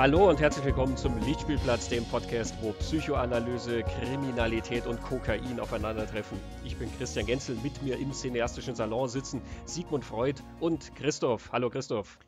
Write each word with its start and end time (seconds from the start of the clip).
Hallo 0.00 0.30
und 0.30 0.40
herzlich 0.40 0.64
willkommen 0.64 0.96
zum 0.96 1.18
Lichtspielplatz, 1.18 1.90
dem 1.90 2.06
Podcast, 2.06 2.54
wo 2.62 2.72
Psychoanalyse, 2.72 3.82
Kriminalität 3.82 4.86
und 4.86 4.98
Kokain 5.02 5.60
aufeinandertreffen. 5.60 6.40
Ich 6.64 6.74
bin 6.78 6.90
Christian 6.96 7.26
Genzel, 7.26 7.54
mit 7.56 7.82
mir 7.82 7.98
im 7.98 8.10
cineastischen 8.10 8.74
Salon 8.74 9.10
sitzen 9.10 9.42
Sigmund 9.66 10.02
Freud 10.02 10.40
und 10.58 10.94
Christoph. 10.94 11.52
Hallo 11.52 11.68
Christoph. 11.68 12.18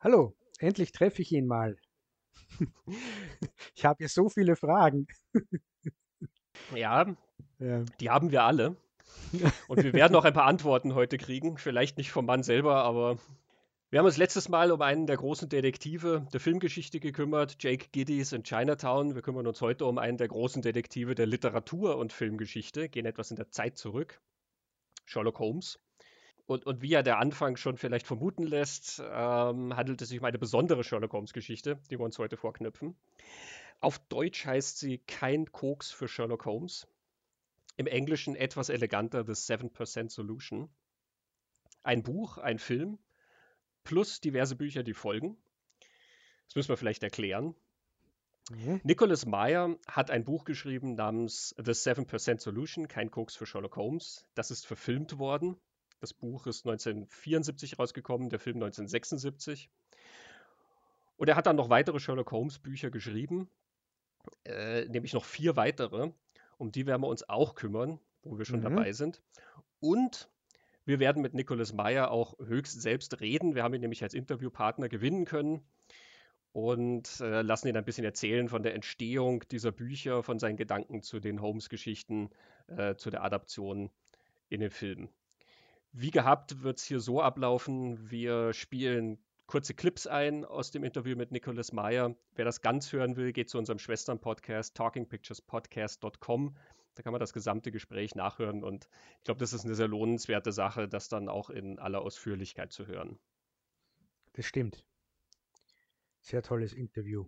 Hallo, 0.00 0.34
endlich 0.60 0.92
treffe 0.92 1.20
ich 1.20 1.30
ihn 1.32 1.46
mal. 1.46 1.76
ich 3.74 3.84
habe 3.84 3.98
hier 3.98 4.08
so 4.08 4.30
viele 4.30 4.56
Fragen. 4.56 5.06
ja, 6.74 7.04
ja, 7.58 7.84
die 8.00 8.08
haben 8.08 8.30
wir 8.30 8.44
alle. 8.44 8.76
Und 9.68 9.84
wir 9.84 9.92
werden 9.92 10.16
auch 10.16 10.24
ein 10.24 10.32
paar 10.32 10.46
Antworten 10.46 10.94
heute 10.94 11.18
kriegen. 11.18 11.58
Vielleicht 11.58 11.98
nicht 11.98 12.12
vom 12.12 12.24
Mann 12.24 12.42
selber, 12.42 12.76
aber 12.76 13.18
wir 13.90 13.98
haben 13.98 14.06
uns 14.06 14.18
letztes 14.18 14.48
Mal 14.48 14.70
um 14.70 14.82
einen 14.82 15.08
der 15.08 15.16
großen 15.16 15.48
Detektive 15.48 16.24
der 16.32 16.38
Filmgeschichte 16.38 17.00
gekümmert, 17.00 17.56
Jake 17.58 17.88
Giddies 17.90 18.30
in 18.32 18.44
Chinatown. 18.44 19.16
Wir 19.16 19.22
kümmern 19.22 19.48
uns 19.48 19.60
heute 19.60 19.84
um 19.84 19.98
einen 19.98 20.16
der 20.16 20.28
großen 20.28 20.62
Detektive 20.62 21.16
der 21.16 21.26
Literatur- 21.26 21.96
und 21.96 22.12
Filmgeschichte, 22.12 22.88
gehen 22.88 23.04
etwas 23.04 23.32
in 23.32 23.36
der 23.36 23.50
Zeit 23.50 23.76
zurück, 23.76 24.20
Sherlock 25.06 25.40
Holmes. 25.40 25.80
Und, 26.46 26.66
und 26.66 26.82
wie 26.82 26.90
ja 26.90 27.02
der 27.02 27.18
Anfang 27.18 27.56
schon 27.56 27.78
vielleicht 27.78 28.06
vermuten 28.06 28.44
lässt, 28.44 29.02
ähm, 29.04 29.74
handelt 29.76 30.00
es 30.02 30.08
sich 30.08 30.20
um 30.20 30.24
eine 30.24 30.38
besondere 30.38 30.84
Sherlock 30.84 31.12
Holmes-Geschichte, 31.12 31.80
die 31.90 31.98
wir 31.98 32.04
uns 32.04 32.16
heute 32.20 32.36
vorknüpfen. 32.36 32.94
Auf 33.80 33.98
Deutsch 33.98 34.46
heißt 34.46 34.78
sie 34.78 34.98
Kein 34.98 35.50
Koks 35.50 35.90
für 35.90 36.06
Sherlock 36.06 36.44
Holmes. 36.44 36.86
Im 37.76 37.88
Englischen 37.88 38.36
etwas 38.36 38.68
eleganter 38.68 39.24
The 39.24 39.32
7% 39.32 40.10
Solution. 40.10 40.68
Ein 41.82 42.04
Buch, 42.04 42.38
ein 42.38 42.60
Film, 42.60 42.98
plus 43.84 44.20
diverse 44.20 44.56
Bücher, 44.56 44.82
die 44.82 44.94
folgen. 44.94 45.36
Das 46.46 46.56
müssen 46.56 46.68
wir 46.68 46.76
vielleicht 46.76 47.02
erklären. 47.02 47.54
Mhm. 48.50 48.80
Nicholas 48.82 49.26
Meyer 49.26 49.76
hat 49.86 50.10
ein 50.10 50.24
Buch 50.24 50.44
geschrieben 50.44 50.94
namens 50.94 51.54
The 51.56 51.72
7% 51.72 52.40
Solution, 52.40 52.88
kein 52.88 53.10
Koks 53.10 53.36
für 53.36 53.46
Sherlock 53.46 53.76
Holmes. 53.76 54.26
Das 54.34 54.50
ist 54.50 54.66
verfilmt 54.66 55.18
worden. 55.18 55.56
Das 56.00 56.14
Buch 56.14 56.46
ist 56.46 56.66
1974 56.66 57.78
rausgekommen, 57.78 58.30
der 58.30 58.40
Film 58.40 58.56
1976. 58.56 59.70
Und 61.16 61.28
er 61.28 61.36
hat 61.36 61.46
dann 61.46 61.56
noch 61.56 61.68
weitere 61.68 62.00
Sherlock 62.00 62.32
Holmes 62.32 62.58
Bücher 62.58 62.90
geschrieben, 62.90 63.50
äh, 64.44 64.86
nämlich 64.86 65.12
noch 65.12 65.24
vier 65.24 65.56
weitere. 65.56 66.12
Um 66.56 66.72
die 66.72 66.86
werden 66.86 67.02
wir 67.02 67.08
uns 67.08 67.28
auch 67.28 67.54
kümmern, 67.54 68.00
wo 68.22 68.38
wir 68.38 68.44
schon 68.46 68.60
mhm. 68.60 68.64
dabei 68.64 68.92
sind. 68.92 69.22
Und 69.80 70.28
wir 70.90 70.98
werden 70.98 71.22
mit 71.22 71.34
Nicholas 71.34 71.72
Meyer 71.72 72.10
auch 72.10 72.36
höchst 72.40 72.82
selbst 72.82 73.20
reden. 73.20 73.54
Wir 73.54 73.62
haben 73.62 73.74
ihn 73.74 73.80
nämlich 73.80 74.02
als 74.02 74.12
Interviewpartner 74.12 74.88
gewinnen 74.88 75.24
können 75.24 75.62
und 76.50 77.20
äh, 77.20 77.42
lassen 77.42 77.68
ihn 77.68 77.76
ein 77.76 77.84
bisschen 77.84 78.04
erzählen 78.04 78.48
von 78.48 78.64
der 78.64 78.74
Entstehung 78.74 79.44
dieser 79.52 79.70
Bücher, 79.70 80.24
von 80.24 80.40
seinen 80.40 80.56
Gedanken 80.56 81.00
zu 81.02 81.20
den 81.20 81.40
Holmes-Geschichten, 81.40 82.30
äh, 82.66 82.96
zu 82.96 83.10
der 83.10 83.22
Adaption 83.22 83.88
in 84.48 84.58
den 84.58 84.72
Film. 84.72 85.08
Wie 85.92 86.10
gehabt 86.10 86.64
wird 86.64 86.78
es 86.78 86.84
hier 86.84 86.98
so 86.98 87.22
ablaufen, 87.22 88.10
wir 88.10 88.52
spielen 88.52 89.18
kurze 89.46 89.74
Clips 89.74 90.08
ein 90.08 90.44
aus 90.44 90.72
dem 90.72 90.82
Interview 90.82 91.16
mit 91.16 91.30
Nicholas 91.30 91.70
Meyer. 91.72 92.16
Wer 92.34 92.44
das 92.44 92.62
ganz 92.62 92.92
hören 92.92 93.14
will, 93.14 93.32
geht 93.32 93.48
zu 93.48 93.58
unserem 93.58 93.78
Schwestern-Podcast 93.78 94.76
talkingpicturespodcast.com. 94.76 96.56
Da 96.94 97.02
kann 97.02 97.12
man 97.12 97.20
das 97.20 97.32
gesamte 97.32 97.70
Gespräch 97.70 98.14
nachhören 98.14 98.64
und 98.64 98.88
ich 99.18 99.24
glaube, 99.24 99.40
das 99.40 99.52
ist 99.52 99.64
eine 99.64 99.74
sehr 99.74 99.88
lohnenswerte 99.88 100.52
Sache, 100.52 100.88
das 100.88 101.08
dann 101.08 101.28
auch 101.28 101.50
in 101.50 101.78
aller 101.78 102.02
Ausführlichkeit 102.02 102.72
zu 102.72 102.86
hören. 102.86 103.18
Das 104.32 104.46
stimmt. 104.46 104.84
Sehr 106.20 106.42
tolles 106.42 106.72
Interview. 106.72 107.26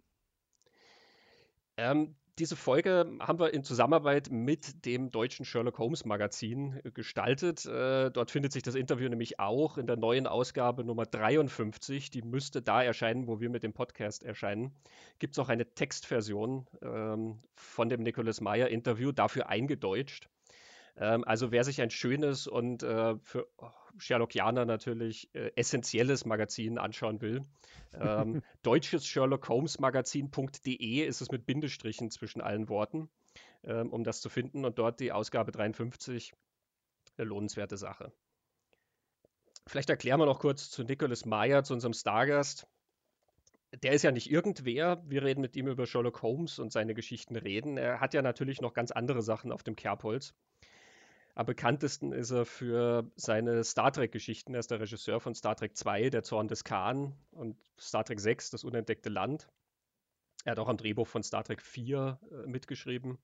Ähm, 1.76 2.16
diese 2.38 2.56
Folge 2.56 3.18
haben 3.20 3.38
wir 3.38 3.52
in 3.52 3.62
Zusammenarbeit 3.62 4.30
mit 4.30 4.86
dem 4.86 5.10
deutschen 5.10 5.44
Sherlock 5.44 5.78
Holmes 5.78 6.04
Magazin 6.04 6.80
äh, 6.82 6.90
gestaltet. 6.90 7.66
Äh, 7.66 8.10
dort 8.10 8.30
findet 8.30 8.52
sich 8.52 8.62
das 8.62 8.74
Interview 8.74 9.08
nämlich 9.08 9.38
auch 9.38 9.76
in 9.76 9.86
der 9.86 9.96
neuen 9.96 10.26
Ausgabe 10.26 10.82
Nummer 10.82 11.04
53. 11.04 12.10
Die 12.10 12.22
müsste 12.22 12.62
da 12.62 12.82
erscheinen, 12.82 13.26
wo 13.26 13.40
wir 13.40 13.50
mit 13.50 13.62
dem 13.62 13.74
Podcast 13.74 14.24
erscheinen. 14.24 14.72
Gibt 15.18 15.34
es 15.34 15.38
auch 15.38 15.50
eine 15.50 15.74
Textversion 15.74 16.66
ähm, 16.80 17.40
von 17.54 17.88
dem 17.88 18.02
Nicholas 18.02 18.40
Meyer 18.40 18.68
Interview, 18.68 19.12
dafür 19.12 19.48
eingedeutscht. 19.48 20.28
Ähm, 20.96 21.24
also 21.24 21.50
wer 21.50 21.64
sich 21.64 21.80
ein 21.80 21.90
schönes 21.90 22.46
und 22.46 22.82
äh, 22.82 23.16
für 23.22 23.48
Sherlockianer 23.98 24.64
natürlich 24.64 25.34
äh, 25.34 25.52
essentielles 25.56 26.24
Magazin 26.24 26.78
anschauen 26.78 27.20
will, 27.20 27.42
ähm, 27.94 28.42
deutsches 28.62 29.06
Sherlock 29.06 29.48
Holmes 29.48 29.78
Magazin.de 29.78 31.04
ist 31.04 31.20
es 31.20 31.30
mit 31.30 31.46
Bindestrichen 31.46 32.10
zwischen 32.10 32.40
allen 32.40 32.68
Worten, 32.68 33.08
ähm, 33.64 33.90
um 33.90 34.04
das 34.04 34.20
zu 34.20 34.28
finden 34.28 34.64
und 34.64 34.78
dort 34.78 35.00
die 35.00 35.12
Ausgabe 35.12 35.52
53. 35.52 36.32
Eine 37.16 37.28
lohnenswerte 37.28 37.76
Sache. 37.76 38.12
Vielleicht 39.66 39.90
erklären 39.90 40.18
wir 40.18 40.26
noch 40.26 40.40
kurz 40.40 40.70
zu 40.70 40.82
Nicholas 40.82 41.24
Meyer, 41.24 41.62
zu 41.62 41.74
unserem 41.74 41.92
Stargast. 41.92 42.66
Der 43.82 43.92
ist 43.92 44.02
ja 44.02 44.10
nicht 44.10 44.30
irgendwer. 44.30 45.02
Wir 45.06 45.22
reden 45.22 45.40
mit 45.40 45.56
ihm 45.56 45.68
über 45.68 45.86
Sherlock 45.86 46.20
Holmes 46.22 46.58
und 46.58 46.72
seine 46.72 46.94
Geschichten 46.94 47.36
reden. 47.36 47.78
Er 47.78 48.00
hat 48.00 48.12
ja 48.12 48.22
natürlich 48.22 48.60
noch 48.60 48.74
ganz 48.74 48.90
andere 48.90 49.22
Sachen 49.22 49.52
auf 49.52 49.62
dem 49.62 49.76
Kerbholz. 49.76 50.34
Am 51.34 51.46
bekanntesten 51.46 52.12
ist 52.12 52.30
er 52.30 52.44
für 52.44 53.10
seine 53.16 53.64
Star 53.64 53.90
Trek-Geschichten. 53.90 54.52
Er 54.54 54.60
ist 54.60 54.70
der 54.70 54.80
Regisseur 54.80 55.18
von 55.18 55.34
Star 55.34 55.56
Trek 55.56 55.76
2, 55.76 56.10
Der 56.10 56.22
Zorn 56.22 56.46
des 56.46 56.62
Khan 56.62 57.16
und 57.30 57.56
Star 57.80 58.04
Trek 58.04 58.20
6, 58.20 58.50
Das 58.50 58.64
unentdeckte 58.64 59.08
Land. 59.08 59.48
Er 60.44 60.52
hat 60.52 60.58
auch 60.58 60.68
am 60.68 60.76
Drehbuch 60.76 61.06
von 61.06 61.22
Star 61.22 61.42
Trek 61.42 61.62
4 61.62 62.20
äh, 62.30 62.46
mitgeschrieben. 62.48 63.16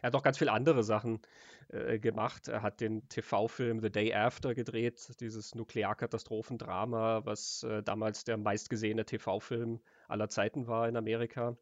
Er 0.00 0.08
hat 0.08 0.14
auch 0.14 0.22
ganz 0.22 0.38
viele 0.38 0.52
andere 0.52 0.82
Sachen 0.82 1.20
äh, 1.68 1.98
gemacht. 1.98 2.48
Er 2.48 2.62
hat 2.62 2.80
den 2.80 3.06
TV-Film 3.08 3.80
The 3.80 3.90
Day 3.90 4.14
After 4.14 4.54
gedreht, 4.54 5.20
dieses 5.20 5.54
Nuklearkatastrophendrama, 5.54 7.26
was 7.26 7.62
äh, 7.62 7.82
damals 7.82 8.24
der 8.24 8.38
meistgesehene 8.38 9.04
TV-Film 9.04 9.80
aller 10.08 10.28
Zeiten 10.30 10.66
war 10.66 10.88
in 10.88 10.96
Amerika. 10.96 11.56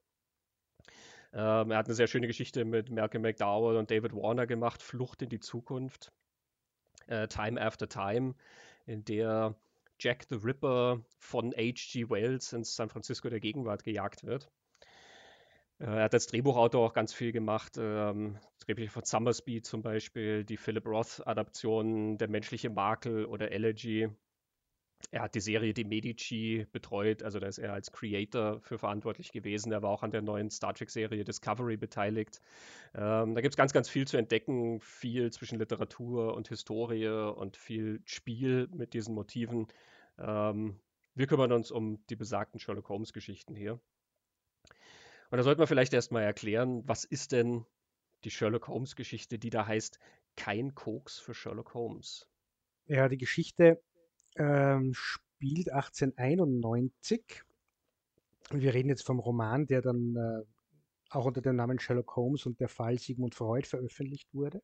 Ähm, 1.35 1.73
er 1.73 1.79
hat 1.79 1.87
eine 1.87 1.95
sehr 1.95 2.07
schöne 2.07 2.29
Geschichte 2.29 2.65
mit 2.65 2.91
Malcolm 2.91 3.23
McDowell 3.23 3.77
und 3.77 3.91
David 3.91 4.15
Warner 4.15 4.47
gemacht, 4.47 4.83
Flucht 4.83 5.21
in 5.21 5.29
die 5.29 5.41
Zukunft, 5.41 6.13
äh, 7.09 7.27
Time 7.27 7.61
After 7.61 7.89
Time, 7.89 8.37
in 8.87 9.05
der 9.05 9.57
Jack 9.99 10.27
the 10.29 10.37
Ripper 10.37 11.05
von 11.19 11.53
H.G. 11.53 12.09
Wells 12.09 12.53
ins 12.53 12.77
San 12.77 12.89
Francisco 12.89 13.29
der 13.29 13.41
Gegenwart 13.41 13.83
gejagt 13.83 14.23
wird. 14.23 14.49
Äh, 15.81 15.87
er 15.87 16.05
hat 16.05 16.15
als 16.15 16.29
Drehbuchautor 16.29 16.87
auch 16.87 16.95
ganz 16.95 17.13
viel 17.13 17.33
gemacht. 17.33 17.73
Ähm, 17.79 18.39
Drehbücher 18.61 18.93
von 18.93 19.05
Summersby 19.05 19.61
zum 19.61 19.83
Beispiel, 19.83 20.45
die 20.45 20.57
Philip 20.57 20.87
Roth-Adaptionen 20.87 22.17
Der 22.17 22.29
menschliche 22.29 22.71
Makel 22.71 23.25
oder 23.27 23.51
Elegy. 23.51 24.09
Er 25.11 25.23
hat 25.23 25.35
die 25.35 25.41
Serie 25.41 25.75
Die 25.75 25.85
Medici 25.85 26.67
betreut, 26.73 27.23
also 27.23 27.39
da 27.39 27.47
ist 27.47 27.59
er 27.59 27.73
als 27.73 27.93
Creator 27.93 28.61
für 28.61 28.79
verantwortlich 28.79 29.31
gewesen. 29.33 29.71
Er 29.71 29.83
war 29.83 29.91
auch 29.91 30.03
an 30.03 30.11
der 30.11 30.23
neuen 30.23 30.51
Star 30.51 30.75
Trek-Serie 30.75 31.25
Discovery 31.25 31.77
beteiligt. 31.77 32.41
Ähm, 32.95 33.35
da 33.35 33.41
gibt 33.41 33.53
es 33.53 33.57
ganz, 33.57 33.73
ganz 33.73 33.89
viel 33.89 34.07
zu 34.07 34.17
entdecken, 34.17 34.81
viel 34.81 35.31
zwischen 35.33 35.59
Literatur 35.59 36.35
und 36.35 36.49
Historie 36.49 37.09
und 37.09 37.57
viel 37.57 38.01
Spiel 38.05 38.69
mit 38.73 38.93
diesen 38.93 39.15
Motiven. 39.15 39.69
Ähm, 40.19 40.81
wir 41.15 41.27
kümmern 41.27 41.53
uns 41.53 41.71
um 41.71 42.05
die 42.09 42.17
besagten 42.17 42.59
Sherlock 42.59 42.89
Holmes-Geschichten 42.89 43.55
hier. 43.55 43.81
Und 45.31 45.39
da 45.39 45.43
sollte 45.43 45.59
man 45.59 45.69
vielleicht 45.69 45.93
erstmal 45.93 46.25
erklären, 46.25 46.83
was 46.87 47.05
ist 47.05 47.33
denn 47.33 47.65
die 48.25 48.31
Sherlock 48.31 48.69
Holmes-Geschichte, 48.69 49.39
die 49.39 49.51
da 49.51 49.67
heißt 49.67 49.99
Kein 50.37 50.75
Koks 50.75 51.19
für 51.19 51.35
Sherlock 51.35 51.75
Holmes? 51.75 52.27
Ja, 52.87 53.09
die 53.09 53.19
Geschichte 53.19 53.81
ähm, 54.37 54.93
spielt 54.95 55.71
1891. 55.71 57.43
Wir 58.51 58.75
reden 58.75 58.89
jetzt 58.89 59.07
vom 59.07 59.19
Roman, 59.19 59.67
der 59.67 59.83
dann 59.83 60.17
äh, 60.17 60.45
auch 61.11 61.27
unter 61.27 61.41
dem 61.41 61.57
Namen 61.57 61.79
Sherlock 61.79 62.17
Holmes 62.17 62.47
und 62.47 62.61
der 62.61 62.69
Fall 62.69 62.99
Sigmund 62.99 63.35
Freud 63.35 63.67
veröffentlicht 63.67 64.33
wurde. 64.35 64.63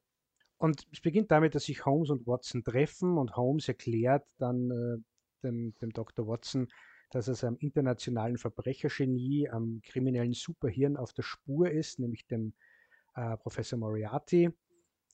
Und 0.58 0.87
es 0.93 1.00
beginnt 1.00 1.31
damit, 1.31 1.55
dass 1.55 1.64
sich 1.64 1.87
Holmes 1.87 2.11
und 2.11 2.26
Watson 2.26 2.62
treffen 2.62 3.17
und 3.17 3.37
Holmes 3.37 3.69
erklärt 3.69 4.26
dann 4.38 4.70
äh, 4.70 5.02
dem, 5.43 5.75
dem 5.81 5.90
Dr. 5.90 6.26
Watson, 6.26 6.69
dass 7.11 7.28
er 7.28 7.34
seinem 7.34 7.56
internationalen 7.56 8.37
Verbrechergenie, 8.37 9.49
am 9.49 9.81
kriminellen 9.82 10.34
Superhirn 10.34 10.96
auf 10.96 11.12
der 11.12 11.23
Spur 11.23 11.70
ist, 11.70 11.99
nämlich 11.99 12.26
dem 12.26 12.52
äh, 13.14 13.37
Professor 13.38 13.78
Moriarty 13.78 14.50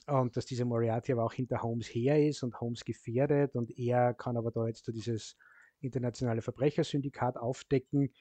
und 0.07 0.37
dass 0.37 0.47
dieser 0.47 0.65
Moriarty 0.65 1.13
aber 1.13 1.25
auch 1.25 1.33
hinter 1.33 1.63
Holmes 1.63 1.87
her 1.87 2.25
ist 2.25 2.43
und 2.43 2.61
Holmes 2.61 2.85
gefährdet 2.85 3.57
und 3.57 3.77
er 3.79 4.15
kann 4.15 4.37
aber 4.37 4.51
da 4.51 4.67
jetzt 4.67 4.85
so 4.85 4.93
dieses 4.93 5.37
internationale 5.81 6.43
Verbrechersyndikat 6.43 7.37
aufdecken 7.37 8.13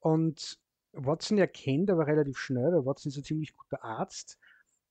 und 0.00 0.58
Watson 0.92 1.38
erkennt 1.38 1.90
aber 1.90 2.06
relativ 2.06 2.38
schnell, 2.38 2.72
weil 2.72 2.86
Watson 2.86 3.10
ist 3.10 3.18
ein 3.18 3.24
ziemlich 3.24 3.52
guter 3.52 3.82
Arzt, 3.82 4.38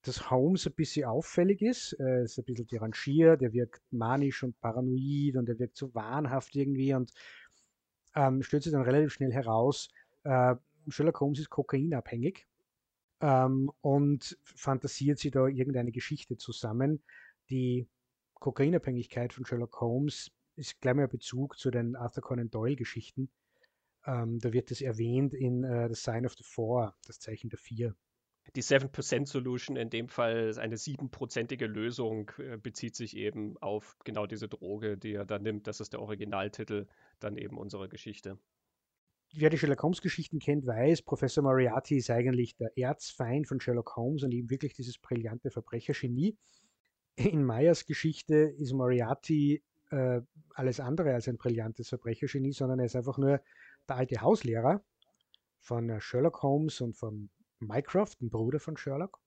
dass 0.01 0.29
Holmes 0.29 0.67
ein 0.67 0.73
bisschen 0.73 1.05
auffällig 1.05 1.61
ist. 1.61 1.93
Er 1.93 2.23
ist 2.23 2.37
ein 2.37 2.43
bisschen 2.43 2.67
derangiert, 2.67 3.41
er 3.41 3.53
wirkt 3.53 3.81
manisch 3.91 4.43
und 4.43 4.59
paranoid 4.59 5.37
und 5.37 5.47
er 5.47 5.59
wirkt 5.59 5.77
so 5.77 5.93
wahnhaft 5.95 6.55
irgendwie 6.55 6.93
und 6.93 7.13
ähm, 8.15 8.43
stellt 8.43 8.63
sich 8.63 8.73
dann 8.73 8.81
relativ 8.81 9.13
schnell 9.13 9.31
heraus, 9.31 9.89
äh, 10.23 10.55
Sherlock 10.89 11.21
Holmes 11.21 11.39
ist 11.39 11.49
kokainabhängig 11.49 12.45
ähm, 13.23 13.71
und 13.79 14.37
fantasiert 14.43 15.17
sie 15.17 15.31
da 15.31 15.47
irgendeine 15.47 15.93
Geschichte 15.93 16.35
zusammen. 16.35 17.01
Die 17.49 17.87
Kokainabhängigkeit 18.33 19.31
von 19.31 19.45
Sherlock 19.45 19.79
Holmes 19.79 20.29
ist 20.57 20.81
gleich 20.81 20.95
mal 20.95 21.07
Bezug 21.07 21.57
zu 21.57 21.71
den 21.71 21.95
Arthur 21.95 22.21
Conan 22.21 22.51
Doyle 22.51 22.75
Geschichten. 22.75 23.29
Ähm, 24.05 24.39
da 24.39 24.51
wird 24.51 24.71
es 24.71 24.81
erwähnt 24.81 25.33
in 25.33 25.63
uh, 25.63 25.87
The 25.87 25.95
Sign 25.95 26.25
of 26.25 26.33
the 26.37 26.43
Four, 26.43 26.97
das 27.07 27.19
Zeichen 27.19 27.49
der 27.49 27.59
Vier. 27.59 27.95
Die 28.57 28.61
7% 28.61 29.25
Solution, 29.25 29.77
in 29.77 29.89
dem 29.89 30.09
Fall 30.09 30.53
eine 30.59 30.75
siebenprozentige 30.75 31.65
Lösung, 31.65 32.29
äh, 32.39 32.57
bezieht 32.57 32.97
sich 32.97 33.15
eben 33.15 33.57
auf 33.59 33.95
genau 34.03 34.27
diese 34.27 34.49
Droge, 34.49 34.97
die 34.97 35.13
er 35.13 35.23
dann 35.23 35.43
nimmt. 35.43 35.65
Das 35.67 35.79
ist 35.79 35.93
der 35.93 36.01
Originaltitel 36.01 36.87
dann 37.21 37.37
eben 37.37 37.57
unserer 37.57 37.87
Geschichte 37.87 38.37
wer 39.33 39.49
die 39.49 39.57
Sherlock 39.57 39.83
Holmes 39.83 40.01
Geschichten 40.01 40.39
kennt, 40.39 40.65
weiß, 40.65 41.01
Professor 41.01 41.43
Moriarty 41.43 41.97
ist 41.97 42.09
eigentlich 42.09 42.55
der 42.55 42.77
Erzfeind 42.77 43.47
von 43.47 43.59
Sherlock 43.59 43.95
Holmes 43.95 44.23
und 44.23 44.31
eben 44.31 44.49
wirklich 44.49 44.73
dieses 44.73 44.97
brillante 44.99 45.49
Verbrechergenie. 45.49 46.37
In 47.15 47.43
Meyers 47.43 47.85
Geschichte 47.85 48.35
ist 48.35 48.73
Moriarty 48.73 49.63
äh, 49.91 50.21
alles 50.53 50.79
andere 50.79 51.13
als 51.13 51.27
ein 51.27 51.37
brillantes 51.37 51.89
Verbrechergenie, 51.89 52.53
sondern 52.53 52.79
er 52.79 52.85
ist 52.85 52.95
einfach 52.95 53.17
nur 53.17 53.41
der 53.87 53.95
alte 53.95 54.21
Hauslehrer 54.21 54.83
von 55.59 55.89
äh, 55.89 55.99
Sherlock 55.99 56.41
Holmes 56.41 56.81
und 56.81 56.95
von 56.95 57.29
Mycroft, 57.59 58.21
dem 58.21 58.29
Bruder 58.29 58.59
von 58.59 58.77
Sherlock. 58.77 59.22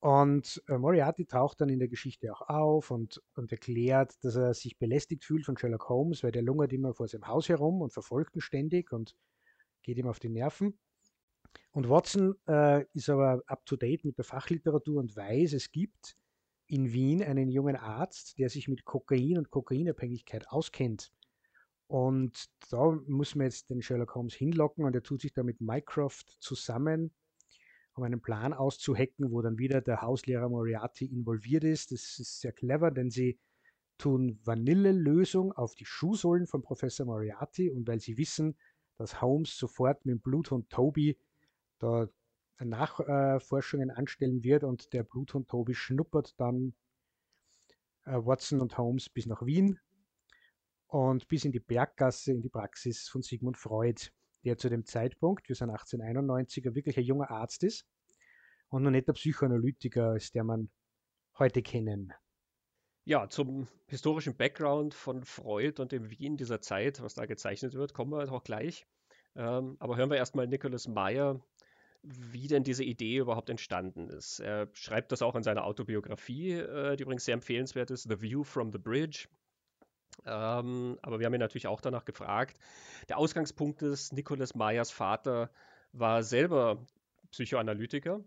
Und 0.00 0.62
äh, 0.68 0.78
Moriarty 0.78 1.26
taucht 1.26 1.60
dann 1.60 1.68
in 1.68 1.78
der 1.78 1.88
Geschichte 1.88 2.32
auch 2.32 2.40
auf 2.48 2.90
und, 2.90 3.22
und 3.34 3.52
erklärt, 3.52 4.14
dass 4.24 4.34
er 4.34 4.54
sich 4.54 4.78
belästigt 4.78 5.24
fühlt 5.24 5.44
von 5.44 5.58
Sherlock 5.58 5.90
Holmes, 5.90 6.24
weil 6.24 6.32
der 6.32 6.42
lungert 6.42 6.72
immer 6.72 6.94
vor 6.94 7.06
seinem 7.06 7.26
Haus 7.26 7.50
herum 7.50 7.82
und 7.82 7.92
verfolgt 7.92 8.34
ihn 8.34 8.40
ständig 8.40 8.92
und 8.92 9.14
geht 9.82 9.98
ihm 9.98 10.06
auf 10.06 10.18
die 10.18 10.30
Nerven. 10.30 10.78
Und 11.72 11.90
Watson 11.90 12.34
äh, 12.48 12.86
ist 12.94 13.10
aber 13.10 13.42
up-to-date 13.46 14.04
mit 14.04 14.16
der 14.16 14.24
Fachliteratur 14.24 15.00
und 15.00 15.14
weiß, 15.14 15.52
es 15.52 15.70
gibt 15.70 16.16
in 16.66 16.92
Wien 16.92 17.22
einen 17.22 17.50
jungen 17.50 17.76
Arzt, 17.76 18.38
der 18.38 18.48
sich 18.48 18.68
mit 18.68 18.84
Kokain 18.84 19.36
und 19.36 19.50
Kokainabhängigkeit 19.50 20.48
auskennt. 20.48 21.12
Und 21.88 22.46
da 22.70 22.98
muss 23.06 23.34
man 23.34 23.46
jetzt 23.46 23.68
den 23.68 23.82
Sherlock 23.82 24.14
Holmes 24.14 24.34
hinlocken 24.34 24.84
und 24.84 24.94
er 24.94 25.02
tut 25.02 25.20
sich 25.20 25.32
da 25.32 25.42
mit 25.42 25.60
Mycroft 25.60 26.36
zusammen 26.40 27.12
um 28.00 28.04
einen 28.06 28.22
Plan 28.22 28.54
auszuhacken, 28.54 29.30
wo 29.30 29.42
dann 29.42 29.58
wieder 29.58 29.82
der 29.82 30.00
Hauslehrer 30.00 30.48
Moriarty 30.48 31.04
involviert 31.04 31.64
ist. 31.64 31.92
Das 31.92 32.18
ist 32.18 32.40
sehr 32.40 32.52
clever, 32.52 32.90
denn 32.90 33.10
sie 33.10 33.38
tun 33.98 34.40
Vanillelösung 34.42 35.52
auf 35.52 35.74
die 35.74 35.84
Schuhsohlen 35.84 36.46
von 36.46 36.62
Professor 36.62 37.04
Moriarty 37.04 37.70
und 37.70 37.86
weil 37.86 38.00
sie 38.00 38.16
wissen, 38.16 38.56
dass 38.96 39.20
Holmes 39.20 39.54
sofort 39.54 40.06
mit 40.06 40.14
dem 40.14 40.20
Bluthund 40.20 40.70
Toby 40.70 41.18
da 41.78 42.08
Nachforschungen 42.58 43.90
anstellen 43.90 44.42
wird 44.42 44.64
und 44.64 44.94
der 44.94 45.02
Bluthund 45.02 45.48
Toby 45.48 45.74
schnuppert 45.74 46.38
dann 46.40 46.74
äh, 48.06 48.12
Watson 48.12 48.62
und 48.62 48.78
Holmes 48.78 49.10
bis 49.10 49.26
nach 49.26 49.44
Wien 49.44 49.78
und 50.86 51.28
bis 51.28 51.44
in 51.44 51.52
die 51.52 51.60
Berggasse 51.60 52.32
in 52.32 52.40
die 52.40 52.48
Praxis 52.48 53.08
von 53.08 53.20
Sigmund 53.20 53.58
Freud 53.58 54.10
der 54.44 54.56
zu 54.56 54.68
dem 54.68 54.84
Zeitpunkt, 54.84 55.48
wir 55.48 55.56
sind 55.56 55.70
1891er, 55.70 56.74
wirklich 56.74 56.96
ein 56.96 57.04
junger 57.04 57.30
Arzt 57.30 57.62
ist 57.64 57.86
und 58.68 58.82
noch 58.82 58.90
nicht 58.90 59.08
der 59.08 59.12
Psychoanalytiker 59.12 60.16
ist, 60.16 60.34
der 60.34 60.44
man 60.44 60.70
heute 61.38 61.62
kennen. 61.62 62.12
Ja, 63.04 63.28
zum 63.28 63.66
historischen 63.88 64.36
Background 64.36 64.94
von 64.94 65.24
Freud 65.24 65.80
und 65.80 65.92
dem 65.92 66.10
Wien 66.10 66.36
dieser 66.36 66.60
Zeit, 66.60 67.02
was 67.02 67.14
da 67.14 67.26
gezeichnet 67.26 67.74
wird, 67.74 67.94
kommen 67.94 68.12
wir 68.12 68.30
auch 68.30 68.44
gleich. 68.44 68.86
Ähm, 69.36 69.76
aber 69.78 69.96
hören 69.96 70.10
wir 70.10 70.16
erstmal 70.16 70.46
Nicholas 70.46 70.86
Meyer, 70.86 71.40
wie 72.02 72.48
denn 72.48 72.62
diese 72.62 72.84
Idee 72.84 73.18
überhaupt 73.18 73.50
entstanden 73.50 74.08
ist. 74.10 74.40
Er 74.40 74.68
schreibt 74.72 75.12
das 75.12 75.22
auch 75.22 75.34
in 75.34 75.42
seiner 75.42 75.64
Autobiografie, 75.64 76.52
äh, 76.52 76.96
die 76.96 77.02
übrigens 77.02 77.24
sehr 77.24 77.34
empfehlenswert 77.34 77.90
ist, 77.90 78.04
The 78.08 78.20
View 78.20 78.44
from 78.44 78.72
the 78.72 78.78
Bridge. 78.78 79.28
Ähm, 80.26 80.98
aber 81.02 81.18
wir 81.18 81.26
haben 81.26 81.34
ihn 81.34 81.40
natürlich 81.40 81.66
auch 81.66 81.80
danach 81.80 82.04
gefragt. 82.04 82.58
Der 83.08 83.18
Ausgangspunkt 83.18 83.82
ist, 83.82 84.12
Nicholas 84.12 84.54
Meyers 84.54 84.90
Vater 84.90 85.50
war 85.92 86.22
selber 86.22 86.84
Psychoanalytiker 87.30 88.22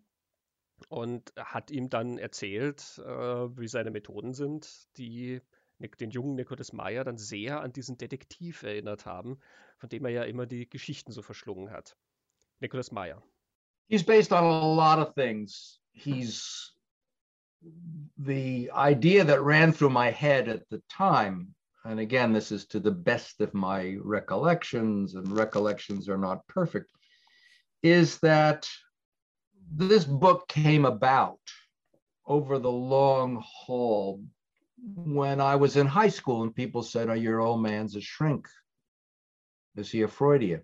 und 0.89 1.33
hat 1.37 1.71
ihm 1.71 1.89
dann 1.89 2.17
erzählt, 2.17 2.99
äh, 2.99 3.57
wie 3.57 3.67
seine 3.67 3.91
Methoden 3.91 4.33
sind, 4.33 4.87
die 4.97 5.41
den 5.99 6.11
jungen 6.11 6.35
Nicholas 6.35 6.71
Meyer 6.71 7.03
dann 7.03 7.17
sehr 7.17 7.61
an 7.61 7.73
diesen 7.73 7.97
Detektiv 7.97 8.63
erinnert 8.63 9.05
haben, 9.05 9.37
von 9.77 9.89
dem 9.89 10.05
er 10.05 10.11
ja 10.11 10.23
immer 10.23 10.45
die 10.45 10.69
Geschichten 10.69 11.11
so 11.11 11.21
verschlungen 11.21 11.71
hat. 11.71 11.97
Nicholas 12.59 12.91
Meyer. 12.91 13.21
He's 13.89 14.05
based 14.05 14.31
on 14.31 14.45
a 14.45 14.75
lot 14.75 15.05
of 15.05 15.13
things. 15.13 15.81
He's 15.91 16.73
the 18.17 18.71
idea 18.71 19.25
that 19.25 19.41
ran 19.41 19.73
through 19.73 19.91
my 19.91 20.09
head 20.09 20.47
at 20.47 20.63
the 20.69 20.81
time 20.87 21.53
and 21.85 21.99
again, 21.99 22.31
this 22.31 22.51
is 22.51 22.65
to 22.67 22.79
the 22.79 22.91
best 22.91 23.41
of 23.41 23.53
my 23.53 23.97
recollections, 24.01 25.15
and 25.15 25.29
recollections 25.31 26.07
are 26.07 26.17
not 26.17 26.47
perfect, 26.47 26.89
is 27.81 28.19
that 28.19 28.67
this 29.71 30.05
book 30.05 30.47
came 30.47 30.85
about 30.85 31.39
over 32.25 32.59
the 32.59 32.71
long 32.71 33.43
haul 33.45 34.23
when 34.95 35.41
I 35.41 35.55
was 35.55 35.77
in 35.77 35.87
high 35.87 36.09
school 36.09 36.43
and 36.43 36.55
people 36.55 36.83
said, 36.83 37.09
Oh, 37.09 37.13
your 37.13 37.41
old 37.41 37.61
man's 37.61 37.95
a 37.95 38.01
shrink. 38.01 38.47
Is 39.75 39.89
he 39.89 40.03
a 40.03 40.07
Freudian? 40.07 40.63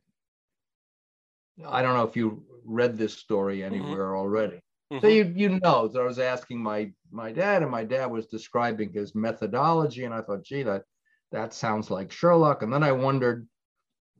I 1.66 1.82
don't 1.82 1.96
know 1.96 2.04
if 2.04 2.16
you 2.16 2.44
read 2.64 2.98
this 2.98 3.14
story 3.14 3.60
mm-hmm. 3.60 3.74
anywhere 3.74 4.08
mm-hmm. 4.08 4.20
already. 4.20 4.62
Mm-hmm. 4.92 5.00
So 5.02 5.08
you 5.08 5.34
you 5.36 5.60
know, 5.60 5.90
so 5.92 6.02
I 6.02 6.06
was 6.06 6.20
asking 6.20 6.62
my 6.62 6.92
my 7.12 7.32
dad, 7.32 7.62
and 7.62 7.72
my 7.72 7.84
dad 7.84 8.08
was 8.08 8.28
describing 8.28 8.92
his 8.92 9.14
methodology, 9.14 10.06
and 10.06 10.14
I 10.14 10.22
thought, 10.22 10.44
gee, 10.44 10.64
that 10.64 10.84
that 11.32 11.54
sounds 11.54 11.92
like 11.92 12.12
Sherlock. 12.12 12.62
And 12.64 12.72
then 12.72 12.84
I 12.84 12.92
wondered 12.92 13.48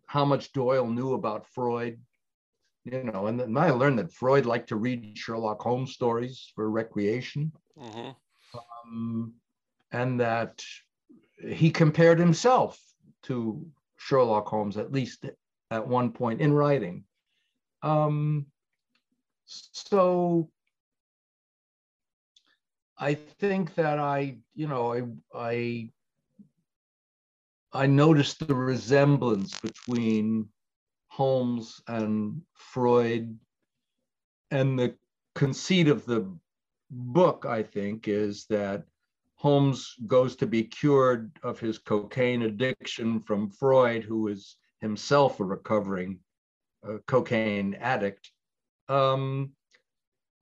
how 0.06 0.26
much 0.26 0.54
Doyle 0.54 0.88
knew 0.88 1.14
about 1.14 1.48
Freud, 1.48 2.00
you 2.84 3.04
know, 3.04 3.28
and 3.28 3.40
then 3.40 3.58
I 3.58 3.72
learned 3.72 4.00
that 4.00 4.12
Freud 4.12 4.46
liked 4.46 4.70
to 4.70 4.76
read 4.76 5.18
Sherlock 5.18 5.62
Holmes 5.62 5.94
stories 5.94 6.52
for 6.56 6.70
recreation. 6.70 7.52
Mm-hmm. 7.78 8.10
Um, 8.58 9.34
and 9.92 10.20
that 10.20 10.64
he 11.48 11.72
compared 11.72 12.20
himself 12.20 12.80
to 13.24 13.66
Sherlock 13.98 14.48
Holmes, 14.48 14.78
at 14.78 14.92
least 14.92 15.26
at 15.72 15.88
one 15.88 16.12
point 16.12 16.42
in 16.42 16.54
writing. 16.54 17.04
Um, 17.82 18.48
so 19.46 20.50
I 22.98 23.14
think 23.14 23.76
that 23.76 24.00
I, 24.00 24.38
you 24.54 24.68
know, 24.68 24.94
I, 24.94 25.04
I 25.34 25.92
I 27.72 27.86
noticed 27.86 28.48
the 28.48 28.56
resemblance 28.56 29.60
between 29.60 30.50
Holmes 31.10 31.82
and 31.88 32.42
Freud. 32.54 33.38
And 34.50 34.80
the 34.80 34.96
conceit 35.36 35.88
of 35.88 36.06
the 36.06 36.32
book, 36.90 37.46
I 37.48 37.62
think, 37.62 38.08
is 38.08 38.46
that 38.50 38.86
Holmes 39.36 39.96
goes 40.08 40.36
to 40.38 40.48
be 40.48 40.64
cured 40.64 41.32
of 41.44 41.60
his 41.60 41.78
cocaine 41.78 42.42
addiction 42.42 43.20
from 43.20 43.52
Freud, 43.52 44.04
who 44.04 44.28
is 44.28 44.58
himself 44.82 45.40
a 45.40 45.44
recovering 45.44 46.20
uh, 46.88 46.98
cocaine 47.06 47.76
addict. 47.76 48.32
Um, 48.88 49.52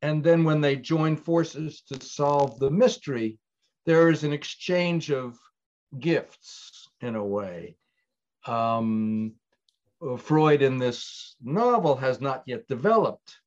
and 0.02 0.24
then 0.24 0.44
when 0.46 0.62
they 0.62 0.78
join 0.78 1.18
forces 1.18 1.82
to 1.92 2.00
solve 2.00 2.58
the 2.60 2.72
mystery, 2.72 3.38
there 3.86 4.10
is 4.10 4.24
an 4.24 4.32
exchange 4.32 5.12
of 5.12 5.38
gifts 6.00 6.77
in 7.02 7.16
a 7.16 7.26
way. 7.26 7.76
Um, 8.46 9.34
Freud 10.18 10.62
in 10.62 10.78
this 10.78 11.36
novel 11.42 11.96
has 11.96 12.22
not 12.22 12.44
yet 12.46 12.68
developed 12.68 13.38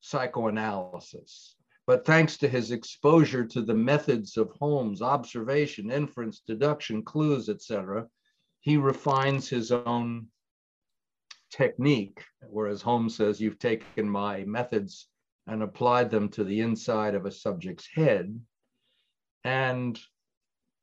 psychoanalysis, 0.00 1.56
but 1.86 2.04
thanks 2.04 2.36
to 2.38 2.48
his 2.48 2.70
exposure 2.70 3.44
to 3.46 3.62
the 3.62 3.74
methods 3.74 4.36
of 4.36 4.50
Holmes, 4.58 5.02
observation, 5.02 5.90
inference, 5.90 6.40
deduction, 6.46 7.02
clues, 7.02 7.48
etc., 7.48 8.06
he 8.60 8.76
refines 8.76 9.48
his 9.48 9.72
own 9.72 10.28
technique. 11.50 12.24
Whereas 12.48 12.80
Holmes 12.80 13.16
says, 13.16 13.40
You've 13.40 13.58
taken 13.58 14.08
my 14.08 14.44
methods 14.44 15.08
and 15.46 15.62
applied 15.62 16.10
them 16.10 16.28
to 16.30 16.44
the 16.44 16.60
inside 16.60 17.14
of 17.14 17.26
a 17.26 17.32
subject's 17.32 17.88
head. 17.92 18.40
And 19.44 19.98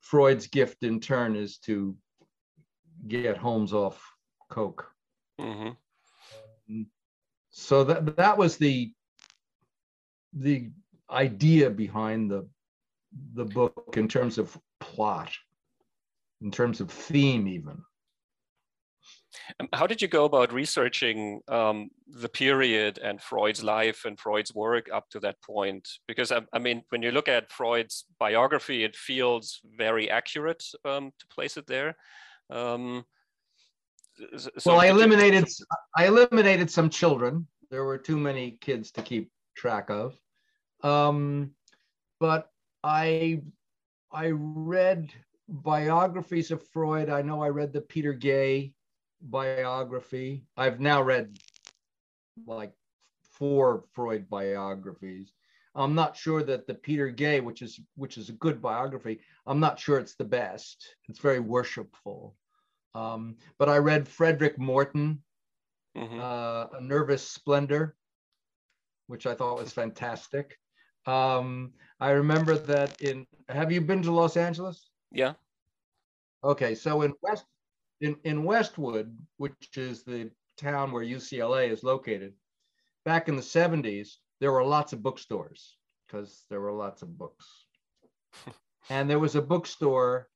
Freud's 0.00 0.46
gift 0.46 0.82
in 0.82 1.00
turn 1.00 1.36
is 1.36 1.58
to 1.58 1.96
get 3.06 3.36
Holmes 3.36 3.72
off 3.72 4.02
coke. 4.48 4.90
Mm-hmm. 5.40 5.70
Um, 6.68 6.86
so 7.50 7.84
that 7.84 8.16
that 8.16 8.36
was 8.36 8.56
the 8.56 8.92
the 10.32 10.70
idea 11.10 11.70
behind 11.70 12.30
the 12.30 12.48
the 13.34 13.44
book 13.44 13.94
in 13.96 14.08
terms 14.08 14.38
of 14.38 14.56
plot, 14.78 15.32
in 16.40 16.50
terms 16.50 16.80
of 16.80 16.90
theme, 16.90 17.48
even. 17.48 17.82
Um, 19.58 19.68
how 19.72 19.86
did 19.86 20.02
you 20.02 20.08
go 20.08 20.24
about 20.24 20.52
researching 20.52 21.40
um, 21.48 21.90
the 22.08 22.28
period 22.28 22.98
and 22.98 23.20
Freud's 23.20 23.62
life 23.62 24.04
and 24.04 24.18
Freud's 24.18 24.54
work 24.54 24.88
up 24.92 25.08
to 25.10 25.20
that 25.20 25.40
point? 25.42 25.88
Because 26.08 26.32
I, 26.32 26.42
I 26.52 26.58
mean, 26.58 26.82
when 26.88 27.02
you 27.02 27.12
look 27.12 27.28
at 27.28 27.52
Freud's 27.52 28.04
biography, 28.18 28.84
it 28.84 28.96
feels 28.96 29.60
very 29.76 30.10
accurate 30.10 30.64
um, 30.84 31.12
to 31.18 31.26
place 31.28 31.56
it 31.56 31.66
there. 31.66 31.96
Um, 32.50 33.04
so 34.36 34.50
well, 34.66 34.80
I 34.80 34.86
eliminated 34.86 35.46
you... 35.48 35.66
I 35.96 36.06
eliminated 36.06 36.70
some 36.70 36.90
children. 36.90 37.46
There 37.70 37.84
were 37.84 37.98
too 37.98 38.18
many 38.18 38.58
kids 38.60 38.90
to 38.92 39.02
keep 39.02 39.30
track 39.56 39.90
of. 39.90 40.18
Um, 40.82 41.52
but 42.18 42.50
I 42.82 43.42
I 44.12 44.30
read 44.32 45.12
biographies 45.48 46.50
of 46.50 46.66
Freud. 46.68 47.08
I 47.08 47.22
know 47.22 47.42
I 47.42 47.48
read 47.48 47.72
the 47.72 47.80
Peter 47.80 48.12
Gay 48.12 48.72
biography. 49.22 50.44
I've 50.56 50.80
now 50.80 51.02
read 51.02 51.38
like 52.46 52.72
four 53.32 53.84
Freud 53.92 54.28
biographies. 54.28 55.32
I'm 55.74 55.94
not 55.94 56.16
sure 56.16 56.42
that 56.42 56.66
the 56.66 56.74
Peter 56.74 57.08
Gay, 57.08 57.40
which 57.40 57.62
is 57.62 57.80
which 57.94 58.18
is 58.18 58.28
a 58.28 58.34
good 58.34 58.60
biography, 58.60 59.20
I'm 59.46 59.60
not 59.60 59.78
sure 59.78 59.98
it's 59.98 60.16
the 60.16 60.24
best. 60.24 60.96
It's 61.08 61.20
very 61.20 61.40
worshipful. 61.40 62.34
Um, 62.94 63.36
but 63.58 63.68
I 63.68 63.78
read 63.78 64.08
Frederick 64.08 64.58
Morton, 64.58 65.22
mm-hmm. 65.96 66.20
uh, 66.20 66.78
A 66.78 66.80
Nervous 66.80 67.26
Splendor, 67.26 67.94
which 69.06 69.26
I 69.26 69.34
thought 69.34 69.58
was 69.58 69.72
fantastic. 69.72 70.58
Um, 71.06 71.72
I 72.00 72.10
remember 72.10 72.58
that 72.58 73.00
in. 73.00 73.26
Have 73.48 73.70
you 73.70 73.80
been 73.80 74.02
to 74.02 74.12
Los 74.12 74.36
Angeles? 74.36 74.90
Yeah. 75.12 75.34
Okay, 76.42 76.74
so 76.74 77.02
in 77.02 77.12
West 77.22 77.44
in, 78.00 78.16
in 78.24 78.44
Westwood, 78.44 79.16
which 79.36 79.76
is 79.76 80.02
the 80.02 80.30
town 80.56 80.92
where 80.92 81.04
UCLA 81.04 81.70
is 81.70 81.82
located, 81.82 82.32
back 83.04 83.28
in 83.28 83.36
the 83.36 83.42
70s, 83.42 84.16
there 84.40 84.52
were 84.52 84.64
lots 84.64 84.92
of 84.92 85.02
bookstores 85.02 85.76
because 86.06 86.44
there 86.48 86.60
were 86.60 86.72
lots 86.72 87.02
of 87.02 87.16
books. 87.16 87.46
and 88.90 89.08
there 89.08 89.18
was 89.18 89.36
a 89.36 89.42
bookstore, 89.42 90.28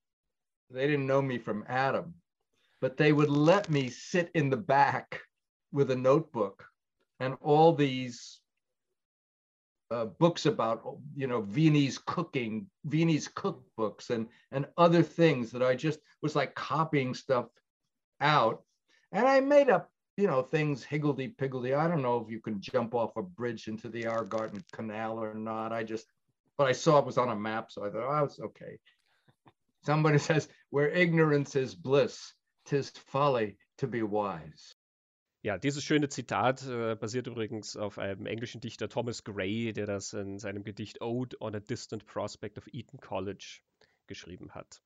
they 0.70 0.86
didn't 0.86 1.06
know 1.06 1.22
me 1.22 1.38
from 1.38 1.64
Adam, 1.68 2.14
but 2.80 2.96
they 2.96 3.12
would 3.12 3.30
let 3.30 3.70
me 3.70 3.88
sit 3.88 4.30
in 4.34 4.50
the 4.50 4.56
back 4.56 5.20
with 5.72 5.90
a 5.90 5.96
notebook 5.96 6.64
and 7.20 7.34
all 7.40 7.72
these 7.72 8.40
uh, 9.94 10.06
books 10.06 10.46
about 10.46 10.98
you 11.14 11.28
know 11.28 11.42
Viennese 11.42 11.98
cooking, 11.98 12.66
Viennese 12.84 13.28
cookbooks, 13.28 14.10
and 14.10 14.26
and 14.50 14.66
other 14.76 15.02
things 15.02 15.52
that 15.52 15.62
I 15.62 15.76
just 15.76 16.00
was 16.20 16.34
like 16.34 16.54
copying 16.56 17.14
stuff 17.14 17.46
out, 18.20 18.64
and 19.12 19.28
I 19.28 19.38
made 19.38 19.70
up 19.70 19.90
you 20.16 20.26
know 20.26 20.42
things 20.42 20.82
higgledy 20.82 21.28
piggledy. 21.28 21.74
I 21.74 21.86
don't 21.86 22.02
know 22.02 22.18
if 22.18 22.28
you 22.28 22.40
can 22.40 22.60
jump 22.60 22.92
off 22.94 23.16
a 23.16 23.22
bridge 23.22 23.68
into 23.68 23.88
the 23.88 24.06
Argarten 24.06 24.64
Canal 24.72 25.22
or 25.22 25.34
not. 25.34 25.72
I 25.72 25.84
just, 25.84 26.06
but 26.58 26.66
I 26.66 26.72
saw 26.72 26.98
it 26.98 27.06
was 27.06 27.18
on 27.18 27.28
a 27.30 27.36
map, 27.36 27.70
so 27.70 27.84
I 27.84 27.90
thought 27.90 28.20
oh, 28.20 28.24
it's 28.24 28.40
okay. 28.40 28.78
Somebody 29.86 30.18
says, 30.28 30.48
"Where 30.70 30.88
ignorance 30.88 31.54
is 31.54 31.72
bliss, 31.72 32.32
tis 32.66 32.90
folly 32.90 33.58
to 33.78 33.86
be 33.86 34.02
wise." 34.02 34.74
Ja, 35.44 35.58
dieses 35.58 35.84
schöne 35.84 36.08
Zitat 36.08 36.66
äh, 36.66 36.96
basiert 36.96 37.26
übrigens 37.26 37.76
auf 37.76 37.98
einem 37.98 38.24
englischen 38.24 38.62
Dichter 38.62 38.88
Thomas 38.88 39.24
Gray, 39.24 39.74
der 39.74 39.84
das 39.84 40.14
in 40.14 40.38
seinem 40.38 40.64
Gedicht 40.64 41.02
Ode 41.02 41.36
on 41.38 41.54
a 41.54 41.60
Distant 41.60 42.06
Prospect 42.06 42.56
of 42.56 42.66
Eton 42.72 42.98
College 42.98 43.60
geschrieben 44.06 44.54
hat. 44.54 44.80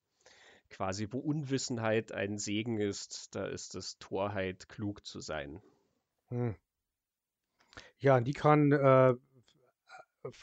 Quasi, 0.69 1.07
wo 1.11 1.19
Unwissenheit 1.19 2.11
ein 2.11 2.37
Segen 2.37 2.77
ist, 2.77 3.33
da 3.35 3.45
ist 3.45 3.73
es 3.75 3.99
Torheit, 3.99 4.67
klug 4.67 5.05
zu 5.05 5.21
sein. 5.21 5.61
Hm. 6.27 6.55
Ja, 7.99 8.17
und 8.17 8.27
ich 8.27 8.35
kann 8.35 8.73
äh, 8.73 9.13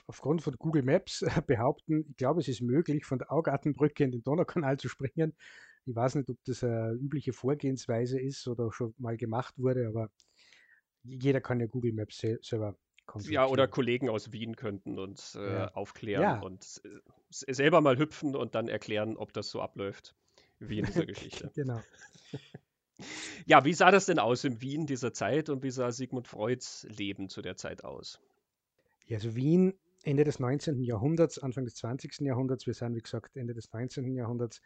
aufgrund 0.06 0.40
von 0.40 0.56
Google 0.56 0.82
Maps 0.82 1.26
behaupten, 1.46 2.06
ich 2.08 2.16
glaube, 2.16 2.40
es 2.40 2.49
ist 2.49 2.62
möglich, 2.62 3.04
von 3.04 3.18
der 3.18 3.30
Augartenbrücke 3.30 4.04
in 4.04 4.12
den 4.12 4.23
Donaukanal 4.23 4.78
zu 4.78 4.88
springen 4.88 5.37
ich 5.87 5.95
weiß 5.95 6.16
nicht, 6.16 6.28
ob 6.28 6.37
das 6.45 6.64
eine 6.64 6.93
übliche 6.95 7.33
Vorgehensweise 7.33 8.21
ist 8.21 8.47
oder 8.49 8.73
schon 8.73 8.95
mal 8.99 9.16
gemacht 9.16 9.55
wurde, 9.57 9.87
aber 9.88 10.11
jeder 11.05 11.40
kann 11.40 11.61
ja 11.61 11.66
Google 11.66 11.93
Maps 11.93 12.19
selber 12.19 12.76
ja, 13.21 13.47
oder 13.47 13.69
Kollegen 13.69 14.09
aus 14.09 14.33
Wien 14.33 14.57
könnten 14.57 14.99
uns 14.99 15.37
äh, 15.37 15.40
ja. 15.40 15.75
aufklären 15.75 16.23
ja. 16.23 16.40
und 16.40 16.83
äh, 16.85 17.52
selber 17.52 17.81
mal 17.81 17.99
hüpfen 17.99 18.35
und 18.35 18.57
dann 18.57 18.66
erklären, 18.66 19.16
ob 19.16 19.33
das 19.33 19.49
so 19.49 19.61
abläuft, 19.61 20.16
wie 20.59 20.81
in 20.81 20.87
dieser 20.87 21.07
Geschichte. 21.07 21.52
genau. 21.55 21.81
ja, 23.47 23.64
wie 23.64 23.75
sah 23.75 23.93
das 23.93 24.07
denn 24.07 24.19
aus 24.19 24.43
in 24.43 24.61
Wien 24.61 24.87
dieser 24.87 25.12
Zeit 25.12 25.49
und 25.50 25.62
wie 25.62 25.71
sah 25.71 25.93
Sigmund 25.93 26.26
Freuds 26.26 26.85
Leben 26.90 27.28
zu 27.28 27.43
der 27.43 27.57
Zeit 27.57 27.85
aus? 27.85 28.21
Ja, 29.07 29.19
also 29.19 29.37
Wien 29.37 29.75
Ende 30.02 30.25
des 30.25 30.38
19. 30.38 30.83
Jahrhunderts, 30.83 31.38
Anfang 31.38 31.64
des 31.64 31.75
20. 31.76 32.21
Jahrhunderts, 32.21 32.66
wir 32.66 32.75
sind 32.75 32.95
wie 32.95 33.00
gesagt 33.00 33.37
Ende 33.37 33.55
des 33.55 33.73
19. 33.73 34.14
Jahrhunderts, 34.14 34.61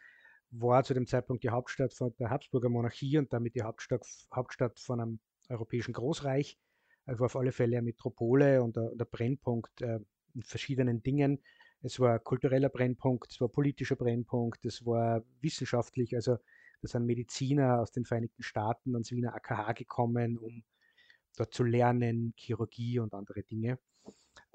war 0.51 0.83
zu 0.83 0.93
dem 0.93 1.07
Zeitpunkt 1.07 1.43
die 1.43 1.49
Hauptstadt 1.49 1.93
von 1.93 2.13
der 2.19 2.29
Habsburger 2.29 2.69
Monarchie 2.69 3.17
und 3.17 3.31
damit 3.33 3.55
die 3.55 3.63
Hauptstadt, 3.63 4.05
Hauptstadt 4.33 4.79
von 4.79 4.99
einem 4.99 5.19
europäischen 5.49 5.93
Großreich. 5.93 6.57
Also 7.05 7.25
auf 7.25 7.35
alle 7.35 7.51
Fälle 7.51 7.77
eine 7.77 7.85
Metropole 7.85 8.61
und 8.61 8.75
der, 8.75 8.91
der 8.93 9.05
Brennpunkt 9.05 9.81
äh, 9.81 9.99
in 10.35 10.43
verschiedenen 10.43 11.01
Dingen. 11.01 11.41
Es 11.81 11.99
war 11.99 12.19
kultureller 12.19 12.69
Brennpunkt, 12.69 13.31
es 13.31 13.41
war 13.41 13.49
politischer 13.49 13.95
Brennpunkt, 13.95 14.65
es 14.65 14.85
war 14.85 15.23
wissenschaftlich, 15.41 16.15
also 16.15 16.37
da 16.81 16.87
sind 16.87 17.05
Mediziner 17.05 17.79
aus 17.79 17.91
den 17.91 18.05
Vereinigten 18.05 18.43
Staaten 18.43 18.93
ans 18.93 19.11
Wiener 19.11 19.35
AKH 19.35 19.73
gekommen, 19.73 20.37
um 20.37 20.63
dort 21.37 21.53
zu 21.53 21.63
lernen, 21.63 22.33
Chirurgie 22.37 22.99
und 22.99 23.13
andere 23.13 23.43
Dinge. 23.43 23.79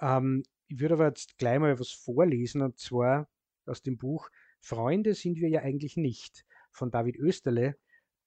Ähm, 0.01 0.45
ich 0.69 0.79
würde 0.79 0.95
aber 0.95 1.09
jetzt 1.09 1.39
gleich 1.39 1.59
mal 1.59 1.79
was 1.79 1.91
vorlesen, 1.91 2.63
und 2.63 2.79
zwar 2.79 3.29
aus 3.65 3.83
dem 3.83 3.97
Buch 3.97 4.29
Freunde 4.61 5.15
sind 5.15 5.37
wir 5.37 5.49
ja 5.49 5.61
eigentlich 5.61 5.97
nicht. 5.97 6.45
Von 6.71 6.91
David 6.91 7.17
Österle, 7.17 7.77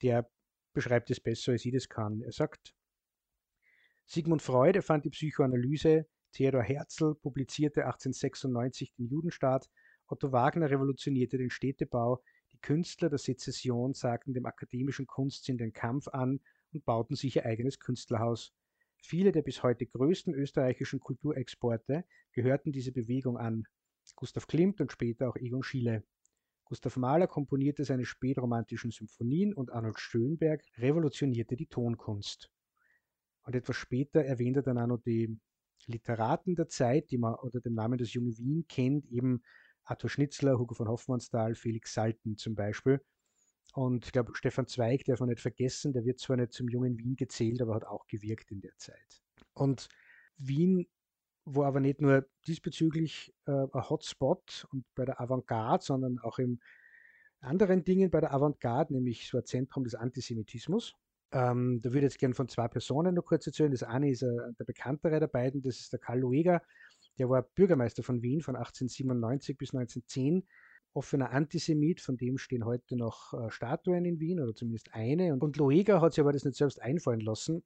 der 0.01 0.29
beschreibt 0.73 1.09
es 1.11 1.19
besser, 1.19 1.53
als 1.53 1.65
ich 1.65 1.73
das 1.73 1.89
kann. 1.89 2.21
Er 2.21 2.31
sagt, 2.31 2.73
Sigmund 4.05 4.41
Freud 4.41 4.77
erfand 4.77 5.05
die 5.05 5.09
Psychoanalyse, 5.09 6.07
Theodor 6.31 6.63
Herzl 6.63 7.15
publizierte 7.15 7.85
1896 7.85 8.93
den 8.93 9.07
Judenstaat, 9.07 9.69
Otto 10.07 10.31
Wagner 10.31 10.69
revolutionierte 10.69 11.37
den 11.37 11.49
Städtebau, 11.49 12.23
die 12.51 12.57
Künstler 12.57 13.09
der 13.09 13.19
Sezession 13.19 13.93
sagten 13.93 14.33
dem 14.33 14.45
akademischen 14.45 15.05
Kunstsinn 15.05 15.57
den 15.57 15.73
Kampf 15.73 16.07
an 16.07 16.39
und 16.71 16.85
bauten 16.85 17.15
sich 17.15 17.35
ihr 17.35 17.45
eigenes 17.45 17.79
Künstlerhaus. 17.79 18.53
Viele 19.01 19.31
der 19.31 19.43
bis 19.43 19.63
heute 19.63 19.85
größten 19.85 20.33
österreichischen 20.33 20.99
Kulturexporte 20.99 22.05
gehörten 22.31 22.71
dieser 22.71 22.91
Bewegung 22.91 23.37
an. 23.37 23.65
Gustav 24.15 24.47
Klimt 24.47 24.81
und 24.81 24.91
später 24.91 25.29
auch 25.29 25.35
Egon 25.35 25.63
Schiele. 25.63 26.03
Gustav 26.69 26.97
Mahler 26.97 27.27
komponierte 27.27 27.83
seine 27.83 28.05
spätromantischen 28.05 28.91
Symphonien 28.91 29.55
und 29.55 29.71
Arnold 29.71 29.99
Schönberg 29.99 30.63
revolutionierte 30.77 31.55
die 31.55 31.65
Tonkunst. 31.65 32.51
Und 33.41 33.55
etwas 33.55 33.75
später 33.75 34.23
erwähnt 34.23 34.57
er 34.57 34.63
dann 34.63 34.77
auch 34.77 34.85
noch 34.85 34.99
die 34.99 35.39
Literaten 35.87 36.55
der 36.55 36.67
Zeit, 36.67 37.09
die 37.09 37.17
man 37.17 37.33
unter 37.33 37.59
dem 37.59 37.73
Namen 37.73 37.97
des 37.97 38.13
Jungen 38.13 38.37
Wien 38.37 38.65
kennt, 38.67 39.07
eben 39.07 39.41
Arthur 39.83 40.11
Schnitzler, 40.11 40.59
Hugo 40.59 40.75
von 40.75 40.87
Hoffmannsthal, 40.87 41.55
Felix 41.55 41.95
Salten 41.95 42.37
zum 42.37 42.53
Beispiel. 42.53 43.01
Und 43.73 44.05
ich 44.05 44.11
glaube, 44.11 44.35
Stefan 44.35 44.67
Zweig 44.67 45.03
darf 45.05 45.19
man 45.19 45.29
nicht 45.29 45.41
vergessen, 45.41 45.93
der 45.93 46.05
wird 46.05 46.19
zwar 46.19 46.37
nicht 46.37 46.53
zum 46.53 46.69
Jungen 46.69 46.99
Wien 46.99 47.15
gezählt, 47.15 47.61
aber 47.61 47.73
hat 47.73 47.85
auch 47.85 48.05
gewirkt 48.05 48.51
in 48.51 48.61
der 48.61 48.75
Zeit. 48.77 49.23
Und 49.53 49.89
Wien 50.37 50.87
wo 51.45 51.63
aber 51.63 51.79
nicht 51.79 52.01
nur 52.01 52.27
diesbezüglich 52.47 53.33
äh, 53.45 53.51
ein 53.51 53.89
Hotspot 53.89 54.67
und 54.71 54.85
bei 54.95 55.05
der 55.05 55.19
Avantgarde, 55.19 55.83
sondern 55.83 56.19
auch 56.19 56.39
in 56.39 56.59
anderen 57.41 57.83
Dingen 57.83 58.11
bei 58.11 58.21
der 58.21 58.33
Avantgarde, 58.33 58.93
nämlich 58.93 59.27
so 59.27 59.37
ein 59.37 59.45
Zentrum 59.45 59.83
des 59.83 59.95
Antisemitismus. 59.95 60.95
Ähm, 61.31 61.79
da 61.81 61.89
würde 61.89 61.99
ich 61.99 62.13
jetzt 62.13 62.19
gerne 62.19 62.33
von 62.33 62.49
zwei 62.49 62.67
Personen 62.67 63.15
noch 63.15 63.25
kurz 63.25 63.45
erzählen. 63.45 63.71
Das 63.71 63.83
eine 63.83 64.09
ist 64.09 64.23
äh, 64.23 64.53
der 64.57 64.65
bekanntere 64.65 65.19
der 65.19 65.27
beiden, 65.27 65.61
das 65.61 65.79
ist 65.79 65.93
der 65.93 65.99
Karl 65.99 66.19
Lueger, 66.19 66.61
der 67.17 67.29
war 67.29 67.43
Bürgermeister 67.43 68.01
von 68.01 68.21
Wien 68.21 68.41
von 68.41 68.55
1897 68.55 69.57
bis 69.57 69.73
1910 69.73 70.47
offener 70.93 71.31
Antisemit, 71.31 72.01
von 72.01 72.17
dem 72.17 72.37
stehen 72.37 72.65
heute 72.65 72.95
noch 72.95 73.33
äh, 73.33 73.51
Statuen 73.51 74.05
in 74.05 74.19
Wien 74.19 74.39
oder 74.39 74.55
zumindest 74.55 74.93
eine. 74.93 75.33
Und, 75.33 75.43
und 75.43 75.77
hat 75.87 76.13
sich 76.13 76.21
aber 76.21 76.33
das 76.33 76.45
nicht 76.45 76.57
selbst 76.57 76.81
einfallen 76.81 77.21
lassen, 77.21 77.63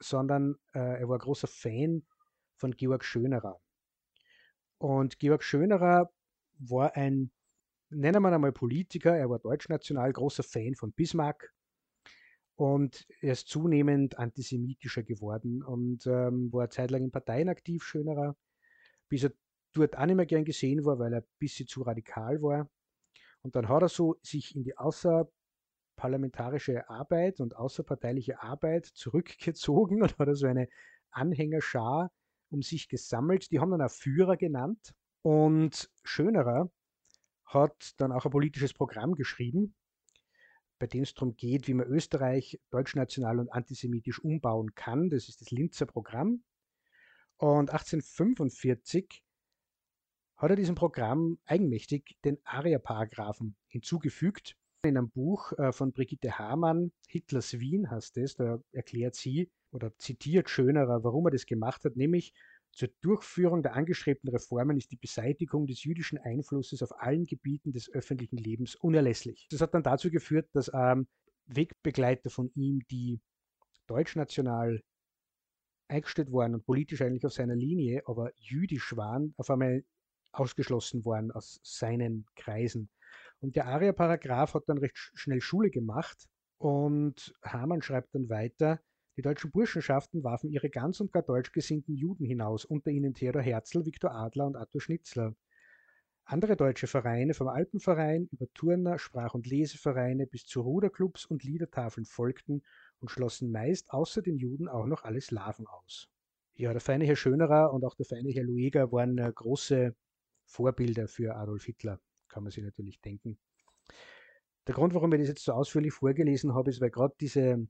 sondern 0.00 0.56
äh, 0.74 1.00
er 1.00 1.08
war 1.08 1.18
großer 1.18 1.48
Fan 1.48 2.02
von 2.58 2.72
Georg 2.72 3.04
Schönerer. 3.04 3.60
Und 4.78 5.18
Georg 5.18 5.42
Schönerer 5.42 6.10
war 6.58 6.96
ein, 6.96 7.30
nennen 7.90 8.22
wir 8.22 8.28
ihn 8.28 8.34
einmal 8.34 8.52
Politiker, 8.52 9.16
er 9.16 9.30
war 9.30 9.38
deutschnational, 9.38 10.12
großer 10.12 10.42
Fan 10.42 10.74
von 10.74 10.92
Bismarck 10.92 11.52
und 12.56 13.06
er 13.20 13.32
ist 13.32 13.48
zunehmend 13.48 14.18
antisemitischer 14.18 15.02
geworden 15.02 15.62
und 15.62 16.06
ähm, 16.06 16.52
war 16.52 16.70
zeitlang 16.70 17.04
in 17.04 17.10
Parteien 17.10 17.48
aktiv, 17.48 17.84
Schönerer, 17.84 18.36
bis 19.08 19.24
er 19.24 19.32
dort 19.72 19.96
auch 19.96 20.06
nicht 20.06 20.16
mehr 20.16 20.26
gern 20.26 20.44
gesehen 20.44 20.84
war, 20.84 20.98
weil 20.98 21.12
er 21.12 21.20
ein 21.20 21.28
bisschen 21.38 21.68
zu 21.68 21.82
radikal 21.82 22.42
war. 22.42 22.68
Und 23.42 23.54
dann 23.54 23.68
hat 23.68 23.82
er 23.82 23.88
so 23.88 24.16
sich 24.22 24.56
in 24.56 24.64
die 24.64 24.76
Außer, 24.76 25.30
parlamentarische 25.98 26.88
Arbeit 26.88 27.40
und 27.40 27.56
außerparteiliche 27.56 28.40
Arbeit 28.40 28.86
zurückgezogen 28.86 30.02
und 30.02 30.18
hat 30.18 30.28
also 30.28 30.46
eine 30.46 30.68
Anhängerschar 31.10 32.10
um 32.50 32.62
sich 32.62 32.88
gesammelt. 32.88 33.50
Die 33.50 33.60
haben 33.60 33.70
dann 33.70 33.82
auch 33.82 33.90
Führer 33.90 34.36
genannt. 34.36 34.94
Und 35.22 35.90
Schönerer 36.04 36.70
hat 37.44 38.00
dann 38.00 38.12
auch 38.12 38.24
ein 38.24 38.30
politisches 38.30 38.72
Programm 38.72 39.14
geschrieben, 39.14 39.74
bei 40.78 40.86
dem 40.86 41.02
es 41.02 41.14
darum 41.14 41.36
geht, 41.36 41.66
wie 41.66 41.74
man 41.74 41.86
Österreich 41.86 42.60
deutschnational 42.70 43.40
und 43.40 43.52
antisemitisch 43.52 44.22
umbauen 44.22 44.74
kann. 44.74 45.10
Das 45.10 45.28
ist 45.28 45.40
das 45.40 45.50
Linzer 45.50 45.86
Programm. 45.86 46.44
Und 47.36 47.70
1845 47.70 49.22
hat 50.36 50.50
er 50.50 50.56
diesem 50.56 50.74
Programm 50.76 51.38
eigenmächtig 51.46 52.16
den 52.24 52.38
Aria-Paragraphen 52.44 53.56
hinzugefügt. 53.66 54.56
In 54.82 54.96
einem 54.96 55.10
Buch 55.10 55.52
äh, 55.58 55.72
von 55.72 55.92
Brigitte 55.92 56.38
Hamann, 56.38 56.92
Hitlers 57.08 57.58
Wien 57.58 57.90
heißt 57.90 58.16
es, 58.18 58.36
da 58.36 58.62
erklärt 58.70 59.16
sie 59.16 59.50
oder 59.70 59.96
zitiert 59.98 60.48
Schönerer, 60.50 61.04
warum 61.04 61.26
er 61.26 61.30
das 61.30 61.46
gemacht 61.46 61.84
hat, 61.84 61.96
nämlich 61.96 62.32
zur 62.72 62.88
Durchführung 63.00 63.62
der 63.62 63.74
angestrebten 63.74 64.28
Reformen 64.30 64.76
ist 64.76 64.90
die 64.90 64.96
Beseitigung 64.96 65.66
des 65.66 65.82
jüdischen 65.84 66.18
Einflusses 66.18 66.82
auf 66.82 67.00
allen 67.00 67.24
Gebieten 67.24 67.72
des 67.72 67.90
öffentlichen 67.90 68.36
Lebens 68.36 68.76
unerlässlich. 68.76 69.48
Das 69.50 69.60
hat 69.60 69.74
dann 69.74 69.82
dazu 69.82 70.10
geführt, 70.10 70.48
dass 70.52 70.70
ähm, 70.72 71.08
Wegbegleiter 71.46 72.30
von 72.30 72.50
ihm, 72.54 72.80
die 72.90 73.20
deutschnational 73.86 74.82
eingestellt 75.88 76.30
waren 76.32 76.54
und 76.54 76.66
politisch 76.66 77.00
eigentlich 77.00 77.24
auf 77.24 77.32
seiner 77.32 77.56
Linie, 77.56 78.02
aber 78.06 78.30
jüdisch 78.36 78.94
waren, 78.96 79.34
auf 79.38 79.50
einmal 79.50 79.82
ausgeschlossen 80.32 81.04
worden 81.04 81.32
aus 81.32 81.58
seinen 81.62 82.26
Kreisen. 82.36 82.90
Und 83.40 83.56
der 83.56 83.66
Aria-Paragraph 83.66 84.54
hat 84.54 84.64
dann 84.66 84.78
recht 84.78 84.96
schnell 84.96 85.40
Schule 85.40 85.70
gemacht 85.70 86.26
und 86.58 87.34
Hamann 87.42 87.82
schreibt 87.82 88.14
dann 88.14 88.28
weiter, 88.28 88.80
die 89.18 89.22
deutschen 89.22 89.50
Burschenschaften 89.50 90.22
warfen 90.22 90.48
ihre 90.48 90.70
ganz 90.70 91.00
und 91.00 91.10
gar 91.10 91.24
deutsch 91.24 91.50
gesinnten 91.50 91.92
Juden 91.92 92.24
hinaus, 92.24 92.64
unter 92.64 92.92
ihnen 92.92 93.14
Theodor 93.14 93.42
Herzl, 93.42 93.84
Viktor 93.84 94.12
Adler 94.12 94.46
und 94.46 94.54
Arthur 94.54 94.80
Schnitzler. 94.80 95.34
Andere 96.24 96.54
deutsche 96.54 96.86
Vereine, 96.86 97.34
vom 97.34 97.48
Alpenverein 97.48 98.28
über 98.30 98.46
Turner, 98.54 98.96
Sprach- 98.96 99.34
und 99.34 99.48
Lesevereine 99.48 100.28
bis 100.28 100.44
zu 100.44 100.60
Ruderclubs 100.60 101.26
und 101.26 101.42
Liedertafeln 101.42 102.04
folgten 102.04 102.62
und 103.00 103.10
schlossen 103.10 103.50
meist 103.50 103.90
außer 103.90 104.22
den 104.22 104.38
Juden 104.38 104.68
auch 104.68 104.86
noch 104.86 105.02
alle 105.02 105.20
Slawen 105.20 105.66
aus. 105.66 106.08
Ja, 106.54 106.70
der 106.70 106.80
feine 106.80 107.04
Herr 107.04 107.16
Schönerer 107.16 107.72
und 107.72 107.84
auch 107.84 107.96
der 107.96 108.06
feine 108.06 108.30
Herr 108.30 108.44
Lueger 108.44 108.92
waren 108.92 109.18
äh, 109.18 109.32
große 109.34 109.96
Vorbilder 110.44 111.08
für 111.08 111.34
Adolf 111.34 111.64
Hitler, 111.64 111.98
kann 112.28 112.44
man 112.44 112.52
sich 112.52 112.62
natürlich 112.62 113.00
denken. 113.00 113.36
Der 114.68 114.76
Grund, 114.76 114.94
warum 114.94 115.12
ich 115.12 115.18
das 115.18 115.28
jetzt 115.28 115.44
so 115.44 115.54
ausführlich 115.54 115.92
vorgelesen 115.92 116.54
habe, 116.54 116.70
ist, 116.70 116.80
weil 116.80 116.90
gerade 116.90 117.16
diese 117.18 117.66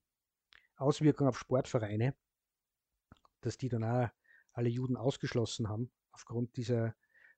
Auswirkung 0.79 1.29
auf 1.29 1.39
Sportvereine, 1.39 2.15
dass 3.41 3.59
die 3.59 3.69
dann 3.69 3.85
auch 3.85 4.09
alle 4.53 4.69
Juden 4.69 4.97
ausgeschlossen 4.97 5.69
haben, 5.69 5.91
aufgrund 6.13 6.57
dieser 6.57 6.95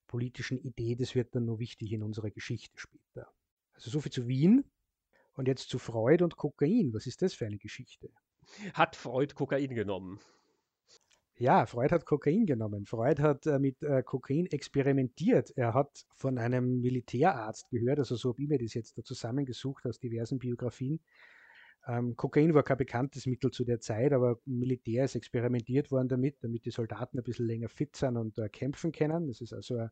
politischen 0.07 0.59
Idee, 0.59 0.97
das 0.97 1.15
wird 1.15 1.35
dann 1.35 1.45
nur 1.45 1.59
wichtig 1.59 1.93
in 1.93 2.03
unserer 2.03 2.31
Geschichte 2.31 2.77
später. 2.79 3.33
Also 3.75 3.91
so 3.91 4.01
viel 4.01 4.13
zu 4.13 4.27
Wien. 4.27 4.65
Und 5.35 5.47
jetzt 5.47 5.71
zu 5.71 5.79
Freud 5.79 6.23
und 6.25 6.37
Kokain. 6.37 6.93
Was 6.93 7.07
ist 7.07 7.23
das 7.23 7.35
für 7.35 7.47
eine 7.47 7.59
Geschichte? 7.59 8.11
Hat 8.75 8.97
Freud 8.97 9.35
Kokain 9.35 9.75
genommen? 9.75 10.19
Ja, 11.39 11.65
Freud 11.65 11.95
hat 11.95 12.05
Kokain 12.05 12.45
genommen. 12.45 12.85
Freud 12.85 13.23
hat 13.23 13.47
äh, 13.47 13.59
mit 13.59 13.83
äh, 13.83 14.03
Kokain 14.03 14.47
experimentiert. 14.47 15.51
Er 15.57 15.73
hat 15.73 16.05
von 16.17 16.37
einem 16.37 16.81
Militärarzt 16.81 17.71
gehört, 17.71 18.01
also 18.01 18.17
so 18.17 18.31
habe 18.31 18.43
ich 18.43 18.49
mir 18.49 18.59
das 18.59 18.75
jetzt 18.75 18.99
da 18.99 19.03
zusammengesucht 19.03 19.87
aus 19.87 19.99
diversen 19.99 20.39
Biografien. 20.39 21.01
Ähm, 21.87 22.17
Kokain 22.17 22.55
war 22.55 22.63
kein 22.63 22.77
bekanntes 22.77 23.27
Mittel 23.27 23.51
zu 23.51 23.65
der 23.65 23.81
Zeit, 23.81 24.13
aber 24.13 24.39
Militär 24.45 25.05
ist 25.05 25.15
experimentiert 25.15 25.91
worden 25.91 26.09
damit, 26.09 26.43
damit 26.43 26.65
die 26.65 26.71
Soldaten 26.71 27.19
ein 27.19 27.25
bisschen 27.25 27.47
länger 27.47 27.69
fit 27.69 27.97
sind 27.97 28.17
und 28.17 28.39
äh, 28.39 28.49
kämpfen 28.49 28.93
können. 28.93 29.29
Das 29.29 29.41
ist 29.41 29.53
also 29.53 29.77
ein 29.77 29.91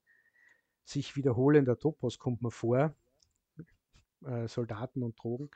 sich 0.85 1.17
wiederholender 1.17 1.79
Topos, 1.79 2.19
kommt 2.19 2.43
man 2.43 2.51
vor. 2.51 2.95
Äh, 4.25 4.49
Soldaten 4.49 5.03
und 5.03 5.19
Drogen. 5.23 5.51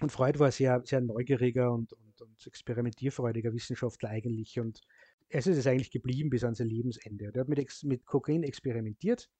Und 0.00 0.10
Freud 0.10 0.38
war 0.38 0.50
sehr, 0.50 0.82
sehr 0.84 1.00
neugieriger 1.00 1.72
und, 1.72 1.92
und, 1.92 2.20
und 2.20 2.46
experimentierfreudiger 2.46 3.52
Wissenschaftler 3.52 4.10
eigentlich 4.10 4.58
und 4.58 4.80
es 5.28 5.46
ist 5.46 5.56
es 5.56 5.66
eigentlich 5.66 5.90
geblieben 5.90 6.30
bis 6.30 6.44
an 6.44 6.54
sein 6.54 6.68
Lebensende. 6.68 7.32
Er 7.34 7.40
hat 7.40 7.48
mit, 7.48 7.82
mit 7.84 8.06
Kokain 8.06 8.42
experimentiert, 8.42 9.30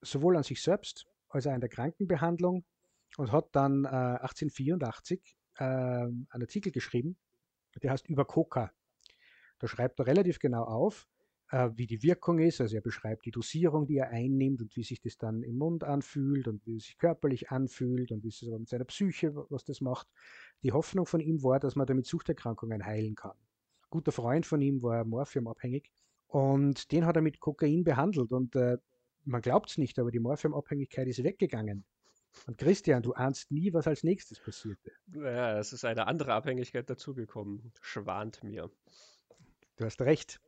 sowohl 0.00 0.36
an 0.36 0.42
sich 0.42 0.62
selbst 0.62 1.06
als 1.28 1.46
auch 1.46 1.54
in 1.54 1.60
der 1.60 1.68
Krankenbehandlung 1.68 2.64
und 3.18 3.30
hat 3.30 3.48
dann 3.52 3.84
äh, 3.84 3.88
1884 3.88 5.36
äh, 5.58 5.64
einen 5.64 6.26
Artikel 6.30 6.72
geschrieben, 6.72 7.16
der 7.82 7.90
heißt 7.92 8.08
Über 8.08 8.24
Coca. 8.24 8.72
Da 9.58 9.68
schreibt 9.68 9.98
er 10.00 10.06
relativ 10.06 10.38
genau 10.38 10.64
auf, 10.64 11.08
äh, 11.50 11.70
wie 11.74 11.86
die 11.86 12.02
Wirkung 12.02 12.38
ist. 12.38 12.60
Also 12.60 12.76
er 12.76 12.82
beschreibt 12.82 13.24
die 13.26 13.30
Dosierung, 13.30 13.86
die 13.86 13.98
er 13.98 14.10
einnimmt 14.10 14.60
und 14.62 14.76
wie 14.76 14.84
sich 14.84 15.00
das 15.00 15.16
dann 15.16 15.42
im 15.42 15.58
Mund 15.58 15.84
anfühlt 15.84 16.48
und 16.48 16.66
wie 16.66 16.76
es 16.76 16.84
sich 16.84 16.98
körperlich 16.98 17.50
anfühlt 17.50 18.12
und 18.12 18.22
wie 18.22 18.28
es 18.28 18.42
mit 18.42 18.68
seiner 18.68 18.84
Psyche, 18.84 19.34
was 19.50 19.64
das 19.64 19.80
macht. 19.80 20.08
Die 20.62 20.72
Hoffnung 20.72 21.06
von 21.06 21.20
ihm 21.20 21.42
war, 21.42 21.60
dass 21.60 21.76
man 21.76 21.86
damit 21.86 22.06
Suchterkrankungen 22.06 22.84
heilen 22.84 23.14
kann 23.14 23.36
guter 23.94 24.10
Freund 24.10 24.44
von 24.44 24.60
ihm 24.60 24.82
war 24.82 25.04
morphiumabhängig 25.04 25.88
und 26.26 26.90
den 26.90 27.06
hat 27.06 27.14
er 27.14 27.22
mit 27.22 27.38
Kokain 27.38 27.84
behandelt 27.84 28.32
und 28.32 28.56
äh, 28.56 28.76
man 29.24 29.40
glaubt 29.40 29.70
es 29.70 29.78
nicht, 29.78 30.00
aber 30.00 30.10
die 30.10 30.18
Morphiumabhängigkeit 30.18 31.06
ist 31.06 31.22
weggegangen. 31.22 31.84
Und 32.46 32.58
Christian, 32.58 33.02
du 33.02 33.12
ahnst 33.14 33.50
nie, 33.50 33.72
was 33.72 33.86
als 33.86 34.02
nächstes 34.02 34.40
passierte. 34.40 34.92
Ja, 35.12 35.58
es 35.58 35.72
ist 35.72 35.84
eine 35.84 36.06
andere 36.06 36.34
Abhängigkeit 36.34 36.88
dazugekommen. 36.90 37.72
Schwant 37.80 38.42
mir. 38.42 38.70
Du 39.76 39.84
hast 39.84 40.00
recht. 40.02 40.40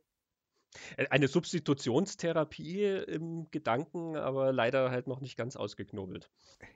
Äh, 0.97 1.07
eine 1.09 1.27
Substitutionstherapie 1.27 2.83
im 2.83 3.49
Gedanken, 3.51 4.15
aber 4.15 4.51
leider 4.51 4.91
halt 4.91 5.07
noch 5.07 5.21
nicht 5.21 5.37
ganz 5.37 5.55
ausgeknobelt. 5.55 6.29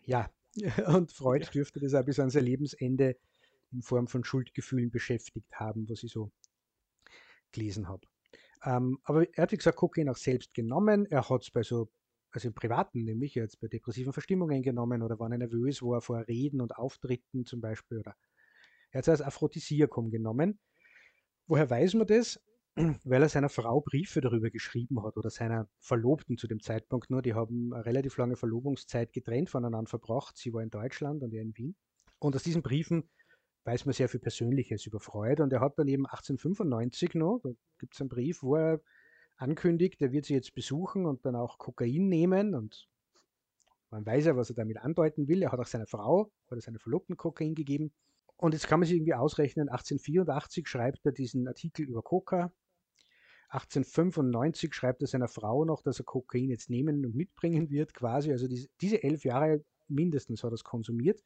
Ja, 0.06 0.30
und 0.88 1.12
Freud 1.12 1.48
dürfte 1.54 1.80
das 1.80 1.94
auch 1.94 2.06
bis 2.06 2.20
an 2.20 2.30
sein 2.30 2.46
Lebensende 2.46 3.18
in 3.72 3.82
Form 3.82 4.08
von 4.08 4.24
Schuldgefühlen 4.24 4.92
beschäftigt 4.92 5.54
haben, 5.54 5.88
was 5.90 6.04
ich 6.04 6.12
so 6.12 6.32
gelesen 7.52 7.88
habe. 7.88 8.06
Ähm, 8.64 9.00
aber 9.04 9.26
er 9.36 9.44
hat, 9.44 9.52
wie 9.52 9.58
gesagt, 9.58 9.78
Kokain 9.78 10.10
auch 10.10 10.18
selbst 10.18 10.54
genommen. 10.54 11.06
Er 11.06 11.30
hat 11.30 11.44
es 11.44 11.52
bei 11.52 11.64
so, 11.64 11.90
also 12.32 12.48
im 12.48 12.54
Privaten 12.54 13.04
nämlich, 13.04 13.36
jetzt 13.36 13.60
bei 13.60 13.68
depressiven 13.68 14.14
Verstimmungen 14.14 14.62
genommen 14.62 15.02
oder 15.02 15.20
wenn 15.20 15.32
er 15.32 15.38
nervös 15.38 15.82
war 15.82 16.02
vor 16.02 16.28
Reden 16.28 16.62
und 16.62 16.76
Auftritten 16.76 17.46
zum 17.46 17.62
Beispiel. 17.62 18.00
Oder 18.00 18.16
er 18.92 19.00
hat 19.00 19.04
es 19.04 19.10
als 19.10 19.22
Aphrodisiakum 19.22 20.12
genommen. 20.12 20.60
Woher 21.48 21.70
weiß 21.70 21.96
man 21.96 22.08
das? 22.08 22.42
Weil 23.04 23.22
er 23.22 23.30
seiner 23.30 23.50
Frau 23.50 23.82
Briefe 23.82 24.22
darüber 24.22 24.50
geschrieben 24.50 25.04
hat 25.04 25.18
oder 25.18 25.30
seiner 25.30 25.68
Verlobten 25.80 26.38
zu 26.38 26.48
dem 26.48 26.62
Zeitpunkt 26.62 27.10
nur. 27.10 27.22
Die 27.22 27.34
haben 27.34 27.74
eine 27.74 27.86
relativ 27.86 28.18
lange 28.18 28.38
Verlobungszeit 28.38 29.12
getrennt 29.12 29.50
voneinander 29.50 29.90
verbracht. 29.90 30.38
Sie 30.38 30.54
war 30.54 30.64
in 30.64 30.70
Deutschland 30.70 31.24
und 31.24 31.34
er 31.34 31.42
in 31.42 31.56
Wien. 31.58 31.76
Und 32.20 32.36
aus 32.36 32.44
diesen 32.44 32.62
Briefen 32.62 33.10
weiß 33.66 33.86
man 33.86 33.94
sehr 33.94 34.10
viel 34.10 34.20
Persönliches 34.20 34.86
über 34.86 35.00
Freud. 35.00 35.42
Und 35.42 35.52
er 35.52 35.60
hat 35.60 35.78
dann 35.78 35.88
eben 35.88 36.06
1895 36.06 37.16
noch, 37.16 37.40
da 37.44 37.50
gibt 37.80 37.94
es 37.94 38.02
einen 38.02 38.10
Brief, 38.10 38.42
wo 38.42 38.56
er 38.56 38.82
ankündigt, 39.42 40.02
er 40.02 40.12
wird 40.12 40.26
sie 40.26 40.34
jetzt 40.34 40.54
besuchen 40.54 41.06
und 41.06 41.26
dann 41.26 41.36
auch 41.36 41.58
Kokain 41.58 42.08
nehmen. 42.08 42.56
Und 42.56 42.88
man 43.90 44.06
weiß 44.06 44.26
ja, 44.26 44.36
was 44.36 44.50
er 44.50 44.56
damit 44.56 44.78
andeuten 44.78 45.28
will. 45.28 45.42
Er 45.42 45.52
hat 45.52 45.60
auch 45.60 45.68
seiner 45.68 45.88
Frau 45.88 46.32
oder 46.50 46.62
seiner 46.62 46.80
Verlobten 46.80 47.18
Kokain 47.18 47.56
gegeben. 47.56 47.92
Und 48.38 48.54
jetzt 48.54 48.68
kann 48.68 48.80
man 48.80 48.88
sich 48.88 48.96
irgendwie 48.96 49.14
ausrechnen, 49.14 49.70
1884 49.70 50.68
schreibt 50.68 51.06
er 51.06 51.12
diesen 51.12 51.48
Artikel 51.48 51.88
über 51.88 52.02
Coca. 52.02 52.52
1895 53.50 54.74
schreibt 54.74 55.02
er 55.02 55.08
seiner 55.08 55.28
Frau 55.28 55.66
noch, 55.66 55.84
dass 55.84 56.00
er 56.00 56.06
Kokain 56.06 56.50
jetzt 56.50 56.70
nehmen 56.70 57.06
und 57.06 57.16
mitbringen 57.16 57.70
wird, 57.70 57.94
quasi. 57.94 58.32
Also 58.32 58.48
diese, 58.48 58.70
diese 58.80 59.04
elf 59.04 59.26
Jahre 59.26 59.64
mindestens 59.90 60.44
hat 60.44 60.52
er 60.52 60.56
es 60.56 60.64
konsumiert. 60.64 61.22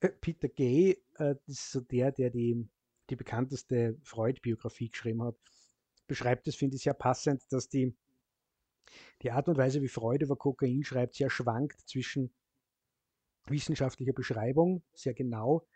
Äh, 0.00 0.08
Peter 0.08 0.48
Gay, 0.48 1.02
äh, 1.18 1.34
ist 1.46 1.70
so 1.70 1.80
der, 1.80 2.12
der 2.12 2.30
die, 2.30 2.66
die 3.10 3.16
bekannteste 3.16 3.98
Freud-Biografie 4.02 4.88
geschrieben 4.88 5.22
hat, 5.22 5.36
beschreibt 6.06 6.48
es, 6.48 6.56
finde 6.56 6.76
ich, 6.76 6.82
sehr 6.82 6.94
passend, 6.94 7.42
dass 7.50 7.68
die, 7.68 7.94
die 9.22 9.30
Art 9.30 9.48
und 9.48 9.56
Weise, 9.56 9.82
wie 9.82 9.88
Freud 9.88 10.24
über 10.24 10.36
Kokain 10.36 10.84
schreibt, 10.84 11.14
sehr 11.14 11.30
schwankt 11.30 11.80
zwischen 11.88 12.32
wissenschaftlicher 13.46 14.12
Beschreibung, 14.12 14.82
sehr 14.94 15.14
genau, 15.14 15.66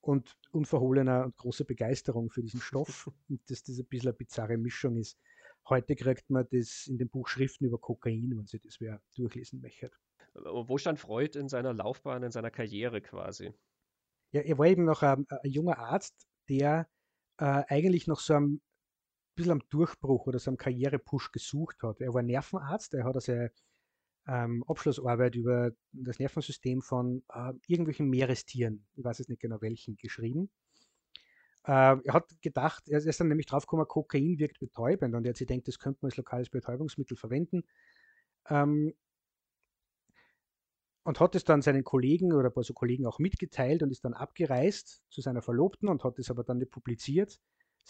und 0.00 0.36
unverhohlener 0.52 1.24
und 1.24 1.36
großer 1.36 1.64
Begeisterung 1.64 2.30
für 2.30 2.42
diesen 2.42 2.60
Stoff. 2.60 3.10
und 3.28 3.40
dass 3.50 3.62
das 3.62 3.78
ein 3.78 3.86
bisschen 3.86 4.08
eine 4.08 4.16
bizarre 4.16 4.56
Mischung 4.56 4.96
ist. 4.96 5.18
Heute 5.68 5.96
kriegt 5.96 6.30
man 6.30 6.46
das 6.50 6.86
in 6.86 6.98
dem 6.98 7.08
Buch 7.08 7.28
Schriften 7.28 7.66
über 7.66 7.78
Kokain, 7.78 8.32
wenn 8.36 8.46
Sie 8.46 8.58
das 8.58 8.80
wer 8.80 9.02
durchlesen 9.16 9.60
möchte. 9.60 9.90
Wo 10.34 10.78
stand 10.78 10.98
Freud 10.98 11.38
in 11.38 11.48
seiner 11.48 11.74
Laufbahn, 11.74 12.22
in 12.22 12.30
seiner 12.30 12.50
Karriere 12.50 13.02
quasi? 13.02 13.52
Ja, 14.30 14.42
er 14.42 14.56
war 14.58 14.66
eben 14.66 14.84
noch 14.84 15.02
ein, 15.02 15.26
ein 15.28 15.50
junger 15.50 15.78
Arzt, 15.78 16.26
der 16.48 16.88
äh, 17.38 17.64
eigentlich 17.68 18.06
noch 18.06 18.20
so 18.20 18.34
ein 18.34 18.60
bisschen 19.38 19.52
am 19.52 19.62
Durchbruch 19.70 20.26
oder 20.26 20.38
so 20.38 20.50
einem 20.50 20.58
Karrierepush 20.58 21.32
gesucht 21.32 21.82
hat. 21.82 22.00
Er 22.00 22.12
war 22.12 22.22
Nervenarzt, 22.22 22.92
er 22.94 23.04
hat 23.04 23.14
also 23.14 23.32
äh, 23.32 23.50
ähm, 24.26 24.64
Abschlussarbeit 24.66 25.36
über 25.36 25.70
das 25.92 26.18
Nervensystem 26.18 26.82
von 26.82 27.22
äh, 27.32 27.52
irgendwelchen 27.66 28.10
Meerestieren, 28.10 28.86
ich 28.94 29.04
weiß 29.04 29.18
jetzt 29.18 29.30
nicht 29.30 29.40
genau 29.40 29.60
welchen, 29.62 29.96
geschrieben. 29.96 30.50
Äh, 31.64 31.96
er 32.02 32.12
hat 32.12 32.28
gedacht, 32.42 32.88
er 32.88 32.98
ist 32.98 33.20
dann 33.20 33.28
nämlich 33.28 33.46
draufgekommen, 33.46 33.86
Kokain 33.86 34.38
wirkt 34.38 34.58
betäubend 34.58 35.14
und 35.14 35.24
er 35.24 35.30
hat 35.30 35.36
sich 35.36 35.46
gedacht, 35.46 35.68
das 35.68 35.78
könnte 35.78 36.00
man 36.02 36.10
als 36.10 36.16
lokales 36.16 36.50
Betäubungsmittel 36.50 37.16
verwenden. 37.16 37.62
Ähm, 38.48 38.92
und 41.04 41.20
hat 41.20 41.34
es 41.34 41.44
dann 41.44 41.62
seinen 41.62 41.84
Kollegen 41.84 42.34
oder 42.34 42.48
ein 42.48 42.52
paar 42.52 42.64
so 42.64 42.74
Kollegen 42.74 43.06
auch 43.06 43.18
mitgeteilt 43.18 43.82
und 43.82 43.90
ist 43.90 44.04
dann 44.04 44.12
abgereist 44.12 45.02
zu 45.08 45.22
seiner 45.22 45.40
Verlobten 45.40 45.88
und 45.88 46.04
hat 46.04 46.18
es 46.18 46.30
aber 46.30 46.44
dann 46.44 46.58
nicht 46.58 46.70
publiziert. 46.70 47.40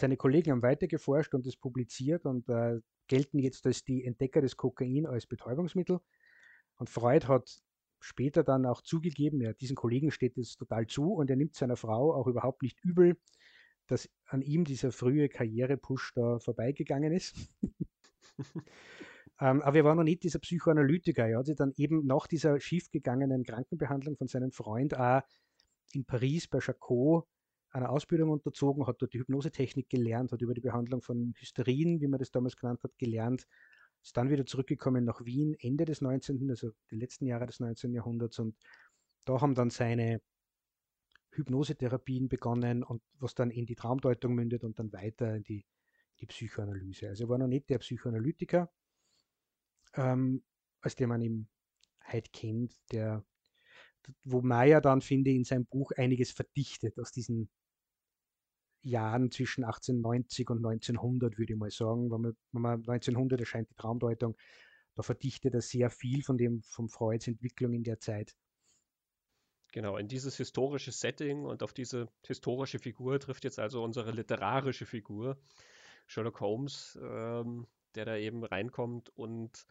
Seine 0.01 0.17
Kollegen 0.17 0.53
haben 0.53 0.63
weitergeforscht 0.63 1.35
und 1.35 1.45
es 1.45 1.57
publiziert 1.57 2.25
und 2.25 2.49
äh, 2.49 2.79
gelten 3.09 3.41
jetzt 3.41 3.67
als 3.67 3.83
die 3.83 4.05
Entdecker 4.05 4.41
des 4.41 4.57
Kokain 4.57 5.07
als 5.07 5.27
Betäubungsmittel. 5.27 5.99
Und 6.77 6.89
Freud 6.89 7.27
hat 7.27 7.61
später 7.99 8.45
dann 8.45 8.65
auch 8.65 8.81
zugegeben, 8.81 9.41
ja, 9.41 9.53
diesen 9.55 9.75
Kollegen 9.75 10.13
steht 10.13 10.39
es 10.39 10.57
total 10.57 10.87
zu 10.87 11.15
und 11.15 11.31
er 11.31 11.37
nimmt 11.37 11.57
seiner 11.57 11.75
Frau 11.75 12.15
auch 12.15 12.29
überhaupt 12.29 12.63
nicht 12.63 12.79
übel, 12.85 13.17
dass 13.89 14.09
an 14.27 14.41
ihm 14.41 14.65
dieser 14.65 14.93
frühe 14.93 15.29
Karrierepush 15.29 16.13
da 16.15 16.39
vorbeigegangen 16.39 17.13
ist. 17.13 17.51
ähm, 19.41 19.63
aber 19.63 19.79
er 19.79 19.85
war 19.85 19.97
noch 19.97 20.05
nicht 20.05 20.23
dieser 20.23 20.39
Psychoanalytiker. 20.39 21.27
Er 21.27 21.39
hat 21.39 21.47
sich 21.47 21.57
dann 21.57 21.73
eben 21.77 22.07
nach 22.07 22.29
dieser 22.29 22.61
schiefgegangenen 22.61 23.43
Krankenbehandlung 23.43 24.17
von 24.17 24.29
seinem 24.29 24.53
Freund 24.53 24.97
auch 24.97 25.23
in 25.93 26.05
Paris 26.05 26.47
bei 26.47 26.61
Charcot 26.61 27.27
eine 27.71 27.91
Ausbildung 27.91 28.31
unterzogen, 28.31 28.87
hat 28.87 28.97
dort 29.01 29.13
die 29.13 29.19
Hypnosetechnik 29.19 29.89
gelernt, 29.89 30.33
hat 30.33 30.43
über 30.43 30.55
die 30.55 30.61
Behandlung 30.61 31.03
von 31.03 31.35
Hysterien, 31.39 32.01
wie 32.01 32.09
man 32.09 32.19
das 32.19 32.31
damals 32.31 32.57
genannt 32.57 32.83
hat, 32.83 32.97
gelernt, 32.99 33.47
ist 34.03 34.17
dann 34.17 34.31
wieder 34.31 34.47
zurückgekommen 34.47 35.05
nach 35.05 35.25
Wien, 35.25 35.55
Ende 35.59 35.85
des 35.85 36.01
19., 36.01 36.49
also 36.51 36.71
die 36.91 36.97
letzten 36.97 37.27
Jahre 37.27 37.47
des 37.47 37.61
19. 37.61 37.93
Jahrhunderts 37.93 38.39
und 38.39 38.57
da 39.25 39.41
haben 39.41 39.55
dann 39.55 39.71
seine 39.71 40.21
Hypnosetherapien 41.33 42.29
begonnen 42.29 42.83
und 42.83 43.03
was 43.19 43.35
dann 43.35 43.51
in 43.51 43.67
die 43.67 43.77
Traumdeutung 43.77 44.35
mündet 44.35 44.65
und 44.65 44.79
dann 44.79 44.93
weiter 44.93 45.37
in 45.37 45.43
die, 45.43 45.67
die 46.21 46.27
Psychoanalyse. 46.27 47.09
Also 47.09 47.25
er 47.25 47.29
war 47.29 47.39
noch 47.39 47.47
nicht 47.47 47.69
der 47.69 47.79
Psychoanalytiker, 47.79 48.71
ähm, 49.95 50.43
als 50.81 50.97
der 50.97 51.07
man 51.07 51.21
ihn 51.21 51.49
heute 52.11 52.31
kennt, 52.31 52.75
der, 52.91 53.25
wo 54.25 54.41
Meyer 54.41 54.81
dann, 54.81 55.01
finde 55.01 55.31
ich, 55.31 55.37
in 55.37 55.45
seinem 55.45 55.67
Buch 55.67 55.93
einiges 55.97 56.31
verdichtet 56.31 56.99
aus 56.99 57.13
diesen 57.13 57.51
Jahren 58.83 59.31
zwischen 59.31 59.65
1890 59.65 60.51
und 60.51 60.59
1900, 60.65 61.39
würde 61.39 61.53
ich 61.53 61.59
mal 61.59 61.71
sagen. 61.71 62.11
Wenn 62.11 62.21
man, 62.21 62.37
wenn 62.53 62.63
man 62.63 62.79
1900 62.81 63.41
erscheint 63.41 63.71
die 63.71 63.75
Traumdeutung, 63.75 64.37
da 64.95 65.03
verdichtet 65.03 65.55
er 65.55 65.61
sehr 65.61 65.91
viel 65.91 66.23
von 66.23 66.39
dem, 66.39 66.63
von 66.63 66.89
Freuds 66.89 67.29
Entwicklung 67.29 67.73
in 67.73 67.85
der 67.85 68.01
Zeit. 68.01 68.35
Genau, 69.73 69.99
in 69.99 70.09
dieses 70.09 70.37
historische 70.37 70.93
Setting 70.93 71.45
und 71.45 71.63
auf 71.63 71.75
diese 71.75 72.09
historische 72.27 72.79
Figur 72.79 73.21
trifft 73.21 73.45
jetzt 73.45 73.59
also 73.59 73.83
unsere 73.83 74.13
literarische 74.13 74.87
Figur, 74.87 75.39
Sherlock 76.07 76.41
Holmes, 76.41 76.99
ähm, 77.03 77.67
der 77.95 78.07
da 78.07 78.17
eben 78.17 78.45
reinkommt 78.45 79.11
und 79.11 79.67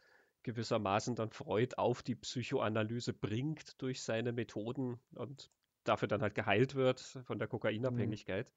gewissermaßen 0.48 1.14
dann 1.14 1.30
Freud 1.30 1.74
auf 1.76 2.02
die 2.02 2.14
Psychoanalyse 2.14 3.12
bringt 3.12 3.80
durch 3.82 4.02
seine 4.02 4.32
Methoden 4.32 4.98
und 5.14 5.50
dafür 5.84 6.08
dann 6.08 6.22
halt 6.22 6.34
geheilt 6.34 6.74
wird 6.74 7.00
von 7.00 7.38
der 7.38 7.48
Kokainabhängigkeit. 7.48 8.50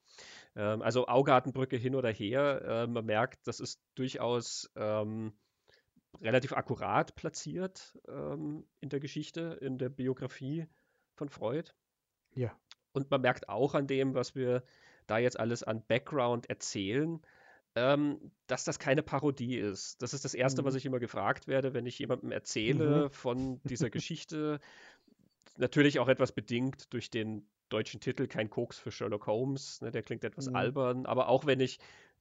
Mhm. 0.56 0.62
Ähm, 0.62 0.82
also 0.82 1.08
Augartenbrücke 1.08 1.76
hin 1.76 1.96
oder 1.96 2.10
her, 2.10 2.62
äh, 2.66 2.88
man 2.88 3.06
merkt, 3.06 3.46
das 3.46 3.60
ist 3.60 3.82
durchaus 3.96 4.72
ähm, 4.76 5.34
relativ 6.22 6.54
akkurat 6.54 7.14
platziert 7.16 8.00
ähm, 8.08 8.66
in 8.80 8.88
der 8.88 9.02
Geschichte, 9.02 9.58
in 9.60 9.78
der 9.78 9.90
Biografie 9.90 10.68
von 11.16 11.28
Freud. 11.28 11.72
Ja. 12.36 12.58
Und 12.94 13.12
man 13.12 13.20
merkt 13.20 13.50
auch 13.50 13.76
an 13.76 13.88
dem, 13.88 14.14
was 14.14 14.34
wir 14.34 14.64
da 15.08 15.18
jetzt 15.18 15.40
alles 15.40 15.64
an 15.64 15.86
Background 15.86 16.50
erzählen, 16.50 17.22
ähm, 17.76 18.32
dass 18.48 18.64
das 18.64 18.80
keine 18.80 19.04
Parodie 19.04 19.58
ist. 19.58 20.02
Das 20.02 20.14
ist 20.14 20.26
das 20.26 20.34
Erste, 20.34 20.62
mhm. 20.62 20.66
was 20.66 20.76
ich 20.76 20.86
immer 20.86 21.00
gefragt 21.00 21.48
werde, 21.48 21.74
wenn 21.74 21.86
ich 21.86 22.00
jemandem 22.00 22.32
erzähle 22.32 23.06
mhm. 23.06 23.12
von 23.12 23.62
dieser 23.64 23.90
Geschichte. 23.90 24.60
Natürlich 25.58 26.00
auch 26.00 26.08
etwas 26.08 26.32
bedingt 26.32 26.94
durch 26.94 27.10
den 27.10 27.48
deutschen 27.70 28.02
Titel 28.02 28.28
Kein 28.28 28.50
Koks 28.50 28.78
für 28.80 28.92
Sherlock 28.92 29.28
Holmes. 29.28 29.82
Ne, 29.82 29.92
der 29.92 30.04
klingt 30.04 30.24
etwas 30.24 30.48
mhm. 30.48 30.56
albern, 30.56 31.06
aber 31.06 31.30
auch 31.30 31.46
wenn 31.46 31.60
ich 31.60 31.80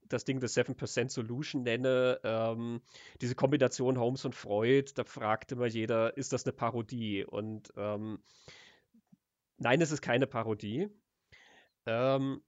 das 0.08 0.24
Ding 0.24 0.40
des 0.40 0.56
7% 0.56 1.08
Solution 1.08 1.62
nenne, 1.62 2.20
ähm, 2.24 2.80
diese 3.20 3.34
Kombination 3.34 3.98
Holmes 3.98 4.24
und 4.24 4.34
Freud, 4.34 4.92
da 4.94 5.04
fragt 5.04 5.52
immer 5.52 5.66
jeder, 5.66 6.16
ist 6.16 6.32
das 6.32 6.44
eine 6.44 6.52
Parodie? 6.52 7.24
Und 7.24 7.72
ähm, 7.76 8.18
nein, 9.58 9.80
es 9.80 9.92
ist 9.92 10.02
keine 10.02 10.26
Parodie. 10.26 10.88
Ähm, 11.86 12.42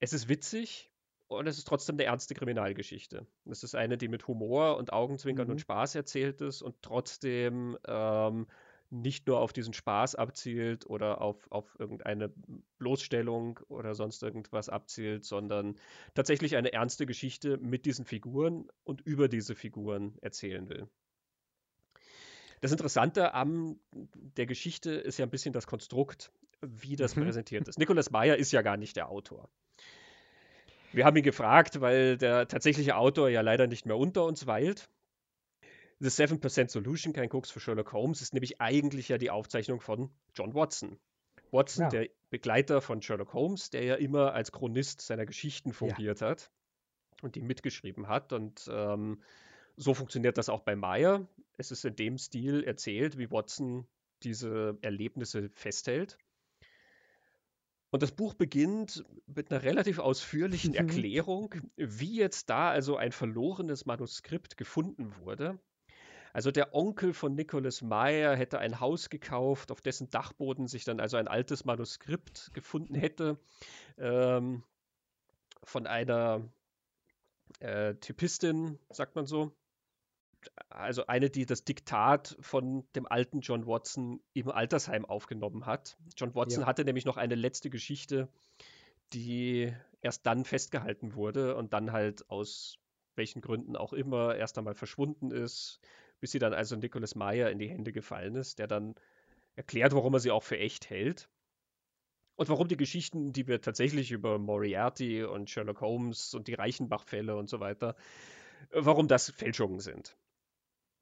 es 0.00 0.12
ist 0.12 0.28
witzig 0.28 0.90
und 1.28 1.46
es 1.46 1.58
ist 1.58 1.68
trotzdem 1.68 1.96
eine 1.96 2.04
ernste 2.04 2.34
Kriminalgeschichte. 2.34 3.26
Es 3.50 3.62
ist 3.62 3.74
eine, 3.74 3.98
die 3.98 4.08
mit 4.08 4.26
Humor 4.26 4.76
und 4.76 4.92
Augenzwinkern 4.92 5.46
mhm. 5.46 5.52
und 5.52 5.58
Spaß 5.60 5.94
erzählt 5.94 6.40
ist 6.40 6.62
und 6.62 6.76
trotzdem 6.82 7.78
ähm, 7.86 8.46
nicht 8.90 9.26
nur 9.26 9.40
auf 9.40 9.52
diesen 9.52 9.74
Spaß 9.74 10.14
abzielt 10.14 10.86
oder 10.86 11.20
auf, 11.20 11.50
auf 11.50 11.76
irgendeine 11.78 12.32
Bloßstellung 12.78 13.60
oder 13.68 13.94
sonst 13.94 14.22
irgendwas 14.22 14.70
abzielt, 14.70 15.24
sondern 15.24 15.78
tatsächlich 16.14 16.56
eine 16.56 16.72
ernste 16.72 17.04
Geschichte 17.04 17.58
mit 17.58 17.84
diesen 17.84 18.06
Figuren 18.06 18.68
und 18.84 19.02
über 19.02 19.28
diese 19.28 19.54
Figuren 19.54 20.16
erzählen 20.22 20.68
will. 20.70 20.88
Das 22.60 22.72
Interessante 22.72 23.34
an 23.34 23.78
der 23.92 24.46
Geschichte 24.46 24.92
ist 24.92 25.18
ja 25.18 25.26
ein 25.26 25.30
bisschen 25.30 25.52
das 25.52 25.66
Konstrukt, 25.66 26.32
wie 26.60 26.96
das 26.96 27.14
mhm. 27.14 27.24
präsentiert 27.24 27.68
ist. 27.68 27.78
Nicholas 27.78 28.10
Meyer 28.10 28.36
ist 28.36 28.52
ja 28.52 28.62
gar 28.62 28.78
nicht 28.78 28.96
der 28.96 29.10
Autor. 29.10 29.50
Wir 30.92 31.04
haben 31.04 31.16
ihn 31.16 31.22
gefragt, 31.22 31.80
weil 31.80 32.16
der 32.16 32.48
tatsächliche 32.48 32.96
Autor 32.96 33.28
ja 33.28 33.40
leider 33.40 33.66
nicht 33.66 33.86
mehr 33.86 33.96
unter 33.96 34.24
uns 34.24 34.46
weilt. 34.46 34.90
The 36.00 36.08
7% 36.08 36.70
Solution, 36.70 37.12
kein 37.12 37.28
Koks 37.28 37.50
für 37.50 37.60
Sherlock 37.60 37.92
Holmes, 37.92 38.22
ist 38.22 38.32
nämlich 38.32 38.60
eigentlich 38.60 39.08
ja 39.08 39.18
die 39.18 39.30
Aufzeichnung 39.30 39.80
von 39.80 40.10
John 40.34 40.54
Watson. 40.54 40.98
Watson, 41.50 41.84
ja. 41.84 41.88
der 41.88 42.08
Begleiter 42.30 42.80
von 42.80 43.02
Sherlock 43.02 43.32
Holmes, 43.32 43.70
der 43.70 43.84
ja 43.84 43.94
immer 43.96 44.32
als 44.32 44.52
Chronist 44.52 45.00
seiner 45.00 45.26
Geschichten 45.26 45.72
fungiert 45.72 46.20
ja. 46.20 46.28
hat 46.28 46.50
und 47.22 47.34
die 47.34 47.42
mitgeschrieben 47.42 48.08
hat. 48.08 48.32
Und 48.32 48.68
ähm, 48.72 49.22
so 49.76 49.94
funktioniert 49.94 50.38
das 50.38 50.48
auch 50.48 50.60
bei 50.60 50.76
Meyer. 50.76 51.26
Es 51.56 51.70
ist 51.70 51.84
in 51.84 51.96
dem 51.96 52.18
Stil 52.18 52.62
erzählt, 52.64 53.18
wie 53.18 53.30
Watson 53.30 53.86
diese 54.22 54.78
Erlebnisse 54.82 55.50
festhält. 55.54 56.18
Und 57.90 58.02
das 58.02 58.12
Buch 58.12 58.34
beginnt 58.34 59.04
mit 59.26 59.50
einer 59.50 59.62
relativ 59.62 59.98
ausführlichen 59.98 60.74
Erklärung, 60.74 61.54
wie 61.76 62.16
jetzt 62.16 62.50
da 62.50 62.70
also 62.70 62.96
ein 62.96 63.12
verlorenes 63.12 63.86
Manuskript 63.86 64.56
gefunden 64.56 65.14
wurde. 65.16 65.58
Also 66.34 66.50
der 66.50 66.74
Onkel 66.74 67.14
von 67.14 67.34
Nicholas 67.34 67.80
Meyer 67.80 68.36
hätte 68.36 68.58
ein 68.58 68.80
Haus 68.80 69.08
gekauft, 69.08 69.72
auf 69.72 69.80
dessen 69.80 70.10
Dachboden 70.10 70.68
sich 70.68 70.84
dann 70.84 71.00
also 71.00 71.16
ein 71.16 71.28
altes 71.28 71.64
Manuskript 71.64 72.50
gefunden 72.52 72.94
hätte 72.94 73.38
ähm, 73.96 74.62
von 75.64 75.86
einer 75.86 76.46
äh, 77.60 77.94
Typistin, 77.94 78.78
sagt 78.90 79.16
man 79.16 79.26
so. 79.26 79.57
Also 80.70 81.06
eine, 81.06 81.30
die 81.30 81.46
das 81.46 81.64
Diktat 81.64 82.36
von 82.40 82.86
dem 82.94 83.06
alten 83.06 83.40
John 83.40 83.66
Watson 83.66 84.20
im 84.34 84.50
Altersheim 84.50 85.04
aufgenommen 85.04 85.66
hat. 85.66 85.96
John 86.16 86.34
Watson 86.34 86.62
ja. 86.62 86.66
hatte 86.66 86.84
nämlich 86.84 87.04
noch 87.04 87.16
eine 87.16 87.34
letzte 87.34 87.70
Geschichte, 87.70 88.28
die 89.12 89.72
erst 90.00 90.26
dann 90.26 90.44
festgehalten 90.44 91.14
wurde 91.14 91.56
und 91.56 91.72
dann 91.72 91.92
halt 91.92 92.30
aus 92.30 92.78
welchen 93.16 93.40
Gründen 93.40 93.74
auch 93.74 93.92
immer 93.92 94.36
erst 94.36 94.58
einmal 94.58 94.74
verschwunden 94.74 95.32
ist 95.32 95.80
bis 96.20 96.32
sie 96.32 96.38
dann 96.38 96.54
also 96.54 96.76
Nicholas 96.76 97.14
Meyer 97.14 97.50
in 97.50 97.58
die 97.58 97.68
Hände 97.68 97.92
gefallen 97.92 98.34
ist, 98.34 98.58
der 98.58 98.66
dann 98.66 98.94
erklärt, 99.56 99.94
warum 99.94 100.14
er 100.14 100.20
sie 100.20 100.30
auch 100.30 100.42
für 100.42 100.58
echt 100.58 100.90
hält. 100.90 101.28
Und 102.36 102.48
warum 102.48 102.68
die 102.68 102.76
Geschichten, 102.76 103.32
die 103.32 103.48
wir 103.48 103.60
tatsächlich 103.60 104.12
über 104.12 104.38
Moriarty 104.38 105.24
und 105.24 105.50
Sherlock 105.50 105.80
Holmes 105.80 106.34
und 106.34 106.46
die 106.46 106.54
Reichenbach-Fälle 106.54 107.36
und 107.36 107.48
so 107.48 107.58
weiter, 107.58 107.96
warum 108.70 109.08
das 109.08 109.30
Fälschungen 109.30 109.80
sind. 109.80 110.16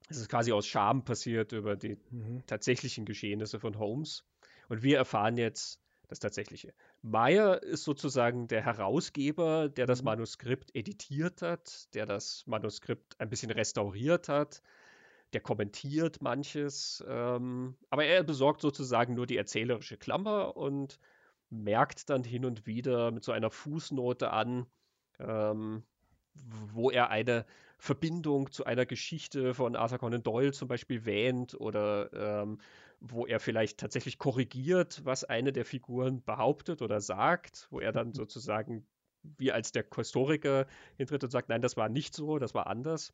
Es 0.07 0.17
ist 0.17 0.29
quasi 0.29 0.51
aus 0.51 0.65
Scham 0.67 1.03
passiert 1.03 1.51
über 1.51 1.75
die 1.75 1.97
mhm. 2.11 2.43
tatsächlichen 2.47 3.05
Geschehnisse 3.05 3.59
von 3.59 3.77
Holmes. 3.77 4.25
Und 4.69 4.83
wir 4.83 4.97
erfahren 4.97 5.37
jetzt 5.37 5.81
das 6.07 6.19
Tatsächliche. 6.19 6.73
Meyer 7.01 7.61
ist 7.61 7.83
sozusagen 7.83 8.47
der 8.47 8.63
Herausgeber, 8.63 9.69
der 9.69 9.85
das 9.85 10.01
mhm. 10.01 10.05
Manuskript 10.05 10.73
editiert 10.73 11.41
hat, 11.41 11.93
der 11.93 12.05
das 12.05 12.45
Manuskript 12.47 13.19
ein 13.19 13.29
bisschen 13.29 13.51
restauriert 13.51 14.29
hat, 14.29 14.61
der 15.33 15.41
kommentiert 15.41 16.21
manches, 16.21 17.03
ähm, 17.07 17.75
aber 17.89 18.05
er 18.05 18.23
besorgt 18.23 18.61
sozusagen 18.61 19.13
nur 19.15 19.27
die 19.27 19.35
erzählerische 19.35 19.97
Klammer 19.97 20.55
und 20.55 20.99
merkt 21.49 22.09
dann 22.09 22.23
hin 22.23 22.45
und 22.45 22.65
wieder 22.65 23.11
mit 23.11 23.25
so 23.25 23.33
einer 23.33 23.49
Fußnote 23.49 24.31
an, 24.31 24.65
ähm, 25.19 25.83
wo 26.73 26.89
er 26.91 27.09
eine 27.09 27.45
Verbindung 27.77 28.51
zu 28.51 28.65
einer 28.65 28.85
Geschichte 28.85 29.53
von 29.53 29.75
Arthur 29.75 29.99
Conan 29.99 30.23
Doyle 30.23 30.51
zum 30.51 30.67
Beispiel 30.67 31.05
wähnt 31.05 31.59
oder 31.59 32.11
ähm, 32.13 32.59
wo 32.99 33.25
er 33.27 33.39
vielleicht 33.39 33.79
tatsächlich 33.79 34.17
korrigiert, 34.17 35.01
was 35.03 35.23
eine 35.23 35.53
der 35.53 35.65
Figuren 35.65 36.23
behauptet 36.23 36.81
oder 36.81 36.99
sagt, 36.99 37.67
wo 37.69 37.79
er 37.79 37.91
dann 37.91 38.13
sozusagen 38.13 38.85
wie 39.37 39.51
als 39.51 39.71
der 39.71 39.85
Historiker 39.95 40.67
hintritt 40.95 41.23
und 41.23 41.29
sagt, 41.29 41.49
nein, 41.49 41.61
das 41.61 41.77
war 41.77 41.89
nicht 41.89 42.15
so, 42.15 42.39
das 42.39 42.53
war 42.53 42.67
anders. 42.67 43.13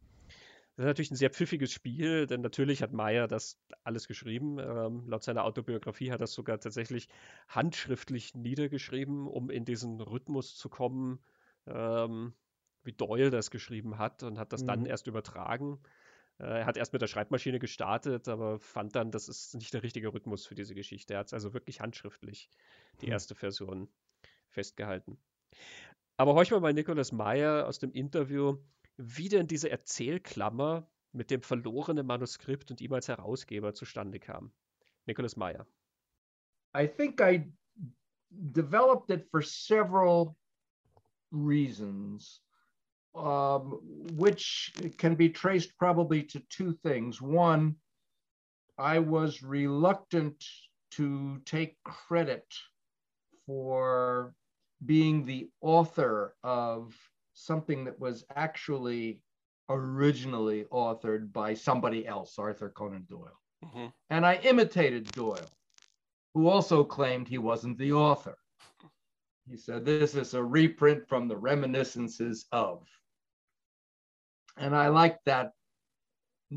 Das 0.75 0.85
ist 0.85 0.87
natürlich 0.87 1.11
ein 1.11 1.17
sehr 1.17 1.29
pfiffiges 1.29 1.71
Spiel, 1.71 2.25
denn 2.25 2.41
natürlich 2.41 2.81
hat 2.81 2.93
Meyer 2.93 3.27
das 3.27 3.59
alles 3.83 4.07
geschrieben. 4.07 4.57
Ähm, 4.59 5.07
laut 5.07 5.23
seiner 5.23 5.43
Autobiografie 5.43 6.11
hat 6.11 6.21
er 6.21 6.25
es 6.25 6.33
sogar 6.33 6.59
tatsächlich 6.59 7.09
handschriftlich 7.47 8.33
niedergeschrieben, 8.33 9.27
um 9.27 9.49
in 9.51 9.65
diesen 9.65 10.01
Rhythmus 10.01 10.55
zu 10.55 10.69
kommen, 10.69 11.19
ähm, 11.67 12.33
wie 12.83 12.93
Doyle 12.93 13.29
das 13.29 13.51
geschrieben 13.51 13.97
hat 13.97 14.23
und 14.23 14.37
hat 14.39 14.53
das 14.53 14.63
mhm. 14.63 14.67
dann 14.67 14.85
erst 14.85 15.07
übertragen. 15.07 15.79
Äh, 16.39 16.59
er 16.59 16.65
hat 16.65 16.77
erst 16.77 16.93
mit 16.93 17.01
der 17.01 17.07
Schreibmaschine 17.07 17.59
gestartet, 17.59 18.27
aber 18.27 18.59
fand 18.59 18.95
dann, 18.95 19.11
das 19.11 19.29
ist 19.29 19.55
nicht 19.55 19.73
der 19.73 19.83
richtige 19.83 20.13
Rhythmus 20.13 20.45
für 20.45 20.55
diese 20.55 20.75
Geschichte. 20.75 21.13
Er 21.13 21.21
hat 21.21 21.27
es 21.27 21.33
also 21.33 21.53
wirklich 21.53 21.81
handschriftlich, 21.81 22.49
die 23.01 23.07
mhm. 23.07 23.13
erste 23.13 23.35
Version, 23.35 23.89
festgehalten. 24.49 25.17
Aber 26.17 26.33
horchen 26.35 26.55
wir 26.55 26.61
mal 26.61 26.73
Nicholas 26.73 27.11
Meyer 27.11 27.67
aus 27.67 27.79
dem 27.79 27.91
Interview, 27.91 28.57
wie 28.97 29.29
denn 29.29 29.47
diese 29.47 29.69
Erzählklammer 29.69 30.87
mit 31.11 31.31
dem 31.31 31.41
verlorenen 31.41 32.05
Manuskript 32.05 32.71
und 32.71 32.81
ihm 32.81 32.93
als 32.93 33.07
Herausgeber 33.07 33.73
zustande 33.73 34.19
kam. 34.19 34.51
Nicholas 35.05 35.35
Meyer. 35.35 35.67
I 36.75 36.87
think 36.87 37.21
I 37.21 37.51
developed 38.29 39.09
it 39.11 39.29
for 39.29 39.41
several 39.41 40.35
reasons, 41.31 42.41
um, 43.15 43.79
which 44.15 44.73
can 44.97 45.15
be 45.15 45.29
traced 45.29 45.77
probably 45.77 46.23
to 46.23 46.41
two 46.49 46.73
things. 46.83 47.21
One, 47.21 47.75
I 48.77 48.99
was 48.99 49.43
reluctant 49.43 50.43
to 50.91 51.39
take 51.45 51.77
credit 51.83 52.45
for 53.45 54.33
being 54.85 55.25
the 55.25 55.49
author 55.61 56.35
of 56.43 56.95
something 57.33 57.83
that 57.85 57.99
was 57.99 58.25
actually 58.35 59.21
originally 59.69 60.65
authored 60.71 61.31
by 61.31 61.53
somebody 61.53 62.07
else, 62.07 62.37
Arthur 62.37 62.69
Conan 62.69 63.05
Doyle. 63.09 63.39
Mm-hmm. 63.63 63.87
And 64.09 64.25
I 64.25 64.35
imitated 64.43 65.11
Doyle, 65.11 65.49
who 66.33 66.47
also 66.47 66.83
claimed 66.83 67.27
he 67.27 67.37
wasn't 67.37 67.77
the 67.77 67.93
author. 67.93 68.37
He 69.49 69.57
said, 69.57 69.85
This 69.85 70.15
is 70.15 70.33
a 70.33 70.43
reprint 70.43 71.07
from 71.07 71.27
the 71.27 71.37
reminiscences 71.37 72.45
of. 72.51 72.87
And 74.57 74.75
I 74.75 74.89
like 74.89 75.17
that 75.25 75.53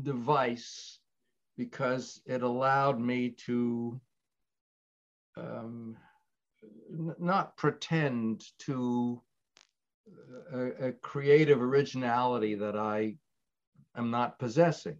device 0.01 0.99
because 1.57 2.21
it 2.25 2.43
allowed 2.43 2.99
me 2.99 3.29
to 3.45 3.99
um, 5.35 5.97
not 7.19 7.57
pretend 7.57 8.43
to 8.59 9.21
a, 10.53 10.87
a, 10.87 10.91
creative 10.93 11.61
originality 11.61 12.55
that 12.55 12.75
I 12.75 13.15
am 13.95 14.11
not 14.11 14.39
possessing. 14.39 14.97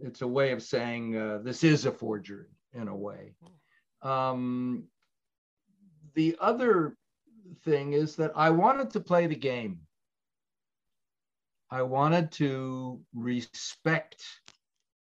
It's 0.00 0.22
a 0.22 0.26
way 0.26 0.52
of 0.52 0.62
saying 0.62 1.16
uh, 1.16 1.38
this 1.42 1.62
is 1.62 1.86
a 1.86 1.92
forgery 1.92 2.48
in 2.72 2.88
a 2.88 2.96
way. 2.96 3.34
Um, 4.02 4.84
the 6.14 6.36
other 6.40 6.96
thing 7.64 7.92
is 7.92 8.16
that 8.16 8.32
I 8.34 8.50
wanted 8.50 8.90
to 8.90 9.00
play 9.00 9.26
the 9.26 9.36
game. 9.36 9.80
I 11.70 11.82
wanted 11.82 12.30
to 12.32 13.00
respect. 13.14 14.22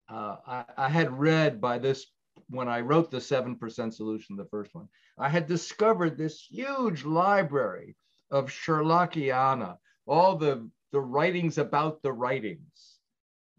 Uh, 0.10 0.38
I, 0.48 0.66
I, 0.78 0.90
had 0.90 1.18
read 1.18 1.62
by 1.62 1.78
this 1.78 2.06
when 2.50 2.68
I 2.68 2.82
wrote 2.82 3.12
the 3.12 3.18
7% 3.18 3.94
solution, 3.94 4.36
the 4.36 4.46
first 4.46 4.74
one, 4.74 4.88
I 5.18 5.30
had 5.30 5.48
discovered 5.48 6.18
this 6.18 6.46
huge 6.50 7.06
library 7.06 7.96
of 8.32 8.50
Sherlockiana, 8.50 9.78
all 10.08 10.36
the, 10.36 10.70
the 10.92 11.02
writings 11.02 11.58
about 11.58 12.02
the 12.02 12.14
writings 12.14 13.00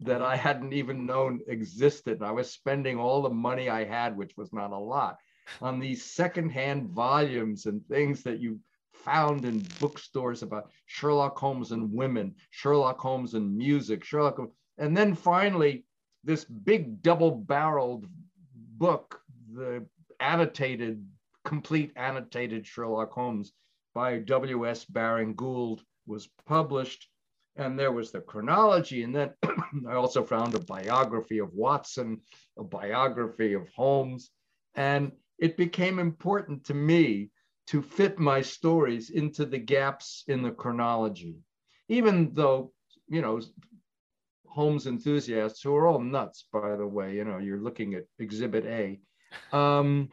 that 0.01 0.21
I 0.21 0.35
hadn't 0.35 0.73
even 0.73 1.05
known 1.05 1.39
existed. 1.47 2.21
I 2.21 2.31
was 2.31 2.51
spending 2.51 2.99
all 2.99 3.21
the 3.21 3.29
money 3.29 3.69
I 3.69 3.83
had, 3.83 4.15
which 4.15 4.37
was 4.37 4.53
not 4.53 4.71
a 4.71 4.77
lot, 4.77 5.17
on 5.61 5.79
these 5.79 6.03
secondhand 6.03 6.89
volumes 6.89 7.65
and 7.65 7.85
things 7.87 8.23
that 8.23 8.39
you 8.39 8.59
found 8.93 9.45
in 9.45 9.65
bookstores 9.79 10.43
about 10.43 10.69
Sherlock 10.85 11.37
Holmes 11.37 11.71
and 11.71 11.91
women, 11.93 12.35
Sherlock 12.49 12.99
Holmes 12.99 13.33
and 13.33 13.55
music, 13.55 14.03
Sherlock. 14.03 14.39
And 14.77 14.95
then 14.95 15.15
finally, 15.15 15.85
this 16.23 16.43
big 16.43 17.01
double 17.01 17.31
barreled 17.31 18.05
book, 18.53 19.21
the 19.53 19.85
annotated, 20.19 21.05
complete 21.45 21.93
annotated 21.95 22.67
Sherlock 22.67 23.11
Holmes 23.11 23.53
by 23.93 24.19
W.S. 24.19 24.85
Baring 24.85 25.35
Gould 25.35 25.83
was 26.05 26.29
published. 26.45 27.07
And 27.55 27.79
there 27.79 27.91
was 27.91 28.11
the 28.11 28.21
chronology. 28.21 29.03
And 29.03 29.15
then 29.15 29.33
I 29.89 29.93
also 29.93 30.23
found 30.23 30.53
a 30.53 30.59
biography 30.59 31.39
of 31.39 31.53
Watson, 31.53 32.21
a 32.57 32.63
biography 32.63 33.53
of 33.53 33.67
Holmes. 33.69 34.29
And 34.75 35.11
it 35.39 35.57
became 35.57 35.97
important 35.97 36.65
to 36.65 36.73
me 36.73 37.31
to 37.67 37.81
fit 37.81 38.17
my 38.17 38.41
stories 38.41 39.09
into 39.09 39.45
the 39.45 39.57
gaps 39.57 40.23
in 40.27 40.41
the 40.41 40.51
chronology, 40.51 41.37
even 41.89 42.33
though, 42.33 42.71
you 43.07 43.21
know, 43.21 43.41
Holmes 44.47 44.87
enthusiasts 44.87 45.61
who 45.61 45.75
are 45.75 45.85
all 45.85 45.99
nuts, 45.99 46.47
by 46.51 46.75
the 46.75 46.87
way, 46.87 47.15
you 47.15 47.25
know, 47.25 47.37
you're 47.37 47.61
looking 47.61 47.93
at 47.93 48.05
Exhibit 48.19 48.65
A, 48.65 48.99
um, 49.55 50.09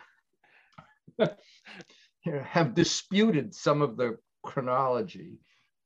have 2.43 2.75
disputed 2.75 3.55
some 3.55 3.83
of 3.83 3.97
the 3.97 4.19
chronology. 4.43 5.39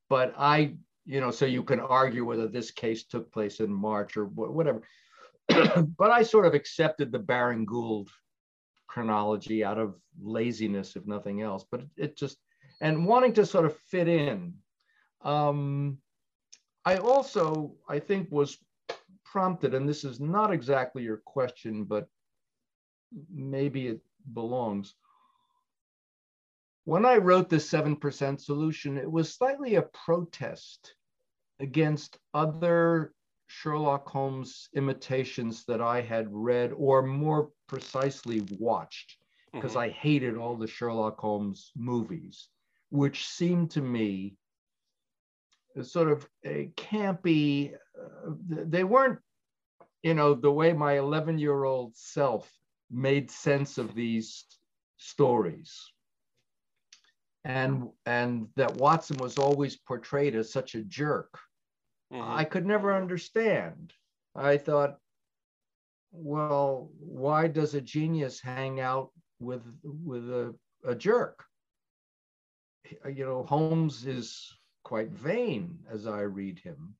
But 0.08 0.34
I, 0.36 0.74
you 1.04 1.20
know, 1.20 1.30
so 1.30 1.44
you 1.44 1.62
can 1.62 1.80
argue 1.80 2.24
whether 2.24 2.48
this 2.48 2.70
case 2.70 3.04
took 3.04 3.30
place 3.32 3.60
in 3.60 3.72
March 3.72 4.16
or 4.16 4.24
whatever. 4.24 4.82
but 5.48 6.10
I 6.10 6.22
sort 6.22 6.46
of 6.46 6.54
accepted 6.54 7.12
the 7.12 7.18
Baring 7.18 7.64
Gould 7.64 8.10
chronology 8.88 9.62
out 9.62 9.78
of 9.78 9.94
laziness, 10.20 10.96
if 10.96 11.06
nothing 11.06 11.42
else. 11.42 11.64
But 11.70 11.82
it 11.96 12.16
just, 12.16 12.38
and 12.80 13.06
wanting 13.06 13.34
to 13.34 13.46
sort 13.46 13.66
of 13.66 13.76
fit 13.76 14.08
in. 14.08 14.54
Um, 15.22 15.98
I 16.84 16.96
also, 16.96 17.74
I 17.88 17.98
think, 17.98 18.30
was 18.30 18.58
prompted, 19.24 19.74
and 19.74 19.88
this 19.88 20.04
is 20.04 20.20
not 20.20 20.52
exactly 20.52 21.02
your 21.02 21.18
question, 21.18 21.84
but 21.84 22.08
maybe 23.30 23.88
it 23.88 24.00
belongs. 24.32 24.94
When 26.84 27.04
I 27.04 27.16
wrote 27.16 27.50
the 27.50 27.56
7% 27.56 28.40
solution, 28.40 28.96
it 28.96 29.10
was 29.10 29.34
slightly 29.34 29.74
a 29.74 29.82
protest 29.82 30.94
against 31.60 32.18
other 32.32 33.12
Sherlock 33.48 34.08
Holmes 34.08 34.68
imitations 34.74 35.64
that 35.66 35.80
I 35.80 36.00
had 36.00 36.28
read, 36.30 36.72
or 36.74 37.02
more 37.02 37.50
precisely 37.68 38.42
watched, 38.58 39.16
because 39.52 39.72
mm-hmm. 39.72 39.80
I 39.80 39.88
hated 39.90 40.36
all 40.36 40.56
the 40.56 40.66
Sherlock 40.66 41.18
Holmes 41.18 41.70
movies, 41.76 42.48
which 42.90 43.28
seemed 43.28 43.70
to 43.72 43.80
me 43.80 44.36
sort 45.82 46.10
of 46.10 46.28
a 46.44 46.70
campy. 46.76 47.74
Uh, 47.74 48.32
they 48.48 48.84
weren't, 48.84 49.20
you 50.02 50.14
know, 50.14 50.34
the 50.34 50.50
way 50.50 50.72
my 50.72 50.98
11 50.98 51.38
year 51.38 51.64
old 51.64 51.96
self 51.96 52.50
made 52.90 53.30
sense 53.30 53.78
of 53.78 53.94
these 53.94 54.44
stories. 54.96 55.92
And, 57.44 57.88
and 58.04 58.48
that 58.56 58.76
Watson 58.76 59.18
was 59.18 59.38
always 59.38 59.76
portrayed 59.76 60.34
as 60.34 60.52
such 60.52 60.74
a 60.74 60.82
jerk 60.82 61.38
Mm-hmm. 62.12 62.30
I 62.30 62.44
could 62.44 62.66
never 62.66 62.94
understand. 62.94 63.92
I 64.34 64.56
thought, 64.56 64.98
well, 66.10 66.90
why 66.98 67.48
does 67.48 67.74
a 67.74 67.80
genius 67.80 68.40
hang 68.40 68.80
out 68.80 69.10
with 69.40 69.62
with 69.82 70.28
a, 70.30 70.54
a 70.84 70.94
jerk? 70.94 71.44
You 73.04 73.26
know, 73.26 73.42
Holmes 73.42 74.06
is 74.06 74.50
quite 74.82 75.10
vain 75.10 75.78
as 75.90 76.06
I 76.06 76.20
read 76.20 76.58
him. 76.58 76.94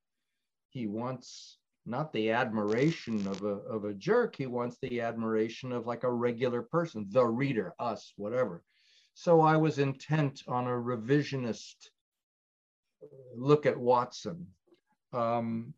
He 0.71 0.87
wants 0.87 1.59
not 1.87 2.13
the 2.13 2.31
admiration 2.31 3.27
of 3.27 3.43
a, 3.43 3.57
of 3.67 3.85
a 3.85 3.95
jerk, 3.95 4.37
he 4.37 4.47
wants 4.47 4.77
the 4.83 5.01
admiration 5.01 5.73
of 5.73 5.87
like 5.87 6.05
a 6.05 6.13
regular 6.13 6.61
person, 6.61 7.07
the 7.09 7.25
reader, 7.25 7.73
us, 7.79 8.13
whatever. 8.17 8.63
So 9.15 9.41
I 9.41 9.57
was 9.57 9.79
intent 9.79 10.43
on 10.47 10.67
a 10.67 10.71
revisionist 10.71 11.75
look 13.35 13.67
at 13.67 13.79
Watson 13.79 14.47
um, 15.13 15.73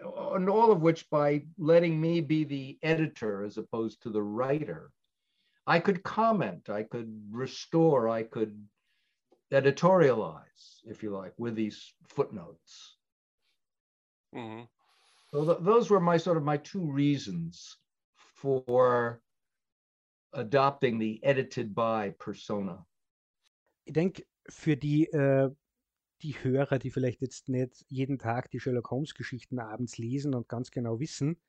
and 0.00 0.48
all 0.48 0.72
of 0.72 0.82
which 0.82 1.08
by 1.10 1.42
letting 1.58 2.00
me 2.00 2.20
be 2.20 2.44
the 2.44 2.78
editor 2.82 3.44
as 3.44 3.58
opposed 3.58 4.02
to 4.02 4.10
the 4.10 4.22
writer, 4.22 4.90
I 5.66 5.78
could 5.80 6.02
comment, 6.02 6.68
I 6.68 6.84
could 6.84 7.12
restore, 7.30 8.08
I 8.08 8.22
could 8.22 8.66
editorialize, 9.52 10.80
if 10.84 11.02
you 11.02 11.10
like, 11.10 11.34
with 11.38 11.54
these 11.54 11.92
footnotes. 12.08 12.96
Mm-hmm. 14.34 14.62
So 15.32 15.44
th- 15.44 15.58
those 15.60 15.90
were 15.90 16.00
my 16.00 16.16
sort 16.16 16.36
of 16.36 16.44
my 16.44 16.56
two 16.56 16.90
reasons 16.90 17.76
for 18.34 19.20
adopting 20.32 20.98
the 20.98 21.20
edited 21.22 21.74
by 21.74 22.14
persona. 22.18 22.84
Ich 23.86 23.92
denke, 23.92 24.22
für 24.50 24.76
die, 24.76 25.06
äh, 25.12 25.50
die 26.22 26.34
Hörer, 26.42 26.78
die 26.78 26.90
vielleicht 26.90 27.20
jetzt 27.20 27.48
nicht 27.48 27.84
jeden 27.88 28.18
Tag 28.18 28.50
die 28.50 28.60
Sherlock 28.60 28.90
Holmes-Geschichten 28.90 29.58
abends 29.58 29.98
lesen 29.98 30.34
und 30.34 30.48
ganz 30.48 30.70
genau 30.70 31.00
wissen, 31.00 31.40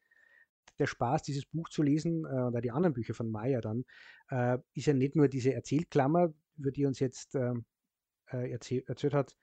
der 0.79 0.87
Spaß, 0.87 1.23
dieses 1.23 1.45
Buch 1.45 1.69
zu 1.69 1.83
lesen, 1.83 2.25
äh, 2.25 2.47
oder 2.47 2.61
die 2.61 2.71
anderen 2.71 2.93
Bücher 2.93 3.13
von 3.13 3.29
Meyer 3.29 3.61
dann, 3.61 3.85
äh, 4.29 4.57
ist 4.73 4.87
ja 4.87 4.93
nicht 4.93 5.15
nur 5.15 5.27
diese 5.27 5.53
Erzählklammer, 5.53 6.33
über 6.57 6.71
die 6.71 6.85
uns 6.85 6.99
jetzt 6.99 7.35
ähm, 7.35 7.65
äh, 8.31 8.51
erzähl 8.51 8.83
erzählt 8.87 9.13
hat, 9.13 9.37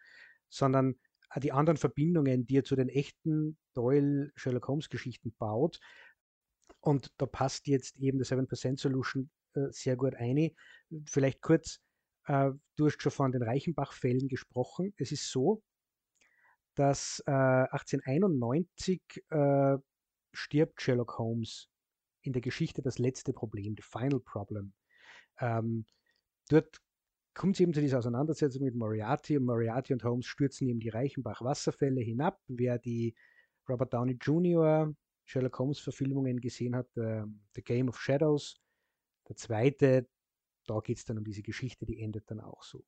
sondern 0.49 0.97
die 1.37 1.53
anderen 1.53 1.77
Verbindungen, 1.77 2.47
die 2.47 2.57
er 2.57 2.64
zu 2.64 2.75
den 2.75 2.88
echten 2.88 3.59
Doyle 3.75 4.33
Sherlock 4.35 4.69
Holmes 4.69 4.88
Geschichten 4.88 5.35
baut. 5.38 5.79
Und 6.81 7.12
da 7.19 7.27
passt 7.27 7.67
jetzt 7.67 7.99
eben 7.99 8.19
die 8.19 8.25
7% 8.25 8.79
Solution 8.79 9.31
äh, 9.55 9.67
sehr 9.71 9.97
gut 9.97 10.14
ein. 10.14 10.51
Vielleicht 11.05 11.43
kurz, 11.43 11.81
äh, 12.29 12.53
du 12.77 12.87
hast 12.87 13.03
schon 13.03 13.12
von 13.12 13.33
den 13.33 13.43
Reichenbach-Fällen 13.43 14.29
gesprochen. 14.29 14.95
Es 14.97 15.12
ist 15.12 15.31
so, 15.31 15.62
dass 16.75 17.23
äh, 17.27 17.31
1891 17.31 19.01
äh, 19.31 19.79
stirbt 20.33 20.81
Sherlock 20.81 21.19
Holmes 21.19 21.69
in 22.23 22.33
der 22.33 22.43
Geschichte 22.43 22.83
das 22.83 22.99
letzte 22.99 23.33
Problem, 23.33 23.75
the 23.77 23.83
final 23.83 24.21
problem. 24.21 24.75
Ähm, 25.41 25.87
dort 26.51 26.79
kommt 27.35 27.57
es 27.57 27.61
eben 27.61 27.73
zu 27.73 27.81
dieser 27.81 27.99
Auseinandersetzung 27.99 28.64
mit 28.64 28.75
Moriarty 28.75 29.38
und 29.38 29.45
Moriarty 29.45 29.95
und 29.95 30.05
Holmes 30.05 30.27
stürzen 30.27 30.69
eben 30.69 30.81
die 30.81 30.91
Reichenbach-Wasserfälle 30.91 32.03
hinab. 32.03 32.41
Wer 32.47 32.79
die 32.79 33.14
Robert 33.69 33.95
Downey 33.95 34.19
Jr. 34.21 34.93
Sherlock 35.25 35.59
Holmes 35.59 35.79
Verfilmungen 35.79 36.41
gesehen 36.41 36.77
hat, 36.77 36.95
äh, 36.97 37.25
The 37.55 37.62
Game 37.62 37.88
of 37.88 37.99
Shadows, 37.99 38.61
der 39.29 39.37
zweite, 39.37 40.09
da 40.69 40.81
geht 40.81 40.99
es 40.99 41.05
dann 41.05 41.19
um 41.19 41.25
diese 41.25 41.43
Geschichte, 41.43 41.87
die 41.87 42.01
endet 42.01 42.31
dann 42.31 42.41
auch 42.41 42.63
so. 42.63 42.85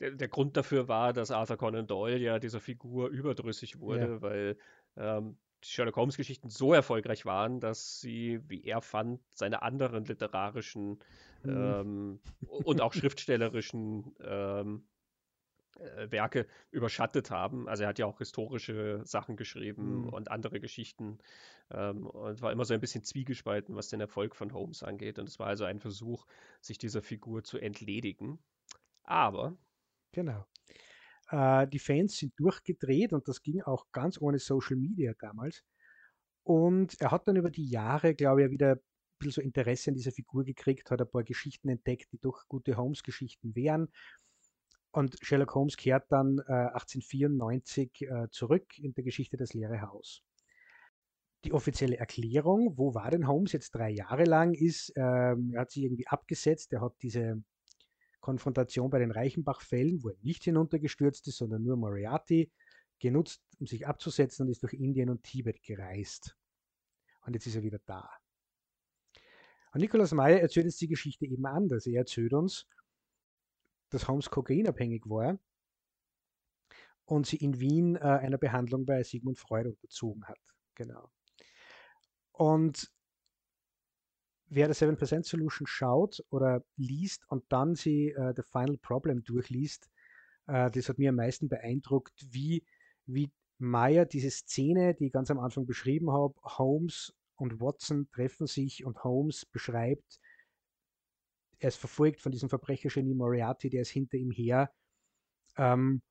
Der, 0.00 0.12
der, 0.12 0.28
Grund 0.28 0.56
dafür 0.56 0.88
war, 0.88 1.12
dass 1.12 1.30
Arthur 1.30 1.58
Conan 1.58 1.86
Doyle 1.86 2.18
ja 2.18 2.38
dieser 2.38 2.60
Figur 2.60 3.08
überdrüssig 3.08 3.80
wurde, 3.80 4.12
ja. 4.12 4.22
weil 4.22 4.58
ähm, 4.96 5.36
die 5.62 5.68
Sherlock 5.68 5.96
Holmes-Geschichten 5.96 6.48
so 6.48 6.72
erfolgreich 6.72 7.26
waren, 7.26 7.60
dass 7.60 8.00
sie, 8.00 8.40
wie 8.48 8.64
er 8.64 8.80
fand, 8.80 9.20
seine 9.34 9.62
anderen 9.62 10.06
literarischen 10.06 11.00
mhm. 11.42 11.50
ähm, 11.50 12.20
und 12.46 12.80
auch 12.80 12.94
schriftstellerischen 12.94 14.14
ähm, 14.24 14.86
äh, 15.80 16.10
Werke 16.10 16.46
überschattet 16.70 17.30
haben. 17.30 17.68
Also 17.68 17.84
er 17.84 17.88
hat 17.88 17.98
ja 17.98 18.06
auch 18.06 18.18
historische 18.18 19.00
Sachen 19.04 19.36
geschrieben 19.36 20.02
mhm. 20.02 20.08
und 20.10 20.30
andere 20.30 20.60
Geschichten 20.60 21.18
ähm, 21.70 22.06
und 22.06 22.42
war 22.42 22.52
immer 22.52 22.64
so 22.64 22.74
ein 22.74 22.80
bisschen 22.80 23.02
zwiegespalten, 23.02 23.74
was 23.74 23.88
den 23.88 24.00
Erfolg 24.00 24.36
von 24.36 24.52
Holmes 24.52 24.82
angeht. 24.82 25.18
Und 25.18 25.28
es 25.28 25.38
war 25.38 25.46
also 25.46 25.64
ein 25.64 25.80
Versuch, 25.80 26.26
sich 26.60 26.78
dieser 26.78 27.02
Figur 27.02 27.42
zu 27.42 27.58
entledigen. 27.58 28.38
Aber. 29.04 29.56
Genau. 30.12 30.46
Äh, 31.30 31.66
die 31.68 31.78
Fans 31.78 32.18
sind 32.18 32.34
durchgedreht 32.38 33.12
und 33.12 33.26
das 33.28 33.42
ging 33.42 33.62
auch 33.62 33.86
ganz 33.92 34.20
ohne 34.20 34.38
Social 34.38 34.76
Media 34.76 35.14
damals. 35.18 35.64
Und 36.42 37.00
er 37.00 37.10
hat 37.10 37.28
dann 37.28 37.36
über 37.36 37.50
die 37.50 37.68
Jahre, 37.68 38.14
glaube 38.14 38.44
ich, 38.44 38.50
wieder 38.50 38.72
ein 38.72 38.80
bisschen 39.18 39.32
so 39.32 39.40
Interesse 39.40 39.90
an 39.90 39.94
dieser 39.94 40.12
Figur 40.12 40.44
gekriegt, 40.44 40.90
hat 40.90 41.00
ein 41.00 41.10
paar 41.10 41.24
Geschichten 41.24 41.68
entdeckt, 41.68 42.12
die 42.12 42.18
doch 42.18 42.48
gute 42.48 42.76
Holmes-Geschichten 42.76 43.54
wären. 43.54 43.88
Und 44.92 45.16
Sherlock 45.22 45.54
Holmes 45.54 45.76
kehrt 45.76 46.10
dann 46.10 46.38
äh, 46.48 46.52
1894 46.52 48.02
äh, 48.02 48.28
zurück 48.30 48.78
in 48.78 48.92
der 48.94 49.04
Geschichte 49.04 49.36
Das 49.36 49.54
leere 49.54 49.82
Haus. 49.82 50.22
Die 51.44 51.52
offizielle 51.52 51.96
Erklärung, 51.96 52.76
wo 52.76 52.94
war 52.94 53.10
denn 53.10 53.26
Holmes 53.26 53.52
jetzt 53.52 53.74
drei 53.74 53.90
Jahre 53.90 54.24
lang, 54.24 54.52
ist, 54.52 54.92
ähm, 54.96 55.52
er 55.54 55.62
hat 55.62 55.70
sich 55.70 55.84
irgendwie 55.84 56.06
abgesetzt, 56.06 56.72
er 56.72 56.82
hat 56.82 56.94
diese 57.02 57.42
Konfrontation 58.20 58.90
bei 58.90 58.98
den 58.98 59.10
Reichenbach-Fällen, 59.10 60.02
wo 60.02 60.10
er 60.10 60.16
nicht 60.20 60.44
hinuntergestürzt 60.44 61.26
ist, 61.28 61.38
sondern 61.38 61.62
nur 61.62 61.76
Moriarty, 61.76 62.50
genutzt, 62.98 63.42
um 63.58 63.66
sich 63.66 63.86
abzusetzen 63.86 64.46
und 64.46 64.52
ist 64.52 64.62
durch 64.62 64.74
Indien 64.74 65.08
und 65.08 65.22
Tibet 65.22 65.62
gereist. 65.62 66.36
Und 67.22 67.34
jetzt 67.34 67.46
ist 67.46 67.56
er 67.56 67.62
wieder 67.62 67.80
da. 67.86 68.08
Und 69.72 69.80
Nikolaus 69.80 70.12
Meyer 70.12 70.40
erzählt 70.40 70.66
uns 70.66 70.76
die 70.76 70.88
Geschichte 70.88 71.24
eben 71.26 71.46
anders. 71.46 71.86
Er 71.86 72.00
erzählt 72.00 72.32
uns, 72.32 72.66
dass 73.90 74.08
Holmes 74.08 74.30
kokainabhängig 74.30 75.02
war 75.06 75.38
und 77.04 77.26
sie 77.26 77.36
in 77.36 77.60
Wien 77.60 77.96
äh, 77.96 78.00
einer 78.00 78.38
Behandlung 78.38 78.86
bei 78.86 79.02
Sigmund 79.02 79.38
Freud 79.38 79.68
unterzogen 79.68 80.24
hat. 80.26 80.38
Genau. 80.74 81.10
Und 82.32 82.90
wer 84.46 84.66
der 84.66 84.76
7% 84.76 85.24
Solution 85.24 85.66
schaut 85.66 86.24
oder 86.30 86.64
liest 86.76 87.28
und 87.28 87.44
dann 87.50 87.74
sie 87.74 88.10
äh, 88.10 88.32
The 88.34 88.42
Final 88.42 88.78
Problem 88.78 89.22
durchliest, 89.24 89.90
äh, 90.46 90.70
das 90.70 90.88
hat 90.88 90.98
mir 90.98 91.10
am 91.10 91.16
meisten 91.16 91.48
beeindruckt, 91.48 92.26
wie, 92.30 92.64
wie 93.06 93.30
Meyer 93.58 94.06
diese 94.06 94.30
Szene, 94.30 94.94
die 94.94 95.06
ich 95.06 95.12
ganz 95.12 95.30
am 95.30 95.38
Anfang 95.38 95.66
beschrieben 95.66 96.10
habe, 96.10 96.34
Holmes 96.42 97.14
und 97.36 97.60
Watson 97.60 98.08
treffen 98.10 98.46
sich 98.46 98.84
und 98.84 99.02
Holmes 99.04 99.46
beschreibt, 99.46 100.20
er 101.60 101.68
ist 101.68 101.76
verfolgt 101.76 102.20
von 102.20 102.32
diesem 102.32 102.48
Verbrechergenie 102.48 103.14
Moriarty, 103.14 103.70
der 103.70 103.82
ist 103.82 103.90
hinter 103.90 104.16
ihm 104.16 104.30
her. 104.30 104.72
Ähm, 105.56 106.02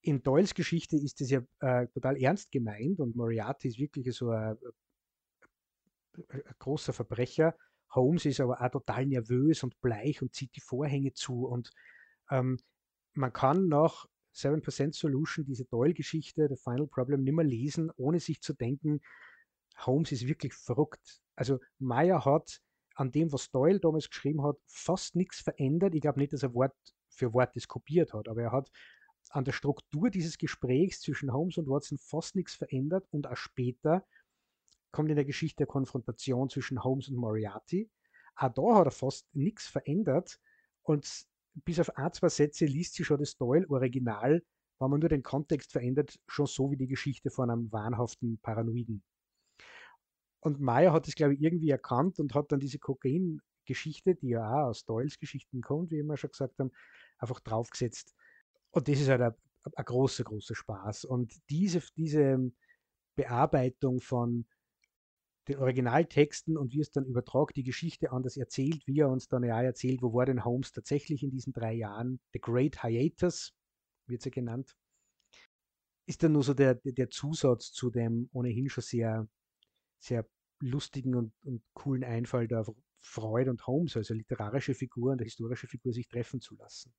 in 0.00 0.22
Doyles 0.22 0.54
Geschichte 0.54 0.96
ist 0.96 1.20
das 1.20 1.30
ja 1.30 1.42
äh, 1.60 1.88
total 1.88 2.16
ernst 2.16 2.52
gemeint 2.52 3.00
und 3.00 3.16
Moriarty 3.16 3.68
ist 3.68 3.78
wirklich 3.78 4.14
so 4.14 4.30
ein, 4.30 4.56
ein 6.28 6.42
großer 6.58 6.92
Verbrecher. 6.92 7.56
Holmes 7.90 8.24
ist 8.26 8.40
aber 8.40 8.60
auch 8.60 8.70
total 8.70 9.06
nervös 9.06 9.62
und 9.62 9.80
bleich 9.80 10.22
und 10.22 10.34
zieht 10.34 10.54
die 10.54 10.60
Vorhänge 10.60 11.12
zu. 11.14 11.46
Und 11.46 11.70
ähm, 12.30 12.58
man 13.14 13.32
kann 13.32 13.68
nach 13.68 14.06
7% 14.34 14.94
Solution 14.94 15.44
diese 15.44 15.64
Doyle-Geschichte, 15.64 16.48
The 16.48 16.56
Final 16.56 16.86
Problem, 16.86 17.22
nicht 17.22 17.34
mehr 17.34 17.44
lesen, 17.44 17.90
ohne 17.96 18.20
sich 18.20 18.40
zu 18.40 18.52
denken, 18.52 19.00
Holmes 19.78 20.12
ist 20.12 20.26
wirklich 20.26 20.54
verrückt. 20.54 21.20
Also 21.34 21.60
Meyer 21.78 22.24
hat 22.24 22.60
an 22.94 23.12
dem, 23.12 23.32
was 23.32 23.50
Doyle 23.50 23.80
damals 23.80 24.08
geschrieben 24.08 24.42
hat, 24.42 24.56
fast 24.66 25.16
nichts 25.16 25.40
verändert. 25.40 25.94
Ich 25.94 26.00
glaube 26.00 26.20
nicht, 26.20 26.32
dass 26.32 26.42
er 26.42 26.54
Wort 26.54 26.74
für 27.08 27.32
Wort 27.32 27.54
das 27.56 27.68
kopiert 27.68 28.12
hat, 28.12 28.28
aber 28.28 28.42
er 28.42 28.52
hat 28.52 28.70
an 29.30 29.44
der 29.44 29.52
Struktur 29.52 30.10
dieses 30.10 30.38
Gesprächs 30.38 31.00
zwischen 31.00 31.32
Holmes 31.32 31.58
und 31.58 31.68
Watson 31.68 31.98
fast 31.98 32.36
nichts 32.36 32.54
verändert 32.54 33.06
und 33.10 33.26
auch 33.26 33.36
später 33.36 34.06
kommt 34.92 35.10
in 35.10 35.16
der 35.16 35.24
Geschichte 35.24 35.58
der 35.58 35.66
Konfrontation 35.66 36.48
zwischen 36.48 36.82
Holmes 36.84 37.08
und 37.08 37.16
Moriarty. 37.16 37.90
Auch 38.36 38.52
da 38.52 38.78
hat 38.78 38.86
er 38.86 38.90
fast 38.92 39.26
nichts 39.34 39.66
verändert 39.66 40.40
und 40.82 41.26
bis 41.54 41.80
auf 41.80 41.96
ein, 41.96 42.12
zwei 42.12 42.28
Sätze 42.28 42.66
liest 42.66 42.94
sie 42.94 43.04
schon 43.04 43.18
das 43.18 43.36
Doyle-Original, 43.36 44.42
wenn 44.78 44.90
man 44.90 45.00
nur 45.00 45.08
den 45.08 45.22
Kontext 45.22 45.72
verändert, 45.72 46.18
schon 46.26 46.46
so 46.46 46.70
wie 46.70 46.76
die 46.76 46.88
Geschichte 46.88 47.30
von 47.30 47.50
einem 47.50 47.70
wahnhaften 47.72 48.38
Paranoiden. 48.38 49.02
Und 50.44 50.60
Meyer 50.60 50.92
hat 50.92 51.08
es, 51.08 51.14
glaube 51.14 51.34
ich, 51.34 51.40
irgendwie 51.40 51.70
erkannt 51.70 52.20
und 52.20 52.34
hat 52.34 52.52
dann 52.52 52.60
diese 52.60 52.78
Kokain-Geschichte, 52.78 54.14
die 54.14 54.28
ja 54.28 54.46
auch 54.46 54.68
aus 54.68 54.84
Doyles 54.84 55.18
Geschichten 55.18 55.62
kommt, 55.62 55.90
wie 55.90 56.02
wir 56.02 56.16
schon 56.18 56.30
gesagt 56.30 56.58
haben, 56.58 56.70
einfach 57.18 57.40
draufgesetzt. 57.40 58.14
Und 58.70 58.86
das 58.88 59.00
ist 59.00 59.08
halt 59.08 59.22
ein, 59.22 59.84
großer, 59.84 60.24
großer 60.24 60.54
Spaß. 60.54 61.06
Und 61.06 61.32
diese, 61.48 61.82
diese 61.96 62.52
Bearbeitung 63.16 64.00
von 64.00 64.46
den 65.48 65.58
Originaltexten 65.58 66.58
und 66.58 66.72
wie 66.72 66.80
es 66.80 66.90
dann 66.90 67.06
übertragt, 67.06 67.56
die 67.56 67.64
Geschichte 67.64 68.12
anders 68.12 68.36
erzählt, 68.36 68.86
wie 68.86 69.00
er 69.00 69.08
uns 69.08 69.28
dann 69.28 69.44
ja 69.44 69.62
erzählt, 69.62 70.02
wo 70.02 70.12
war 70.12 70.26
denn 70.26 70.44
Holmes 70.44 70.72
tatsächlich 70.72 71.22
in 71.22 71.30
diesen 71.30 71.54
drei 71.54 71.72
Jahren, 71.72 72.20
The 72.34 72.40
Great 72.40 72.82
Hiatus, 72.82 73.54
wird 74.06 74.20
sie 74.20 74.30
genannt, 74.30 74.76
ist 76.06 76.22
dann 76.22 76.32
nur 76.32 76.42
so 76.42 76.52
der, 76.52 76.74
der 76.74 77.08
Zusatz 77.08 77.72
zu 77.72 77.90
dem 77.90 78.28
ohnehin 78.32 78.68
schon 78.68 78.82
sehr, 78.82 79.26
sehr 80.00 80.26
lustigen 80.64 81.14
und, 81.14 81.32
und 81.44 81.62
coolen 81.74 82.04
Einfall 82.04 82.48
da 82.48 82.64
Freud 83.00 83.50
und 83.50 83.66
Holmes, 83.66 83.96
also 83.96 84.14
literarische 84.14 84.74
Figur 84.74 85.12
und 85.12 85.20
historische 85.20 85.66
Figur, 85.66 85.92
sich 85.92 86.08
treffen 86.08 86.40
zu 86.40 86.56
lassen. 86.56 86.92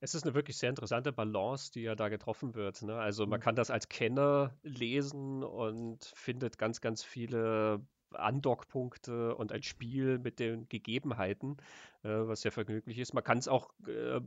Es 0.00 0.14
ist 0.14 0.24
eine 0.24 0.34
wirklich 0.34 0.56
sehr 0.58 0.70
interessante 0.70 1.12
Balance, 1.12 1.72
die 1.72 1.82
ja 1.82 1.94
da 1.94 2.08
getroffen 2.08 2.54
wird. 2.54 2.82
Ne? 2.82 2.94
Also 2.94 3.26
man 3.26 3.40
mhm. 3.40 3.44
kann 3.44 3.56
das 3.56 3.70
als 3.70 3.88
Kenner 3.88 4.56
lesen 4.62 5.42
und 5.42 6.04
findet 6.14 6.58
ganz, 6.58 6.80
ganz 6.80 7.02
viele 7.02 7.84
Andockpunkte 8.10 9.34
und 9.34 9.52
ein 9.52 9.62
Spiel 9.62 10.18
mit 10.18 10.38
den 10.38 10.68
Gegebenheiten, 10.68 11.56
äh, 12.02 12.08
was 12.08 12.42
sehr 12.42 12.52
vergnüglich 12.52 12.98
ist. 12.98 13.14
Man 13.14 13.24
kann 13.24 13.38
es 13.38 13.48
auch 13.48 13.70
äh, 13.86 14.20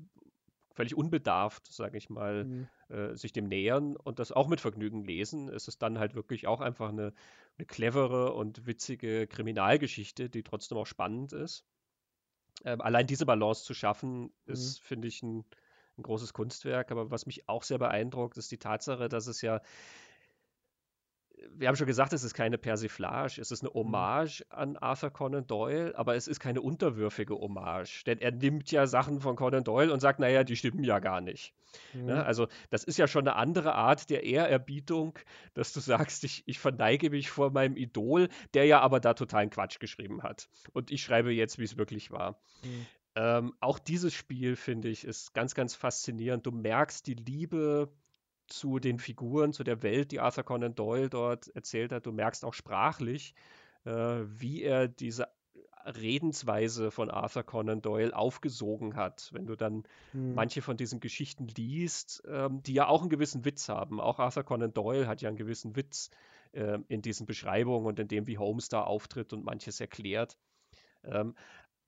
völlig 0.80 0.96
unbedarft, 0.96 1.68
sage 1.68 1.98
ich 1.98 2.10
mal, 2.10 2.46
mhm. 2.46 2.70
äh, 2.88 3.14
sich 3.14 3.34
dem 3.34 3.50
nähern 3.50 3.98
und 3.98 4.18
das 4.18 4.32
auch 4.32 4.48
mit 4.48 4.62
Vergnügen 4.62 5.04
lesen. 5.04 5.50
Es 5.50 5.68
ist 5.68 5.82
dann 5.82 6.00
halt 6.00 6.16
wirklich 6.16 6.48
auch 6.48 6.62
einfach 6.62 6.88
eine, 6.88 7.12
eine 7.58 7.66
clevere 7.66 8.32
und 8.34 8.66
witzige 8.66 9.28
Kriminalgeschichte, 9.28 10.30
die 10.30 10.42
trotzdem 10.42 10.78
auch 10.78 10.86
spannend 10.88 11.34
ist. 11.34 11.66
Ähm, 12.64 12.80
allein 12.80 13.08
diese 13.08 13.26
Balance 13.26 13.66
zu 13.66 13.74
schaffen, 13.74 14.32
ist, 14.46 14.80
mhm. 14.80 14.86
finde 14.86 15.08
ich, 15.10 15.22
ein, 15.22 15.44
ein 15.98 16.04
großes 16.04 16.32
Kunstwerk. 16.32 16.92
Aber 16.92 17.12
was 17.12 17.26
mich 17.26 17.50
auch 17.50 17.64
sehr 17.64 17.78
beeindruckt, 17.78 18.38
ist 18.38 18.50
die 18.50 18.58
Tatsache, 18.58 19.10
dass 19.10 19.28
es 19.28 19.42
ja 19.42 19.60
wir 21.52 21.68
haben 21.68 21.76
schon 21.76 21.88
gesagt, 21.88 22.14
es 22.14 22.24
ist 22.24 22.34
keine 22.34 22.58
Persiflage, 22.58 23.40
es 23.40 23.52
ist 23.52 23.62
eine 23.62 23.70
mhm. 23.70 23.76
Hommage 23.76 24.44
an 24.50 24.78
Arthur 24.78 25.10
Conan 25.10 25.48
Doyle, 25.48 25.94
aber 25.98 26.16
es 26.16 26.28
ist 26.28 26.40
keine 26.40 26.62
unterwürfige 26.62 27.36
Hommage, 27.36 28.04
denn 28.06 28.20
er 28.20 28.32
nimmt 28.32 28.72
ja 28.72 28.88
Sachen 28.88 29.22
von 29.22 29.36
Conan 29.36 29.64
Doyle 29.64 29.92
und 29.92 30.00
sagt, 30.00 30.20
naja, 30.20 30.44
die 30.44 30.56
stimmen 30.56 30.84
ja 30.84 31.00
gar 31.00 31.22
nicht. 31.22 31.54
Ne? 31.94 32.02
Mhm. 32.02 32.08
Ne? 32.08 32.26
Also 32.26 32.48
das 32.70 32.84
ist 32.84 32.98
ja 32.98 33.08
schon 33.08 33.28
eine 33.28 33.36
andere 33.36 33.76
Art 33.76 34.10
der 34.10 34.24
Ehrerbietung, 34.24 35.18
dass 35.54 35.74
du 35.74 35.80
sagst, 35.80 36.24
ich, 36.24 36.44
ich 36.48 36.60
verneige 36.60 37.10
mich 37.10 37.30
vor 37.30 37.52
meinem 37.52 37.78
Idol, 37.78 38.30
der 38.54 38.66
ja 38.66 38.82
aber 38.82 39.00
da 39.00 39.14
totalen 39.14 39.50
Quatsch 39.50 39.80
geschrieben 39.80 40.24
hat. 40.24 40.50
Und 40.74 40.92
ich 40.92 41.02
schreibe 41.04 41.32
jetzt, 41.32 41.60
wie 41.60 41.64
es 41.64 41.78
wirklich 41.78 42.12
war. 42.12 42.40
Mhm. 42.64 42.86
Ähm, 43.16 43.54
auch 43.60 43.80
dieses 43.80 44.14
Spiel, 44.14 44.56
finde 44.56 44.90
ich, 44.90 45.04
ist 45.04 45.34
ganz, 45.34 45.56
ganz 45.56 45.76
faszinierend. 45.76 46.46
Du 46.46 46.52
merkst 46.52 47.08
die 47.08 47.16
Liebe 47.16 47.92
zu 48.50 48.80
den 48.80 49.00
Figuren, 49.00 49.54
zu 49.54 49.64
der 49.64 49.84
Welt, 49.84 50.12
die 50.12 50.20
Arthur 50.20 50.44
Conan 50.44 50.76
Doyle 50.76 51.10
dort 51.10 51.48
erzählt 51.56 51.92
hat. 51.92 52.06
Du 52.06 52.12
merkst 52.12 52.44
auch 52.44 52.54
sprachlich, 52.54 53.34
äh, 53.86 53.92
wie 53.92 54.64
er 54.64 54.88
diese 54.88 55.28
Redensweise 55.86 56.92
von 56.92 57.10
Arthur 57.10 57.44
Conan 57.44 57.82
Doyle 57.82 58.16
aufgesogen 58.16 58.96
hat. 58.96 59.30
Wenn 59.34 59.46
du 59.46 59.56
dann 59.56 59.84
hm. 60.12 60.36
manche 60.36 60.62
von 60.62 60.78
diesen 60.78 61.00
Geschichten 61.00 61.48
liest, 61.48 62.24
ähm, 62.28 62.62
die 62.64 62.74
ja 62.74 62.88
auch 62.88 63.02
einen 63.02 63.10
gewissen 63.10 63.46
Witz 63.46 63.70
haben. 63.70 64.00
Auch 64.02 64.20
Arthur 64.20 64.44
Conan 64.44 64.74
Doyle 64.74 65.08
hat 65.08 65.22
ja 65.22 65.30
einen 65.30 65.38
gewissen 65.38 65.76
Witz 65.76 66.10
äh, 66.52 66.80
in 66.88 67.02
diesen 67.02 67.26
Beschreibungen 67.26 67.88
und 67.88 68.00
in 68.00 68.08
dem, 68.08 68.28
wie 68.28 68.38
Holmes 68.38 68.70
da 68.70 68.84
auftritt 68.84 69.34
und 69.34 69.46
manches 69.46 69.80
erklärt. 69.80 70.38
Ähm, 71.04 71.36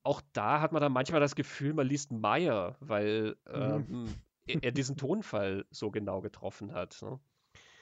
auch 0.02 0.20
da 0.32 0.60
hat 0.60 0.72
man 0.72 0.80
dann 0.82 0.92
manchmal 0.92 1.20
das 1.20 1.36
Gefühl, 1.36 1.74
man 1.74 1.86
liest 1.86 2.10
Meyer, 2.10 2.76
weil 2.80 3.36
hm. 3.46 4.08
Ähm, 4.54 4.60
er 4.62 4.72
diesen 4.72 4.96
Tonfall 4.96 5.66
so 5.70 5.90
genau 5.90 6.20
getroffen 6.20 6.72
hat. 6.72 7.00
Ne? 7.02 7.20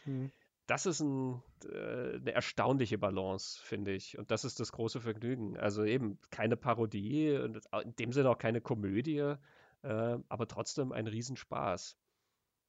Mhm. 0.05 0.31
Das 0.67 0.87
ist 0.87 1.01
ein, 1.01 1.43
äh, 1.65 2.17
eine 2.17 2.33
erstaunliche 2.33 2.99
Balance, 2.99 3.61
finde 3.63 3.93
ich. 3.93 4.19
Und 4.19 4.31
das 4.31 4.45
ist 4.45 4.61
das 4.61 4.73
große 4.73 5.01
Vergnügen. 5.01 5.57
Also 5.57 5.85
eben 5.85 6.19
keine 6.31 6.57
Parodie, 6.57 7.33
und 7.33 7.61
in 7.83 7.97
dem 7.97 8.13
Sinne 8.13 8.31
auch 8.31 8.39
keine 8.39 8.61
Komödie, 8.61 9.19
äh, 9.19 9.37
aber 9.83 10.47
trotzdem 10.47 10.93
ein 10.93 11.07
Riesenspaß. 11.07 11.97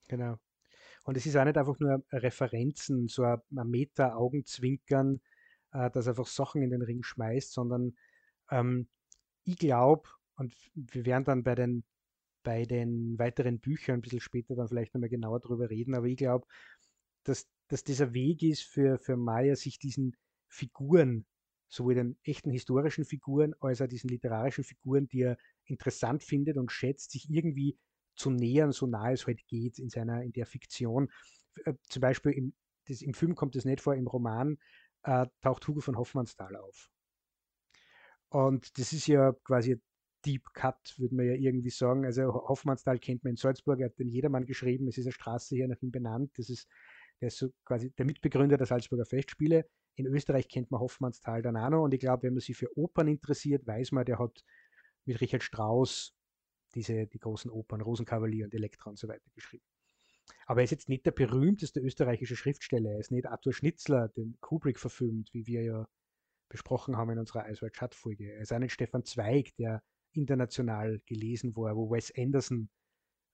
Genau. 0.07 0.37
Und 1.03 1.17
es 1.17 1.25
ist 1.25 1.35
auch 1.35 1.45
nicht 1.45 1.57
einfach 1.57 1.79
nur 1.79 2.03
Referenzen, 2.11 3.07
so 3.07 3.23
ein, 3.23 3.41
ein 3.55 3.69
Meta-Augenzwinkern, 3.69 5.21
äh, 5.71 5.89
das 5.91 6.07
einfach 6.07 6.27
Sachen 6.27 6.61
in 6.61 6.69
den 6.69 6.81
Ring 6.81 7.03
schmeißt, 7.03 7.53
sondern 7.53 7.95
ähm, 8.49 8.87
ich 9.43 9.57
glaube, 9.57 10.09
und 10.35 10.53
wir 10.73 11.05
werden 11.05 11.23
dann 11.23 11.43
bei 11.43 11.55
den 11.55 11.83
bei 12.43 12.65
den 12.65 13.17
weiteren 13.17 13.59
Büchern 13.59 13.95
ein 13.95 14.01
bisschen 14.01 14.19
später 14.19 14.55
dann 14.55 14.67
vielleicht 14.67 14.93
nochmal 14.93 15.09
genauer 15.09 15.39
darüber 15.39 15.69
reden, 15.69 15.95
aber 15.95 16.07
ich 16.07 16.17
glaube, 16.17 16.45
dass, 17.23 17.47
dass 17.67 17.83
dieser 17.83 18.13
Weg 18.13 18.43
ist 18.43 18.63
für, 18.63 18.97
für 18.97 19.17
Maya, 19.17 19.55
sich 19.55 19.79
diesen 19.79 20.15
Figuren, 20.47 21.25
sowohl 21.69 21.95
den 21.95 22.17
echten 22.23 22.51
historischen 22.51 23.05
Figuren 23.05 23.53
als 23.59 23.81
auch 23.81 23.87
diesen 23.87 24.09
literarischen 24.09 24.63
Figuren, 24.63 25.07
die 25.07 25.21
er 25.21 25.37
interessant 25.65 26.23
findet 26.23 26.57
und 26.57 26.71
schätzt, 26.71 27.11
sich 27.11 27.29
irgendwie 27.29 27.77
zu 28.15 28.29
nähern, 28.29 28.71
so 28.71 28.87
nah 28.87 29.11
es 29.11 29.25
halt 29.25 29.45
geht 29.47 29.79
in 29.79 29.89
seiner, 29.89 30.21
in 30.23 30.33
der 30.33 30.45
Fiktion. 30.45 31.09
Äh, 31.65 31.73
zum 31.83 32.01
Beispiel 32.01 32.33
im, 32.33 32.53
das, 32.87 33.01
im 33.01 33.13
Film 33.13 33.35
kommt 33.35 33.55
es 33.55 33.65
nicht 33.65 33.81
vor, 33.81 33.95
im 33.95 34.07
Roman 34.07 34.57
äh, 35.03 35.27
taucht 35.41 35.67
Hugo 35.67 35.79
von 35.79 35.97
Hoffmannsthal 35.97 36.55
auf. 36.55 36.89
Und 38.29 38.77
das 38.77 38.93
ist 38.93 39.07
ja 39.07 39.33
quasi 39.43 39.81
Deep 40.25 40.53
Cut, 40.53 40.95
würde 40.97 41.15
man 41.15 41.25
ja 41.25 41.33
irgendwie 41.33 41.69
sagen. 41.69 42.05
Also 42.05 42.33
Hoffmannsthal 42.33 42.99
kennt 42.99 43.23
man 43.23 43.31
in 43.31 43.37
Salzburg, 43.37 43.79
er 43.79 43.87
hat 43.87 43.99
den 43.99 44.09
Jedermann 44.09 44.45
geschrieben, 44.45 44.87
es 44.87 44.97
ist 44.97 45.05
eine 45.05 45.13
Straße 45.13 45.55
hier 45.55 45.67
nach 45.67 45.81
ihm 45.81 45.91
benannt. 45.91 46.31
Das 46.37 46.49
ist, 46.49 46.67
der 47.19 47.27
ist 47.27 47.37
so 47.37 47.49
quasi 47.65 47.91
der 47.91 48.05
Mitbegründer 48.05 48.57
der 48.57 48.67
Salzburger 48.67 49.05
Festspiele. 49.05 49.65
In 49.95 50.05
Österreich 50.07 50.47
kennt 50.47 50.71
man 50.71 50.79
Hoffmannsthal 50.79 51.41
dann 51.41 51.57
auch 51.57 51.69
noch 51.69 51.83
und 51.83 51.93
ich 51.93 51.99
glaube, 51.99 52.23
wenn 52.23 52.33
man 52.33 52.41
sich 52.41 52.55
für 52.55 52.75
Opern 52.77 53.07
interessiert, 53.07 53.67
weiß 53.67 53.91
man, 53.91 54.05
der 54.05 54.19
hat 54.19 54.43
mit 55.05 55.19
Richard 55.19 55.43
Strauss 55.43 56.13
diese, 56.73 57.07
die 57.07 57.19
großen 57.19 57.51
Opern, 57.51 57.81
Rosenkavalier 57.81 58.45
und 58.45 58.53
Elektra 58.53 58.89
und 58.89 58.97
so 58.97 59.07
weiter 59.07 59.29
geschrieben. 59.35 59.65
Aber 60.45 60.61
er 60.61 60.63
ist 60.63 60.71
jetzt 60.71 60.89
nicht 60.89 61.05
der 61.05 61.11
berühmteste 61.11 61.79
österreichische 61.79 62.35
Schriftsteller. 62.35 62.91
Er 62.91 62.99
ist 62.99 63.11
nicht 63.11 63.27
Arthur 63.27 63.53
Schnitzler, 63.53 64.09
den 64.09 64.37
Kubrick 64.39 64.79
verfilmt, 64.79 65.33
wie 65.33 65.45
wir 65.45 65.63
ja 65.63 65.87
besprochen 66.49 66.97
haben 66.97 67.11
in 67.11 67.19
unserer 67.19 67.43
Eiswald 67.43 67.75
Schatt-Folge. 67.75 68.33
Er 68.33 68.41
ist 68.41 68.53
auch 68.53 68.59
nicht 68.59 68.73
Stefan 68.73 69.05
Zweig, 69.05 69.55
der 69.57 69.81
international 70.13 70.99
gelesen 71.05 71.55
war, 71.55 71.75
wo 71.75 71.89
Wes 71.91 72.13
Anderson 72.15 72.69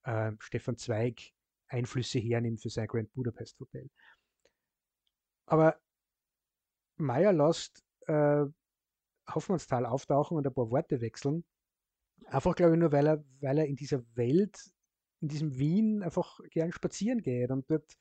äh, 0.03 0.31
Stefan 0.39 0.77
Zweig 0.77 1.33
Einflüsse 1.69 2.19
hernimmt 2.19 2.61
für 2.61 2.69
sein 2.69 2.87
Grand 2.87 3.13
Budapest 3.13 3.59
Hotel. 3.59 3.89
Aber 5.45 5.79
Meyer 6.97 7.33
lässt 7.33 7.83
äh, 8.07 8.45
Hoffmannsthal 9.29 9.85
auftauchen 9.85 10.37
und 10.37 10.47
ein 10.47 10.53
paar 10.53 10.69
Worte 10.71 11.01
wechseln. 11.01 11.43
Einfach, 12.25 12.55
glaube 12.55 12.73
ich, 12.73 12.79
nur, 12.79 12.91
weil 12.91 13.07
er, 13.07 13.23
weil 13.41 13.59
er 13.59 13.65
in 13.65 13.75
dieser 13.75 14.03
Welt, 14.15 14.57
in 15.21 15.27
diesem 15.27 15.57
Wien 15.57 16.03
einfach 16.03 16.39
gern 16.51 16.71
spazieren 16.71 17.21
geht 17.21 17.51
und 17.51 17.69
dort 17.69 17.97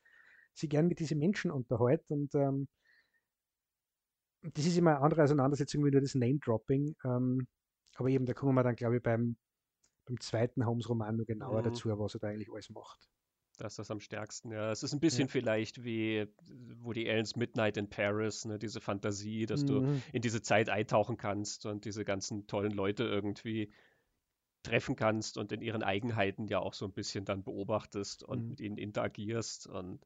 sich 0.53 0.69
gern 0.69 0.87
mit 0.87 0.99
diesen 0.99 1.19
Menschen 1.19 1.51
unterhält. 1.51 2.03
Und 2.09 2.33
ähm, 2.35 2.67
das 4.41 4.65
ist 4.65 4.77
immer 4.77 4.95
eine 4.95 5.01
andere 5.01 5.23
Auseinandersetzung 5.23 5.85
wie 5.85 5.91
nur 5.91 6.01
das 6.01 6.15
Name-Dropping. 6.15 6.95
Ähm, 7.03 7.47
aber 7.95 8.09
eben, 8.09 8.25
da 8.25 8.33
kommen 8.33 8.55
wir 8.55 8.63
dann, 8.63 8.75
glaube 8.75 8.97
ich, 8.97 9.03
beim, 9.03 9.37
beim 10.05 10.19
zweiten 10.19 10.65
Holmes-Roman 10.65 11.15
nur 11.15 11.25
genauer 11.25 11.61
mhm. 11.61 11.65
dazu, 11.65 11.89
was 11.89 12.13
er 12.15 12.19
da 12.19 12.27
eigentlich 12.27 12.51
alles 12.51 12.69
macht. 12.69 13.09
Das 13.57 13.73
ist 13.73 13.79
das 13.79 13.91
am 13.91 13.99
stärksten, 13.99 14.51
ja. 14.51 14.71
Es 14.71 14.83
ist 14.83 14.93
ein 14.93 14.99
bisschen 14.99 15.27
ja. 15.27 15.31
vielleicht 15.31 15.83
wie 15.83 16.27
Woody 16.79 17.09
Allen's 17.09 17.35
Midnight 17.35 17.77
in 17.77 17.89
Paris, 17.89 18.45
ne? 18.45 18.59
diese 18.59 18.79
Fantasie, 18.79 19.47
dass 19.47 19.63
mhm. 19.63 19.67
du 19.67 20.01
in 20.13 20.21
diese 20.21 20.43
Zeit 20.43 20.69
eintauchen 20.69 21.17
kannst 21.17 21.65
und 21.65 21.85
diese 21.85 22.05
ganzen 22.05 22.45
tollen 22.45 22.71
Leute 22.71 23.03
irgendwie 23.03 23.73
treffen 24.61 24.95
kannst 24.95 25.37
und 25.37 25.51
in 25.51 25.61
ihren 25.61 25.81
Eigenheiten 25.81 26.47
ja 26.47 26.59
auch 26.59 26.73
so 26.73 26.85
ein 26.85 26.93
bisschen 26.93 27.25
dann 27.25 27.43
beobachtest 27.43 28.23
und 28.23 28.43
mhm. 28.43 28.49
mit 28.49 28.61
ihnen 28.61 28.77
interagierst 28.77 29.65
und 29.65 30.05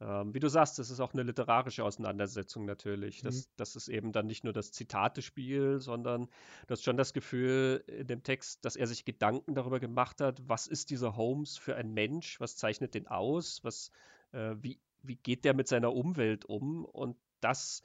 ähm, 0.00 0.34
wie 0.34 0.40
du 0.40 0.48
sagst, 0.48 0.78
das 0.78 0.90
ist 0.90 1.00
auch 1.00 1.14
eine 1.14 1.22
literarische 1.22 1.82
Auseinandersetzung 1.82 2.66
natürlich. 2.66 3.22
Das, 3.22 3.46
mhm. 3.46 3.50
das 3.56 3.76
ist 3.76 3.88
eben 3.88 4.12
dann 4.12 4.26
nicht 4.26 4.44
nur 4.44 4.52
das 4.52 4.72
Zitatespiel, 4.72 5.80
sondern 5.80 6.26
du 6.66 6.72
hast 6.72 6.84
schon 6.84 6.98
das 6.98 7.14
Gefühl 7.14 7.82
in 7.86 8.06
dem 8.06 8.22
Text, 8.22 8.64
dass 8.64 8.76
er 8.76 8.86
sich 8.86 9.04
Gedanken 9.04 9.54
darüber 9.54 9.80
gemacht 9.80 10.20
hat, 10.20 10.42
was 10.46 10.66
ist 10.66 10.90
dieser 10.90 11.16
Holmes 11.16 11.56
für 11.56 11.76
ein 11.76 11.94
Mensch, 11.94 12.40
was 12.40 12.56
zeichnet 12.56 12.94
den 12.94 13.06
aus, 13.06 13.64
was, 13.64 13.90
äh, 14.32 14.54
wie, 14.60 14.78
wie 15.02 15.16
geht 15.16 15.44
der 15.44 15.54
mit 15.54 15.68
seiner 15.68 15.94
Umwelt 15.94 16.44
um 16.44 16.84
und 16.84 17.16
das 17.40 17.82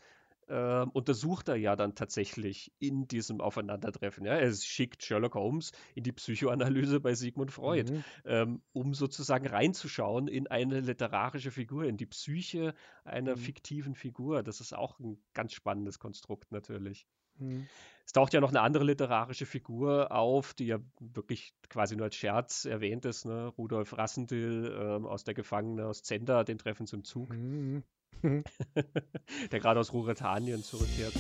äh, 0.52 0.86
untersucht 0.91 1.47
er 1.47 1.56
ja 1.56 1.76
dann 1.76 1.95
tatsächlich 1.95 2.74
in 2.80 3.08
diesem 3.08 3.39
Aufeinandertreffen. 3.39 4.26
Ja? 4.26 4.34
Er 4.34 4.54
schickt 4.54 5.04
Sherlock 5.04 5.36
Holmes 5.36 5.72
in 5.95 6.04
die 6.04 6.12
Psychoanalyse 6.12 6.99
bei 6.99 7.16
Sigmund 7.16 7.52
Freud, 7.52 7.91
mhm. 7.91 8.04
ähm, 8.26 8.62
um 8.74 8.93
sozusagen 8.93 9.47
reinzuschauen 9.47 10.28
in 10.28 10.47
eine 10.47 10.82
literarische 10.82 11.52
Figur, 11.52 11.86
in 11.86 11.95
die 11.95 12.06
Psyche 12.06 12.74
einer 13.06 13.38
mhm. 13.38 13.39
fiktiven 13.39 13.95
Figur. 13.95 14.43
Das 14.43 14.60
ist 14.60 14.74
auch 14.74 14.99
ein 14.99 15.24
ganz 15.34 15.54
spannendes 15.54 15.99
Konstrukt 15.99 16.52
natürlich. 16.52 17.08
Mhm. 17.38 17.68
Es 18.06 18.12
taucht 18.12 18.34
ja 18.34 18.41
noch 18.41 18.49
eine 18.49 18.62
andere 18.62 18.84
literarische 18.84 19.45
Figur 19.45 20.12
auf, 20.12 20.54
die 20.54 20.66
ja 20.66 20.80
wirklich 20.99 21.54
quasi 21.70 21.95
nur 21.95 22.06
als 22.06 22.16
Scherz 22.16 22.66
erwähnt 22.66 23.06
ist, 23.06 23.26
ne? 23.26 23.47
Rudolf 23.58 23.97
Rassendill 23.97 24.78
ähm, 24.78 25.06
aus 25.06 25.24
der 25.24 25.34
Gefangene 25.34 25.86
aus 25.86 26.04
Zender, 26.04 26.43
den 26.43 26.58
treffen 26.58 26.88
zum 26.88 27.06
Zug. 27.06 27.30
Mhm. 27.30 27.84
der 29.51 29.59
gerade 29.59 29.80
aus 29.80 29.93
Rurithanien 29.93 30.64
zurückkehrt. 30.64 31.14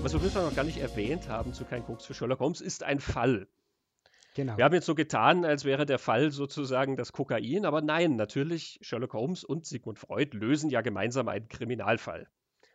Was 0.00 0.14
wir 0.14 0.20
bisher 0.20 0.42
noch 0.42 0.54
gar 0.54 0.64
nicht 0.64 0.78
erwähnt 0.78 1.28
haben 1.28 1.52
zu 1.52 1.64
Kein 1.64 1.84
Koks 1.84 2.06
für 2.06 2.14
Sherlock 2.14 2.40
Holmes, 2.40 2.60
ist 2.60 2.82
ein 2.82 2.98
Fall. 2.98 3.46
Genau. 4.34 4.56
Wir 4.56 4.64
haben 4.64 4.74
jetzt 4.74 4.86
so 4.86 4.94
getan, 4.94 5.44
als 5.44 5.64
wäre 5.64 5.84
der 5.84 5.98
Fall 5.98 6.30
sozusagen 6.30 6.96
das 6.96 7.12
Kokain, 7.12 7.66
aber 7.66 7.82
nein, 7.82 8.16
natürlich, 8.16 8.78
Sherlock 8.80 9.12
Holmes 9.12 9.42
und 9.42 9.66
Sigmund 9.66 9.98
Freud 9.98 10.36
lösen 10.36 10.70
ja 10.70 10.80
gemeinsam 10.80 11.28
einen 11.28 11.48
Kriminalfall. 11.48 12.28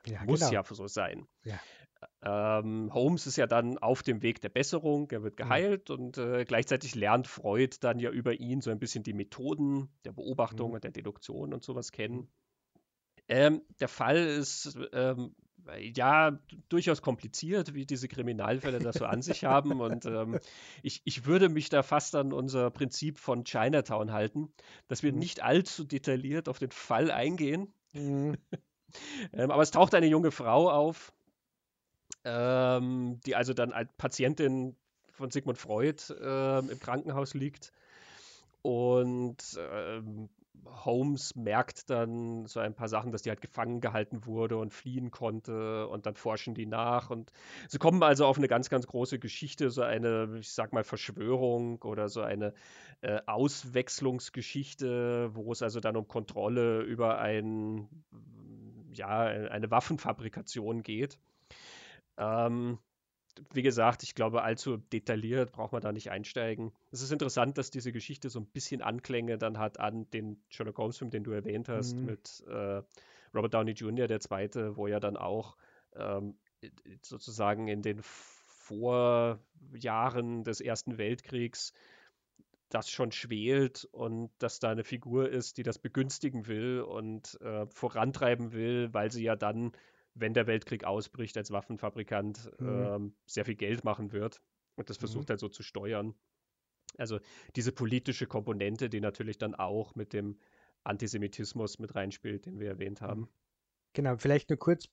Ja, 0.06 0.24
Muss 0.26 0.42
genau. 0.42 0.52
ja 0.52 0.64
so 0.64 0.88
sein. 0.88 1.26
Ja. 1.44 1.60
Ähm, 2.22 2.94
Holmes 2.94 3.28
ist 3.28 3.38
ja 3.38 3.48
dann 3.48 3.78
auf 3.78 4.04
dem 4.04 4.22
Weg 4.22 4.42
der 4.42 4.50
Besserung, 4.50 5.10
er 5.12 5.24
wird 5.24 5.34
mhm. 5.34 5.44
geheilt 5.44 5.90
mhm. 5.90 5.96
und 5.96 6.18
äh, 6.18 6.46
gleichzeitig 6.46 6.96
lernt 6.96 7.28
Freud 7.28 7.78
dann 7.82 8.00
ja 8.00 8.10
über 8.10 8.34
ihn 8.34 8.62
so 8.62 8.72
ein 8.72 8.80
bisschen 8.80 9.04
die 9.04 9.14
Methoden 9.14 9.90
der 10.06 10.14
Beobachtung 10.14 10.70
mhm. 10.70 10.76
und 10.76 10.84
der 10.84 10.92
Deduktion 10.92 11.54
und 11.54 11.64
sowas 11.64 11.92
kennen. 11.92 12.28
Ähm, 13.28 13.62
der 13.80 13.88
Fall 13.88 14.18
ist 14.18 14.78
ähm, 14.92 15.34
ja, 15.80 16.38
durchaus 16.70 17.02
kompliziert, 17.02 17.74
wie 17.74 17.86
diese 17.86 18.08
Kriminalfälle 18.08 18.80
das 18.80 18.96
so 18.96 19.06
an 19.06 19.22
sich 19.22 19.46
haben. 19.46 19.82
Und 19.82 20.06
ähm, 20.06 20.40
ich, 20.84 21.02
ich 21.06 21.26
würde 21.26 21.50
mich 21.50 21.70
da 21.70 21.84
fast 21.84 22.16
an 22.16 22.34
unser 22.34 22.70
Prinzip 22.72 23.18
von 23.18 23.46
Chinatown 23.46 24.12
halten, 24.12 24.52
dass 24.88 25.04
wir 25.04 25.14
mhm. 25.14 25.20
nicht 25.20 25.42
allzu 25.42 25.84
detailliert 25.84 26.50
auf 26.50 26.60
den 26.60 26.72
Fall 26.72 27.12
eingehen. 27.12 27.74
Mhm. 27.94 28.38
ähm, 29.34 29.52
aber 29.52 29.62
es 29.62 29.72
taucht 29.72 29.96
eine 29.96 30.08
junge 30.08 30.32
Frau 30.32 30.70
auf, 30.70 31.14
ähm, 32.24 33.20
die 33.26 33.36
also 33.36 33.54
dann 33.54 33.72
als 33.72 33.90
Patientin 33.98 34.76
von 35.12 35.32
Sigmund 35.32 35.58
Freud 35.58 36.02
äh, 36.10 36.60
im 36.60 36.80
Krankenhaus 36.80 37.34
liegt 37.34 37.72
und 38.62 39.38
ähm, 39.58 40.30
Holmes 40.66 41.36
merkt 41.36 41.90
dann 41.90 42.46
so 42.46 42.60
ein 42.60 42.74
paar 42.74 42.88
Sachen, 42.88 43.12
dass 43.12 43.24
die 43.24 43.30
halt 43.30 43.42
gefangen 43.42 43.82
gehalten 43.82 44.26
wurde 44.26 44.58
und 44.58 44.74
fliehen 44.74 45.12
konnte 45.12 45.88
und 45.88 46.06
dann 46.06 46.16
forschen 46.16 46.54
die 46.54 46.66
nach 46.66 47.10
und 47.10 47.32
sie 47.68 47.80
kommen 47.80 48.02
also 48.04 48.26
auf 48.26 48.38
eine 48.38 48.48
ganz, 48.48 48.70
ganz 48.70 48.88
große 48.88 49.20
Geschichte, 49.20 49.70
so 49.70 49.82
eine, 49.82 50.38
ich 50.40 50.52
sag 50.52 50.74
mal, 50.74 50.84
Verschwörung 50.84 51.82
oder 51.82 52.10
so 52.10 52.22
eine 52.22 52.54
äh, 53.02 53.20
Auswechslungsgeschichte, 53.26 55.32
wo 55.34 55.52
es 55.52 55.62
also 55.62 55.80
dann 55.80 55.98
um 55.98 56.08
Kontrolle 56.08 56.82
über 56.82 57.20
ein, 57.20 57.90
ja, 58.94 59.22
eine 59.22 59.72
Waffenfabrikation 59.72 60.84
geht. 60.84 61.18
Ähm, 62.18 62.80
wie 63.52 63.64
gesagt, 63.64 64.04
ich 64.04 64.14
glaube, 64.16 64.44
allzu 64.44 64.78
detailliert 64.78 65.52
braucht 65.52 65.72
man 65.72 65.82
da 65.82 65.92
nicht 65.92 66.12
einsteigen. 66.12 66.72
Es 66.92 67.02
ist 67.02 67.12
interessant, 67.12 67.58
dass 67.58 67.72
diese 67.72 67.92
Geschichte 67.92 68.30
so 68.30 68.40
ein 68.40 68.46
bisschen 68.46 68.82
Anklänge 68.82 69.38
dann 69.38 69.58
hat 69.58 69.80
an 69.80 70.08
den 70.12 70.44
Sherlock 70.50 70.78
Holmes-Film, 70.78 71.10
den 71.10 71.24
du 71.24 71.32
erwähnt 71.32 71.68
hast, 71.68 71.96
mhm. 71.96 72.06
mit 72.06 72.44
äh, 72.48 72.84
Robert 73.34 73.54
Downey 73.54 73.72
Jr., 73.72 74.08
der 74.08 74.20
zweite, 74.20 74.78
wo 74.78 74.86
ja 74.88 75.00
dann 75.00 75.18
auch 75.18 75.58
ähm, 75.96 76.38
sozusagen 77.02 77.68
in 77.68 77.82
den 77.82 78.00
Vorjahren 78.64 80.44
des 80.44 80.62
Ersten 80.62 81.00
Weltkriegs 81.00 81.74
das 82.70 82.90
schon 82.90 83.12
schwelt 83.12 83.88
und 83.92 84.32
dass 84.40 84.60
da 84.60 84.72
eine 84.72 84.84
Figur 84.84 85.30
ist, 85.30 85.58
die 85.58 85.64
das 85.64 85.78
begünstigen 85.78 86.48
will 86.48 86.82
und 86.82 87.40
äh, 87.42 87.68
vorantreiben 87.68 88.52
will, 88.52 88.92
weil 88.94 89.12
sie 89.12 89.24
ja 89.24 89.36
dann 89.36 89.74
wenn 90.16 90.34
der 90.34 90.48
Weltkrieg 90.48 90.84
ausbricht, 90.84 91.38
als 91.38 91.52
Waffenfabrikant 91.52 92.52
mhm. 92.60 92.68
ähm, 92.68 93.16
sehr 93.26 93.46
viel 93.46 93.56
Geld 93.56 93.84
machen 93.84 94.12
wird. 94.12 94.42
Und 94.76 94.90
das 94.90 94.98
versucht 94.98 95.30
mhm. 95.30 95.34
er 95.34 95.38
so 95.38 95.50
zu 95.50 95.64
steuern. 95.64 96.16
Also 96.98 97.20
diese 97.56 97.72
politische 97.72 98.28
Komponente, 98.28 98.90
die 98.90 99.02
natürlich 99.02 99.38
dann 99.38 99.56
auch 99.56 99.96
mit 99.96 100.14
dem 100.14 100.38
Antisemitismus 100.84 101.80
mit 101.80 101.96
reinspielt, 101.96 102.46
den 102.46 102.60
wir 102.60 102.70
erwähnt 102.70 103.02
haben. 103.02 103.22
Mhm. 103.22 103.30
Genau, 103.94 104.18
vielleicht 104.18 104.50
nur 104.50 104.60
kurz. 104.60 104.88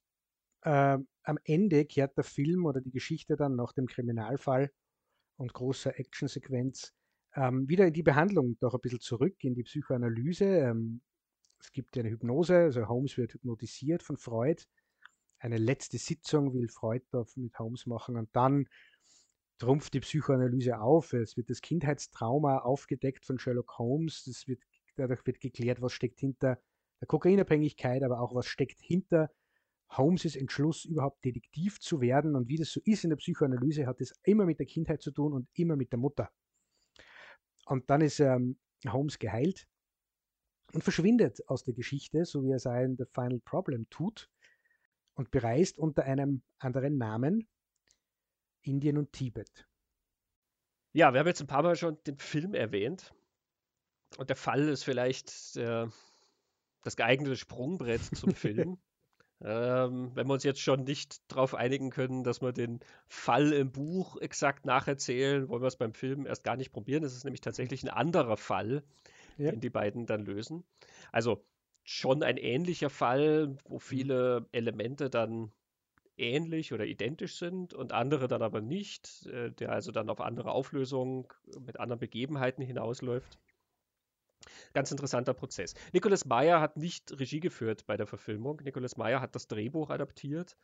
Äh, 0.63 0.99
am 1.23 1.39
Ende 1.45 1.87
kehrt 1.87 2.17
der 2.17 2.25
Film 2.25 2.67
oder 2.67 2.81
die 2.81 2.91
Geschichte 2.91 3.37
dann 3.37 3.57
nach 3.57 3.73
dem 3.73 3.87
Kriminalfall 3.87 4.71
und 5.37 5.55
großer 5.55 5.99
Actionsequenz 5.99 6.93
ähm, 7.35 7.69
wieder 7.69 7.87
in 7.87 7.95
die 7.95 8.03
Behandlung 8.03 8.59
doch 8.61 8.75
ein 8.75 8.81
bisschen 8.81 9.01
zurück, 9.01 9.43
in 9.43 9.55
die 9.55 9.63
Psychoanalyse. 9.63 10.45
Ähm, 10.45 11.01
es 11.61 11.73
gibt 11.73 11.97
eine 11.97 12.11
Hypnose, 12.11 12.57
also 12.57 12.89
Holmes 12.89 13.17
wird 13.17 13.35
hypnotisiert 13.35 14.03
von 14.03 14.17
Freud 14.17 14.65
eine 15.41 15.57
letzte 15.57 15.99
Sitzung 15.99 16.55
will 16.55 16.69
Freud 16.69 17.05
da 17.11 17.25
mit 17.37 17.59
Holmes 17.59 17.87
machen 17.87 18.17
und 18.17 18.29
dann 18.35 18.69
trumpft 19.59 19.95
die 19.95 20.01
Psychoanalyse 20.01 20.81
auf. 20.81 21.13
Es 21.13 21.37
wird 21.37 21.51
das 21.51 21.61
Kindheitstrauma 21.61 22.59
aufgedeckt 22.59 23.25
von 23.25 23.39
Sherlock 23.39 23.79
Holmes. 23.79 24.25
Das 24.25 24.47
wird, 24.47 24.63
dadurch 24.97 25.27
wird 25.27 25.41
geklärt, 25.41 25.81
was 25.83 25.93
steckt 25.93 26.21
hinter 26.21 26.61
der 27.01 27.09
Kokainabhängigkeit, 27.09 28.03
aber 28.03 28.21
auch 28.21 28.35
was 28.35 28.47
steckt 28.47 28.81
hinter 28.81 29.31
Holmes' 29.91 30.37
Entschluss, 30.37 30.85
überhaupt 30.85 31.25
Detektiv 31.25 31.81
zu 31.81 32.01
werden. 32.01 32.37
Und 32.37 32.49
wie 32.49 32.57
das 32.57 32.71
so 32.71 32.81
ist 32.85 33.05
in 33.05 33.11
der 33.11 33.17
Psychoanalyse, 33.17 33.87
hat 33.87 34.01
es 34.01 34.15
immer 34.23 34.45
mit 34.45 34.59
der 34.59 34.67
Kindheit 34.67 35.03
zu 35.03 35.11
tun 35.11 35.33
und 35.33 35.49
immer 35.55 35.77
mit 35.77 35.91
der 35.91 35.99
Mutter. 35.99 36.31
Und 37.65 37.89
dann 37.89 38.03
ist 38.03 38.21
ähm, 38.21 38.59
Holmes 38.87 39.19
geheilt 39.19 39.67
und 40.73 40.85
verschwindet 40.85 41.41
aus 41.49 41.65
der 41.65 41.75
Geschichte, 41.75 42.25
so 42.25 42.45
wie 42.45 42.51
er 42.51 42.57
es 42.57 42.67
in 42.67 42.97
The 42.97 43.05
Final 43.15 43.41
Problem 43.41 43.89
tut 43.91 44.29
und 45.21 45.31
bereist 45.31 45.79
unter 45.79 46.05
einem 46.05 46.41
anderen 46.59 46.97
Namen 46.97 47.47
Indien 48.63 48.97
und 48.97 49.13
Tibet. 49.13 49.69
Ja, 50.95 51.13
wir 51.13 51.21
haben 51.21 51.27
jetzt 51.27 51.43
ein 51.43 51.47
paar 51.47 51.63
Mal 51.63 51.77
schon 51.77 51.99
den 52.07 52.17
Film 52.17 52.55
erwähnt. 52.55 53.13
Und 54.17 54.31
der 54.31 54.37
Fall 54.37 54.67
ist 54.67 54.83
vielleicht 54.83 55.57
äh, 55.57 55.87
das 56.83 56.97
geeignete 56.97 57.37
Sprungbrett 57.37 58.03
zum 58.17 58.31
Film. 58.35 58.79
ähm, 59.43 60.11
wenn 60.15 60.27
wir 60.27 60.33
uns 60.33 60.43
jetzt 60.43 60.63
schon 60.63 60.85
nicht 60.85 61.21
darauf 61.31 61.55
einigen 61.55 61.91
können, 61.91 62.25
dass 62.25 62.41
wir 62.41 62.53
den 62.53 62.81
Fall 63.07 63.53
im 63.53 63.73
Buch 63.73 64.17
exakt 64.23 64.65
nacherzählen, 64.65 65.51
wollen 65.51 65.63
wir 65.63 65.69
es 65.69 65.77
beim 65.77 65.93
Film 65.93 66.25
erst 66.25 66.45
gar 66.45 66.57
nicht 66.57 66.73
probieren. 66.73 67.05
Es 67.05 67.15
ist 67.15 67.25
nämlich 67.25 67.43
tatsächlich 67.43 67.83
ein 67.83 67.91
anderer 67.91 68.39
Fall, 68.39 68.83
ja. 69.37 69.51
den 69.51 69.61
die 69.61 69.71
beiden 69.71 70.07
dann 70.07 70.25
lösen. 70.25 70.65
Also 71.13 71.45
schon 71.83 72.23
ein 72.23 72.37
ähnlicher 72.37 72.91
Fall, 72.91 73.57
wo 73.65 73.75
mhm. 73.75 73.81
viele 73.81 74.47
Elemente 74.53 75.11
dann 75.11 75.53
ähnlich 76.17 76.73
oder 76.73 76.85
identisch 76.85 77.37
sind 77.37 77.75
und 77.75 77.93
andere 77.93 78.29
dann 78.29 78.43
aber 78.43 78.61
nicht, 78.61 79.27
äh, 79.27 79.51
der 79.51 79.73
also 79.73 79.91
dann 79.91 80.11
auf 80.11 80.21
andere 80.21 80.53
Auflösungen 80.53 81.27
mit 81.61 81.81
anderen 81.81 82.01
Begebenheiten 82.01 82.63
hinausläuft. 82.63 83.39
Ganz 84.73 84.91
interessanter 84.91 85.35
Prozess. 85.35 85.75
Nicholas 85.93 86.25
Meyer 86.25 86.61
hat 86.61 86.77
nicht 86.77 87.19
Regie 87.19 87.41
geführt 87.41 87.87
bei 87.87 87.97
der 87.97 88.07
Verfilmung. 88.07 88.61
Nicholas 88.63 88.97
Meyer 88.97 89.21
hat 89.21 89.35
das 89.35 89.49
Drehbuch 89.49 89.91
adaptiert 89.91 90.57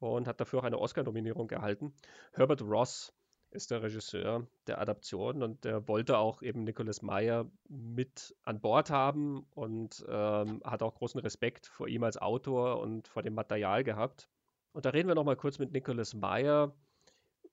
und 0.00 0.26
hat 0.26 0.40
dafür 0.40 0.60
auch 0.60 0.64
eine 0.64 0.78
Oscar-Nominierung 0.78 1.48
erhalten. 1.50 1.94
Herbert 2.32 2.62
Ross 2.62 3.14
ist 3.52 3.70
der 3.70 3.82
Regisseur 3.82 4.46
der 4.66 4.80
Adaption 4.80 5.42
und 5.42 5.64
der 5.64 5.86
wollte 5.88 6.18
auch 6.18 6.42
eben 6.42 6.64
Nicholas 6.64 7.02
Meyer 7.02 7.50
mit 7.68 8.34
an 8.44 8.60
Bord 8.60 8.90
haben 8.90 9.46
und 9.54 10.04
ähm, 10.08 10.60
hat 10.64 10.82
auch 10.82 10.94
großen 10.94 11.20
Respekt 11.20 11.66
vor 11.66 11.88
ihm 11.88 12.02
als 12.04 12.16
Autor 12.16 12.80
und 12.80 13.08
vor 13.08 13.22
dem 13.22 13.34
Material 13.34 13.84
gehabt. 13.84 14.28
Und 14.72 14.84
da 14.86 14.90
reden 14.90 15.08
wir 15.08 15.14
nochmal 15.14 15.36
kurz 15.36 15.58
mit 15.58 15.72
Nicholas 15.72 16.14
Meyer, 16.14 16.74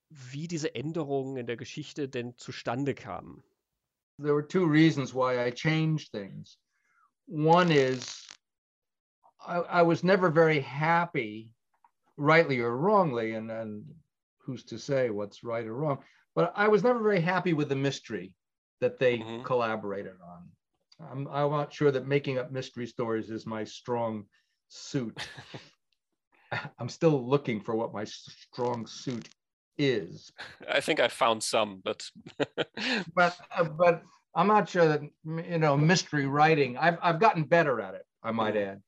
wie 0.08 0.48
diese 0.48 0.74
Änderungen 0.74 1.36
in 1.36 1.46
der 1.46 1.56
Geschichte 1.56 2.08
denn 2.08 2.36
zustande 2.36 2.94
kamen. 2.94 3.42
There 4.18 4.34
were 4.34 4.46
two 4.46 4.64
reasons 4.64 5.14
why 5.14 5.46
I 5.46 5.50
changed 5.50 6.12
things. 6.12 6.58
One 7.26 7.72
is 7.72 8.26
I, 9.46 9.80
I 9.80 9.82
was 9.82 10.02
never 10.02 10.30
very 10.30 10.60
happy, 10.60 11.50
rightly 12.16 12.60
or 12.60 12.76
wrongly, 12.76 13.34
and, 13.34 13.50
and 13.50 13.84
who's 14.44 14.64
to 14.64 14.78
say 14.78 15.10
what's 15.10 15.44
right 15.44 15.66
or 15.66 15.74
wrong. 15.74 15.98
But 16.34 16.52
I 16.56 16.68
was 16.68 16.84
never 16.84 17.00
very 17.00 17.20
happy 17.20 17.52
with 17.52 17.68
the 17.68 17.76
mystery 17.76 18.32
that 18.80 18.98
they 18.98 19.18
mm-hmm. 19.18 19.42
collaborated 19.42 20.14
on. 20.24 20.48
I'm, 21.10 21.28
I'm 21.28 21.50
not 21.50 21.72
sure 21.72 21.90
that 21.90 22.06
making 22.06 22.38
up 22.38 22.52
mystery 22.52 22.86
stories 22.86 23.30
is 23.30 23.46
my 23.46 23.64
strong 23.64 24.24
suit. 24.68 25.18
I'm 26.78 26.88
still 26.88 27.26
looking 27.26 27.60
for 27.60 27.74
what 27.74 27.92
my 27.92 28.04
strong 28.04 28.86
suit 28.86 29.28
is. 29.78 30.30
I 30.68 30.80
think 30.80 31.00
I 31.00 31.08
found 31.08 31.42
some, 31.42 31.80
but 31.84 32.04
but 33.14 33.36
uh, 33.56 33.64
but 33.64 34.02
I'm 34.34 34.48
not 34.48 34.68
sure 34.68 34.86
that 34.88 35.00
you 35.24 35.58
know 35.58 35.76
mystery 35.76 36.26
writing. 36.26 36.76
I've 36.76 36.98
I've 37.02 37.20
gotten 37.20 37.44
better 37.44 37.80
at 37.80 37.94
it. 37.94 38.04
I 38.22 38.32
might 38.32 38.54
mm. 38.54 38.66
add 38.66 38.82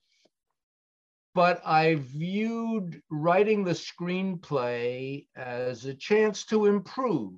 but 1.35 1.63
I 1.65 1.97
viewed 1.97 3.01
writing 3.11 3.65
the 3.65 3.73
screenplay 3.73 5.27
as 5.37 5.85
a 5.85 5.95
chance 5.95 6.45
to 6.47 6.67
improve 6.67 7.35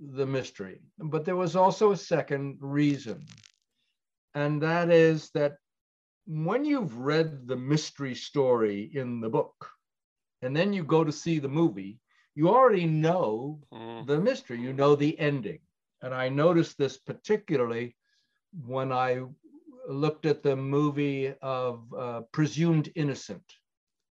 the 0.00 0.26
mystery. 0.26 0.80
But 0.98 1.24
there 1.24 1.36
was 1.36 1.56
also 1.56 1.92
a 1.92 1.96
second 1.96 2.58
reason, 2.60 3.24
and 4.34 4.60
that 4.62 4.90
is 4.90 5.30
that 5.34 5.56
when 6.26 6.64
you've 6.64 6.96
read 6.96 7.46
the 7.46 7.56
mystery 7.56 8.14
story 8.14 8.90
in 8.94 9.20
the 9.20 9.28
book, 9.28 9.54
and 10.42 10.56
then 10.56 10.72
you 10.72 10.84
go 10.84 11.04
to 11.04 11.12
see 11.12 11.38
the 11.38 11.48
movie, 11.48 11.98
you 12.34 12.48
already 12.48 12.86
know 12.86 13.60
mm. 13.72 14.06
the 14.06 14.18
mystery, 14.18 14.60
you 14.60 14.72
know 14.72 14.96
the 14.96 15.18
ending. 15.18 15.60
And 16.02 16.12
I 16.14 16.28
noticed 16.28 16.76
this 16.76 16.98
particularly 16.98 17.96
when 18.66 18.92
I 18.92 19.22
looked 19.88 20.26
at 20.26 20.42
the 20.42 20.56
movie 20.56 21.34
of 21.42 21.92
uh, 21.92 22.22
Presumed 22.32 22.90
Innocent, 22.94 23.44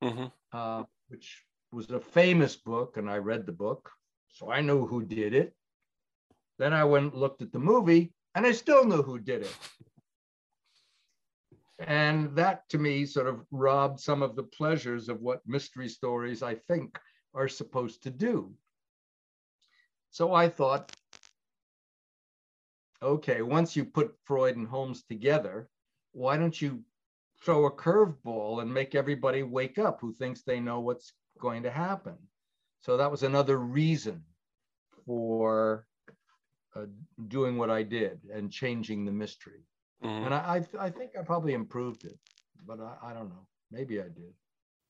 mm-hmm. 0.03 0.25
uh, 0.51 0.83
which 1.07 1.43
was 1.71 1.89
a 1.91 1.99
famous 1.99 2.55
book, 2.55 2.97
and 2.97 3.09
I 3.09 3.17
read 3.17 3.45
the 3.45 3.51
book, 3.51 3.89
so 4.29 4.51
I 4.51 4.61
knew 4.61 4.85
who 4.85 5.03
did 5.03 5.33
it. 5.33 5.53
Then 6.59 6.73
I 6.73 6.83
went 6.83 7.13
and 7.13 7.21
looked 7.21 7.41
at 7.41 7.51
the 7.51 7.59
movie, 7.59 8.13
and 8.35 8.45
I 8.45 8.51
still 8.51 8.85
knew 8.85 9.01
who 9.01 9.19
did 9.19 9.41
it. 9.43 9.57
And 11.79 12.35
that 12.35 12.69
to 12.69 12.77
me 12.77 13.05
sort 13.05 13.27
of 13.27 13.45
robbed 13.51 13.99
some 13.99 14.21
of 14.21 14.35
the 14.35 14.43
pleasures 14.43 15.09
of 15.09 15.21
what 15.21 15.41
mystery 15.47 15.89
stories 15.89 16.43
I 16.43 16.55
think 16.55 16.97
are 17.33 17.47
supposed 17.47 18.03
to 18.03 18.11
do. 18.11 18.53
So 20.11 20.33
I 20.33 20.47
thought, 20.47 20.95
okay, 23.03 23.41
once 23.41 23.75
you 23.75 23.85
put 23.85 24.15
Freud 24.23 24.55
and 24.55 24.67
Holmes 24.67 25.03
together, 25.03 25.69
why 26.13 26.37
don't 26.37 26.59
you 26.59 26.83
throw 27.43 27.65
a 27.65 27.71
curveball 27.71 28.61
and 28.61 28.73
make 28.73 28.95
everybody 28.95 29.43
wake 29.43 29.77
up 29.77 29.99
who 29.99 30.13
thinks 30.13 30.41
they 30.41 30.59
know 30.59 30.79
what's 30.79 31.13
going 31.39 31.63
to 31.63 31.71
happen. 31.71 32.15
So 32.79 32.97
that 32.97 33.11
was 33.11 33.23
another 33.23 33.57
reason 33.57 34.23
for 35.05 35.85
uh, 36.75 36.85
doing 37.27 37.57
what 37.57 37.69
I 37.69 37.83
did 37.83 38.19
and 38.33 38.51
changing 38.51 39.05
the 39.05 39.11
mystery. 39.11 39.65
Mm-hmm. 40.03 40.25
And 40.25 40.33
I, 40.33 40.65
I, 40.79 40.85
I, 40.85 40.89
think 40.89 41.11
I 41.17 41.23
probably 41.23 41.53
improved 41.53 42.05
it, 42.05 42.17
but 42.65 42.79
I, 42.79 43.11
I 43.11 43.13
don't 43.13 43.29
know. 43.29 43.47
Maybe 43.71 43.99
I 43.99 44.05
did. 44.05 44.33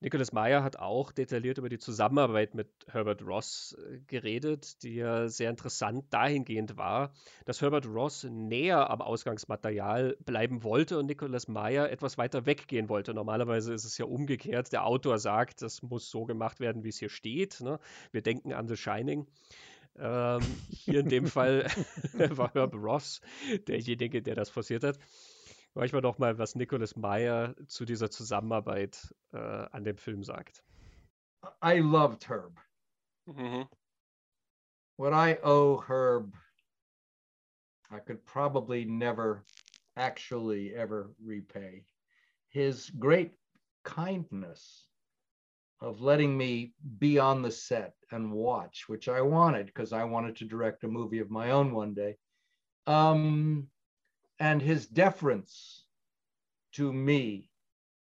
Nicholas 0.04 0.34
Meyer 0.34 0.66
hat 0.66 0.76
auch 0.80 1.14
detailliert 1.14 1.60
über 1.60 1.70
die 1.70 1.80
Zusammenarbeit 1.80 2.56
mit 2.56 2.68
Herbert 2.92 3.26
Ross 3.26 3.78
äh, 3.80 4.00
geredet, 4.06 4.84
die 4.84 4.96
ja 4.96 5.30
sehr 5.30 5.50
interessant 5.50 6.14
dahingehend 6.14 6.76
war, 6.76 7.14
dass 7.46 7.62
Herbert 7.62 7.86
Ross 7.86 8.26
näher 8.26 8.90
am 8.90 9.02
Ausgangsmaterial 9.02 10.18
bleiben 10.20 10.62
wollte 10.62 11.00
und 11.00 11.06
Nicholas 11.06 11.48
Meyer 11.48 11.90
etwas 11.90 12.18
weiter 12.18 12.46
weggehen 12.46 12.90
wollte. 12.90 13.14
Normalerweise 13.14 13.74
ist 13.74 13.86
es 13.86 13.98
ja 13.98 14.04
umgekehrt. 14.04 14.74
Der 14.74 14.86
Autor 14.86 15.20
sagt, 15.20 15.62
das 15.62 15.82
muss 15.82 16.10
so 16.10 16.26
gemacht 16.26 16.60
werden, 16.60 16.84
wie 16.84 16.90
es 16.90 17.00
hier 17.00 17.10
steht. 17.10 17.62
Ne? 17.62 17.80
Wir 18.12 18.22
denken 18.22 18.52
an 18.52 18.68
The 18.68 18.76
Shining. 18.76 19.26
Ähm, 19.98 20.42
hier 20.70 21.00
in 21.00 21.08
dem 21.08 21.28
Fall 21.28 21.66
war 22.14 22.54
Herbert 22.54 22.76
Ross 22.76 23.22
derjenige, 23.70 24.22
der 24.22 24.36
das 24.36 24.50
forciert 24.50 24.84
hat. 24.84 25.00
Horch 25.76 25.92
mal 25.92 26.02
doch 26.02 26.20
mal, 26.20 26.38
was 26.38 26.56
Nicholas 26.56 26.96
Meyer 26.96 27.56
zu 27.68 27.86
dieser 27.86 28.12
Zusammenarbeit 28.12 29.14
äh, 29.34 29.38
an 29.38 29.84
dem 29.84 29.98
Film 29.98 30.24
sagt. 30.24 30.64
I 31.64 31.80
loved 31.80 32.24
Herb. 32.24 32.60
Mm-hmm. 33.28 33.64
What 34.98 35.14
I 35.14 35.40
owe 35.44 35.78
Herb, 35.78 36.36
I 37.90 38.00
could 38.00 38.24
probably 38.26 38.86
never 38.86 39.44
actually 39.98 40.76
ever 40.76 41.10
repay. 41.20 41.86
His 42.50 42.92
great 42.92 43.32
kindness 43.84 44.88
of 45.82 46.02
letting 46.02 46.38
me 46.38 46.74
be 47.00 47.20
on 47.20 47.42
the 47.42 47.52
set 47.52 47.94
and 48.12 48.32
watch, 48.32 48.88
which 48.88 49.10
I 49.10 49.22
wanted 49.22 49.66
because 49.66 49.92
I 49.92 50.04
wanted 50.04 50.36
to 50.38 50.46
direct 50.46 50.84
a 50.84 50.88
movie 50.88 51.20
of 51.20 51.32
my 51.32 51.52
own 51.52 51.74
one 51.74 51.94
day. 51.96 52.16
Um, 52.86 53.68
and 54.44 54.62
his 54.62 54.86
deference 54.88 55.86
to 56.74 56.92
me 56.92 57.50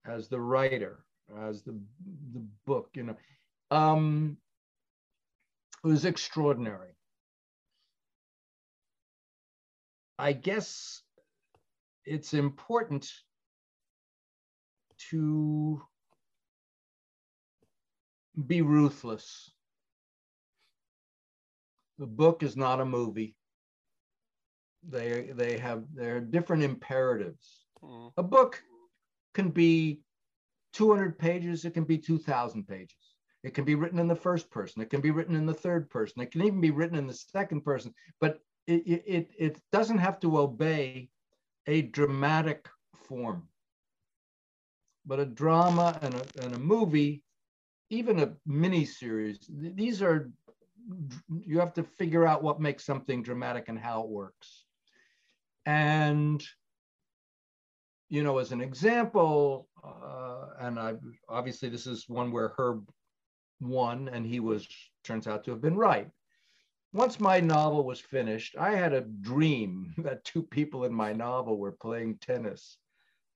as 0.05 0.29
the 0.29 0.39
writer, 0.39 1.03
as 1.37 1.63
the, 1.63 1.77
the 2.31 2.41
book, 2.65 2.91
you 2.93 3.03
know, 3.03 3.17
um, 3.71 4.37
was 5.83 6.05
extraordinary. 6.05 6.95
I 10.17 10.31
guess 10.31 11.01
it's 12.05 12.33
important 12.33 13.11
to 15.09 15.81
be 18.47 18.61
ruthless. 18.61 19.51
The 21.97 22.07
book 22.07 22.43
is 22.43 22.55
not 22.55 22.79
a 22.79 22.85
movie 22.85 23.35
they 24.87 25.31
they 25.33 25.57
have 25.57 25.83
their 25.93 26.19
different 26.19 26.63
imperatives. 26.63 27.65
Mm. 27.83 28.11
A 28.17 28.23
book 28.23 28.61
can 29.33 29.49
be 29.49 30.01
200 30.73 31.17
pages, 31.17 31.65
it 31.65 31.73
can 31.73 31.83
be 31.83 31.97
2,000 31.97 32.67
pages. 32.67 32.95
It 33.43 33.53
can 33.53 33.63
be 33.63 33.75
written 33.75 33.99
in 33.99 34.07
the 34.07 34.15
first 34.15 34.51
person, 34.51 34.81
it 34.81 34.89
can 34.89 35.01
be 35.01 35.11
written 35.11 35.35
in 35.35 35.45
the 35.45 35.53
third 35.53 35.89
person, 35.89 36.21
it 36.21 36.31
can 36.31 36.41
even 36.41 36.59
be 36.59 36.71
written 36.71 36.97
in 36.97 37.07
the 37.07 37.13
second 37.13 37.61
person, 37.61 37.93
but 38.19 38.39
it, 38.67 39.03
it, 39.05 39.31
it 39.37 39.61
doesn't 39.71 39.97
have 39.97 40.19
to 40.19 40.39
obey 40.39 41.09
a 41.67 41.83
dramatic 41.83 42.67
form. 42.93 43.47
But 45.05 45.19
a 45.19 45.25
drama 45.25 45.97
and 46.01 46.13
a, 46.13 46.43
and 46.43 46.53
a 46.53 46.59
movie, 46.59 47.23
even 47.89 48.19
a 48.19 48.33
mini 48.45 48.85
series, 48.85 49.39
these 49.49 50.01
are, 50.01 50.29
you 51.29 51.59
have 51.59 51.73
to 51.75 51.83
figure 51.83 52.27
out 52.27 52.43
what 52.43 52.59
makes 52.59 52.85
something 52.85 53.23
dramatic 53.23 53.69
and 53.69 53.79
how 53.79 54.03
it 54.03 54.09
works. 54.09 54.65
And, 55.69 56.43
you 58.09 58.23
know, 58.23 58.39
as 58.39 58.51
an 58.51 58.59
example, 58.59 59.69
uh, 59.83 60.47
and 60.59 60.79
I 60.79 60.95
obviously 61.27 61.69
this 61.69 61.85
is 61.85 62.09
one 62.09 62.31
where 62.31 62.53
Herb 62.57 62.89
won 63.61 64.09
and 64.09 64.25
he 64.25 64.39
was, 64.39 64.67
turns 65.03 65.27
out 65.27 65.43
to 65.43 65.51
have 65.51 65.61
been 65.61 65.77
right. 65.77 66.09
Once 66.91 67.19
my 67.19 67.39
novel 67.39 67.83
was 67.83 67.99
finished, 67.99 68.55
I 68.57 68.71
had 68.71 68.93
a 68.93 69.01
dream 69.01 69.93
that 69.99 70.25
two 70.25 70.41
people 70.41 70.85
in 70.85 70.93
my 70.93 71.13
novel 71.13 71.59
were 71.59 71.73
playing 71.73 72.17
tennis. 72.17 72.77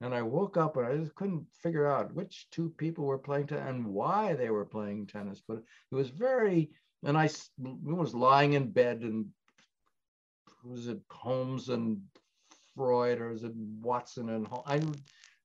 And 0.02 0.16
I 0.16 0.24
woke 0.24 0.58
up 0.58 0.76
and 0.76 0.88
I 0.88 0.98
just 0.98 1.14
couldn't 1.14 1.46
figure 1.62 1.86
out 1.86 2.16
which 2.16 2.48
two 2.50 2.74
people 2.80 3.06
were 3.06 3.20
playing 3.20 3.46
tennis 3.46 3.70
and 3.70 3.86
why 3.86 4.34
they 4.34 4.50
were 4.50 4.66
playing 4.66 5.06
tennis. 5.06 5.44
But 5.48 5.62
it 5.92 5.96
was 5.96 6.10
very, 6.10 6.72
and 7.06 7.16
I 7.16 7.30
was 7.60 8.16
lying 8.16 8.54
in 8.54 8.72
bed 8.72 9.02
and 9.02 9.28
was 10.64 10.88
it 10.88 11.00
Holmes 11.12 11.70
and 11.70 12.02
Freud 12.76 13.20
or 13.20 13.32
is 13.32 13.44
it 13.44 13.54
Watson 13.56 14.30
and 14.30 14.48
I 14.66 14.82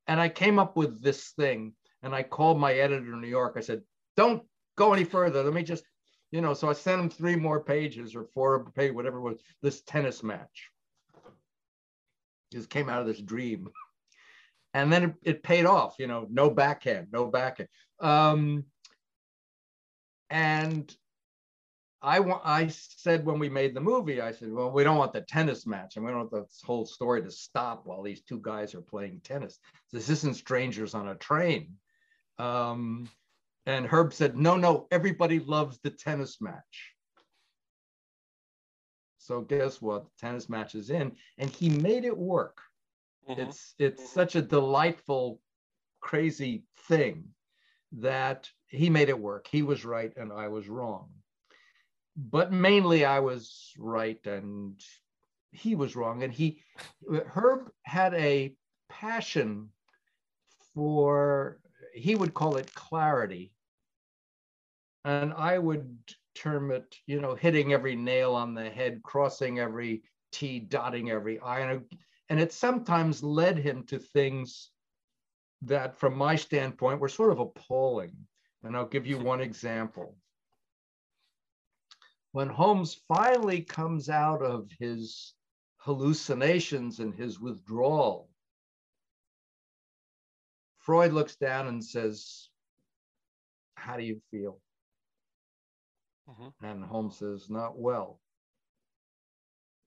and 0.07 0.20
I 0.20 0.29
came 0.29 0.59
up 0.59 0.76
with 0.76 1.03
this 1.03 1.31
thing 1.31 1.74
and 2.03 2.14
I 2.14 2.22
called 2.22 2.59
my 2.59 2.72
editor 2.74 3.12
in 3.12 3.20
New 3.20 3.29
York. 3.29 3.55
I 3.57 3.61
said, 3.61 3.83
"Don't 4.16 4.43
go 4.76 4.93
any 4.93 5.05
further. 5.05 5.43
Let 5.43 5.53
me 5.53 5.62
just, 5.62 5.85
you 6.31 6.41
know." 6.41 6.55
So 6.55 6.68
I 6.68 6.72
sent 6.72 7.01
him 7.01 7.11
three 7.11 7.37
more 7.37 7.62
pages 7.62 8.14
or 8.14 8.24
four 8.24 8.70
page, 8.72 8.93
whatever 8.93 9.20
was. 9.20 9.39
This 9.62 9.83
tennis 9.83 10.22
match. 10.22 10.70
Just 12.53 12.70
came 12.70 12.89
out 12.89 13.01
of 13.01 13.07
this 13.07 13.20
dream, 13.20 13.68
and 14.74 14.93
then 14.93 15.03
it, 15.05 15.14
it 15.22 15.43
paid 15.43 15.66
off. 15.66 15.97
You 15.99 16.07
know, 16.07 16.26
no 16.31 16.49
backhand, 16.51 17.09
no 17.12 17.26
backhand. 17.26 17.68
Um, 18.01 18.64
and 20.31 20.95
I 22.01 22.20
want. 22.20 22.42
I 22.44 22.68
said 22.68 23.26
when 23.26 23.40
we 23.40 23.49
made 23.49 23.74
the 23.74 23.80
movie, 23.80 24.20
I 24.20 24.30
said, 24.30 24.53
"Well, 24.53 24.70
we 24.70 24.84
don't 24.84 24.99
want 24.99 25.12
the 25.12 25.22
tennis 25.22 25.66
match, 25.66 25.96
and 25.96 26.05
we 26.05 26.12
don't 26.12 26.30
want 26.30 26.49
this 26.49 26.62
whole 26.64 26.86
story 26.86 27.22
to 27.22 27.30
stop 27.30 27.86
while 27.86 28.03
these 28.03 28.22
two 28.22 28.38
guys 28.40 28.74
are 28.74 28.80
playing 28.80 29.20
tennis. 29.24 29.59
This 29.92 30.09
isn't 30.09 30.34
strangers 30.34 30.94
on 30.94 31.09
a 31.09 31.16
train." 31.16 31.76
Um, 32.38 33.11
and 33.66 33.84
Herb 33.84 34.14
said, 34.14 34.36
"No, 34.36 34.57
no, 34.57 34.86
everybody 34.92 35.40
loves 35.40 35.80
the 35.80 35.90
tennis 35.90 36.40
match." 36.40 36.94
So 39.18 39.40
guess 39.40 39.82
what? 39.82 40.05
The 40.05 40.11
tennis 40.20 40.49
match 40.49 40.76
is 40.76 40.90
in, 40.90 41.16
and 41.36 41.51
he 41.51 41.68
made 41.68 42.05
it 42.05 42.16
work. 42.16 42.61
Mm-hmm. 43.28 43.40
It's 43.40 43.74
it's 43.78 44.09
such 44.09 44.36
a 44.36 44.42
delightful, 44.42 45.40
crazy 46.01 46.62
thing 46.86 47.34
that 47.92 48.49
he 48.68 48.88
made 48.88 49.09
it 49.09 49.18
work. 49.18 49.49
He 49.49 49.62
was 49.62 49.84
right, 49.84 50.16
and 50.16 50.32
I 50.32 50.46
was 50.46 50.68
wrong 50.68 51.11
but 52.19 52.53
mainly 52.53 53.05
I 53.05 53.21
was 53.21 53.73
right 53.79 54.19
and 54.27 54.75
he 55.53 55.77
was 55.77 55.95
wrong. 55.95 56.25
And 56.25 56.33
he, 56.33 56.61
Herb 57.09 57.71
had 57.85 58.12
a 58.14 58.55
passion 58.89 59.69
for, 60.75 61.61
he 61.95 62.16
would 62.16 62.35
call 62.35 62.57
it 62.57 62.75
clarity. 62.75 63.53
And 65.05 65.33
I 65.33 65.59
would 65.59 65.97
term 66.35 66.73
it, 66.73 66.97
you 67.07 67.21
know, 67.21 67.37
hitting 67.37 67.73
every 67.73 67.95
nail 67.95 68.35
on 68.35 68.53
the 68.53 68.69
head, 68.69 69.01
crossing 69.05 69.61
every 69.61 70.03
T, 70.33 70.59
dotting 70.59 71.11
every 71.11 71.39
I. 71.41 71.79
And 72.29 72.41
it 72.41 72.53
sometimes 72.53 73.23
led 73.23 73.59
him 73.59 73.85
to 73.85 73.99
things 73.99 74.71
that, 75.62 75.97
from 75.97 76.16
my 76.16 76.35
standpoint, 76.35 77.01
were 77.01 77.09
sort 77.09 77.31
of 77.31 77.39
appalling. 77.39 78.12
And 78.64 78.77
I'll 78.77 78.87
give 78.87 79.07
you 79.07 79.19
one 79.19 79.41
example 79.41 80.16
when 82.33 82.49
Holmes 82.49 82.95
finally 83.09 83.62
comes 83.62 84.09
out 84.09 84.43
of 84.43 84.70
his 84.79 85.35
hallucinations 85.79 87.01
and 87.01 87.14
his 87.14 87.41
withdrawal, 87.41 88.29
Freud 90.79 91.12
looks 91.12 91.37
down 91.37 91.68
and 91.68 91.85
says, 91.85 92.49
How 93.74 93.97
do 93.97 94.03
you 94.03 94.20
feel? 94.31 94.59
Mm-hmm. 96.29 96.64
And 96.64 96.85
Holmes 96.85 97.16
says, 97.16 97.49
Not 97.49 97.79
well. 97.79 98.20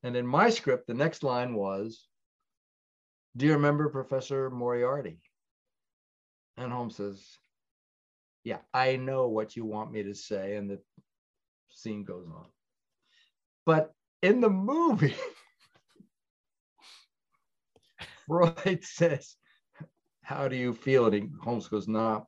And 0.04 0.16
in 0.16 0.26
my 0.26 0.50
script, 0.50 0.88
the 0.88 0.94
next 0.94 1.24
line 1.24 1.54
was, 1.54 2.08
Do 3.38 3.46
you 3.46 3.54
remember 3.54 3.89
Professor 3.89 4.50
Moriarty? 4.50 5.20
And 6.58 6.72
Holmes 6.72 6.96
says, 6.96 7.24
Yeah, 8.44 8.60
I 8.74 8.96
know 8.96 9.28
what 9.28 9.56
you 9.56 9.66
want 9.66 9.92
me 9.92 10.04
to 10.04 10.16
say. 10.16 10.56
And 10.56 10.70
the 10.70 10.80
scene 11.74 12.04
goes 12.04 12.28
on. 12.28 12.46
But 13.66 13.94
in 14.22 14.42
the 14.42 14.50
movie, 14.50 15.16
Freud 18.28 18.84
says, 18.84 19.36
How 20.24 20.48
do 20.48 20.56
you 20.56 20.74
feel? 20.74 21.08
And 21.08 21.32
Holmes 21.42 21.68
goes, 21.68 21.88
Not, 21.88 22.26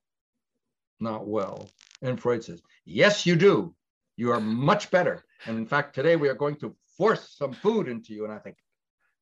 not 1.00 1.28
well. 1.28 1.70
And 2.02 2.20
Freud 2.20 2.44
says, 2.44 2.62
Yes, 2.86 3.26
you 3.26 3.36
do. 3.36 3.74
You 4.18 4.32
are 4.32 4.42
much 4.42 4.92
better. 4.92 5.24
And 5.46 5.58
in 5.58 5.66
fact, 5.66 5.96
today 5.96 6.16
we 6.16 6.30
are 6.30 6.36
going 6.36 6.56
to 6.58 6.76
force 6.98 7.36
some 7.38 7.54
food 7.54 7.88
into 7.88 8.14
you. 8.14 8.26
And 8.26 8.34
I 8.34 8.38
think, 8.38 8.58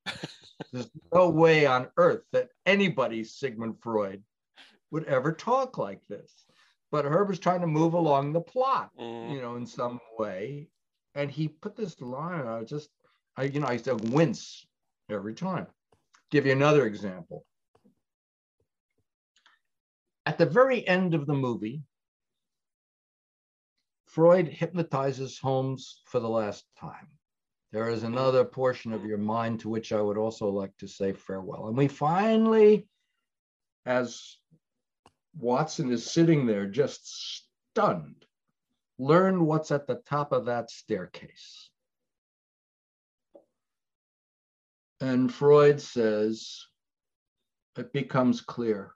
There's 0.71 0.89
no 1.13 1.29
way 1.29 1.65
on 1.65 1.89
earth 1.97 2.23
that 2.31 2.49
anybody, 2.65 3.23
Sigmund 3.23 3.75
Freud, 3.81 4.23
would 4.91 5.05
ever 5.05 5.33
talk 5.33 5.77
like 5.77 6.01
this. 6.07 6.31
But 6.91 7.05
Herb 7.05 7.29
was 7.29 7.39
trying 7.39 7.61
to 7.61 7.67
move 7.67 7.93
along 7.93 8.33
the 8.33 8.41
plot, 8.41 8.91
Mm. 8.99 9.33
you 9.33 9.41
know, 9.41 9.55
in 9.55 9.65
some 9.65 9.99
way. 10.19 10.69
And 11.15 11.31
he 11.31 11.47
put 11.47 11.75
this 11.75 11.99
line, 12.01 12.45
I 12.47 12.63
just, 12.63 12.89
I, 13.37 13.43
you 13.43 13.59
know, 13.59 13.67
I 13.67 13.73
used 13.73 13.85
to 13.85 13.95
wince 13.95 14.65
every 15.09 15.33
time. 15.33 15.67
Give 16.29 16.45
you 16.45 16.51
another 16.51 16.85
example. 16.85 17.45
At 20.25 20.37
the 20.37 20.45
very 20.45 20.87
end 20.87 21.13
of 21.13 21.25
the 21.25 21.33
movie, 21.33 21.83
Freud 24.05 24.47
hypnotizes 24.47 25.39
Holmes 25.39 26.01
for 26.05 26.19
the 26.19 26.29
last 26.29 26.65
time. 26.77 27.07
There 27.71 27.89
is 27.89 28.03
another 28.03 28.43
portion 28.43 28.91
of 28.91 29.05
your 29.05 29.17
mind 29.17 29.61
to 29.61 29.69
which 29.69 29.93
I 29.93 30.01
would 30.01 30.17
also 30.17 30.49
like 30.49 30.75
to 30.77 30.87
say 30.87 31.13
farewell. 31.13 31.69
And 31.69 31.77
we 31.77 31.87
finally, 31.87 32.87
as 33.85 34.37
Watson 35.37 35.91
is 35.91 36.09
sitting 36.09 36.45
there 36.45 36.67
just 36.67 37.45
stunned, 37.71 38.25
learn 38.99 39.45
what's 39.45 39.71
at 39.71 39.87
the 39.87 40.01
top 40.05 40.31
of 40.31 40.45
that 40.45 40.69
staircase. 40.69 41.69
And 44.99 45.33
Freud 45.33 45.81
says, 45.81 46.67
it 47.77 47.91
becomes 47.91 48.41
clear. 48.41 48.93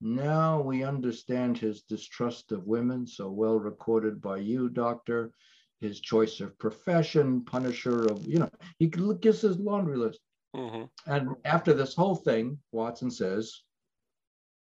Now 0.00 0.62
we 0.62 0.82
understand 0.82 1.58
his 1.58 1.82
distrust 1.82 2.52
of 2.52 2.66
women, 2.66 3.06
so 3.06 3.28
well 3.30 3.58
recorded 3.58 4.22
by 4.22 4.38
you, 4.38 4.70
doctor, 4.70 5.32
his 5.80 6.00
choice 6.00 6.40
of 6.40 6.58
profession, 6.58 7.44
punisher 7.44 8.06
of, 8.06 8.26
you 8.26 8.38
know, 8.38 8.50
he 8.78 8.86
gives 8.86 9.42
his 9.42 9.58
laundry 9.58 9.98
list. 9.98 10.20
Mhm. 10.54 10.88
And 11.06 11.36
after 11.44 11.74
this 11.74 11.94
whole 11.94 12.16
thing, 12.16 12.58
Watson 12.72 13.10
says, 13.10 13.62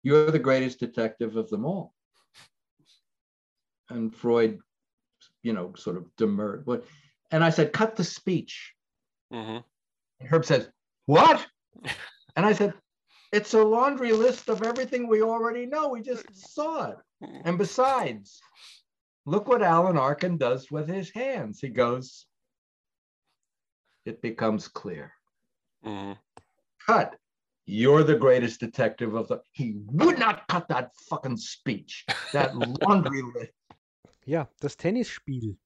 You're 0.02 0.30
the 0.30 0.38
greatest 0.38 0.80
detective 0.80 1.36
of 1.36 1.48
them 1.50 1.64
all. 1.64 1.94
And 3.90 4.14
Freud, 4.14 4.58
you 5.42 5.52
know, 5.52 5.72
sort 5.76 5.96
of 5.96 6.14
demurred. 6.16 6.64
But 6.64 6.84
and 7.30 7.42
I 7.44 7.50
said, 7.50 7.72
cut 7.72 7.96
the 7.96 8.04
speech. 8.04 8.74
Mhm. 9.32 9.62
And 10.20 10.28
Herb 10.28 10.44
says, 10.44 10.68
What? 11.06 11.46
And 12.36 12.46
I 12.46 12.52
said, 12.52 12.72
It's 13.32 13.54
a 13.54 13.62
laundry 13.62 14.12
list 14.12 14.48
of 14.48 14.62
everything 14.62 15.08
we 15.08 15.22
already 15.22 15.66
know. 15.66 15.88
We 15.88 16.02
just 16.02 16.24
saw 16.54 16.90
it. 16.90 16.98
And 17.20 17.58
besides, 17.58 18.40
look 19.26 19.48
what 19.48 19.62
Alan 19.62 19.98
Arkin 19.98 20.38
does 20.38 20.70
with 20.70 20.88
his 20.88 21.10
hands. 21.10 21.60
He 21.60 21.68
goes, 21.68 22.26
It 24.04 24.22
becomes 24.22 24.68
clear. 24.68 25.12
Mhm. 25.84 26.16
Cut. 26.86 27.16
You're 27.68 28.02
the 28.02 28.16
greatest 28.16 28.62
detective 28.62 29.14
of 29.14 29.28
the. 29.28 29.42
He 29.52 29.74
would 29.92 30.18
not 30.18 30.48
cut 30.48 30.68
that 30.68 30.96
fucking 31.10 31.36
speech. 31.36 32.06
That 32.32 32.56
laundry 32.56 33.22
list. 33.34 33.52
Ja, 34.24 34.48
das 34.60 34.78
Tennisspiel. 34.78 35.58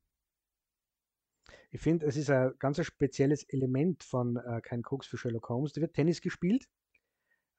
Ich 1.71 1.81
finde, 1.81 2.07
es 2.07 2.17
ist 2.17 2.29
ein 2.29 2.55
ganz 2.59 2.85
spezielles 2.85 3.45
Element 3.45 4.03
von 4.03 4.37
äh, 4.37 4.61
Kein 4.63 4.83
Koks 4.83 5.07
für 5.07 5.17
Sherlock 5.17 5.49
Holmes. 5.49 5.75
Da 5.75 5.81
wird 5.81 5.95
Tennis 5.95 6.21
gespielt. 6.21 6.69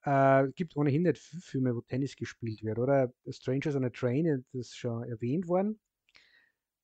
Äh, 0.03 0.49
gibt 0.55 0.75
ohnehin 0.75 1.03
nicht 1.03 1.19
Filme, 1.19 1.73
wo 1.73 1.79
Tennis 1.79 2.13
gespielt 2.17 2.63
wird, 2.63 2.79
oder? 2.79 3.13
Strangers 3.29 3.77
on 3.77 3.85
a 3.85 3.89
Train, 3.89 4.45
das 4.51 4.67
ist 4.67 4.77
schon 4.77 5.03
erwähnt 5.05 5.47
worden. 5.47 5.79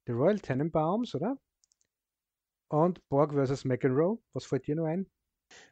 The 0.06 0.14
Royal 0.14 0.40
Tenenbaums, 0.40 1.14
oder? 1.14 1.38
Und 2.70 3.06
Borg 3.10 3.34
vs. 3.34 3.66
McEnroe. 3.66 4.18
Was 4.32 4.46
fällt 4.46 4.66
dir 4.66 4.78
noch 4.78 4.86
ein? 4.86 5.10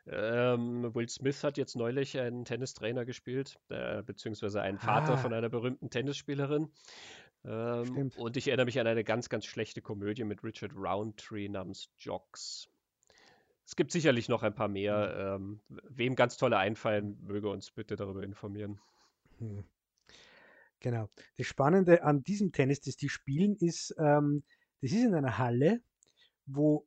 Ähm, 0.07 0.93
Will 0.95 1.09
Smith 1.09 1.43
hat 1.43 1.57
jetzt 1.57 1.75
neulich 1.75 2.17
einen 2.19 2.45
Tennistrainer 2.45 3.05
gespielt, 3.05 3.59
äh, 3.69 4.01
beziehungsweise 4.03 4.61
einen 4.61 4.79
Vater 4.79 5.13
Ah. 5.13 5.17
von 5.17 5.33
einer 5.33 5.49
berühmten 5.49 5.89
Tennisspielerin. 5.89 6.71
Ähm, 7.45 8.11
und 8.17 8.37
ich 8.37 8.47
erinnere 8.47 8.65
mich 8.65 8.79
an 8.79 8.87
eine 8.87 9.03
ganz, 9.03 9.29
ganz 9.29 9.45
schlechte 9.45 9.81
Komödie 9.81 10.23
mit 10.23 10.43
Richard 10.43 10.73
Roundtree 10.75 11.49
namens 11.49 11.89
Jocks. 11.97 12.69
Es 13.65 13.75
gibt 13.75 13.91
sicherlich 13.91 14.29
noch 14.29 14.43
ein 14.43 14.55
paar 14.55 14.69
mehr. 14.69 15.35
Ähm, 15.35 15.59
wem 15.67 16.15
ganz 16.15 16.37
tolle 16.37 16.57
einfallen, 16.57 17.17
möge 17.21 17.49
uns 17.49 17.71
bitte 17.71 17.95
darüber 17.95 18.23
informieren. 18.23 18.79
Hm. 19.39 19.65
Genau. 20.79 21.09
Das 21.37 21.47
Spannende 21.47 22.03
an 22.03 22.23
diesem 22.23 22.51
Tennis, 22.51 22.81
das 22.81 22.95
die 22.97 23.09
spielen, 23.09 23.55
ist, 23.57 23.93
ähm, 23.97 24.43
das 24.81 24.91
ist 24.91 25.03
in 25.03 25.15
einer 25.15 25.37
Halle, 25.37 25.81
wo 26.45 26.86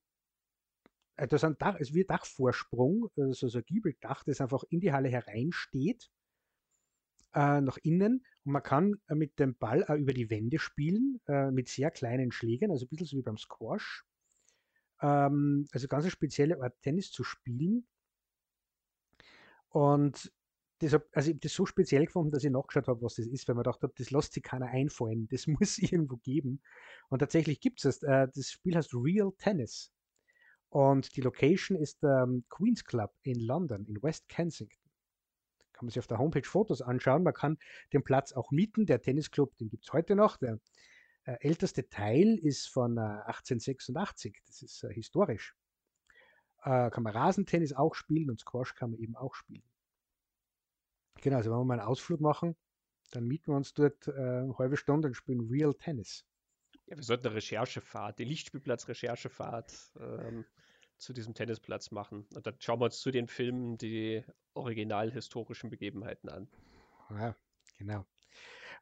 das 1.27 1.45
ein 1.45 1.57
Dach, 1.59 1.77
es 1.79 1.95
wird 1.95 2.11
Dachvorsprung, 2.11 3.09
also 3.17 3.49
so 3.49 3.59
ein 3.59 3.65
Giebeldach, 3.65 4.25
das 4.25 4.41
einfach 4.41 4.65
in 4.71 4.81
die 4.81 4.93
Halle 4.93 5.09
hereinsteht, 5.09 6.11
äh, 7.35 7.61
nach 7.61 7.79
innen. 7.79 8.25
Und 8.45 8.53
man 8.53 8.63
kann 8.63 9.01
äh, 9.09 9.15
mit 9.15 9.39
dem 9.39 9.57
Ball 9.57 9.85
auch 9.85 9.97
über 9.97 10.13
die 10.13 10.31
Wände 10.31 10.59
spielen, 10.59 11.21
äh, 11.29 11.51
mit 11.51 11.69
sehr 11.69 11.91
kleinen 11.91 12.33
Schlägen, 12.33 12.71
also 12.71 12.87
ein 12.87 12.89
bisschen 12.89 13.07
so 13.07 13.17
wie 13.17 13.23
beim 13.23 13.39
Squash. 13.39 14.05
Ähm, 15.03 15.67
also 15.73 15.89
ganz 15.89 16.05
eine 16.05 16.11
spezielle 16.11 16.63
Art, 16.63 16.81
Tennis 16.83 17.11
zu 17.11 17.25
spielen. 17.25 17.87
Und 19.69 20.33
deshalb, 20.81 21.09
also 21.13 21.29
ich 21.31 21.35
habe 21.35 21.41
das 21.41 21.53
so 21.53 21.67
speziell 21.67 22.07
gefunden, 22.07 22.33
dass 22.33 22.45
ich 22.45 22.51
nachgeschaut 22.51 22.89
habe, 22.89 23.03
was 23.03 23.15
das 23.15 23.27
ist, 23.27 23.47
weil 23.49 23.55
man 23.55 23.63
gedacht 23.63 23.83
habe, 23.83 23.93
das 23.97 24.11
lässt 24.11 24.33
sich 24.33 24.43
keiner 24.43 24.67
einfallen. 24.67 25.29
Das 25.31 25.47
muss 25.47 25.79
irgendwo 25.79 26.17
geben. 26.17 26.63
Und 27.09 27.21
tatsächlich 27.21 27.61
gibt 27.61 27.85
es 27.85 28.01
das. 28.01 28.03
Äh, 28.03 28.29
das 28.35 28.51
Spiel 28.51 28.77
heißt 28.77 28.95
Real 28.95 29.33
Tennis. 29.39 29.93
Und 30.71 31.17
die 31.17 31.21
Location 31.21 31.77
ist 31.77 32.03
der 32.03 32.23
ähm, 32.23 32.45
Queen's 32.49 32.85
Club 32.85 33.13
in 33.23 33.41
London, 33.41 33.85
in 33.87 34.03
West 34.03 34.29
Kensington. 34.29 34.79
Kann 35.73 35.87
man 35.87 35.91
sich 35.91 35.99
auf 35.99 36.07
der 36.07 36.19
Homepage 36.19 36.47
Fotos 36.47 36.81
anschauen. 36.81 37.25
Man 37.25 37.35
kann 37.35 37.59
den 37.93 38.05
Platz 38.05 38.33
auch 38.33 38.51
mieten. 38.53 38.87
Der 38.87 39.01
Tennisclub, 39.01 39.57
den 39.57 39.69
gibt 39.69 39.85
es 39.85 39.93
heute 39.93 40.15
noch. 40.15 40.37
Der 40.37 40.61
äh, 41.25 41.37
älteste 41.41 41.89
Teil 41.89 42.39
ist 42.39 42.69
von 42.69 42.99
äh, 42.99 43.01
1886. 43.01 44.39
Das 44.47 44.63
ist 44.63 44.85
äh, 44.85 44.93
historisch. 44.95 45.57
Äh, 46.63 46.91
kann 46.91 47.03
man 47.03 47.17
Rasentennis 47.17 47.73
auch 47.73 47.95
spielen 47.95 48.31
und 48.31 48.41
Squash 48.41 48.75
kann 48.75 48.91
man 48.91 49.01
eben 49.01 49.17
auch 49.17 49.35
spielen. 49.35 49.65
Genau, 51.21 51.39
also 51.39 51.51
wenn 51.51 51.59
wir 51.59 51.65
mal 51.65 51.81
einen 51.81 51.89
Ausflug 51.89 52.21
machen, 52.21 52.57
dann 53.11 53.27
mieten 53.27 53.51
wir 53.51 53.57
uns 53.57 53.75
dort 53.75 54.07
äh, 54.07 54.13
eine 54.13 54.57
halbe 54.57 54.77
Stunde 54.77 55.09
und 55.09 55.15
spielen 55.15 55.49
Real 55.49 55.75
Tennis. 55.75 56.25
Ja, 56.91 56.97
wir 56.97 57.05
sollten 57.05 57.29
eine 57.29 57.37
Recherchefahrt, 57.37 58.19
die 58.19 58.25
Lichtspielplatz-Recherchefahrt 58.25 59.73
ähm, 60.01 60.45
zu 60.99 61.13
diesem 61.13 61.35
Tennisplatz 61.35 61.93
machen. 61.93 62.27
Und 62.35 62.47
dann 62.47 62.57
schauen 62.59 62.81
wir 62.81 62.87
uns 62.87 62.99
zu 62.99 63.13
den 63.13 63.29
Filmen 63.29 63.79
die 63.79 64.25
originalhistorischen 64.55 65.71
Begebenheiten 65.71 66.29
an. 66.29 66.49
Ja, 67.11 67.37
genau. 67.79 68.07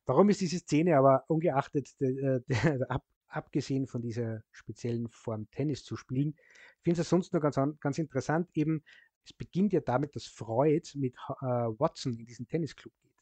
Warum 0.06 0.30
ist 0.30 0.40
diese 0.40 0.58
Szene 0.58 0.96
aber 0.96 1.24
ungeachtet, 1.28 2.00
der, 2.00 2.40
der, 2.40 2.40
der, 2.78 2.90
ab, 2.90 3.04
abgesehen 3.28 3.86
von 3.86 4.00
dieser 4.00 4.42
speziellen 4.52 5.08
Form 5.10 5.50
Tennis 5.50 5.84
zu 5.84 5.94
spielen, 5.94 6.34
finde 6.80 6.94
ich 6.94 7.00
es 7.00 7.10
sonst 7.10 7.34
nur 7.34 7.42
ganz, 7.42 7.58
an- 7.58 7.76
ganz 7.78 7.98
interessant, 7.98 8.48
eben, 8.54 8.82
es 9.22 9.34
beginnt 9.34 9.74
ja 9.74 9.80
damit, 9.80 10.16
dass 10.16 10.24
Freud 10.24 10.88
mit 10.94 11.14
äh, 11.42 11.44
Watson 11.44 12.14
in 12.14 12.24
diesen 12.24 12.48
Tennisclub 12.48 12.94
geht. 13.02 13.12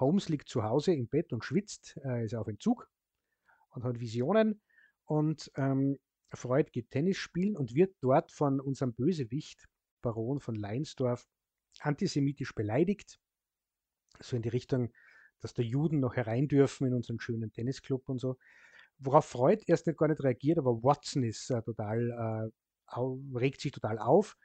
Holmes 0.00 0.30
liegt 0.30 0.48
zu 0.48 0.62
Hause 0.62 0.94
im 0.94 1.06
Bett 1.06 1.34
und 1.34 1.44
schwitzt, 1.44 2.00
äh, 2.02 2.24
ist 2.24 2.34
auf 2.34 2.48
Entzug 2.48 2.88
und 3.72 3.84
hat 3.84 4.00
Visionen 4.00 4.60
und 5.04 5.50
ähm, 5.56 5.98
Freud 6.34 6.70
geht 6.72 6.90
Tennis 6.90 7.18
spielen 7.18 7.56
und 7.56 7.74
wird 7.74 7.94
dort 8.00 8.32
von 8.32 8.60
unserem 8.60 8.94
Bösewicht, 8.94 9.68
Baron 10.00 10.40
von 10.40 10.54
Leinsdorf, 10.54 11.26
antisemitisch 11.80 12.54
beleidigt. 12.54 13.18
So 14.20 14.36
in 14.36 14.42
die 14.42 14.48
Richtung, 14.48 14.92
dass 15.40 15.54
da 15.54 15.62
Juden 15.62 16.00
noch 16.00 16.16
herein 16.16 16.48
dürfen 16.48 16.86
in 16.86 16.94
unseren 16.94 17.20
schönen 17.20 17.52
Tennisclub 17.52 18.08
und 18.08 18.18
so. 18.18 18.38
Worauf 18.98 19.26
Freud 19.26 19.64
erst 19.66 19.86
nicht 19.86 19.98
gar 19.98 20.08
nicht 20.08 20.22
reagiert, 20.22 20.58
aber 20.58 20.82
Watson 20.82 21.24
ist 21.24 21.50
äh, 21.50 21.62
total, 21.62 22.50
äh, 22.90 22.98
regt 23.36 23.60
sich 23.60 23.72
total 23.72 23.98
auf. 23.98 24.36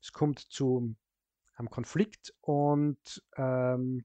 Es 0.00 0.12
kommt 0.12 0.40
zu 0.40 0.96
einem 1.54 1.70
Konflikt 1.70 2.34
und 2.40 3.22
ähm, 3.36 4.04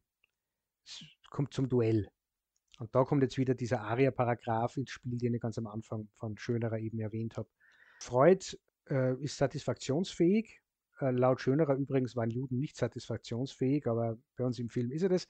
es 0.85 1.03
kommt 1.29 1.53
zum 1.53 1.69
Duell. 1.69 2.09
Und 2.81 2.95
da 2.95 3.03
kommt 3.03 3.21
jetzt 3.21 3.37
wieder 3.37 3.53
dieser 3.53 3.81
Aria-Paragraph 3.81 4.75
ins 4.75 4.89
Spiel, 4.89 5.15
den 5.19 5.35
ich 5.35 5.41
ganz 5.41 5.55
am 5.59 5.67
Anfang 5.67 6.09
von 6.15 6.35
Schönerer 6.35 6.79
eben 6.79 6.99
erwähnt 6.99 7.37
habe. 7.37 7.47
Freud 7.99 8.57
äh, 8.89 9.13
ist 9.21 9.37
satisfaktionsfähig. 9.37 10.59
Äh, 10.99 11.11
laut 11.11 11.41
Schönerer 11.41 11.75
übrigens 11.75 12.15
waren 12.15 12.31
Juden 12.31 12.57
nicht 12.57 12.75
satisfaktionsfähig, 12.75 13.85
aber 13.85 14.17
bei 14.35 14.45
uns 14.45 14.57
im 14.57 14.69
Film 14.69 14.89
ist 14.89 15.03
er 15.03 15.09
das. 15.09 15.27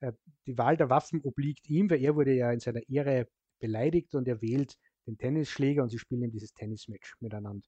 Äh, 0.00 0.12
die 0.46 0.58
Wahl 0.58 0.76
der 0.76 0.90
Waffen 0.90 1.22
obliegt 1.22 1.70
ihm, 1.70 1.88
weil 1.88 2.02
er 2.02 2.16
wurde 2.16 2.34
ja 2.34 2.52
in 2.52 2.60
seiner 2.60 2.86
Ehre 2.86 3.28
beleidigt 3.60 4.14
und 4.14 4.28
er 4.28 4.42
wählt 4.42 4.76
den 5.06 5.16
Tennisschläger 5.16 5.82
und 5.82 5.88
sie 5.88 5.98
spielen 5.98 6.24
eben 6.24 6.32
dieses 6.32 6.52
Tennismatch 6.52 7.16
miteinander. 7.20 7.66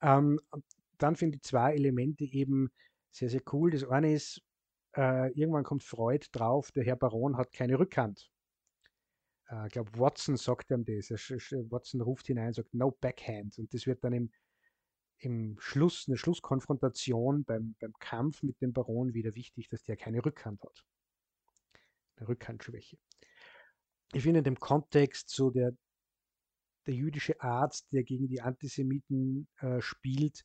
Ähm, 0.00 0.40
dann 0.98 1.14
finde 1.14 1.36
ich 1.36 1.42
zwei 1.42 1.74
Elemente 1.74 2.24
eben 2.24 2.72
sehr, 3.12 3.30
sehr 3.30 3.42
cool. 3.52 3.70
Das 3.70 3.84
eine 3.84 4.12
ist, 4.12 4.42
äh, 4.96 5.30
irgendwann 5.38 5.62
kommt 5.62 5.84
Freud 5.84 6.26
drauf, 6.32 6.72
der 6.72 6.82
Herr 6.82 6.96
Baron 6.96 7.36
hat 7.36 7.52
keine 7.52 7.78
Rückhand. 7.78 8.31
Äh, 9.52 9.66
ich 9.66 9.72
glaube, 9.72 9.90
Watson 9.98 10.36
sagt 10.36 10.70
ihm 10.70 10.84
das. 10.84 11.10
Watson 11.10 12.00
ruft 12.00 12.26
hinein 12.26 12.48
und 12.48 12.54
sagt, 12.54 12.74
no 12.74 12.90
backhand. 12.90 13.58
Und 13.58 13.72
das 13.72 13.86
wird 13.86 14.02
dann 14.02 14.12
im, 14.12 14.32
im 15.18 15.56
Schluss, 15.60 16.06
eine 16.08 16.16
Schlusskonfrontation 16.16 17.44
beim, 17.44 17.76
beim 17.78 17.92
Kampf 17.98 18.42
mit 18.42 18.60
dem 18.60 18.72
Baron 18.72 19.14
wieder 19.14 19.34
wichtig, 19.34 19.68
dass 19.68 19.84
der 19.84 19.96
keine 19.96 20.24
Rückhand 20.24 20.62
hat. 20.62 20.84
Eine 22.16 22.28
Rückhandschwäche. 22.28 22.98
Ich 24.14 24.22
finde 24.22 24.38
in 24.38 24.44
dem 24.44 24.58
Kontext 24.58 25.30
so 25.30 25.50
der, 25.50 25.72
der 26.86 26.94
jüdische 26.94 27.40
Arzt, 27.40 27.92
der 27.92 28.02
gegen 28.02 28.28
die 28.28 28.40
Antisemiten 28.40 29.48
äh, 29.58 29.80
spielt 29.80 30.44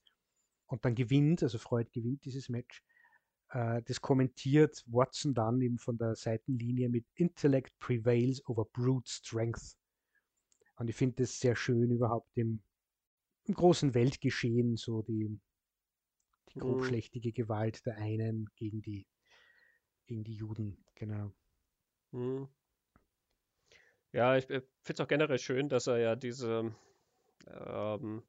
und 0.67 0.85
dann 0.85 0.95
gewinnt, 0.95 1.43
also 1.43 1.57
Freud 1.57 1.89
gewinnt 1.91 2.23
dieses 2.25 2.49
Match, 2.49 2.83
äh, 3.49 3.81
das 3.83 4.01
kommentiert 4.01 4.83
Watson 4.87 5.33
dann 5.33 5.61
eben 5.61 5.77
von 5.77 5.97
der 5.97 6.15
Seitenlinie 6.15 6.89
mit 6.89 7.05
Intellect 7.15 7.77
prevails 7.79 8.45
over 8.47 8.65
brute 8.65 9.09
strength. 9.09 9.77
Und 10.75 10.89
ich 10.89 10.95
finde 10.95 11.23
das 11.23 11.39
sehr 11.39 11.55
schön 11.55 11.91
überhaupt 11.91 12.37
im, 12.37 12.61
im 13.45 13.53
großen 13.53 13.93
Weltgeschehen, 13.93 14.75
so 14.75 15.01
die, 15.01 15.39
die 16.49 16.59
mhm. 16.59 16.61
grobschlächtige 16.61 17.31
Gewalt 17.31 17.85
der 17.85 17.97
einen 17.97 18.49
gegen 18.55 18.81
die, 18.81 19.07
gegen 20.05 20.23
die 20.23 20.35
Juden, 20.35 20.85
genau. 20.95 21.33
Mhm. 22.11 22.47
Ja, 24.11 24.37
ich, 24.37 24.49
ich 24.49 24.63
finde 24.81 24.93
es 24.93 24.99
auch 24.99 25.07
generell 25.07 25.39
schön, 25.39 25.69
dass 25.69 25.87
er 25.87 25.97
ja 25.97 26.15
diese 26.15 26.73
ähm, 27.47 28.23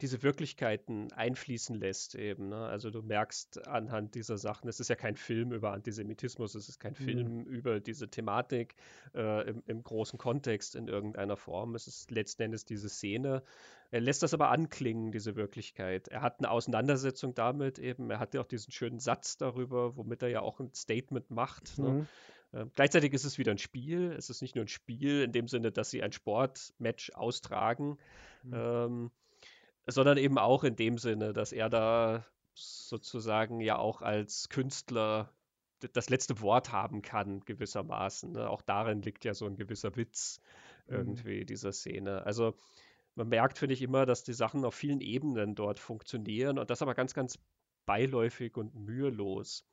diese 0.00 0.22
Wirklichkeiten 0.22 1.12
einfließen 1.12 1.74
lässt 1.74 2.14
eben. 2.14 2.48
Ne? 2.48 2.66
Also 2.66 2.90
du 2.90 3.02
merkst 3.02 3.66
anhand 3.66 4.14
dieser 4.14 4.38
Sachen, 4.38 4.68
es 4.68 4.78
ist 4.78 4.88
ja 4.88 4.94
kein 4.94 5.16
Film 5.16 5.52
über 5.52 5.72
Antisemitismus, 5.72 6.54
es 6.54 6.68
ist 6.68 6.78
kein 6.78 6.92
mhm. 6.92 7.04
Film 7.04 7.44
über 7.44 7.80
diese 7.80 8.08
Thematik 8.08 8.76
äh, 9.14 9.48
im, 9.48 9.62
im, 9.66 9.82
großen 9.82 10.18
Kontext 10.18 10.76
in 10.76 10.86
irgendeiner 10.86 11.36
Form. 11.36 11.74
Es 11.74 11.88
ist 11.88 12.10
letzten 12.10 12.42
Endes 12.42 12.64
diese 12.64 12.88
Szene. 12.88 13.42
Er 13.90 14.00
lässt 14.00 14.22
das 14.22 14.34
aber 14.34 14.50
anklingen, 14.50 15.10
diese 15.10 15.34
Wirklichkeit. 15.34 16.08
Er 16.08 16.22
hat 16.22 16.38
eine 16.38 16.50
Auseinandersetzung 16.50 17.34
damit 17.34 17.78
eben. 17.78 18.10
Er 18.10 18.20
hat 18.20 18.34
ja 18.34 18.40
auch 18.40 18.46
diesen 18.46 18.70
schönen 18.70 19.00
Satz 19.00 19.36
darüber, 19.36 19.96
womit 19.96 20.22
er 20.22 20.28
ja 20.28 20.40
auch 20.42 20.60
ein 20.60 20.72
Statement 20.74 21.30
macht. 21.30 21.78
Ne? 21.78 21.88
Mhm. 21.88 21.98
Ne? 21.98 22.06
Äh, 22.52 22.66
gleichzeitig 22.74 23.12
ist 23.12 23.24
es 23.24 23.38
wieder 23.38 23.52
ein 23.52 23.58
Spiel. 23.58 24.12
Es 24.12 24.30
ist 24.30 24.42
nicht 24.42 24.54
nur 24.54 24.64
ein 24.64 24.68
Spiel 24.68 25.22
in 25.22 25.32
dem 25.32 25.48
Sinne, 25.48 25.72
dass 25.72 25.90
sie 25.90 26.02
ein 26.02 26.12
Sportmatch 26.12 27.10
austragen. 27.14 27.98
Mhm. 28.42 28.52
Ähm, 28.54 29.10
sondern 29.88 30.18
eben 30.18 30.38
auch 30.38 30.64
in 30.64 30.76
dem 30.76 30.98
Sinne, 30.98 31.32
dass 31.32 31.52
er 31.52 31.70
da 31.70 32.24
sozusagen 32.54 33.60
ja 33.60 33.78
auch 33.78 34.02
als 34.02 34.48
Künstler 34.48 35.32
das 35.92 36.10
letzte 36.10 36.40
Wort 36.40 36.72
haben 36.72 37.02
kann, 37.02 37.40
gewissermaßen. 37.40 38.32
Ne? 38.32 38.50
Auch 38.50 38.62
darin 38.62 39.00
liegt 39.02 39.24
ja 39.24 39.32
so 39.34 39.46
ein 39.46 39.56
gewisser 39.56 39.96
Witz 39.96 40.40
mhm. 40.86 40.94
irgendwie 40.94 41.40
mhm. 41.40 41.46
dieser 41.46 41.72
Szene. 41.72 42.26
Also 42.26 42.54
man 43.14 43.28
merkt, 43.28 43.58
finde 43.58 43.74
ich, 43.74 43.82
immer, 43.82 44.04
dass 44.04 44.24
die 44.24 44.32
Sachen 44.32 44.64
auf 44.64 44.74
vielen 44.74 45.00
Ebenen 45.00 45.54
dort 45.54 45.78
funktionieren 45.78 46.58
und 46.58 46.70
das 46.70 46.82
aber 46.82 46.94
ganz, 46.94 47.14
ganz 47.14 47.38
beiläufig 47.86 48.56
und 48.56 48.74
mühelos, 48.74 49.66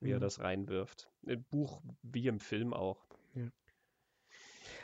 wie 0.00 0.08
mhm. 0.08 0.14
er 0.14 0.20
das 0.20 0.40
reinwirft. 0.40 1.10
Im 1.22 1.44
Buch 1.44 1.80
wie 2.02 2.26
im 2.26 2.40
Film 2.40 2.74
auch. 2.74 3.06
Ja. 3.34 3.48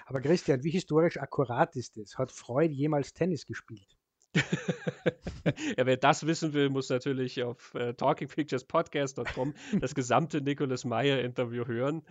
Aber 0.06 0.20
Christian, 0.20 0.64
wie 0.64 0.70
historisch 0.70 1.18
akkurat 1.18 1.76
ist 1.76 1.96
es? 1.98 2.16
Hat 2.16 2.32
Freud 2.32 2.72
jemals 2.72 3.12
Tennis 3.12 3.44
gespielt? 3.44 3.99
ja, 5.76 5.86
wer 5.86 5.96
das 5.96 6.26
wissen 6.26 6.52
will, 6.52 6.70
muss 6.70 6.88
natürlich 6.88 7.42
auf 7.42 7.74
äh, 7.74 7.94
talkingpicturespodcast.com 7.94 9.54
das 9.80 9.94
gesamte 9.94 10.40
Nicholas 10.40 10.84
Meyer 10.84 11.20
Interview 11.20 11.66
hören, 11.66 12.02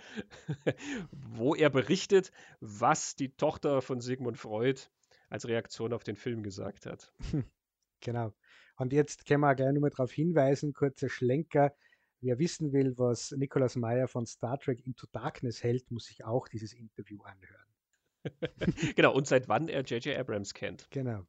wo 1.12 1.56
er 1.56 1.70
berichtet, 1.70 2.32
was 2.60 3.16
die 3.16 3.30
Tochter 3.36 3.82
von 3.82 4.02
Sigmund 4.02 4.38
Freud 4.38 4.82
als 5.30 5.48
Reaktion 5.48 5.94
auf 5.94 6.04
den 6.04 6.16
Film 6.16 6.44
gesagt 6.44 6.86
hat. 6.86 7.14
Genau. 8.02 8.34
Und 8.78 8.94
jetzt 8.94 9.26
können 9.26 9.42
wir 9.42 9.56
gleich 9.56 9.74
nochmal 9.74 9.90
darauf 9.90 10.14
hinweisen, 10.14 10.72
kurzer 10.72 11.10
Schlenker. 11.10 11.76
Wer 12.22 12.40
wissen 12.40 12.72
will, 12.72 12.98
was 12.98 13.32
Nicholas 13.32 13.76
Meyer 13.76 14.08
von 14.08 14.26
Star 14.26 14.58
Trek 14.58 14.88
Into 14.88 15.06
Darkness 15.12 15.64
hält, 15.64 15.92
muss 15.92 16.06
sich 16.06 16.24
auch 16.24 16.48
dieses 16.48 16.72
Interview 16.72 17.22
anhören. 17.24 18.96
genau, 18.96 19.14
und 19.14 19.28
seit 19.28 19.50
wann 19.50 19.68
er 19.68 19.82
J.J. 19.82 20.18
Abrams 20.18 20.54
kennt. 20.54 20.90
Genau. 20.92 21.26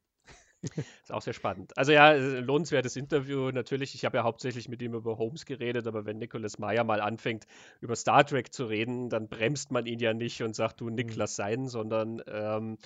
Ist 1.03 1.11
auch 1.11 1.21
sehr 1.21 1.33
spannend. 1.33 1.75
Also 1.77 1.91
ja, 1.91 2.13
lohnenswertes 2.13 2.95
Interview. 2.95 3.49
Natürlich, 3.51 3.95
ich 3.95 4.05
habe 4.05 4.17
ja 4.17 4.23
hauptsächlich 4.23 4.69
mit 4.69 4.81
ihm 4.81 4.93
über 4.93 5.17
Holmes 5.17 5.45
geredet, 5.45 5.87
aber 5.87 6.05
wenn 6.05 6.19
Nicholas 6.19 6.59
Meyer 6.59 6.83
mal 6.83 7.01
anfängt, 7.01 7.47
über 7.79 7.95
Star 7.95 8.25
Trek 8.25 8.53
zu 8.53 8.65
reden, 8.65 9.09
dann 9.09 9.27
bremst 9.27 9.71
man 9.71 9.85
ihn 9.85 9.99
ja 9.99 10.13
nicht 10.13 10.41
und 10.43 10.55
sagt, 10.55 10.81
du 10.81 10.89
mhm. 10.89 10.95
Niklas 10.95 11.35
sein, 11.35 11.67
sondern 11.67 12.21
ähm, 12.27 12.77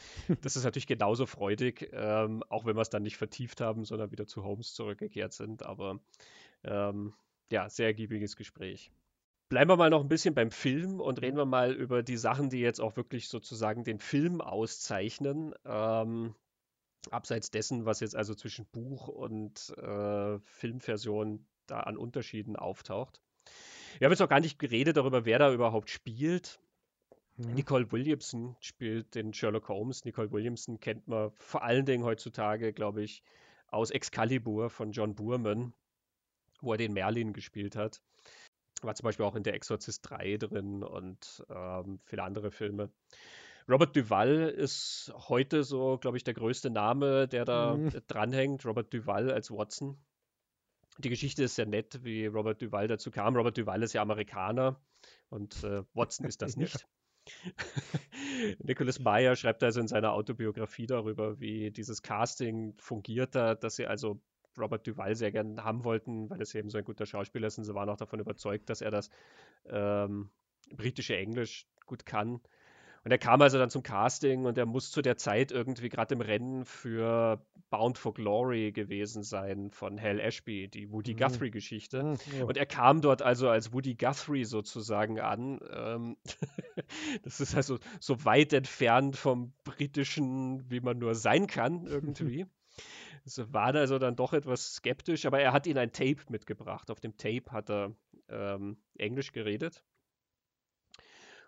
das 0.41 0.55
ist 0.55 0.63
natürlich 0.63 0.87
genauso 0.87 1.25
freudig, 1.25 1.89
ähm, 1.93 2.43
auch 2.49 2.65
wenn 2.65 2.75
wir 2.75 2.81
es 2.81 2.89
dann 2.89 3.03
nicht 3.03 3.17
vertieft 3.17 3.59
haben, 3.59 3.83
sondern 3.83 4.11
wieder 4.11 4.25
zu 4.25 4.43
Holmes 4.43 4.73
zurückgekehrt 4.73 5.33
sind. 5.33 5.63
Aber 5.63 5.99
ähm, 6.63 7.13
ja, 7.51 7.69
sehr 7.69 7.87
ergiebiges 7.87 8.35
Gespräch. 8.35 8.91
Bleiben 9.49 9.69
wir 9.69 9.77
mal 9.77 9.91
noch 9.91 10.01
ein 10.01 10.09
bisschen 10.09 10.33
beim 10.33 10.49
Film 10.49 10.99
und 10.99 11.21
reden 11.21 11.37
wir 11.37 11.45
mal 11.45 11.71
über 11.71 12.01
die 12.01 12.17
Sachen, 12.17 12.49
die 12.49 12.59
jetzt 12.59 12.81
auch 12.81 12.95
wirklich 12.95 13.27
sozusagen 13.27 13.83
den 13.83 13.99
Film 13.99 14.41
auszeichnen. 14.41 15.53
Ähm, 15.65 16.33
abseits 17.11 17.51
dessen, 17.51 17.85
was 17.85 17.99
jetzt 17.99 18.15
also 18.15 18.33
zwischen 18.33 18.65
Buch 18.67 19.07
und 19.07 19.73
äh, 19.77 20.39
Filmversion 20.39 21.45
da 21.67 21.81
an 21.81 21.97
Unterschieden 21.97 22.55
auftaucht. 22.55 23.21
Wir 23.97 24.05
haben 24.05 24.11
jetzt 24.11 24.19
noch 24.19 24.29
gar 24.29 24.39
nicht 24.39 24.59
geredet 24.59 24.97
darüber, 24.97 25.25
wer 25.25 25.39
da 25.39 25.53
überhaupt 25.53 25.89
spielt. 25.89 26.59
Mhm. 27.37 27.53
Nicole 27.53 27.91
Williamson 27.91 28.55
spielt 28.59 29.15
den 29.15 29.33
Sherlock 29.33 29.69
Holmes. 29.69 30.05
Nicole 30.05 30.31
Williamson 30.31 30.79
kennt 30.79 31.07
man 31.07 31.31
vor 31.31 31.63
allen 31.63 31.85
Dingen 31.85 32.03
heutzutage, 32.03 32.73
glaube 32.73 33.03
ich, 33.03 33.23
aus 33.67 33.91
Excalibur 33.91 34.69
von 34.69 34.91
John 34.91 35.15
Boorman, 35.15 35.73
wo 36.61 36.73
er 36.73 36.77
den 36.77 36.93
Merlin 36.93 37.33
gespielt 37.33 37.75
hat. 37.75 38.01
War 38.81 38.95
zum 38.95 39.05
Beispiel 39.05 39.25
auch 39.25 39.35
in 39.35 39.43
Der 39.43 39.53
Exorzist 39.53 40.01
3 40.09 40.37
drin 40.37 40.83
und 40.83 41.43
ähm, 41.49 41.99
viele 42.05 42.23
andere 42.23 42.51
Filme. 42.51 42.89
Robert 43.69 43.95
Duval 43.95 44.49
ist 44.49 45.11
heute 45.15 45.63
so, 45.63 45.97
glaube 45.97 46.17
ich, 46.17 46.23
der 46.23 46.35
größte 46.35 46.69
Name, 46.69 47.27
der 47.27 47.45
da 47.45 47.75
mhm. 47.75 47.91
dranhängt. 48.07 48.65
Robert 48.65 48.93
Duval 48.93 49.31
als 49.31 49.49
Watson. 49.49 49.97
Die 50.99 51.09
Geschichte 51.09 51.43
ist 51.43 51.55
sehr 51.55 51.65
nett, 51.65 52.03
wie 52.03 52.27
Robert 52.27 52.61
Duval 52.61 52.87
dazu 52.87 53.11
kam. 53.11 53.35
Robert 53.35 53.57
Duval 53.57 53.83
ist 53.83 53.93
ja 53.93 54.01
Amerikaner 54.01 54.79
und 55.29 55.63
äh, 55.63 55.83
Watson 55.93 56.25
ist 56.27 56.41
das 56.41 56.55
nicht. 56.57 56.87
Nicholas 58.59 58.99
Meyer 58.99 59.35
schreibt 59.35 59.63
also 59.63 59.81
in 59.81 59.87
seiner 59.87 60.13
Autobiografie 60.13 60.85
darüber, 60.85 61.39
wie 61.39 61.71
dieses 61.71 62.03
Casting 62.03 62.75
fungiert 62.77 63.35
hat, 63.35 63.63
dass 63.63 63.77
sie 63.77 63.87
also 63.87 64.21
Robert 64.57 64.85
Duval 64.85 65.15
sehr 65.15 65.31
gern 65.31 65.63
haben 65.63 65.83
wollten, 65.83 66.29
weil 66.29 66.41
es 66.41 66.53
eben 66.53 66.69
so 66.69 66.77
ein 66.77 66.85
guter 66.85 67.07
Schauspieler 67.07 67.47
ist 67.47 67.57
und 67.57 67.63
sie 67.65 67.73
waren 67.73 67.89
auch 67.89 67.97
davon 67.97 68.19
überzeugt, 68.19 68.69
dass 68.69 68.81
er 68.81 68.91
das 68.91 69.09
ähm, 69.65 70.29
britische 70.69 71.17
Englisch 71.17 71.67
gut 71.87 72.05
kann. 72.05 72.41
Und 73.05 73.11
er 73.11 73.19
kam 73.19 73.39
also 73.39 73.59
dann 73.59 73.69
zum 73.69 73.83
Casting 73.83 74.45
und 74.45 74.57
er 74.57 74.65
muss 74.65 74.89
zu 74.89 75.03
der 75.03 75.15
Zeit 75.15 75.51
irgendwie 75.51 75.89
gerade 75.89 76.15
im 76.15 76.21
Rennen 76.21 76.65
für 76.65 77.39
Bound 77.69 77.99
for 77.99 78.15
Glory 78.15 78.71
gewesen 78.71 79.21
sein 79.21 79.69
von 79.69 80.01
Hal 80.01 80.19
Ashby, 80.19 80.67
die 80.67 80.91
Woody 80.91 81.13
mhm. 81.13 81.19
Guthrie-Geschichte. 81.19 82.03
Mhm, 82.03 82.17
ja. 82.39 82.45
Und 82.45 82.57
er 82.57 82.65
kam 82.65 83.01
dort 83.01 83.21
also 83.21 83.47
als 83.47 83.71
Woody 83.71 83.93
Guthrie 83.93 84.43
sozusagen 84.43 85.19
an. 85.19 85.59
Ähm, 85.71 86.17
das 87.23 87.41
ist 87.41 87.55
also 87.55 87.77
so 87.99 88.25
weit 88.25 88.53
entfernt 88.53 89.15
vom 89.17 89.53
britischen, 89.63 90.67
wie 90.71 90.79
man 90.79 90.97
nur 90.97 91.13
sein 91.13 91.45
kann, 91.45 91.85
irgendwie. 91.85 92.47
Es 93.23 93.37
war 93.53 93.75
also 93.75 93.99
dann 93.99 94.15
doch 94.15 94.33
etwas 94.33 94.73
skeptisch, 94.73 95.27
aber 95.27 95.39
er 95.39 95.53
hat 95.53 95.67
ihnen 95.67 95.77
ein 95.77 95.91
Tape 95.91 96.23
mitgebracht. 96.29 96.89
Auf 96.89 97.01
dem 97.01 97.17
Tape 97.17 97.51
hat 97.51 97.69
er 97.69 97.95
ähm, 98.29 98.77
Englisch 98.97 99.31
geredet. 99.31 99.83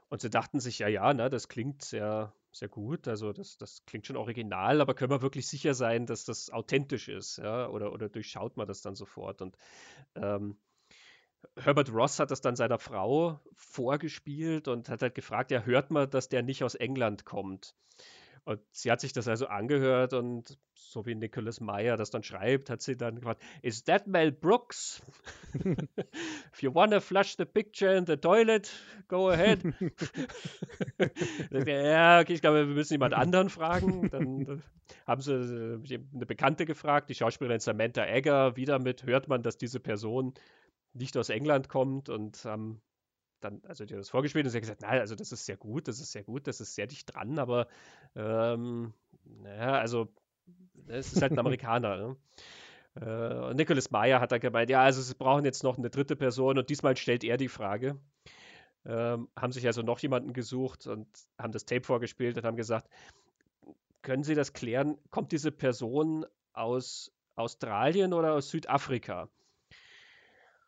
Und 0.09 0.21
sie 0.21 0.29
dachten 0.29 0.59
sich, 0.59 0.79
ja, 0.79 0.87
ja, 0.87 1.13
ne, 1.13 1.29
das 1.29 1.49
klingt 1.49 1.83
sehr, 1.83 2.33
sehr 2.51 2.69
gut, 2.69 3.07
also 3.07 3.33
das, 3.33 3.57
das 3.57 3.85
klingt 3.85 4.07
schon 4.07 4.15
original, 4.15 4.79
aber 4.79 4.93
können 4.93 5.11
wir 5.11 5.21
wirklich 5.21 5.47
sicher 5.47 5.73
sein, 5.73 6.05
dass 6.05 6.23
das 6.23 6.49
authentisch 6.49 7.09
ist, 7.09 7.37
ja, 7.37 7.67
oder, 7.67 7.91
oder 7.91 8.07
durchschaut 8.07 8.55
man 8.55 8.67
das 8.67 8.81
dann 8.81 8.95
sofort? 8.95 9.41
Und 9.41 9.57
ähm, 10.15 10.57
Herbert 11.57 11.91
Ross 11.91 12.19
hat 12.19 12.31
das 12.31 12.41
dann 12.41 12.55
seiner 12.55 12.79
Frau 12.79 13.39
vorgespielt 13.53 14.67
und 14.67 14.89
hat 14.89 15.01
halt 15.01 15.15
gefragt, 15.15 15.51
ja, 15.51 15.61
hört 15.61 15.91
man, 15.91 16.09
dass 16.09 16.29
der 16.29 16.41
nicht 16.41 16.63
aus 16.63 16.75
England 16.75 17.25
kommt? 17.25 17.75
Und 18.47 18.61
sie 18.71 18.89
hat 18.89 19.01
sich 19.01 19.11
das 19.11 19.27
also 19.27 19.47
angehört 19.47 20.13
und 20.13 20.57
so 20.73 21.05
wie 21.05 21.15
Nicholas 21.15 21.59
Meyer 21.59 21.97
das 21.97 22.11
dann 22.11 22.23
schreibt, 22.23 22.69
hat 22.69 22.81
sie 22.81 22.95
dann 22.95 23.15
gefragt, 23.15 23.43
is 23.61 23.83
that 23.83 24.07
Mel 24.07 24.31
Brooks? 24.31 25.01
If 26.53 26.63
you 26.63 26.73
wanna 26.73 27.01
flush 27.01 27.35
the 27.35 27.43
picture 27.43 27.93
in 27.93 28.05
the 28.05 28.15
toilet, 28.15 28.71
go 29.09 29.31
ahead. 29.31 29.61
ja, 31.51 32.21
okay, 32.21 32.33
ich 32.35 32.39
glaube, 32.39 32.69
wir 32.69 32.73
müssen 32.73 32.93
jemand 32.93 33.15
anderen 33.15 33.49
fragen. 33.49 34.09
Dann, 34.11 34.45
dann 34.45 34.63
haben 35.05 35.21
sie 35.21 35.33
äh, 35.33 35.99
eine 36.13 36.25
Bekannte 36.25 36.65
gefragt, 36.65 37.09
die 37.09 37.15
Schauspielerin 37.15 37.59
Samantha 37.59 38.05
Egger, 38.05 38.55
wieder 38.55 38.79
mit, 38.79 39.03
hört 39.03 39.27
man, 39.27 39.43
dass 39.43 39.57
diese 39.57 39.81
Person 39.81 40.35
nicht 40.93 41.17
aus 41.17 41.27
England 41.27 41.67
kommt 41.67 42.07
und 42.07 42.45
haben 42.45 42.81
dann, 43.39 43.61
also 43.67 43.85
die 43.85 43.93
hat 43.93 43.99
das 43.99 44.09
vorgespielt 44.09 44.45
und 44.45 44.51
sie 44.51 44.57
hat 44.57 44.63
gesagt, 44.63 44.81
nein, 44.81 44.99
also 44.99 45.15
das 45.15 45.31
ist 45.31 45.45
sehr 45.45 45.57
gut, 45.57 45.87
das 45.87 45.99
ist 45.99 46.11
sehr 46.11 46.23
gut, 46.23 46.47
das 46.47 46.61
ist 46.61 46.75
sehr 46.75 46.87
dicht 46.87 47.13
dran, 47.13 47.39
aber 47.39 47.67
ähm, 48.15 48.93
naja, 49.23 49.79
also 49.79 50.07
es 50.87 51.13
ist 51.13 51.21
halt 51.21 51.33
ein 51.33 51.39
Amerikaner. 51.45 51.97
Ne? 51.97 52.17
Äh, 53.01 53.53
Nicholas 53.53 53.91
Meyer 53.91 54.19
hat 54.19 54.31
da 54.31 54.37
gemeint, 54.37 54.69
ja, 54.69 54.81
also 54.81 55.01
sie 55.01 55.15
brauchen 55.15 55.45
jetzt 55.45 55.63
noch 55.63 55.77
eine 55.77 55.89
dritte 55.89 56.15
Person 56.15 56.57
und 56.57 56.69
diesmal 56.69 56.97
stellt 56.97 57.23
er 57.23 57.37
die 57.37 57.49
Frage. 57.49 57.99
Ähm, 58.85 59.27
haben 59.35 59.51
sich 59.51 59.67
also 59.67 59.81
noch 59.81 59.99
jemanden 59.99 60.33
gesucht 60.33 60.87
und 60.87 61.07
haben 61.37 61.51
das 61.51 61.65
Tape 61.65 61.83
vorgespielt 61.83 62.37
und 62.37 62.45
haben 62.45 62.55
gesagt, 62.55 62.89
können 64.01 64.23
Sie 64.23 64.35
das 64.35 64.53
klären? 64.53 64.97
Kommt 65.09 65.33
diese 65.33 65.51
Person 65.51 66.25
aus 66.53 67.11
Australien 67.35 68.13
oder 68.13 68.33
aus 68.33 68.49
Südafrika? 68.49 69.27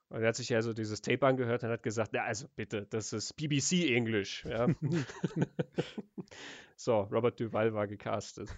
Und 0.09 0.21
er 0.21 0.29
hat 0.29 0.35
sich 0.35 0.53
also 0.55 0.73
dieses 0.73 1.01
Tape 1.01 1.25
angehört 1.25 1.63
und 1.63 1.69
hat 1.69 1.83
gesagt, 1.83 2.13
ja, 2.13 2.23
also 2.23 2.47
bitte, 2.55 2.87
das 2.89 3.13
ist 3.13 3.35
BBC 3.35 3.91
Englisch. 3.95 4.43
Ja. 4.45 4.67
so, 6.75 7.01
Robert 7.01 7.39
Duval 7.39 7.73
war 7.73 7.87
gecastet. 7.87 8.49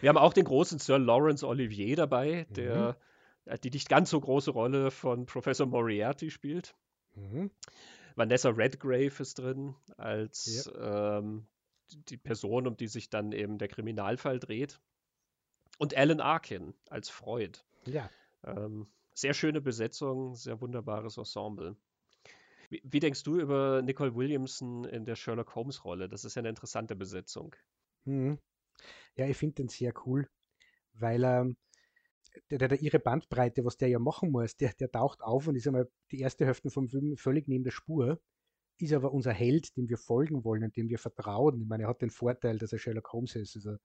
Wir 0.00 0.08
haben 0.08 0.18
auch 0.18 0.34
den 0.34 0.44
großen 0.44 0.78
Sir 0.78 0.98
Lawrence 0.98 1.46
Olivier 1.46 1.96
dabei, 1.96 2.46
der 2.50 2.98
mhm. 3.46 3.60
die 3.62 3.70
nicht 3.70 3.88
ganz 3.88 4.10
so 4.10 4.20
große 4.20 4.50
Rolle 4.50 4.90
von 4.90 5.24
Professor 5.24 5.66
Moriarty 5.66 6.30
spielt. 6.30 6.74
Mhm. 7.14 7.50
Vanessa 8.14 8.50
Redgrave 8.50 9.12
ist 9.20 9.38
drin 9.38 9.74
als 9.96 10.70
ja. 10.74 11.18
ähm, 11.18 11.46
die 11.88 12.16
Person, 12.16 12.66
um 12.66 12.76
die 12.76 12.88
sich 12.88 13.10
dann 13.10 13.32
eben 13.32 13.58
der 13.58 13.68
Kriminalfall 13.68 14.38
dreht. 14.38 14.80
Und 15.78 15.96
Alan 15.96 16.20
Arkin 16.20 16.74
als 16.88 17.08
Freud. 17.08 17.58
Ja. 17.86 18.08
Ähm, 18.44 18.86
sehr 19.14 19.34
schöne 19.34 19.60
Besetzung, 19.60 20.34
sehr 20.34 20.60
wunderbares 20.60 21.16
Ensemble. 21.16 21.76
Wie, 22.68 22.82
wie, 22.84 23.00
denkst 23.00 23.22
du 23.22 23.38
über 23.38 23.82
Nicole 23.82 24.14
Williamson 24.14 24.84
in 24.84 25.04
der 25.04 25.16
Sherlock 25.16 25.54
Holmes-Rolle? 25.54 26.08
Das 26.08 26.24
ist 26.24 26.34
ja 26.34 26.40
eine 26.40 26.48
interessante 26.48 26.96
Besetzung. 26.96 27.54
Mhm. 28.04 28.38
Ja, 29.16 29.26
ich 29.26 29.36
finde 29.36 29.56
den 29.56 29.68
sehr 29.68 29.92
cool, 30.04 30.28
weil 30.94 31.24
er 31.24 31.54
der, 32.50 32.58
der, 32.58 32.68
der, 32.68 32.80
ihre 32.80 32.98
Bandbreite, 32.98 33.64
was 33.64 33.76
der 33.76 33.88
ja 33.88 33.98
machen 33.98 34.30
muss, 34.30 34.56
der, 34.56 34.72
der 34.74 34.90
taucht 34.90 35.22
auf 35.22 35.46
und 35.46 35.54
ist 35.54 35.66
einmal 35.66 35.88
die 36.10 36.20
erste 36.20 36.46
Hälfte 36.46 36.70
vom 36.70 36.88
Film 36.88 37.16
völlig 37.16 37.46
neben 37.46 37.64
der 37.64 37.70
Spur, 37.70 38.20
ist 38.78 38.92
aber 38.92 39.12
unser 39.12 39.32
Held, 39.32 39.76
dem 39.76 39.88
wir 39.88 39.98
folgen 39.98 40.44
wollen 40.44 40.64
und 40.64 40.76
dem 40.76 40.88
wir 40.88 40.98
vertrauen. 40.98 41.60
Ich 41.60 41.68
meine, 41.68 41.84
er 41.84 41.88
hat 41.88 42.02
den 42.02 42.10
Vorteil, 42.10 42.58
dass 42.58 42.72
er 42.72 42.78
Sherlock 42.78 43.12
Holmes 43.12 43.36
ist. 43.36 43.54
Also 43.54 43.76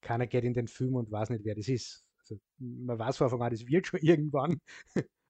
keiner 0.00 0.26
geht 0.26 0.44
in 0.44 0.54
den 0.54 0.68
Film 0.68 0.94
und 0.94 1.10
weiß 1.10 1.30
nicht, 1.30 1.44
wer 1.44 1.56
das 1.56 1.68
ist. 1.68 2.04
Also, 2.24 2.40
man 2.58 2.98
weiß 2.98 3.18
von 3.18 3.26
Anfang 3.26 3.42
an, 3.42 3.50
das 3.50 3.66
wird 3.66 3.86
schon 3.86 4.00
irgendwann, 4.02 4.60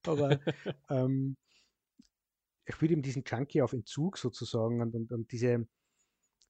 aber 0.06 0.40
ähm, 0.90 1.36
er 2.64 2.74
spielt 2.74 2.92
ihm 2.92 3.02
diesen 3.02 3.24
Junkie 3.26 3.62
auf 3.62 3.72
Entzug 3.72 4.16
sozusagen 4.16 4.80
und, 4.80 4.94
und, 4.94 5.12
und 5.12 5.32
diese, 5.32 5.66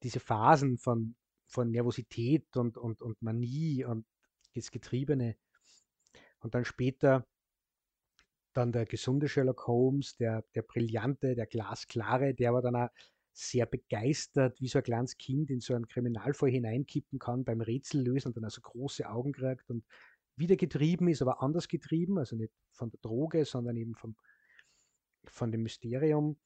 diese 0.02 0.20
Phasen 0.20 0.78
von, 0.78 1.16
von 1.46 1.70
Nervosität 1.70 2.56
und, 2.56 2.76
und, 2.76 3.02
und 3.02 3.20
Manie 3.22 3.84
und 3.84 4.06
das 4.54 4.70
Getriebene. 4.70 5.36
Und 6.40 6.54
dann 6.54 6.64
später 6.64 7.26
dann 8.52 8.70
der 8.70 8.86
gesunde 8.86 9.28
Sherlock 9.28 9.66
Holmes, 9.66 10.16
der, 10.16 10.44
der 10.54 10.62
brillante, 10.62 11.34
der 11.34 11.46
glasklare, 11.46 12.34
der 12.34 12.50
aber 12.50 12.62
dann 12.62 12.76
auch 12.76 12.88
sehr 13.32 13.66
begeistert, 13.66 14.60
wie 14.60 14.68
so 14.68 14.78
ein 14.78 14.84
kleines 14.84 15.18
Kind 15.18 15.50
in 15.50 15.58
so 15.58 15.74
einen 15.74 15.88
Kriminalfall 15.88 16.50
hineinkippen 16.50 17.18
kann, 17.18 17.44
beim 17.44 17.60
Rätsel 17.60 18.02
lösen 18.02 18.28
und 18.28 18.36
dann 18.36 18.44
also 18.44 18.60
große 18.60 19.08
Augen 19.08 19.32
kriegt 19.32 19.68
und 19.70 19.84
wieder 20.36 20.56
getrieben 20.56 21.08
ist, 21.08 21.22
aber 21.22 21.42
anders 21.42 21.68
getrieben, 21.68 22.18
also 22.18 22.36
nicht 22.36 22.52
von 22.72 22.90
der 22.90 23.00
Droge, 23.00 23.44
sondern 23.44 23.76
eben 23.76 23.94
vom, 23.94 24.16
von 25.24 25.52
dem 25.52 25.62
Mysterium. 25.62 26.38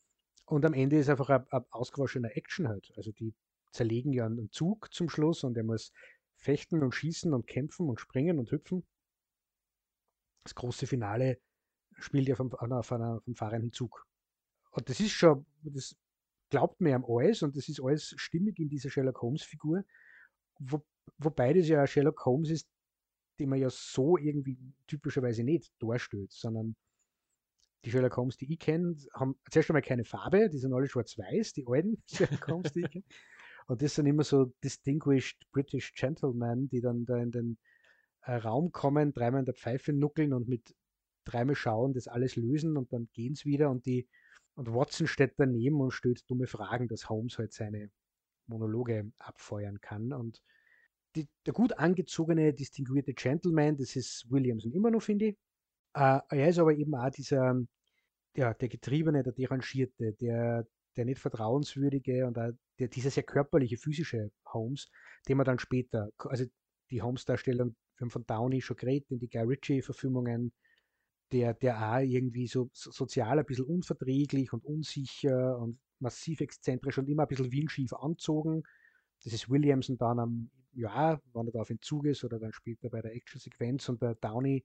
Und 0.47 0.64
am 0.64 0.74
Ende 0.74 0.99
ist 0.99 1.09
einfach 1.09 1.28
ein, 1.30 1.47
ein 1.51 1.64
ausgewaschener 1.70 2.36
Action 2.36 2.68
halt. 2.68 2.93
Also 2.97 3.12
die 3.12 3.34
zerlegen 3.72 4.12
ja 4.12 4.26
einen 4.26 4.51
Zug 4.51 4.93
zum 4.93 5.09
Schluss 5.09 5.45
und 5.45 5.57
er 5.57 5.64
muss 5.64 5.93
fechten 6.36 6.82
und 6.82 6.95
schießen 6.95 7.34
und 7.34 7.47
kämpfen 7.47 7.89
und 7.89 8.01
springen 8.01 8.39
und 8.39 8.51
hüpfen. 8.51 8.86
Das 10.45 10.55
große 10.55 10.86
Finale 10.86 11.39
spielt 11.99 12.28
ja 12.28 12.36
vom, 12.36 12.53
auf 12.55 12.93
einer, 12.93 13.20
vom 13.20 13.34
fahrenden 13.34 13.72
Zug. 13.72 14.07
Und 14.70 14.89
das 14.89 15.01
ist 15.01 15.11
schon, 15.11 15.45
das 15.62 15.97
glaubt 16.51 16.80
mir 16.80 16.95
am 16.95 17.05
alles 17.05 17.43
und 17.43 17.57
das 17.57 17.68
ist 17.68 17.80
alles 17.80 18.14
stimmig 18.16 18.59
in 18.59 18.68
dieser 18.68 18.91
Sherlock 18.91 19.20
Holmes-Figur. 19.20 19.84
Wo, 20.59 20.84
wobei 21.18 21.53
das 21.53 21.68
ja 21.68 21.86
Sherlock 21.86 22.24
Holmes 22.24 22.51
ist, 22.51 22.68
den 23.39 23.49
man 23.49 23.59
ja 23.59 23.70
so 23.70 24.16
irgendwie 24.16 24.59
typischerweise 24.86 25.45
nicht 25.45 25.72
darstellt, 25.80 26.32
sondern 26.32 26.76
die 27.84 27.91
Sherlock 27.91 28.16
Holmes, 28.16 28.36
die 28.36 28.53
ich 28.53 28.59
kenne, 28.59 28.97
haben 29.14 29.36
zuerst 29.51 29.70
einmal 29.70 29.82
keine 29.82 30.05
Farbe, 30.05 30.49
die 30.49 30.59
sind 30.59 30.72
alle 30.72 30.89
schwarz-weiß, 30.89 31.53
die 31.53 31.66
alten 31.66 32.03
Sherlock 32.11 32.49
Holmes, 32.49 32.72
die 32.72 32.80
ich 32.80 32.91
kenne. 32.91 33.05
Und 33.66 33.82
das 33.82 33.95
sind 33.95 34.07
immer 34.07 34.24
so 34.24 34.47
distinguished 34.64 35.47
British 35.53 35.93
Gentlemen, 35.95 36.68
die 36.70 36.80
dann 36.80 37.05
da 37.05 37.18
in 37.18 37.30
den 37.30 37.59
äh, 38.22 38.34
Raum 38.34 38.72
kommen, 38.72 39.12
dreimal 39.12 39.41
in 39.41 39.47
der 39.47 39.55
Pfeife 39.55 39.93
nuckeln 39.93 40.32
und 40.32 40.49
mit 40.49 40.74
dreimal 41.24 41.55
schauen, 41.55 41.93
das 41.93 42.09
alles 42.09 42.36
lösen 42.36 42.76
und 42.76 42.93
dann 42.93 43.09
gehen 43.12 43.34
es 43.34 43.45
wieder 43.45 43.70
und 43.70 43.84
die 43.84 44.09
und 44.59 44.74
Watson 44.74 45.07
steht 45.07 45.34
daneben 45.36 45.80
und 45.80 45.93
stellt 45.93 46.28
dumme 46.28 46.49
Fragen, 46.49 46.89
dass 46.89 47.09
Holmes 47.09 47.39
halt 47.39 47.53
seine 47.53 47.93
Monologe 48.49 49.12
abfeuern 49.18 49.80
kann. 49.80 50.12
Und 50.12 50.43
die, 51.19 51.29
der 51.47 51.53
gut 51.53 51.79
angezogene, 51.79 52.53
distinguierte 52.55 53.12
Gentleman, 53.14 53.77
das 53.77 53.97
ist 53.97 54.27
Williamson 54.31 54.73
immer 54.73 54.91
noch, 54.91 55.03
finde 55.03 55.27
ich. 55.27 55.37
Äh, 55.95 56.21
er 56.29 56.49
ist 56.49 56.59
aber 56.59 56.75
eben 56.75 56.95
auch 56.95 57.11
dieser, 57.11 57.61
ja, 58.37 58.55
der 58.55 58.69
Getriebene, 58.69 59.23
der 59.23 59.33
Derangierte, 59.33 60.12
der, 60.21 60.66
der 60.97 61.05
nicht 61.05 61.19
vertrauenswürdige 61.19 62.27
und 62.27 62.39
auch 62.39 62.51
der, 62.79 62.89
dieser 62.89 63.11
sehr 63.11 63.25
körperliche, 63.25 63.77
physische 63.77 64.31
Holmes, 64.47 64.89
den 65.29 65.37
man 65.37 65.47
dann 65.47 65.59
später, 65.59 66.11
also 66.19 66.45
die 66.91 67.03
haben 67.03 67.16
von 67.16 68.27
Downey 68.27 68.61
schon 68.61 68.77
geredet, 68.77 69.11
in 69.11 69.19
die 69.19 69.29
Guy 69.29 69.43
Ritchie-Verfilmungen, 69.43 70.53
der, 71.33 71.55
der 71.55 71.93
auch 71.93 72.01
irgendwie 72.01 72.47
so 72.47 72.71
sozial 72.73 73.39
ein 73.39 73.45
bisschen 73.45 73.66
unverträglich 73.66 74.53
und 74.53 74.64
unsicher 74.64 75.59
und 75.59 75.79
massiv 75.99 76.41
exzentrisch 76.41 76.99
und 76.99 77.09
immer 77.09 77.25
ein 77.25 77.29
bisschen 77.29 77.53
windschief 77.53 77.93
anzogen. 77.93 78.62
Das 79.25 79.33
ist 79.33 79.51
Williamson 79.51 79.99
dann 79.99 80.21
am, 80.21 80.51
ja, 80.79 81.20
wenn 81.33 81.47
er 81.47 81.53
da 81.53 81.61
auf 81.61 81.70
Entzug 81.70 82.07
ist 82.07 82.24
oder 82.24 82.39
dann 82.39 82.53
später 82.53 82.89
bei 82.89 83.03
der 83.03 83.14
Action-Sequenz 83.14 83.89
und 83.89 84.01
der 84.01 84.14
Downey 84.14 84.64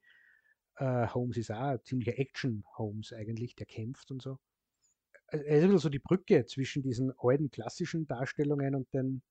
äh, 0.75 1.07
Holmes 1.07 1.37
ist 1.37 1.51
auch 1.51 1.57
ein 1.57 1.83
ziemlicher 1.83 2.17
Action-Holmes 2.17 3.13
eigentlich, 3.13 3.55
der 3.55 3.65
kämpft 3.65 4.11
und 4.11 4.21
so. 4.21 4.37
Er 5.27 5.43
ist 5.43 5.63
bisschen 5.63 5.77
so 5.79 5.89
die 5.89 5.99
Brücke 5.99 6.45
zwischen 6.45 6.83
diesen 6.83 7.11
alten 7.17 7.49
klassischen 7.49 8.05
Darstellungen 8.05 8.75
und 8.75 8.93
den, 8.93 9.23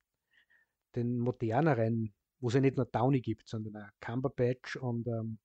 den 0.97 1.19
moderneren, 1.19 2.13
wo 2.41 2.49
es 2.49 2.55
ja 2.55 2.61
nicht 2.61 2.77
nur 2.77 2.87
Downey 2.87 3.21
gibt, 3.21 3.49
sondern 3.49 3.77
auch 3.77 3.89
Cumberbatch 4.01 4.77
und 4.77 5.07
ähm, 5.07 5.39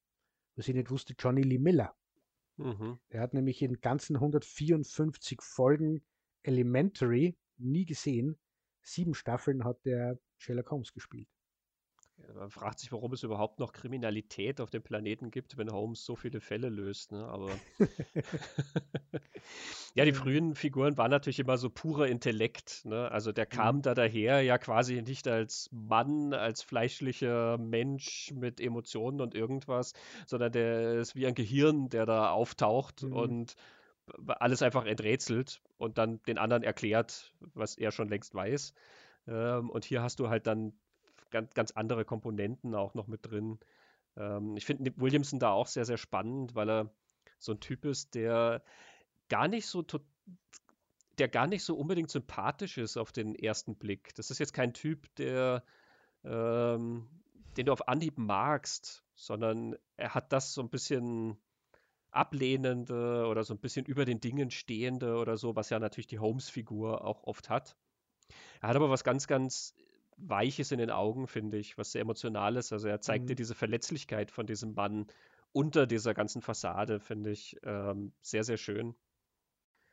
was 0.56 0.68
ich 0.68 0.74
nicht 0.74 0.90
wusste, 0.90 1.14
Johnny 1.18 1.44
Lee 1.44 1.60
Miller. 1.60 1.96
Mhm. 2.58 2.98
Er 3.10 3.22
hat 3.22 3.36
nämlich 3.36 3.62
in 3.62 3.80
ganzen 3.80 4.16
154 4.16 5.42
Folgen 5.44 6.04
Elementary 6.42 7.38
nie 7.58 7.86
gesehen. 7.86 8.40
Sieben 8.88 9.14
Staffeln 9.14 9.66
hat 9.66 9.86
der 9.86 10.18
Sherlock 10.38 10.72
Holmes 10.72 10.94
gespielt. 10.94 11.28
Man 12.34 12.50
fragt 12.50 12.80
sich, 12.80 12.92
warum 12.92 13.14
es 13.14 13.22
überhaupt 13.22 13.60
noch 13.60 13.74
Kriminalität 13.74 14.60
auf 14.60 14.70
dem 14.70 14.82
Planeten 14.82 15.30
gibt, 15.30 15.58
wenn 15.58 15.72
Holmes 15.72 16.04
so 16.04 16.16
viele 16.16 16.40
Fälle 16.40 16.70
löst. 16.70 17.12
Ne? 17.12 17.24
Aber 17.26 17.52
ja, 19.94 20.04
die 20.04 20.14
frühen 20.14 20.56
Figuren 20.56 20.98
waren 20.98 21.12
natürlich 21.12 21.40
immer 21.40 21.58
so 21.58 21.70
purer 21.70 22.08
Intellekt. 22.08 22.86
Ne? 22.86 23.12
Also 23.12 23.34
der 23.34 23.46
kam 23.46 23.78
mhm. 23.78 23.82
da 23.84 23.94
daher 23.94 24.42
ja 24.42 24.58
quasi 24.58 25.02
nicht 25.02 25.28
als 25.28 25.70
Mann, 25.72 26.34
als 26.34 26.64
fleischlicher 26.64 27.58
Mensch 27.58 28.32
mit 28.34 28.60
Emotionen 28.60 29.22
und 29.22 29.36
irgendwas, 29.36 29.94
sondern 30.26 30.52
der 30.54 30.96
ist 30.96 31.16
wie 31.16 31.28
ein 31.28 31.36
Gehirn, 31.36 31.90
der 31.90 32.06
da 32.06 32.32
auftaucht 32.32 33.04
mhm. 33.04 33.14
und 33.14 33.56
alles 34.28 34.62
einfach 34.62 34.86
enträtselt 34.86 35.62
und 35.78 35.98
dann 35.98 36.22
den 36.24 36.38
anderen 36.38 36.64
erklärt, 36.64 37.34
was 37.54 37.78
er 37.78 37.92
schon 37.92 38.10
längst 38.10 38.34
weiß. 38.34 38.74
Ähm, 39.28 39.70
und 39.70 39.86
hier 39.86 40.02
hast 40.02 40.20
du 40.20 40.30
halt 40.30 40.48
dann 40.48 40.74
ganz, 41.30 41.54
ganz 41.54 41.72
andere 41.72 42.06
Komponenten 42.06 42.76
auch 42.76 42.94
noch 42.94 43.08
mit 43.08 43.26
drin. 43.26 43.60
Ähm, 44.16 44.58
ich 44.58 44.66
finde 44.66 44.94
Williamson 44.98 45.40
da 45.40 45.52
auch 45.52 45.68
sehr, 45.68 45.86
sehr 45.86 45.98
spannend, 45.98 46.56
weil 46.56 46.70
er 46.70 46.94
so 47.40 47.52
ein 47.52 47.60
Typ 47.60 47.86
ist, 47.86 48.16
der 48.16 48.64
gar 49.30 49.48
nicht 49.48 49.68
so 49.68 49.84
der 51.18 51.28
gar 51.28 51.48
nicht 51.48 51.64
so 51.64 51.76
unbedingt 51.76 52.12
sympathisch 52.12 52.78
ist 52.78 52.96
auf 52.96 53.12
den 53.12 53.34
ersten 53.34 53.76
Blick. 53.76 54.14
Das 54.16 54.30
ist 54.30 54.38
jetzt 54.38 54.54
kein 54.54 54.74
Typ, 54.74 55.14
der 55.16 55.64
ähm, 56.24 57.08
den 57.58 57.66
du 57.66 57.72
auf 57.72 57.88
Anhieb 57.88 58.18
magst, 58.18 59.04
sondern 59.16 59.76
er 59.96 60.14
hat 60.14 60.32
das 60.32 60.54
so 60.54 60.62
ein 60.62 60.70
bisschen 60.70 61.38
ablehnende 62.18 63.28
oder 63.28 63.44
so 63.44 63.54
ein 63.54 63.60
bisschen 63.60 63.86
über 63.86 64.06
den 64.06 64.20
Dingen 64.20 64.52
stehende 64.52 65.18
oder 65.18 65.38
so, 65.38 65.56
was 65.56 65.70
ja 65.70 65.80
natürlich 65.80 66.08
die 66.08 66.20
Holmes-Figur 66.20 67.06
auch 67.06 67.24
oft 67.24 67.50
hat. 67.50 67.78
Er 68.62 68.70
hat 68.70 68.76
aber 68.76 68.90
was 68.90 69.04
ganz, 69.04 69.28
ganz 69.28 69.74
Weiches 70.18 70.72
in 70.72 70.80
den 70.80 70.90
Augen, 70.90 71.28
finde 71.28 71.58
ich, 71.58 71.78
was 71.78 71.92
sehr 71.92 72.02
emotional 72.02 72.58
ist. 72.58 72.74
Also 72.74 72.88
er 72.88 73.02
zeigt 73.02 73.26
mhm. 73.26 73.28
dir 73.28 73.36
diese 73.36 73.56
Verletzlichkeit 73.56 74.32
von 74.32 74.48
diesem 74.48 74.74
Mann 74.74 75.08
unter 75.54 75.86
dieser 75.86 76.14
ganzen 76.14 76.42
Fassade, 76.42 77.00
finde 77.00 77.32
ich 77.32 77.58
ähm, 77.64 78.12
sehr, 78.22 78.44
sehr 78.44 78.58
schön. 78.58 78.96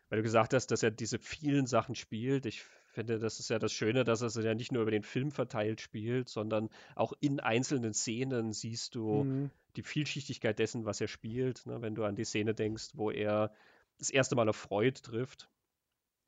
Weil 0.09 0.19
du 0.19 0.23
gesagt 0.23 0.55
hast, 0.55 0.69
dass 0.69 0.83
er 0.83 0.91
diese 0.91 1.19
vielen 1.19 1.67
Sachen 1.67 1.95
spielt. 1.95 2.47
Ich 2.47 2.63
finde, 2.63 3.19
das 3.19 3.39
ist 3.39 3.51
ja 3.51 3.59
das 3.59 3.73
Schöne, 3.73 4.05
dass 4.05 4.23
er 4.23 4.29
es 4.29 4.37
ja 4.37 4.55
nicht 4.55 4.73
nur 4.73 4.83
über 4.83 4.91
den 4.91 5.03
Film 5.03 5.31
verteilt 5.31 5.81
spielt, 5.81 6.29
sondern 6.29 6.71
auch 6.95 7.13
in 7.21 7.41
einzelnen 7.41 7.93
Szenen 7.93 8.53
siehst 8.53 8.95
du 8.95 9.25
mhm. 9.25 9.51
Die 9.77 9.83
Vielschichtigkeit 9.83 10.59
dessen, 10.59 10.85
was 10.85 11.01
er 11.01 11.09
spielt. 11.09 11.67
Ne? 11.67 11.83
Wenn 11.83 11.95
du 11.95 12.05
an 12.05 12.17
die 12.17 12.25
Szene 12.25 12.55
denkst, 12.55 12.91
wo 12.95 13.11
er 13.11 13.53
das 13.99 14.11
erste 14.11 14.37
Mal 14.37 14.49
auf 14.49 14.57
Freud 14.57 15.01
trifft. 15.03 15.49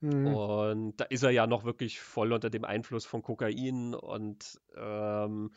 Mhm. 0.01 0.27
Und 0.27 0.97
da 0.99 1.05
ist 1.05 1.23
er 1.23 1.31
ja 1.31 1.47
noch 1.47 1.65
wirklich 1.65 2.01
voll 2.01 2.33
unter 2.33 2.51
dem 2.51 2.65
Einfluss 2.65 3.07
von 3.07 3.23
Kokain 3.23 3.95
und 3.95 4.61
ähm, 4.77 5.53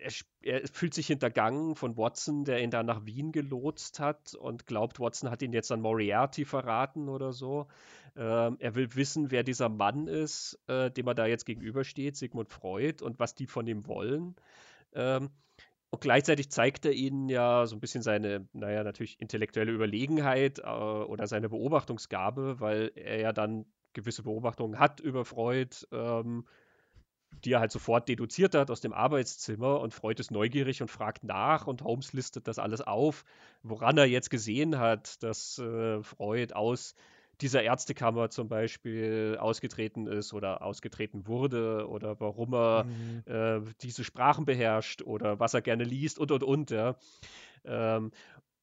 er, 0.00 0.12
er, 0.42 0.68
fühlt 0.68 0.94
sich 0.94 1.06
hintergangen 1.06 1.74
von 1.74 1.96
Watson, 1.96 2.44
der 2.44 2.62
ihn 2.62 2.70
da 2.70 2.82
nach 2.82 3.04
Wien 3.06 3.32
gelotst 3.32 3.98
hat 3.98 4.34
und 4.34 4.66
glaubt, 4.66 5.00
Watson 5.00 5.30
hat 5.30 5.42
ihn 5.42 5.52
jetzt 5.52 5.72
an 5.72 5.80
Moriarty 5.80 6.44
verraten 6.44 7.08
oder 7.08 7.32
so. 7.32 7.66
Ähm, 8.14 8.56
er 8.60 8.74
will 8.74 8.94
wissen, 8.94 9.30
wer 9.30 9.42
dieser 9.42 9.68
Mann 9.68 10.06
ist, 10.06 10.58
äh, 10.68 10.90
dem 10.90 11.06
er 11.06 11.14
da 11.14 11.26
jetzt 11.26 11.44
gegenübersteht, 11.44 12.16
Sigmund 12.16 12.48
Freud, 12.48 13.02
und 13.04 13.18
was 13.18 13.34
die 13.34 13.46
von 13.46 13.66
ihm 13.66 13.86
wollen. 13.86 14.36
Ähm, 14.94 15.30
und 15.90 16.00
gleichzeitig 16.00 16.50
zeigt 16.50 16.84
er 16.84 16.92
ihnen 16.92 17.28
ja 17.28 17.66
so 17.66 17.76
ein 17.76 17.80
bisschen 17.80 18.02
seine, 18.02 18.48
naja, 18.52 18.82
natürlich 18.84 19.20
intellektuelle 19.20 19.72
Überlegenheit 19.72 20.58
äh, 20.58 20.62
oder 20.64 21.26
seine 21.26 21.48
Beobachtungsgabe, 21.48 22.60
weil 22.60 22.92
er 22.94 23.20
ja 23.20 23.32
dann 23.32 23.66
gewisse 23.92 24.22
Beobachtungen 24.22 24.78
hat 24.78 25.00
über 25.00 25.24
Freud, 25.24 25.74
ähm, 25.92 26.46
die 27.44 27.52
er 27.52 27.60
halt 27.60 27.72
sofort 27.72 28.08
deduziert 28.08 28.54
hat 28.54 28.70
aus 28.70 28.80
dem 28.80 28.92
Arbeitszimmer 28.92 29.80
und 29.80 29.94
Freud 29.94 30.20
ist 30.20 30.30
neugierig 30.30 30.82
und 30.82 30.90
fragt 30.90 31.24
nach 31.24 31.66
und 31.66 31.82
Holmes 31.82 32.12
listet 32.12 32.48
das 32.48 32.58
alles 32.58 32.80
auf, 32.80 33.24
woran 33.62 33.98
er 33.98 34.06
jetzt 34.06 34.30
gesehen 34.30 34.78
hat, 34.78 35.22
dass 35.22 35.58
äh, 35.58 36.02
Freud 36.02 36.54
aus 36.54 36.94
dieser 37.40 37.62
Ärztekammer 37.62 38.30
zum 38.30 38.48
Beispiel 38.48 39.36
ausgetreten 39.38 40.06
ist 40.06 40.32
oder 40.32 40.62
ausgetreten 40.62 41.26
wurde 41.26 41.88
oder 41.88 42.18
warum 42.20 42.54
er 42.54 42.84
mhm. 42.84 43.22
äh, 43.26 43.60
diese 43.82 44.04
Sprachen 44.04 44.44
beherrscht 44.44 45.02
oder 45.02 45.38
was 45.38 45.54
er 45.54 45.62
gerne 45.62 45.84
liest 45.84 46.18
und 46.18 46.30
und 46.30 46.42
und. 46.42 46.70
Ja. 46.70 46.96
Ähm, 47.64 48.12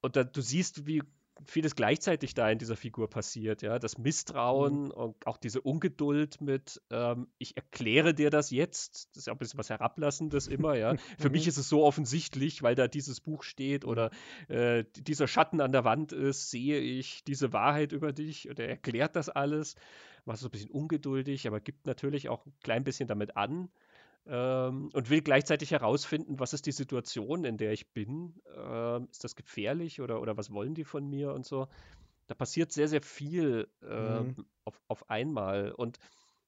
und 0.01 0.15
da, 0.15 0.23
du 0.23 0.41
siehst, 0.41 0.87
wie 0.87 1.03
vieles 1.45 1.75
gleichzeitig 1.75 2.33
da 2.33 2.49
in 2.49 2.57
dieser 2.57 2.75
Figur 2.75 3.09
passiert, 3.09 3.61
ja. 3.61 3.79
Das 3.79 3.97
Misstrauen 3.97 4.85
mhm. 4.85 4.91
und 4.91 5.27
auch 5.27 5.37
diese 5.37 5.61
Ungeduld 5.61 6.41
mit, 6.41 6.81
ähm, 6.89 7.27
ich 7.37 7.57
erkläre 7.57 8.13
dir 8.13 8.29
das 8.29 8.51
jetzt, 8.51 9.09
das 9.11 9.21
ist 9.21 9.27
ja 9.27 9.33
ein 9.33 9.39
bisschen 9.39 9.59
was 9.59 9.69
Herablassendes 9.69 10.47
immer, 10.47 10.75
ja. 10.75 10.95
Für 11.17 11.29
mich 11.29 11.43
mhm. 11.43 11.49
ist 11.49 11.57
es 11.57 11.69
so 11.69 11.83
offensichtlich, 11.83 12.63
weil 12.63 12.75
da 12.75 12.87
dieses 12.87 13.19
Buch 13.19 13.43
steht 13.43 13.85
oder 13.85 14.11
äh, 14.47 14.85
dieser 14.95 15.27
Schatten 15.27 15.61
an 15.61 15.71
der 15.71 15.83
Wand 15.83 16.11
ist, 16.11 16.49
sehe 16.51 16.79
ich 16.79 17.23
diese 17.23 17.53
Wahrheit 17.53 17.91
über 17.91 18.13
dich 18.13 18.49
und 18.49 18.59
er 18.59 18.69
erklärt 18.69 19.15
das 19.15 19.29
alles, 19.29 19.75
macht 20.25 20.39
so 20.39 20.47
ein 20.47 20.51
bisschen 20.51 20.71
ungeduldig, 20.71 21.47
aber 21.47 21.59
gibt 21.59 21.85
natürlich 21.85 22.29
auch 22.29 22.45
ein 22.45 22.53
klein 22.61 22.83
bisschen 22.83 23.07
damit 23.07 23.35
an 23.35 23.69
ähm, 24.25 24.89
und 24.93 25.09
will 25.09 25.21
gleichzeitig 25.21 25.71
herausfinden, 25.71 26.39
was 26.39 26.53
ist 26.53 26.65
die 26.65 26.71
Situation, 26.71 27.43
in 27.45 27.57
der 27.57 27.73
ich 27.73 27.91
bin. 27.91 28.41
Ähm, 28.55 29.07
ist 29.11 29.23
das 29.23 29.35
gefährlich 29.35 30.01
oder, 30.01 30.21
oder 30.21 30.37
was 30.37 30.51
wollen 30.51 30.75
die 30.75 30.85
von 30.85 31.07
mir 31.09 31.33
und 31.33 31.45
so. 31.45 31.67
Da 32.27 32.35
passiert 32.35 32.71
sehr, 32.71 32.87
sehr 32.87 33.01
viel 33.01 33.67
ähm, 33.87 34.27
mhm. 34.27 34.45
auf, 34.63 34.81
auf 34.87 35.09
einmal. 35.09 35.71
Und 35.71 35.99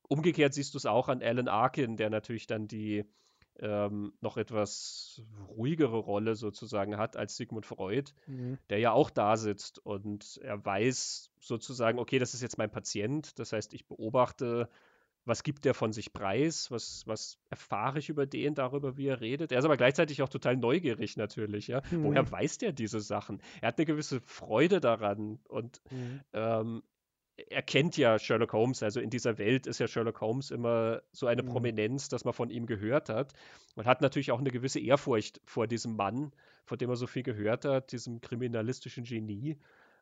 umgekehrt 0.08 0.54
siehst 0.54 0.74
du 0.74 0.78
es 0.78 0.86
auch 0.86 1.10
an 1.10 1.22
Alan 1.22 1.48
Arkin, 1.48 1.98
der 1.98 2.10
natürlich 2.10 2.48
dann 2.48 2.68
die 2.68 3.06
ähm, 3.60 4.14
noch 4.22 4.38
etwas 4.38 5.22
ruhigere 5.48 5.98
Rolle 5.98 6.36
sozusagen 6.36 6.98
hat 6.98 7.16
als 7.16 7.38
Sigmund 7.38 7.66
Freud, 7.66 8.12
mhm. 8.28 8.58
der 8.70 8.80
ja 8.80 8.92
auch 8.92 9.10
da 9.10 9.38
sitzt 9.38 9.80
und 9.80 10.40
er 10.44 10.64
weiß 10.64 11.32
sozusagen, 11.40 12.00
okay, 12.00 12.20
das 12.20 12.34
ist 12.34 12.42
jetzt 12.42 12.58
mein 12.58 12.72
Patient, 12.72 13.38
das 13.40 13.54
heißt, 13.54 13.74
ich 13.74 13.88
beobachte 13.88 14.70
was 15.26 15.44
gibt 15.44 15.66
der 15.66 15.74
von 15.74 15.92
sich 15.92 16.14
preis, 16.14 16.70
was, 16.70 17.04
was 17.08 17.40
erfahre 17.50 18.00
ich 18.00 18.10
über 18.10 18.26
den, 18.26 18.54
darüber, 18.54 18.96
wie 18.96 19.08
er 19.08 19.22
redet. 19.22 19.52
Er 19.52 19.60
ist 19.60 19.66
aber 19.66 19.78
gleichzeitig 19.78 20.22
auch 20.22 20.30
total 20.30 20.56
neugierig 20.56 21.18
natürlich, 21.18 21.68
ja. 21.68 21.82
Mhm. 21.92 22.04
Woher 22.04 22.32
weiß 22.32 22.60
der 22.60 22.72
diese 22.72 23.02
Sachen? 23.02 23.42
Er 23.62 23.70
hat 23.70 23.78
eine 23.78 23.86
gewisse 23.86 24.22
Freude 24.22 24.80
daran 24.80 25.40
und 25.48 25.82
mhm. 25.92 26.22
ähm, 26.34 26.84
er 27.50 27.64
kennt 27.64 27.98
ja 27.98 28.18
Sherlock 28.18 28.54
Holmes, 28.54 28.82
also 28.82 29.00
in 29.00 29.10
dieser 29.10 29.38
Welt 29.38 29.68
ist 29.68 29.80
ja 29.80 29.88
Sherlock 29.88 30.22
Holmes 30.22 30.52
immer 30.52 31.02
so 31.12 31.28
eine 31.28 31.44
mhm. 31.44 31.48
Prominenz, 31.48 32.08
dass 32.08 32.24
man 32.24 32.34
von 32.34 32.50
ihm 32.50 32.66
gehört 32.66 33.10
hat. 33.10 33.34
Man 33.76 33.88
hat 33.88 34.02
natürlich 34.02 34.32
auch 34.32 34.40
eine 34.40 34.52
gewisse 34.52 34.80
Ehrfurcht 34.80 35.42
vor 35.44 35.68
diesem 35.68 35.96
Mann, 35.96 36.32
von 36.66 36.78
dem 36.78 36.90
er 36.90 36.96
so 36.96 37.08
viel 37.08 37.24
gehört 37.24 37.66
hat, 37.66 37.92
diesem 37.92 38.22
kriminalistischen 38.22 39.04
Genie, 39.04 39.58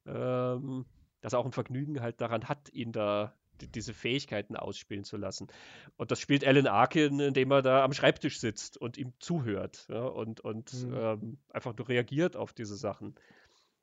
ähm, 0.06 0.86
dass 1.22 1.34
er 1.34 1.40
auch 1.40 1.46
ein 1.46 1.54
Vergnügen 1.54 2.02
halt 2.02 2.22
daran 2.22 2.50
hat, 2.50 2.70
ihn 2.74 2.92
da 2.92 3.34
diese 3.62 3.94
Fähigkeiten 3.94 4.56
ausspielen 4.56 5.04
zu 5.04 5.18
lassen. 5.18 5.48
Und 5.96 6.12
das 6.12 6.20
spielt 6.20 6.46
Alan 6.46 6.68
Arkin, 6.68 7.20
indem 7.20 7.52
er 7.52 7.62
da 7.62 7.84
am 7.84 7.94
Schreibtisch 7.94 8.40
sitzt 8.40 8.78
und 8.78 8.98
ihm 8.98 9.14
zuhört 9.20 9.86
ja, 9.90 10.04
und, 10.04 10.42
und 10.42 10.74
mhm. 10.74 10.94
ähm, 10.96 11.38
einfach 11.50 11.76
nur 11.76 11.88
reagiert 11.88 12.36
auf 12.36 12.54
diese 12.54 12.76
Sachen. 12.76 13.16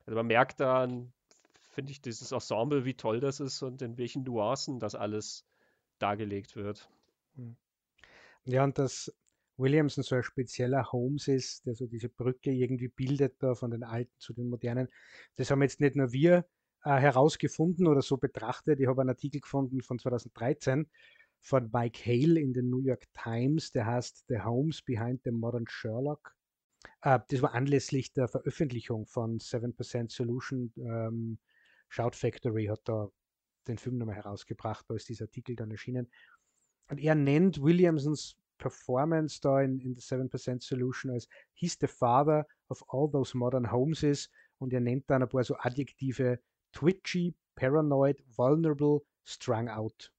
Also 0.05 0.15
man 0.15 0.27
merkt 0.27 0.59
dann, 0.59 1.13
finde 1.71 1.91
ich, 1.91 2.01
dieses 2.01 2.31
Ensemble, 2.31 2.85
wie 2.85 2.95
toll 2.95 3.19
das 3.19 3.39
ist 3.39 3.61
und 3.61 3.81
in 3.81 3.97
welchen 3.97 4.23
Nuancen 4.23 4.79
das 4.79 4.95
alles 4.95 5.45
dargelegt 5.99 6.55
wird. 6.55 6.89
Mhm. 7.35 7.55
Ja, 8.45 8.63
und 8.63 8.77
dass 8.77 9.13
Williamson 9.57 10.03
so 10.03 10.15
ein 10.15 10.23
spezieller 10.23 10.91
Holmes 10.91 11.27
ist, 11.27 11.65
der 11.65 11.75
so 11.75 11.85
diese 11.85 12.09
Brücke 12.09 12.51
irgendwie 12.51 12.87
bildet 12.87 13.41
da 13.41 13.53
von 13.53 13.71
den 13.71 13.83
alten 13.83 14.13
zu 14.17 14.33
den 14.33 14.49
modernen. 14.49 14.87
Das 15.35 15.51
haben 15.51 15.61
jetzt 15.61 15.79
nicht 15.79 15.95
nur 15.95 16.11
wir 16.11 16.45
herausgefunden 16.83 17.87
oder 17.87 18.01
so 18.01 18.17
betrachtet. 18.17 18.79
Ich 18.79 18.87
habe 18.87 19.01
einen 19.01 19.09
Artikel 19.11 19.41
gefunden 19.41 19.81
von 19.81 19.99
2013 19.99 20.87
von 21.41 21.69
Mike 21.73 22.05
Hale 22.05 22.39
in 22.39 22.53
den 22.53 22.69
New 22.69 22.81
York 22.81 23.05
Times, 23.13 23.71
der 23.71 23.85
heißt 23.85 24.25
The 24.27 24.41
Homes 24.41 24.81
Behind 24.81 25.21
the 25.23 25.31
Modern 25.31 25.65
Sherlock. 25.67 26.35
Äh, 27.01 27.19
das 27.29 27.41
war 27.41 27.53
anlässlich 27.53 28.13
der 28.13 28.27
Veröffentlichung 28.27 29.05
von 29.07 29.39
7% 29.39 30.11
Solution. 30.11 30.71
Ähm, 30.77 31.39
Shout 31.89 32.15
Factory 32.15 32.65
hat 32.65 32.81
da 32.85 33.09
den 33.67 33.77
Film 33.77 33.97
nochmal 33.97 34.15
herausgebracht, 34.15 34.85
da 34.87 34.95
ist 34.95 35.09
dieser 35.09 35.25
Artikel 35.25 35.55
dann 35.55 35.71
erschienen. 35.71 36.09
Und 36.89 36.99
er 36.99 37.15
nennt 37.15 37.61
Williamsons 37.61 38.37
Performance 38.57 39.39
da 39.41 39.61
in, 39.61 39.79
in 39.79 39.95
The 39.95 40.01
7% 40.01 40.61
Solution 40.61 41.11
als 41.11 41.27
He's 41.53 41.77
the 41.79 41.87
father 41.87 42.45
of 42.69 42.83
all 42.89 43.09
those 43.09 43.35
modern 43.35 43.71
homes 43.71 44.29
und 44.59 44.73
er 44.73 44.79
nennt 44.79 45.09
dann 45.09 45.23
ein 45.23 45.29
paar 45.29 45.43
so 45.43 45.55
Adjektive, 45.57 46.39
twitchy, 46.71 47.35
paranoid, 47.55 48.21
vulnerable, 48.35 49.01
strung 49.23 49.69
out. 49.69 50.11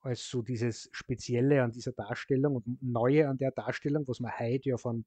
Als 0.00 0.28
so 0.28 0.42
dieses 0.42 0.88
Spezielle 0.92 1.62
an 1.62 1.72
dieser 1.72 1.92
Darstellung 1.92 2.56
und 2.56 2.82
Neue 2.82 3.28
an 3.28 3.36
der 3.36 3.50
Darstellung, 3.50 4.06
was 4.06 4.20
man 4.20 4.32
heute 4.38 4.70
ja 4.70 4.76
von 4.76 5.04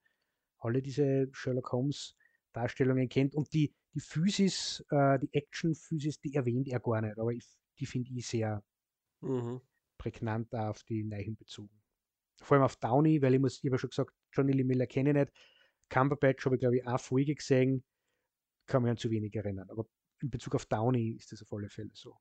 alle 0.60 0.82
diese 0.82 1.30
Sherlock 1.32 1.72
Holmes 1.72 2.16
Darstellungen 2.54 3.10
kennt. 3.10 3.36
Und 3.36 3.52
die, 3.54 3.74
die 3.94 4.00
Physis, 4.00 4.86
äh, 4.90 5.20
die 5.20 5.34
Action-Physis, 5.34 6.20
die 6.20 6.36
erwähnt 6.36 6.68
er 6.68 6.80
gar 6.80 7.02
nicht, 7.02 7.18
aber 7.20 7.32
ich, 7.32 7.46
die 7.80 7.86
finde 7.86 8.12
ich 8.14 8.28
sehr 8.28 8.64
mhm. 9.22 9.62
prägnant 9.98 10.54
auf 10.54 10.84
die 10.84 11.04
Neichen 11.04 11.36
bezogen. 11.36 11.82
Vor 12.42 12.56
allem 12.56 12.64
auf 12.64 12.76
Downey, 12.78 13.22
weil 13.22 13.36
ich 13.36 13.40
muss, 13.40 13.58
ich 13.58 13.66
habe 13.66 13.76
ja 13.76 13.80
schon 13.80 13.90
gesagt, 13.90 14.14
Johnny 14.34 14.54
Lee 14.54 14.64
Miller 14.64 14.88
kenne 14.88 15.12
ich 15.12 15.16
nicht. 15.16 15.32
Cumberbatch 15.90 16.46
habe 16.46 16.56
ich, 16.56 16.60
glaube 16.62 16.78
ich, 16.78 16.88
auch 16.88 17.00
Folge 17.00 17.36
gesehen, 17.36 17.84
kann 18.66 18.84
mich 18.84 18.92
an 18.92 18.98
zu 18.98 19.12
wenig 19.12 19.36
erinnern. 19.36 19.70
Aber 19.70 19.86
in 20.22 20.30
Bezug 20.30 20.56
auf 20.56 20.66
Downey 20.66 21.12
ist 21.12 21.32
das 21.32 21.42
auf 21.42 21.52
alle 21.54 21.70
Fälle 21.70 21.92
so. 21.94 22.18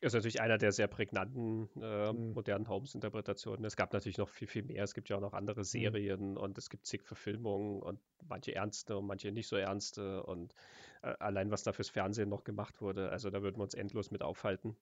Das 0.00 0.12
ist 0.12 0.16
natürlich 0.16 0.42
einer 0.42 0.58
der 0.58 0.70
sehr 0.70 0.86
prägnanten 0.86 1.70
äh, 1.80 2.12
mhm. 2.12 2.32
modernen 2.32 2.68
Holmes-Interpretationen. 2.68 3.64
Es 3.64 3.74
gab 3.74 3.92
natürlich 3.94 4.18
noch 4.18 4.28
viel, 4.28 4.48
viel 4.48 4.62
mehr. 4.62 4.84
Es 4.84 4.92
gibt 4.92 5.08
ja 5.08 5.16
auch 5.16 5.20
noch 5.22 5.32
andere 5.32 5.60
mhm. 5.60 5.64
Serien 5.64 6.30
mhm. 6.32 6.36
und 6.36 6.58
es 6.58 6.68
gibt 6.68 6.84
zig 6.84 7.04
Verfilmungen 7.04 7.80
und 7.80 8.00
manche 8.28 8.54
ernste 8.54 8.98
und 8.98 9.06
manche 9.06 9.32
nicht 9.32 9.48
so 9.48 9.56
ernste 9.56 10.22
und 10.24 10.54
äh, 11.02 11.14
allein 11.20 11.50
was 11.50 11.62
da 11.62 11.72
fürs 11.72 11.88
Fernsehen 11.88 12.28
noch 12.28 12.44
gemacht 12.44 12.82
wurde. 12.82 13.10
Also 13.10 13.30
da 13.30 13.42
würden 13.42 13.56
wir 13.56 13.62
uns 13.62 13.74
endlos 13.74 14.10
mit 14.10 14.22
aufhalten. 14.22 14.76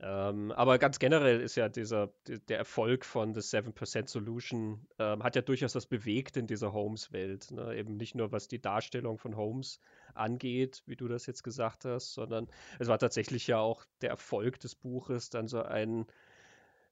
Ähm, 0.00 0.52
aber 0.52 0.78
ganz 0.78 0.98
generell 0.98 1.40
ist 1.40 1.56
ja 1.56 1.68
dieser, 1.68 2.12
der 2.26 2.58
Erfolg 2.58 3.04
von 3.04 3.34
The 3.34 3.40
7% 3.40 4.08
Solution, 4.08 4.86
ähm, 4.98 5.24
hat 5.24 5.34
ja 5.34 5.42
durchaus 5.42 5.74
was 5.74 5.86
bewegt 5.86 6.36
in 6.36 6.46
dieser 6.46 6.72
Holmes-Welt. 6.72 7.50
Ne? 7.50 7.76
Eben 7.76 7.96
nicht 7.96 8.14
nur 8.14 8.30
was 8.30 8.46
die 8.46 8.60
Darstellung 8.60 9.18
von 9.18 9.36
Holmes 9.36 9.80
angeht, 10.18 10.82
wie 10.86 10.96
du 10.96 11.08
das 11.08 11.26
jetzt 11.26 11.42
gesagt 11.42 11.84
hast, 11.84 12.14
sondern 12.14 12.48
es 12.78 12.88
war 12.88 12.98
tatsächlich 12.98 13.46
ja 13.46 13.58
auch 13.58 13.84
der 14.00 14.10
Erfolg 14.10 14.60
des 14.60 14.74
Buches 14.74 15.30
dann 15.30 15.48
so 15.48 15.62
ein 15.62 16.06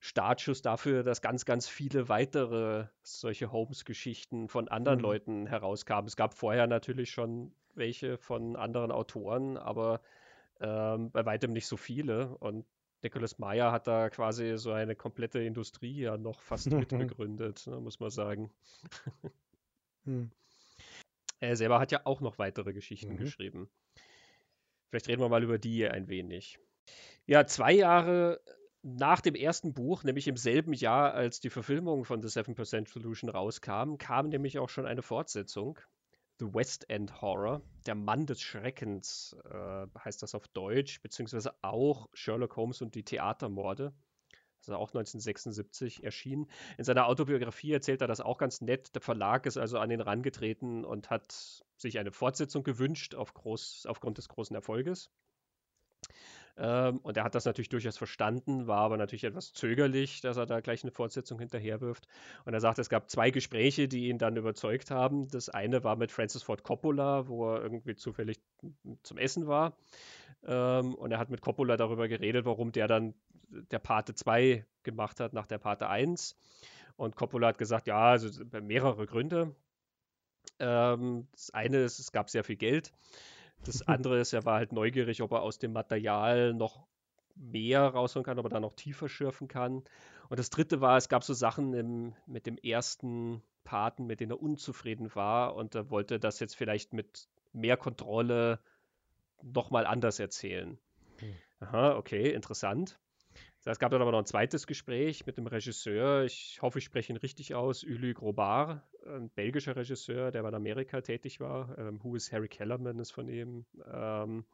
Startschuss 0.01 0.63
dafür, 0.63 1.03
dass 1.03 1.23
ganz, 1.23 1.45
ganz 1.45 1.69
viele 1.69 2.09
weitere 2.09 2.87
solche 3.03 3.51
Holmes-Geschichten 3.51 4.49
von 4.49 4.69
anderen 4.69 4.99
mhm. 4.99 5.05
Leuten 5.05 5.47
herauskamen. 5.47 6.07
Es 6.07 6.17
gab 6.17 6.35
vorher 6.35 6.67
natürlich 6.67 7.11
schon 7.11 7.53
welche 7.75 8.19
von 8.19 8.57
anderen 8.57 8.91
Autoren, 8.93 9.57
aber 9.57 10.01
ähm, 10.61 11.11
bei 11.11 11.25
weitem 11.27 11.53
nicht 11.53 11.67
so 11.67 11.77
viele. 11.77 12.37
Und 12.39 12.67
Nicholas 13.03 13.39
Meyer 13.39 13.73
hat 13.73 13.87
da 13.87 14.11
quasi 14.11 14.57
so 14.57 14.73
eine 14.73 14.97
komplette 14.97 15.41
Industrie 15.41 16.01
ja 16.01 16.17
noch 16.17 16.41
fast 16.41 16.71
mitbegründet, 16.71 17.67
ne, 17.67 17.81
muss 17.81 18.01
man 18.01 18.11
sagen. 18.11 18.51
hm. 20.05 20.31
Er 21.41 21.57
selber 21.57 21.79
hat 21.79 21.93
ja 21.93 22.01
auch 22.05 22.21
noch 22.21 22.39
weitere 22.39 22.73
Geschichten 22.73 23.15
mhm. 23.15 23.19
geschrieben. 23.19 23.71
Vielleicht 24.89 25.09
reden 25.09 25.21
wir 25.21 25.29
mal 25.29 25.43
über 25.43 25.59
die 25.59 25.89
ein 25.89 26.09
wenig. 26.09 26.59
Ja, 27.27 27.47
zwei 27.47 27.73
Jahre 27.73 28.41
nach 28.83 29.21
dem 29.21 29.35
ersten 29.35 29.75
Buch, 29.75 30.05
nämlich 30.05 30.29
im 30.29 30.37
selben 30.37 30.73
Jahr, 30.73 31.13
als 31.13 31.41
die 31.41 31.51
Verfilmung 31.51 32.05
von 32.05 32.23
The 32.23 32.29
7% 32.29 32.89
Solution 32.89 33.29
rauskam, 33.29 33.97
kam 33.99 34.29
nämlich 34.29 34.59
auch 34.59 34.69
schon 34.69 34.87
eine 34.87 35.03
Fortsetzung. 35.03 35.81
The 36.39 36.55
West 36.55 36.89
End 36.89 37.21
Horror, 37.21 37.63
der 37.87 37.95
Mann 37.95 38.27
des 38.27 38.43
Schreckens, 38.43 39.35
äh, 39.51 39.87
heißt 39.99 40.23
das 40.23 40.35
auf 40.35 40.47
Deutsch, 40.49 41.01
beziehungsweise 41.03 41.53
auch 41.63 42.09
Sherlock 42.13 42.57
Holmes 42.57 42.83
und 42.83 42.95
die 42.95 43.05
Theatermorde. 43.05 43.93
Das 44.59 44.69
ist 44.69 44.75
auch 44.75 44.89
1976 44.89 46.05
erschienen. 46.05 46.51
In 46.79 46.85
seiner 46.85 47.07
Autobiografie 47.07 47.73
erzählt 47.73 48.01
er 48.01 48.09
das 48.09 48.21
auch 48.21 48.39
ganz 48.39 48.61
nett. 48.61 48.95
Der 48.95 49.03
Verlag 49.03 49.47
ist 49.47 49.57
also 49.57 49.79
an 49.79 49.91
ihn 49.91 50.01
rangetreten 50.01 50.85
und 50.85 51.11
hat 51.11 51.63
sich 51.77 51.99
eine 51.99 52.13
Fortsetzung 52.13 52.65
gewünscht 52.65 53.15
auf 53.15 53.35
groß, 53.35 53.87
aufgrund 53.87 54.19
des 54.19 54.29
großen 54.29 54.57
Erfolges. 54.57 55.11
Ähm, 56.59 56.99
und 57.03 57.17
er 57.17 57.25
hat 57.25 57.35
das 57.35 57.45
natürlich 57.45 57.69
durchaus 57.69 57.99
verstanden, 57.99 58.67
war 58.67 58.79
aber 58.79 58.97
natürlich 58.97 59.25
etwas 59.25 59.53
zögerlich, 59.53 60.23
dass 60.23 60.39
er 60.39 60.47
da 60.47 60.61
gleich 60.61 60.83
eine 60.83 60.91
Fortsetzung 60.91 61.39
hinterherwirft. 61.39 62.09
Und 62.45 62.55
er 62.55 62.61
sagt, 62.61 62.79
es 62.79 62.89
gab 62.89 63.11
zwei 63.11 63.31
Gespräche, 63.31 63.89
die 63.89 64.09
ihn 64.09 64.19
dann 64.19 64.37
überzeugt 64.37 64.91
haben. 64.91 65.29
Das 65.29 65.51
eine 65.51 65.85
war 65.85 65.97
mit 65.97 66.13
Francis 66.13 66.43
Ford 66.43 66.63
Coppola, 66.63 67.29
wo 67.29 67.53
er 67.53 67.63
irgendwie 67.63 67.95
zufällig 67.95 68.41
zum 69.03 69.19
Essen 69.19 69.47
war. 69.47 69.77
Ähm, 70.47 70.95
und 70.95 71.13
er 71.13 71.19
hat 71.19 71.31
mit 71.31 71.43
Coppola 71.43 71.77
darüber 71.77 72.09
geredet, 72.09 72.47
warum 72.47 72.73
der 72.73 72.89
dann 72.89 73.15
der 73.49 73.79
Pate 73.79 74.15
2 74.15 74.67
gemacht 74.83 75.21
hat 75.21 75.33
nach 75.33 75.47
der 75.47 75.59
Pate 75.59 75.89
1. 75.89 76.37
Und 76.97 77.17
Coppola 77.17 77.49
hat 77.49 77.59
gesagt, 77.59 77.87
ja, 77.87 78.11
also 78.11 78.45
mehrere 78.63 79.07
Gründe. 79.07 79.55
Ähm, 80.59 81.29
das 81.33 81.51
eine 81.51 81.79
ist, 81.79 81.99
es 81.99 82.13
gab 82.13 82.31
sehr 82.31 82.45
viel 82.45 82.57
Geld. 82.57 82.93
Das 83.65 83.83
andere 83.89 84.21
ist, 84.21 84.33
er 84.33 84.45
war 84.45 84.57
halt 84.57 84.73
neugierig, 84.73 85.23
ob 85.23 85.33
er 85.33 85.43
aus 85.43 85.59
dem 85.59 85.73
Material 85.73 86.55
noch 86.55 86.87
mehr 87.35 87.83
rausholen 87.83 88.25
kann, 88.25 88.39
ob 88.39 88.47
er 88.47 88.51
da 88.51 88.61
noch 88.61 88.75
tiefer 88.75 89.09
schürfen 89.09 89.49
kann. 89.49 89.85
Und 90.29 90.39
das 90.39 90.51
dritte 90.51 90.81
war, 90.81 90.97
es 90.97 91.09
gab 91.09 91.23
so 91.23 91.35
Sachen 91.35 91.75
im, 91.75 92.15
mit 92.27 92.47
dem 92.47 92.57
ersten 92.57 93.43
Paten, 93.65 94.07
mit 94.07 94.21
denen 94.21 94.33
er 94.33 94.41
unzufrieden 94.41 95.15
war 95.15 95.55
und 95.55 95.75
er 95.75 95.91
wollte 95.91 96.19
das 96.19 96.41
jetzt 96.41 96.57
vielleicht 96.57 96.93
mit 96.93 97.29
mehr 97.53 97.77
Kontrolle 97.77 98.61
nochmal 99.43 99.87
anders 99.87 100.19
erzählen. 100.19 100.79
Hm. 101.19 101.35
Aha, 101.61 101.97
okay, 101.97 102.31
interessant. 102.33 102.99
Es 103.65 103.79
gab 103.79 103.91
dann 103.91 104.01
aber 104.01 104.13
noch 104.13 104.21
ein 104.21 104.27
zweites 104.27 104.67
Gespräch 104.67 105.27
mit 105.27 105.37
dem 105.37 105.47
Regisseur. 105.47 106.25
Ich 106.25 106.61
hoffe, 106.63 106.79
ich 106.79 106.85
spreche 106.85 107.13
ihn 107.13 107.17
richtig 107.17 107.55
aus. 107.55 107.83
Uli 107.83 108.15
Grobar, 108.15 108.89
ein 109.05 109.29
belgischer 109.31 109.75
Regisseur, 109.75 110.31
der 110.31 110.43
bei 110.43 110.53
Amerika 110.53 111.01
tätig 111.01 111.41
war. 111.41 111.77
Ähm, 111.79 112.03
Who 112.03 112.15
is 112.15 112.33
Harry 112.33 112.49
Kellerman 112.49 112.99
ist 112.99 113.11
von 113.11 113.29
ihm. 113.29 113.67
Ähm, 113.93 114.45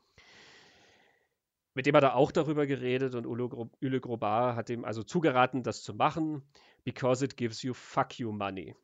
mit 1.74 1.86
dem 1.86 1.96
hat 1.96 2.02
er 2.02 2.16
auch 2.16 2.32
darüber 2.32 2.66
geredet 2.66 3.14
und 3.14 3.26
Ule 3.26 4.00
Grobar 4.00 4.56
hat 4.56 4.70
ihm 4.70 4.84
also 4.84 5.02
zugeraten, 5.02 5.62
das 5.62 5.82
zu 5.82 5.94
machen, 5.94 6.42
because 6.84 7.24
it 7.24 7.36
gives 7.36 7.62
you 7.62 7.72
fuck 7.74 8.18
you 8.18 8.32
money. 8.32 8.74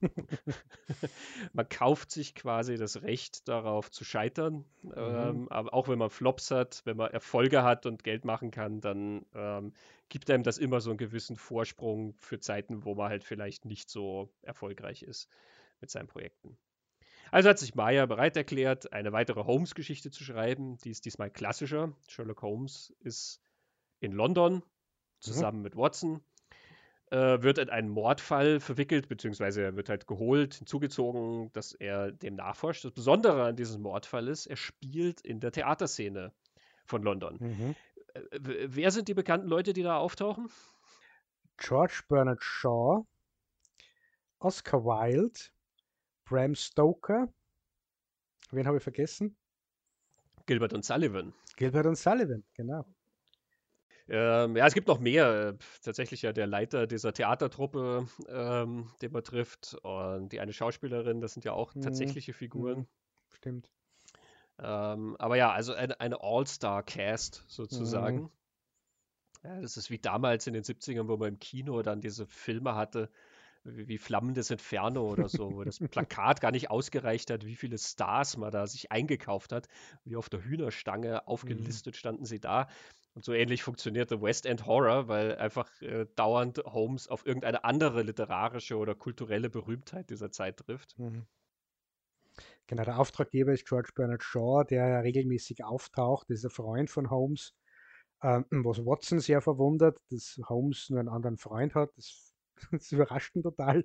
man 1.52 1.68
kauft 1.68 2.10
sich 2.10 2.34
quasi 2.34 2.76
das 2.76 3.02
Recht 3.02 3.48
darauf 3.48 3.90
zu 3.90 4.04
scheitern, 4.04 4.64
mhm. 4.82 4.92
ähm, 4.96 5.48
aber 5.50 5.74
auch 5.74 5.88
wenn 5.88 5.98
man 5.98 6.10
Flops 6.10 6.50
hat, 6.50 6.82
wenn 6.84 6.96
man 6.96 7.10
Erfolge 7.10 7.62
hat 7.62 7.86
und 7.86 8.02
Geld 8.02 8.24
machen 8.24 8.50
kann, 8.50 8.80
dann 8.80 9.26
ähm, 9.34 9.72
gibt 10.08 10.30
einem 10.30 10.42
das 10.42 10.58
immer 10.58 10.80
so 10.80 10.90
einen 10.90 10.98
gewissen 10.98 11.36
Vorsprung 11.36 12.14
für 12.18 12.40
Zeiten, 12.40 12.84
wo 12.84 12.94
man 12.94 13.10
halt 13.10 13.24
vielleicht 13.24 13.64
nicht 13.64 13.90
so 13.90 14.30
erfolgreich 14.42 15.02
ist 15.02 15.28
mit 15.80 15.90
seinen 15.90 16.06
Projekten. 16.06 16.56
Also 17.32 17.48
hat 17.48 17.58
sich 17.58 17.74
Maya 17.74 18.04
bereit 18.04 18.36
erklärt, 18.36 18.92
eine 18.92 19.12
weitere 19.12 19.42
Holmes-Geschichte 19.42 20.10
zu 20.10 20.22
schreiben. 20.22 20.76
Die 20.84 20.90
ist 20.90 21.06
diesmal 21.06 21.30
klassischer. 21.30 21.96
Sherlock 22.06 22.42
Holmes 22.42 22.94
ist 23.00 23.40
in 24.00 24.12
London 24.12 24.56
mhm. 24.56 24.62
zusammen 25.18 25.58
mhm. 25.58 25.62
mit 25.62 25.76
Watson, 25.76 26.20
äh, 27.10 27.42
wird 27.42 27.56
in 27.56 27.70
einen 27.70 27.88
Mordfall 27.88 28.60
verwickelt, 28.60 29.08
beziehungsweise 29.08 29.62
er 29.62 29.76
wird 29.76 29.88
halt 29.88 30.06
geholt, 30.06 30.56
hinzugezogen, 30.56 31.50
dass 31.54 31.72
er 31.72 32.12
dem 32.12 32.34
nachforscht. 32.34 32.84
Das 32.84 32.92
Besondere 32.92 33.44
an 33.44 33.56
diesem 33.56 33.80
Mordfall 33.80 34.28
ist, 34.28 34.44
er 34.44 34.56
spielt 34.56 35.22
in 35.22 35.40
der 35.40 35.52
Theaterszene 35.52 36.34
von 36.84 37.02
London. 37.02 37.38
Mhm. 37.40 37.74
Äh, 38.12 38.20
wer 38.66 38.90
sind 38.90 39.08
die 39.08 39.14
bekannten 39.14 39.48
Leute, 39.48 39.72
die 39.72 39.82
da 39.82 39.96
auftauchen? 39.96 40.50
George 41.56 42.02
Bernard 42.10 42.42
Shaw, 42.42 43.06
Oscar 44.38 44.84
Wilde, 44.84 45.40
Bram 46.32 46.54
Stoker. 46.54 47.28
Wen 48.52 48.66
habe 48.66 48.78
ich 48.78 48.82
vergessen? 48.82 49.36
Gilbert 50.46 50.72
und 50.72 50.82
Sullivan. 50.82 51.34
Gilbert 51.56 51.84
und 51.84 51.96
Sullivan, 51.96 52.42
genau. 52.54 52.86
Ähm, 54.08 54.56
ja, 54.56 54.66
es 54.66 54.72
gibt 54.72 54.88
noch 54.88 54.98
mehr. 54.98 55.58
Tatsächlich 55.82 56.22
ja 56.22 56.32
der 56.32 56.46
Leiter 56.46 56.86
dieser 56.86 57.12
Theatertruppe, 57.12 58.06
ähm, 58.28 58.90
den 59.02 59.12
man 59.12 59.22
trifft, 59.22 59.74
und 59.82 60.30
die 60.30 60.40
eine 60.40 60.54
Schauspielerin, 60.54 61.20
das 61.20 61.34
sind 61.34 61.44
ja 61.44 61.52
auch 61.52 61.74
mhm. 61.74 61.82
tatsächliche 61.82 62.32
Figuren. 62.32 62.78
Mhm. 62.78 62.86
Stimmt. 63.28 63.70
Ähm, 64.58 65.16
aber 65.18 65.36
ja, 65.36 65.52
also 65.52 65.74
eine, 65.74 66.00
eine 66.00 66.22
All-Star-Cast 66.22 67.44
sozusagen. 67.46 68.22
Mhm. 68.22 68.30
Ja, 69.44 69.60
das 69.60 69.76
ist 69.76 69.90
wie 69.90 69.98
damals 69.98 70.46
in 70.46 70.54
den 70.54 70.64
70ern, 70.64 71.08
wo 71.08 71.18
man 71.18 71.28
im 71.28 71.38
Kino 71.38 71.82
dann 71.82 72.00
diese 72.00 72.26
Filme 72.26 72.74
hatte, 72.74 73.10
wie, 73.64 73.98
Flammendes 73.98 74.50
Inferno 74.50 75.08
oder 75.08 75.28
so, 75.28 75.54
wo 75.54 75.64
das 75.64 75.78
Plakat 75.90 76.40
gar 76.40 76.50
nicht 76.50 76.70
ausgereicht 76.70 77.30
hat, 77.30 77.44
wie 77.44 77.56
viele 77.56 77.78
Stars 77.78 78.36
man 78.36 78.50
da 78.50 78.66
sich 78.66 78.90
eingekauft 78.92 79.52
hat, 79.52 79.68
wie 80.04 80.16
auf 80.16 80.28
der 80.28 80.44
Hühnerstange 80.44 81.12
mhm. 81.12 81.28
aufgelistet 81.28 81.96
standen 81.96 82.24
sie 82.24 82.40
da. 82.40 82.68
Und 83.14 83.24
so 83.24 83.32
ähnlich 83.32 83.62
funktionierte 83.62 84.22
West 84.22 84.46
End 84.46 84.66
Horror, 84.66 85.06
weil 85.08 85.36
einfach 85.36 85.70
äh, 85.82 86.06
dauernd 86.16 86.58
Holmes 86.64 87.08
auf 87.08 87.26
irgendeine 87.26 87.64
andere 87.64 88.02
literarische 88.02 88.76
oder 88.76 88.94
kulturelle 88.94 89.50
Berühmtheit 89.50 90.08
dieser 90.08 90.30
Zeit 90.30 90.56
trifft. 90.56 90.98
Mhm. 90.98 91.26
Genau, 92.66 92.84
der 92.84 92.98
Auftraggeber 92.98 93.52
ist 93.52 93.66
George 93.66 93.90
Bernard 93.94 94.22
Shaw, 94.22 94.64
der 94.64 95.02
regelmäßig 95.02 95.62
auftaucht. 95.62 96.30
Das 96.30 96.38
ist 96.38 96.44
ein 96.46 96.50
Freund 96.50 96.88
von 96.88 97.10
Holmes, 97.10 97.52
ähm, 98.22 98.46
was 98.50 98.78
Watson 98.78 99.20
sehr 99.20 99.42
verwundert, 99.42 99.98
dass 100.10 100.40
Holmes 100.48 100.88
nur 100.88 101.00
einen 101.00 101.10
anderen 101.10 101.36
Freund 101.36 101.74
hat. 101.74 101.90
Das 101.96 102.31
das 102.70 102.92
überrascht 102.92 103.34
ihn 103.36 103.42
total. 103.42 103.84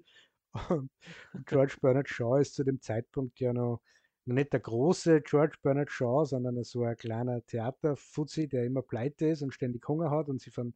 Und 0.70 0.90
George 1.46 1.78
Bernard 1.82 2.10
Shaw 2.10 2.40
ist 2.40 2.56
zu 2.56 2.64
dem 2.64 2.82
Zeitpunkt 2.82 3.40
ja 3.40 3.54
noch, 3.54 3.82
nicht 4.26 4.52
der 4.52 4.60
große 4.60 5.22
George 5.22 5.56
Bernard 5.62 5.90
Shaw, 5.90 6.26
sondern 6.26 6.62
so 6.64 6.84
ein 6.84 6.98
kleiner 6.98 7.46
Theaterfuzzi, 7.46 8.50
der 8.50 8.66
immer 8.66 8.82
pleite 8.82 9.28
ist 9.28 9.42
und 9.42 9.54
ständig 9.54 9.88
Hunger 9.88 10.12
hat 10.12 10.28
und 10.28 10.42
sich 10.42 10.54
von 10.54 10.74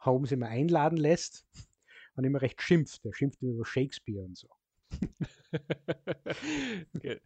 Holmes 0.00 0.32
immer 0.32 0.48
einladen 0.48 0.98
lässt 0.98 1.46
und 2.16 2.24
immer 2.24 2.42
recht 2.42 2.60
schimpft. 2.60 3.04
Er 3.04 3.14
schimpft 3.14 3.40
über 3.42 3.64
Shakespeare 3.64 4.24
und 4.24 4.36
so. 4.36 4.48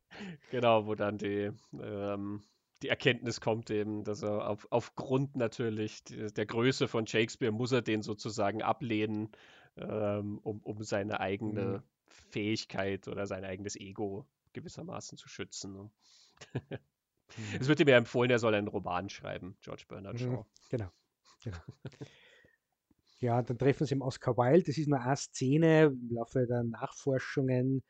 genau, 0.51 0.87
wo 0.87 0.95
dann 0.95 1.17
die, 1.17 1.51
ähm, 1.81 2.43
die 2.83 2.89
Erkenntnis 2.89 3.41
kommt 3.41 3.71
eben, 3.71 4.05
dass 4.05 4.23
er 4.23 4.49
auf, 4.49 4.67
aufgrund 4.71 5.37
natürlich 5.37 6.03
der 6.05 6.47
Größe 6.47 6.89
von 6.89 7.07
Shakespeare 7.07 7.53
muss 7.53 7.73
er 7.73 7.83
den 7.83 8.03
sozusagen 8.03 8.63
ablehnen 8.63 9.31
ähm, 9.77 10.39
um, 10.39 10.61
um 10.61 10.83
seine 10.83 11.21
eigene 11.21 11.79
mhm. 11.79 11.83
Fähigkeit 12.09 13.09
oder 13.09 13.27
sein 13.27 13.45
eigenes 13.45 13.77
Ego 13.77 14.27
gewissermaßen 14.53 15.19
zu 15.19 15.29
schützen. 15.29 15.73
Ne? 15.73 15.91
mhm. 16.71 17.61
Es 17.61 17.69
wird 17.69 17.81
ihm 17.81 17.89
ja 17.89 17.97
empfohlen, 17.97 18.31
er 18.31 18.39
soll 18.39 18.55
einen 18.55 18.69
Roman 18.69 19.09
schreiben, 19.09 19.57
George 19.61 19.85
Bernard 19.89 20.15
mhm. 20.15 20.19
Shaw. 20.19 20.47
Genau. 20.71 20.91
genau. 21.43 21.59
ja, 23.21 23.43
dann 23.43 23.59
treffen 23.59 23.87
sie 23.87 23.95
im 23.95 24.03
Oscar 24.03 24.37
Wilde. 24.37 24.65
Das 24.67 24.79
ist 24.79 24.89
nur 24.89 25.01
eine 25.01 25.17
Szene 25.17 25.85
im 25.85 26.11
Laufe 26.11 26.47
der 26.47 26.65
Nachforschungen. 26.65 27.83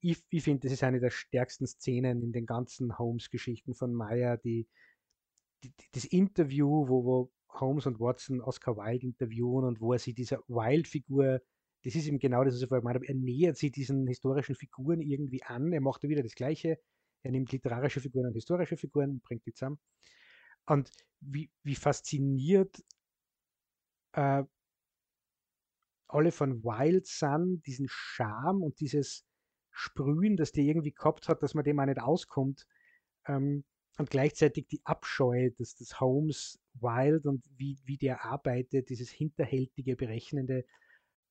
Ich, 0.00 0.22
ich 0.30 0.42
finde, 0.42 0.60
das 0.62 0.72
ist 0.72 0.84
eine 0.84 1.00
der 1.00 1.10
stärksten 1.10 1.66
Szenen 1.66 2.22
in 2.22 2.32
den 2.32 2.46
ganzen 2.46 2.98
Holmes-Geschichten 2.98 3.74
von 3.74 3.92
Meyer. 3.92 4.36
Die, 4.36 4.68
die, 5.62 5.72
das 5.92 6.04
Interview, 6.04 6.88
wo, 6.88 7.04
wo 7.04 7.32
Holmes 7.48 7.86
und 7.86 8.00
Watson 8.00 8.40
Oscar 8.40 8.76
Wilde 8.76 9.06
interviewen 9.06 9.64
und 9.64 9.80
wo 9.80 9.92
er 9.92 9.98
sich 9.98 10.14
dieser 10.14 10.38
Wilde-Figur, 10.48 11.40
das 11.84 11.94
ist 11.94 12.06
ihm 12.06 12.18
genau 12.18 12.44
das, 12.44 12.54
was 12.54 12.62
ich 12.62 12.68
vorher 12.68 12.82
gemeint 12.82 12.96
habe, 12.96 13.08
er 13.08 13.14
nähert 13.14 13.56
sich 13.56 13.72
diesen 13.72 14.06
historischen 14.06 14.54
Figuren 14.54 15.00
irgendwie 15.00 15.42
an, 15.42 15.72
er 15.72 15.80
macht 15.80 16.02
wieder 16.02 16.22
das 16.22 16.34
Gleiche, 16.34 16.78
er 17.22 17.30
nimmt 17.30 17.52
literarische 17.52 18.00
Figuren 18.00 18.26
und 18.26 18.34
historische 18.34 18.76
Figuren, 18.76 19.20
bringt 19.20 19.46
die 19.46 19.52
zusammen. 19.52 19.78
Und 20.66 20.90
wie, 21.20 21.50
wie 21.62 21.74
fasziniert 21.74 22.84
äh, 24.12 24.44
alle 26.08 26.32
von 26.32 26.62
Wild 26.64 27.06
sind, 27.06 27.66
diesen 27.66 27.86
Charme 27.88 28.62
und 28.62 28.80
dieses 28.80 29.24
Sprühen, 29.70 30.36
das 30.36 30.52
der 30.52 30.64
irgendwie 30.64 30.92
gehabt 30.92 31.28
hat, 31.28 31.42
dass 31.42 31.54
man 31.54 31.64
dem 31.64 31.78
auch 31.78 31.86
nicht 31.86 32.00
auskommt. 32.00 32.66
Ähm, 33.26 33.64
und 33.98 34.10
gleichzeitig 34.10 34.68
die 34.68 34.80
Abscheu 34.84 35.50
des, 35.50 35.74
des 35.74 36.00
Holmes 36.00 36.58
Wild 36.74 37.26
und 37.26 37.44
wie, 37.56 37.78
wie 37.84 37.98
der 37.98 38.24
arbeitet, 38.24 38.88
dieses 38.88 39.10
hinterhältige, 39.10 39.96
berechnende, 39.96 40.64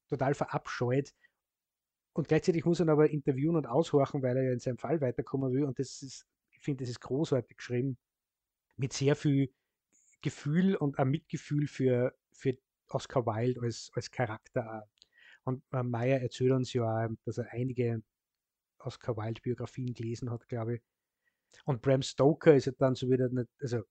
total 0.09 0.33
verabscheut. 0.33 1.13
Und 2.13 2.27
gleichzeitig 2.27 2.65
muss 2.65 2.81
er 2.81 2.89
aber 2.89 3.09
interviewen 3.09 3.55
und 3.55 3.67
aushorchen, 3.67 4.21
weil 4.21 4.35
er 4.35 4.43
ja 4.43 4.51
in 4.51 4.59
seinem 4.59 4.77
Fall 4.77 4.99
weiterkommen 4.99 5.53
will. 5.53 5.63
Und 5.63 5.79
das 5.79 6.01
ist, 6.01 6.25
ich 6.51 6.59
finde, 6.59 6.83
das 6.83 6.89
ist 6.89 6.99
großartig 6.99 7.55
geschrieben. 7.55 7.97
Mit 8.75 8.91
sehr 8.91 9.15
viel 9.15 9.53
Gefühl 10.21 10.75
und 10.75 10.99
auch 10.99 11.05
Mitgefühl 11.05 11.67
für, 11.67 12.13
für 12.31 12.57
Oscar 12.89 13.25
Wilde 13.25 13.61
als, 13.61 13.91
als 13.93 14.11
Charakter. 14.11 14.89
Und 15.45 15.63
äh, 15.71 15.83
Meyer 15.83 16.19
erzählt 16.19 16.51
uns 16.51 16.73
ja 16.73 17.07
dass 17.23 17.37
er 17.37 17.53
einige 17.53 18.03
Oscar 18.79 19.15
Wilde-Biografien 19.15 19.93
gelesen 19.93 20.29
hat, 20.29 20.49
glaube 20.49 20.75
ich. 20.75 20.81
Und 21.65 21.81
Bram 21.81 22.01
Stoker 22.01 22.55
ist 22.55 22.65
ja 22.65 22.71
dann 22.77 22.95
so 22.95 23.09
wieder 23.09 23.29
nicht, 23.29 23.49
also 23.59 23.83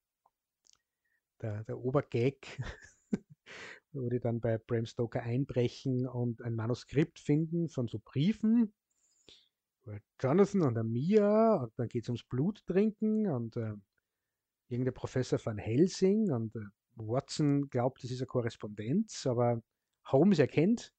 der, 1.40 1.64
der 1.64 1.78
Obergag, 1.78 2.36
wo 3.92 4.08
die 4.08 4.20
dann 4.20 4.40
bei 4.40 4.58
Bram 4.58 4.86
Stoker 4.86 5.22
einbrechen 5.22 6.06
und 6.06 6.42
ein 6.42 6.54
Manuskript 6.54 7.18
finden 7.18 7.68
von 7.68 7.88
so 7.88 8.00
Briefen. 8.04 8.72
Jonathan 10.20 10.62
und 10.62 10.90
Mia 10.90 11.54
und 11.54 11.72
dann 11.76 11.88
geht 11.88 12.02
es 12.02 12.08
ums 12.08 12.24
Bluttrinken 12.24 13.30
und 13.30 13.56
äh, 13.56 13.74
irgendein 14.68 14.94
Professor 14.94 15.38
von 15.38 15.58
Helsing 15.58 16.32
und 16.32 16.56
äh, 16.56 16.64
Watson 16.96 17.68
glaubt, 17.68 18.02
das 18.02 18.10
ist 18.10 18.20
eine 18.20 18.26
Korrespondenz, 18.26 19.26
aber 19.26 19.62
Holmes 20.06 20.38
erkennt, 20.38 20.92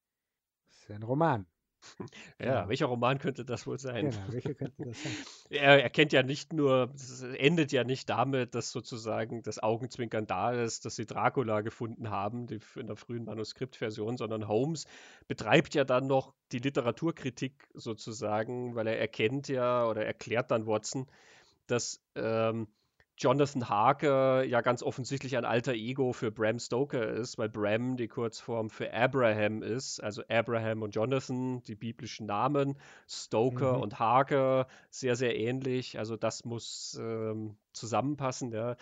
das 0.67 0.75
ist 0.77 0.91
ein 0.91 1.03
Roman. 1.03 1.47
Ja, 2.40 2.60
genau. 2.60 2.70
welcher 2.70 2.86
Roman 2.88 3.18
könnte 3.18 3.45
das 3.45 3.66
wohl 3.66 3.80
sein? 3.80 4.12
Genau, 4.12 4.22
welcher 4.30 4.54
könnte 4.54 4.86
das 4.86 5.02
sein? 5.02 5.12
er 5.49 5.82
erkennt 5.82 6.14
ja 6.14 6.24
nicht 6.24 6.54
nur, 6.54 6.91
es 6.94 7.22
endet 7.22 7.72
ja 7.72 7.84
nicht 7.84 8.10
damit, 8.10 8.54
dass 8.54 8.72
sozusagen 8.72 9.41
das 9.44 9.60
Augenzwinkern 9.60 10.28
da 10.28 10.52
ist, 10.52 10.86
dass 10.86 10.95
sie 10.95 11.06
Dracula 11.06 11.62
gefunden 11.62 12.10
haben, 12.10 12.48
die, 12.48 12.60
in 12.76 12.88
der 12.88 12.95
frühen 12.95 13.26
Manuskriptversion, 13.26 14.18
sondern 14.18 14.48
Holmes 14.48 14.86
betreibt 15.28 15.74
ja 15.74 15.84
dann 15.84 16.08
noch 16.08 16.34
die 16.52 16.60
Literaturkritik 16.60 17.68
sozusagen, 17.74 18.76
weil 18.76 18.88
er 18.88 18.99
erkennt 18.99 19.48
ja 19.48 19.88
oder 19.88 20.06
erklärt 20.06 20.52
dann 20.52 20.68
Watson, 20.68 21.08
dass 21.68 22.02
ähm, 22.16 22.68
Jonathan 23.18 23.68
Harker 23.68 24.44
ja 24.44 24.61
ganz 24.61 24.84
offensichtlich 24.84 25.38
ein 25.38 25.45
alter 25.45 25.73
Ego 25.73 26.14
für 26.14 26.31
Bram 26.31 26.60
Stoker 26.60 27.07
ist, 27.07 27.39
weil 27.39 27.49
Bram 27.49 27.98
die 27.98 28.07
Kurzform 28.07 28.69
für 28.69 28.94
Abraham 28.94 29.64
ist, 29.64 29.99
also 30.03 30.22
Abraham 30.30 30.84
und 30.84 30.94
Jonathan, 30.94 31.64
die 31.64 31.73
biblischen 31.73 32.27
Namen, 32.27 32.77
Stoker 33.07 33.77
mhm. 33.77 33.81
und 33.81 33.99
Harker 33.99 34.68
sehr, 34.91 35.15
sehr 35.15 35.35
ähnlich, 35.35 35.98
also 35.98 36.15
das 36.15 36.45
muss 36.45 36.95
ähm, 37.02 37.57
zusammenpassen. 37.73 38.52
Ja. 38.52 38.76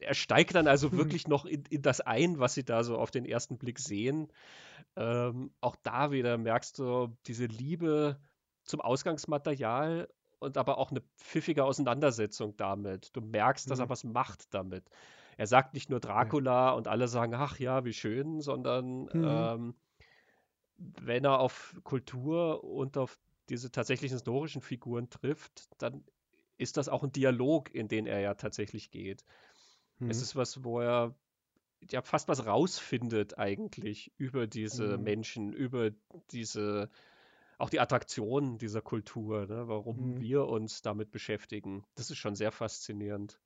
Er 0.00 0.14
steigt 0.14 0.54
dann 0.54 0.66
also 0.66 0.88
mhm. 0.88 0.96
wirklich 0.96 1.28
noch 1.28 1.44
in, 1.44 1.64
in, 1.68 1.82
das 1.82 2.00
ein, 2.00 2.38
was 2.38 2.54
sie 2.54 2.64
da 2.64 2.84
so 2.84 2.96
auf 2.96 3.10
den 3.10 3.26
ersten 3.26 3.58
Blick 3.58 3.78
sehen. 3.78 4.28
Ähm, 4.96 5.50
auch 5.60 5.76
da 5.82 6.10
wieder 6.10 6.38
merkst 6.38 6.78
du 6.78 7.14
diese 7.26 7.46
Liebe 7.46 8.18
zum 8.64 8.80
Ausgangsmaterial 8.80 10.08
und 10.44 10.56
aber 10.56 10.78
auch 10.78 10.90
eine 10.90 11.02
pfiffige 11.16 11.64
Auseinandersetzung 11.64 12.56
damit. 12.56 13.10
Du 13.16 13.20
merkst, 13.20 13.70
dass 13.70 13.78
mhm. 13.78 13.84
er 13.84 13.88
was 13.88 14.04
macht 14.04 14.52
damit. 14.54 14.88
Er 15.36 15.46
sagt 15.46 15.74
nicht 15.74 15.90
nur 15.90 16.00
Dracula 16.00 16.68
ja. 16.68 16.72
und 16.72 16.86
alle 16.86 17.08
sagen, 17.08 17.34
ach 17.34 17.58
ja, 17.58 17.84
wie 17.84 17.92
schön, 17.92 18.40
sondern 18.40 19.04
mhm. 19.12 19.24
ähm, 19.24 19.74
wenn 20.76 21.24
er 21.24 21.40
auf 21.40 21.76
Kultur 21.82 22.62
und 22.64 22.96
auf 22.96 23.18
diese 23.48 23.70
tatsächlichen 23.70 24.14
historischen 24.14 24.62
Figuren 24.62 25.10
trifft, 25.10 25.68
dann 25.78 26.04
ist 26.56 26.76
das 26.76 26.88
auch 26.88 27.02
ein 27.02 27.12
Dialog, 27.12 27.74
in 27.74 27.88
den 27.88 28.06
er 28.06 28.20
ja 28.20 28.34
tatsächlich 28.34 28.90
geht. 28.90 29.24
Mhm. 29.98 30.10
Es 30.10 30.22
ist 30.22 30.36
was, 30.36 30.64
wo 30.64 30.80
er 30.80 31.14
ja 31.90 32.02
fast 32.02 32.28
was 32.28 32.46
rausfindet 32.46 33.38
eigentlich 33.38 34.12
über 34.16 34.46
diese 34.46 34.96
mhm. 34.96 35.04
Menschen, 35.04 35.52
über 35.52 35.90
diese 36.30 36.90
auch 37.58 37.70
die 37.70 37.80
Attraktion 37.80 38.58
dieser 38.58 38.82
Kultur, 38.82 39.46
ne? 39.46 39.68
warum 39.68 40.14
mhm. 40.14 40.20
wir 40.20 40.46
uns 40.46 40.82
damit 40.82 41.10
beschäftigen. 41.10 41.84
Das 41.94 42.10
ist 42.10 42.18
schon 42.18 42.34
sehr 42.34 42.52
faszinierend. 42.52 43.40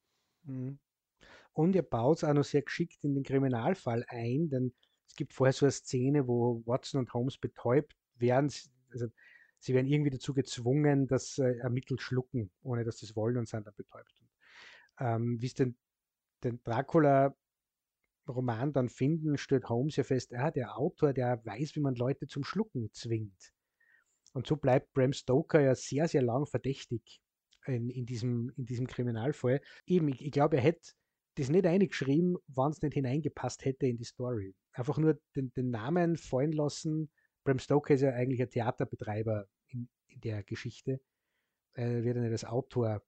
Mhm. 0.45 0.79
Und 1.53 1.75
ihr 1.75 1.83
baut 1.83 2.19
es 2.19 2.25
auch 2.25 2.35
noch 2.35 2.45
sehr 2.45 2.63
geschickt 2.63 3.05
in 3.05 3.15
den 3.15 3.25
Kriminalfall 3.25 4.05
ein, 4.09 4.49
denn 4.49 4.75
es 5.09 5.17
gibt 5.17 5.35
vorher 5.35 5.53
so 5.53 5.67
eine 5.67 5.73
Szene, 5.73 6.29
wo 6.29 6.63
Watson 6.67 7.01
und 7.01 7.13
Holmes 7.13 7.37
betäubt 7.39 7.97
werden. 8.17 8.53
Also 8.91 9.09
sie 9.59 9.75
werden 9.75 9.89
irgendwie 9.89 10.11
dazu 10.11 10.35
gezwungen, 10.35 11.09
das 11.09 11.39
äh, 11.39 11.57
ermittelt 11.59 12.01
schlucken, 12.01 12.53
ohne 12.63 12.85
dass 12.85 12.99
sie 12.99 13.07
es 13.07 13.17
wollen 13.17 13.39
und 13.39 13.49
sind 13.49 13.67
dann 13.67 13.75
betäubt. 13.75 14.15
Ähm, 15.01 15.41
Wie 15.41 15.47
es 15.47 15.55
den, 15.55 15.77
den 16.45 16.63
Dracula-Roman 16.63 18.73
dann 18.73 18.89
finden, 18.89 19.37
stellt 19.37 19.69
Holmes 19.69 19.97
ja 19.97 20.05
fest, 20.05 20.33
ah, 20.35 20.51
der 20.51 20.79
Autor, 20.79 21.13
der 21.13 21.45
weiß, 21.45 21.75
wie 21.75 21.81
man 21.81 21.97
Leute 21.97 22.29
zum 22.29 22.45
Schlucken 22.45 22.93
zwingt. 22.93 23.53
Und 24.39 24.47
so 24.47 24.55
bleibt 24.55 24.93
Bram 24.93 25.13
Stoker 25.13 25.61
ja 25.61 25.75
sehr, 25.75 26.07
sehr 26.07 26.23
lang 26.23 26.47
verdächtig 26.47 27.21
in, 27.67 27.91
in, 27.91 28.07
diesem, 28.07 28.53
in 28.57 28.67
diesem 28.67 28.87
Kriminalfall. 28.87 29.61
Eben, 29.85 30.07
ich, 30.07 30.25
ich 30.25 30.31
glaube, 30.31 30.59
er 30.59 30.63
hätte 30.63 30.93
das 31.35 31.49
nicht 31.49 31.67
eingeschrieben, 31.67 32.37
wenn 32.47 32.71
es 32.71 32.81
nicht 32.81 32.95
hineingepasst 32.95 33.65
hätte 33.65 33.89
in 33.89 33.97
die 33.97 34.05
Story. 34.05 34.55
Einfach 34.75 34.97
nur 34.97 35.19
den, 35.35 35.53
den 35.55 35.71
Namen 35.71 36.17
fallen 36.17 36.53
lassen. 36.53 37.11
Bram 37.43 37.59
Stoker 37.59 37.95
ist 37.95 38.03
ja 38.03 38.11
eigentlich 38.11 38.41
ein 38.41 38.49
Theaterbetreiber 38.49 39.49
in, 39.67 39.89
in 40.07 40.21
der 40.21 40.45
Geschichte. 40.45 41.01
Er 41.73 42.05
wird 42.05 42.15
ja 42.15 42.23
nicht 42.23 42.31
als 42.31 42.45
Autor 42.45 43.03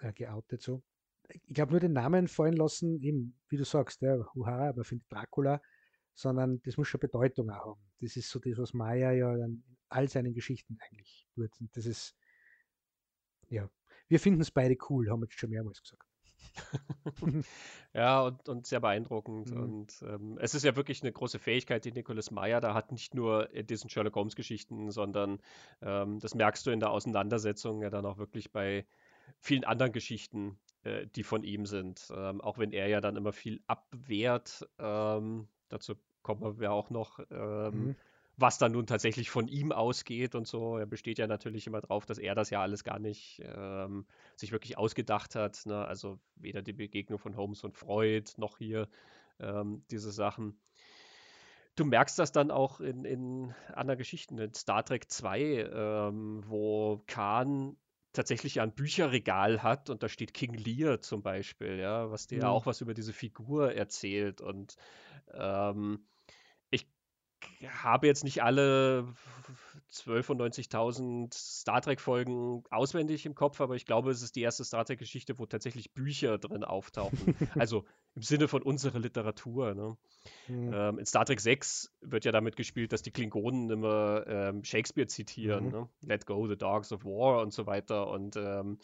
äh, 0.00 0.12
geoutet 0.12 0.60
so. 0.60 0.82
Ich 1.46 1.54
glaube, 1.54 1.70
nur 1.70 1.80
den 1.80 1.94
Namen 1.94 2.28
fallen 2.28 2.56
lassen, 2.56 3.00
eben, 3.00 3.38
wie 3.48 3.56
du 3.56 3.64
sagst, 3.64 4.02
ja, 4.02 4.18
Huhara, 4.34 4.68
aber 4.68 4.84
findet 4.84 5.10
Dracula, 5.10 5.62
sondern 6.12 6.60
das 6.64 6.76
muss 6.76 6.88
schon 6.88 7.00
Bedeutung 7.00 7.48
auch 7.48 7.68
haben. 7.68 7.80
Das 8.02 8.16
ist 8.16 8.28
so 8.28 8.38
das, 8.38 8.58
was 8.58 8.74
Maya 8.74 9.12
ja 9.12 9.34
dann 9.34 9.64
in 9.66 9.77
all 9.88 10.08
seinen 10.08 10.34
Geschichten 10.34 10.78
eigentlich 10.80 11.26
tut. 11.34 11.50
Und 11.60 11.76
das 11.76 11.86
ist, 11.86 12.16
ja, 13.48 13.68
wir 14.08 14.20
finden 14.20 14.40
es 14.40 14.50
beide 14.50 14.76
cool, 14.88 15.10
haben 15.10 15.20
wir 15.20 15.26
jetzt 15.26 15.38
schon 15.38 15.50
mehrmals 15.50 15.82
gesagt. 15.82 16.08
ja, 17.94 18.22
und, 18.22 18.48
und 18.48 18.66
sehr 18.66 18.80
beeindruckend. 18.80 19.50
Mhm. 19.50 19.62
Und 19.62 20.02
ähm, 20.02 20.38
es 20.40 20.54
ist 20.54 20.64
ja 20.64 20.76
wirklich 20.76 21.02
eine 21.02 21.12
große 21.12 21.38
Fähigkeit, 21.38 21.84
die 21.84 21.92
Nicholas 21.92 22.30
Meyer 22.30 22.60
da 22.60 22.74
hat, 22.74 22.92
nicht 22.92 23.14
nur 23.14 23.52
in 23.52 23.66
diesen 23.66 23.90
Sherlock 23.90 24.16
Holmes-Geschichten, 24.16 24.90
sondern 24.90 25.40
ähm, 25.82 26.18
das 26.20 26.34
merkst 26.34 26.66
du 26.66 26.70
in 26.70 26.80
der 26.80 26.90
Auseinandersetzung 26.90 27.82
ja 27.82 27.90
dann 27.90 28.06
auch 28.06 28.18
wirklich 28.18 28.52
bei 28.52 28.86
vielen 29.40 29.64
anderen 29.64 29.92
Geschichten, 29.92 30.58
äh, 30.82 31.06
die 31.06 31.22
von 31.22 31.44
ihm 31.44 31.66
sind. 31.66 32.08
Ähm, 32.14 32.40
auch 32.40 32.58
wenn 32.58 32.72
er 32.72 32.88
ja 32.88 33.00
dann 33.00 33.16
immer 33.16 33.32
viel 33.32 33.62
abwehrt. 33.66 34.68
Ähm, 34.78 35.48
dazu 35.68 35.94
kommen 36.22 36.58
wir 36.58 36.72
auch 36.72 36.90
noch. 36.90 37.20
Ähm, 37.30 37.86
mhm 37.86 37.96
was 38.38 38.56
dann 38.56 38.72
nun 38.72 38.86
tatsächlich 38.86 39.30
von 39.30 39.48
ihm 39.48 39.72
ausgeht 39.72 40.36
und 40.36 40.46
so. 40.46 40.78
Er 40.78 40.86
besteht 40.86 41.18
ja 41.18 41.26
natürlich 41.26 41.66
immer 41.66 41.80
darauf, 41.80 42.06
dass 42.06 42.18
er 42.18 42.36
das 42.36 42.50
ja 42.50 42.62
alles 42.62 42.84
gar 42.84 43.00
nicht 43.00 43.42
ähm, 43.44 44.06
sich 44.36 44.52
wirklich 44.52 44.78
ausgedacht 44.78 45.34
hat. 45.34 45.66
Ne? 45.66 45.84
Also 45.84 46.20
weder 46.36 46.62
die 46.62 46.72
Begegnung 46.72 47.18
von 47.18 47.36
Holmes 47.36 47.64
und 47.64 47.76
Freud 47.76 48.30
noch 48.36 48.58
hier 48.58 48.88
ähm, 49.40 49.84
diese 49.90 50.12
Sachen. 50.12 50.60
Du 51.74 51.84
merkst 51.84 52.18
das 52.18 52.30
dann 52.30 52.52
auch 52.52 52.80
in, 52.80 53.04
in 53.04 53.54
anderen 53.72 53.98
Geschichten, 53.98 54.38
in 54.38 54.54
Star 54.54 54.84
Trek 54.84 55.10
2, 55.10 55.40
ähm, 55.40 56.44
wo 56.46 57.02
Khan 57.08 57.76
tatsächlich 58.12 58.60
ein 58.60 58.72
Bücherregal 58.72 59.64
hat 59.64 59.90
und 59.90 60.02
da 60.02 60.08
steht 60.08 60.32
King 60.32 60.54
Lear 60.54 61.00
zum 61.00 61.22
Beispiel, 61.22 61.78
ja, 61.78 62.10
was 62.10 62.28
dir 62.28 62.38
mhm. 62.38 62.44
auch 62.44 62.66
was 62.66 62.80
über 62.80 62.94
diese 62.94 63.12
Figur 63.12 63.74
erzählt 63.74 64.40
und 64.40 64.76
ähm, 65.34 66.04
habe 67.82 68.06
jetzt 68.06 68.24
nicht 68.24 68.42
alle 68.42 69.06
12.000 69.92 71.32
Star 71.32 71.80
Trek-Folgen 71.80 72.62
auswendig 72.70 73.24
im 73.26 73.34
Kopf, 73.34 73.60
aber 73.60 73.74
ich 73.74 73.86
glaube, 73.86 74.10
es 74.10 74.22
ist 74.22 74.36
die 74.36 74.42
erste 74.42 74.64
Star 74.64 74.84
Trek-Geschichte, 74.84 75.38
wo 75.38 75.46
tatsächlich 75.46 75.92
Bücher 75.94 76.38
drin 76.38 76.64
auftauchen. 76.64 77.16
also 77.54 77.84
im 78.14 78.22
Sinne 78.22 78.48
von 78.48 78.62
unserer 78.62 78.98
Literatur. 78.98 79.74
Ne? 79.74 79.96
Mhm. 80.48 80.72
Ähm, 80.72 80.98
in 80.98 81.06
Star 81.06 81.24
Trek 81.24 81.40
6 81.40 81.92
wird 82.00 82.24
ja 82.24 82.32
damit 82.32 82.56
gespielt, 82.56 82.92
dass 82.92 83.02
die 83.02 83.12
Klingonen 83.12 83.70
immer 83.70 84.26
ähm, 84.26 84.64
Shakespeare 84.64 85.06
zitieren. 85.06 85.66
Mhm. 85.66 85.70
Ne? 85.70 85.88
Let 86.02 86.26
go 86.26 86.46
the 86.46 86.56
dogs 86.56 86.92
of 86.92 87.04
war 87.04 87.40
und 87.40 87.52
so 87.52 87.66
weiter. 87.66 88.08
Und 88.08 88.36
ähm, 88.36 88.78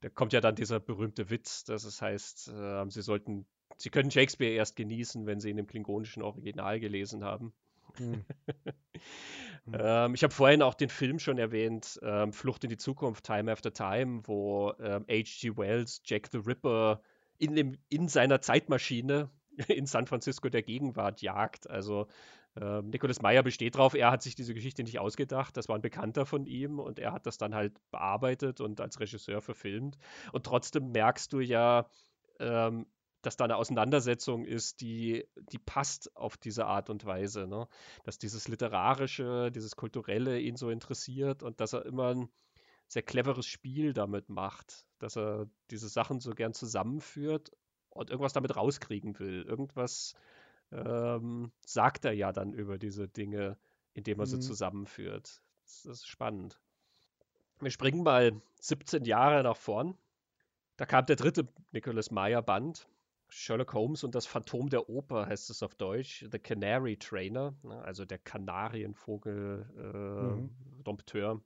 da 0.00 0.08
kommt 0.08 0.32
ja 0.32 0.40
dann 0.40 0.54
dieser 0.54 0.80
berühmte 0.80 1.30
Witz, 1.30 1.64
dass 1.64 1.84
es 1.84 2.00
heißt, 2.00 2.48
äh, 2.48 2.88
sie 2.88 3.02
sollten, 3.02 3.46
sie 3.76 3.90
können 3.90 4.10
Shakespeare 4.10 4.52
erst 4.52 4.76
genießen, 4.76 5.26
wenn 5.26 5.40
sie 5.40 5.50
ihn 5.50 5.58
im 5.58 5.66
klingonischen 5.66 6.22
Original 6.22 6.80
gelesen 6.80 7.24
haben. 7.24 7.52
Hm. 9.66 9.74
ähm, 9.78 10.14
ich 10.14 10.22
habe 10.22 10.32
vorhin 10.32 10.62
auch 10.62 10.74
den 10.74 10.88
Film 10.88 11.18
schon 11.18 11.38
erwähnt, 11.38 11.98
ähm, 12.02 12.32
Flucht 12.32 12.62
in 12.62 12.70
die 12.70 12.76
Zukunft, 12.76 13.24
Time 13.24 13.50
After 13.50 13.72
Time, 13.72 14.22
wo 14.24 14.72
H.G. 14.78 15.48
Ähm, 15.48 15.56
Wells 15.56 16.02
Jack 16.04 16.28
the 16.30 16.38
Ripper 16.38 17.00
in, 17.38 17.56
dem, 17.56 17.76
in 17.88 18.08
seiner 18.08 18.40
Zeitmaschine 18.40 19.28
in 19.68 19.86
San 19.86 20.06
Francisco 20.06 20.48
der 20.48 20.62
Gegenwart 20.62 21.22
jagt. 21.22 21.68
Also 21.68 22.06
ähm, 22.60 22.88
Nicholas 22.88 23.20
Meyer 23.20 23.42
besteht 23.42 23.76
drauf, 23.76 23.94
er 23.94 24.10
hat 24.10 24.22
sich 24.22 24.34
diese 24.34 24.54
Geschichte 24.54 24.82
nicht 24.82 24.98
ausgedacht, 24.98 25.56
das 25.56 25.68
war 25.68 25.76
ein 25.76 25.82
Bekannter 25.82 26.24
von 26.24 26.46
ihm 26.46 26.78
und 26.78 26.98
er 26.98 27.12
hat 27.12 27.26
das 27.26 27.36
dann 27.36 27.54
halt 27.54 27.78
bearbeitet 27.90 28.60
und 28.60 28.80
als 28.80 28.98
Regisseur 28.98 29.42
verfilmt. 29.42 29.98
Und 30.32 30.46
trotzdem 30.46 30.92
merkst 30.92 31.32
du 31.32 31.40
ja, 31.40 31.86
ähm, 32.40 32.86
dass 33.22 33.36
da 33.36 33.44
eine 33.44 33.56
Auseinandersetzung 33.56 34.44
ist, 34.44 34.80
die, 34.80 35.26
die 35.52 35.58
passt 35.58 36.14
auf 36.16 36.36
diese 36.36 36.66
Art 36.66 36.90
und 36.90 37.04
Weise. 37.04 37.46
Ne? 37.46 37.68
Dass 38.04 38.18
dieses 38.18 38.48
Literarische, 38.48 39.50
dieses 39.50 39.76
Kulturelle 39.76 40.38
ihn 40.38 40.56
so 40.56 40.70
interessiert 40.70 41.42
und 41.42 41.60
dass 41.60 41.72
er 41.72 41.86
immer 41.86 42.14
ein 42.14 42.28
sehr 42.88 43.02
cleveres 43.02 43.46
Spiel 43.46 43.92
damit 43.92 44.28
macht, 44.28 44.86
dass 44.98 45.16
er 45.16 45.48
diese 45.70 45.88
Sachen 45.88 46.20
so 46.20 46.30
gern 46.30 46.52
zusammenführt 46.54 47.50
und 47.90 48.10
irgendwas 48.10 48.32
damit 48.32 48.54
rauskriegen 48.54 49.18
will. 49.18 49.42
Irgendwas, 49.42 50.14
äh, 50.70 50.76
ähm, 50.76 51.50
sagt 51.64 52.04
er 52.04 52.12
ja 52.12 52.32
dann 52.32 52.52
über 52.52 52.78
diese 52.78 53.08
Dinge, 53.08 53.58
indem 53.94 54.20
er 54.20 54.26
sie 54.26 54.36
Mhm. 54.36 54.42
zusammenführt. 54.42 55.42
Das 55.64 55.84
ist 55.84 56.06
spannend. 56.06 56.60
Wir 57.60 57.70
springen 57.70 58.02
mal 58.02 58.40
17 58.60 59.04
Jahre 59.04 59.42
nach 59.42 59.56
vorn. 59.56 59.96
Da 60.76 60.84
kam 60.86 61.06
der 61.06 61.16
dritte 61.16 61.48
Nicholas 61.72 62.10
Meyer 62.10 62.42
Band. 62.42 62.86
Sherlock 63.36 63.74
Holmes 63.74 64.02
und 64.02 64.14
das 64.14 64.24
Phantom 64.26 64.70
der 64.70 64.88
Oper 64.88 65.26
heißt 65.26 65.50
es 65.50 65.62
auf 65.62 65.74
Deutsch. 65.74 66.24
The 66.32 66.38
Canary 66.38 66.96
Trainer, 66.96 67.54
ne, 67.62 67.82
also 67.82 68.04
der 68.06 68.18
Kanarienvogel, 68.18 69.66
äh, 69.76 70.40
Mhm. 70.40 70.50
Dompteur, 70.84 71.42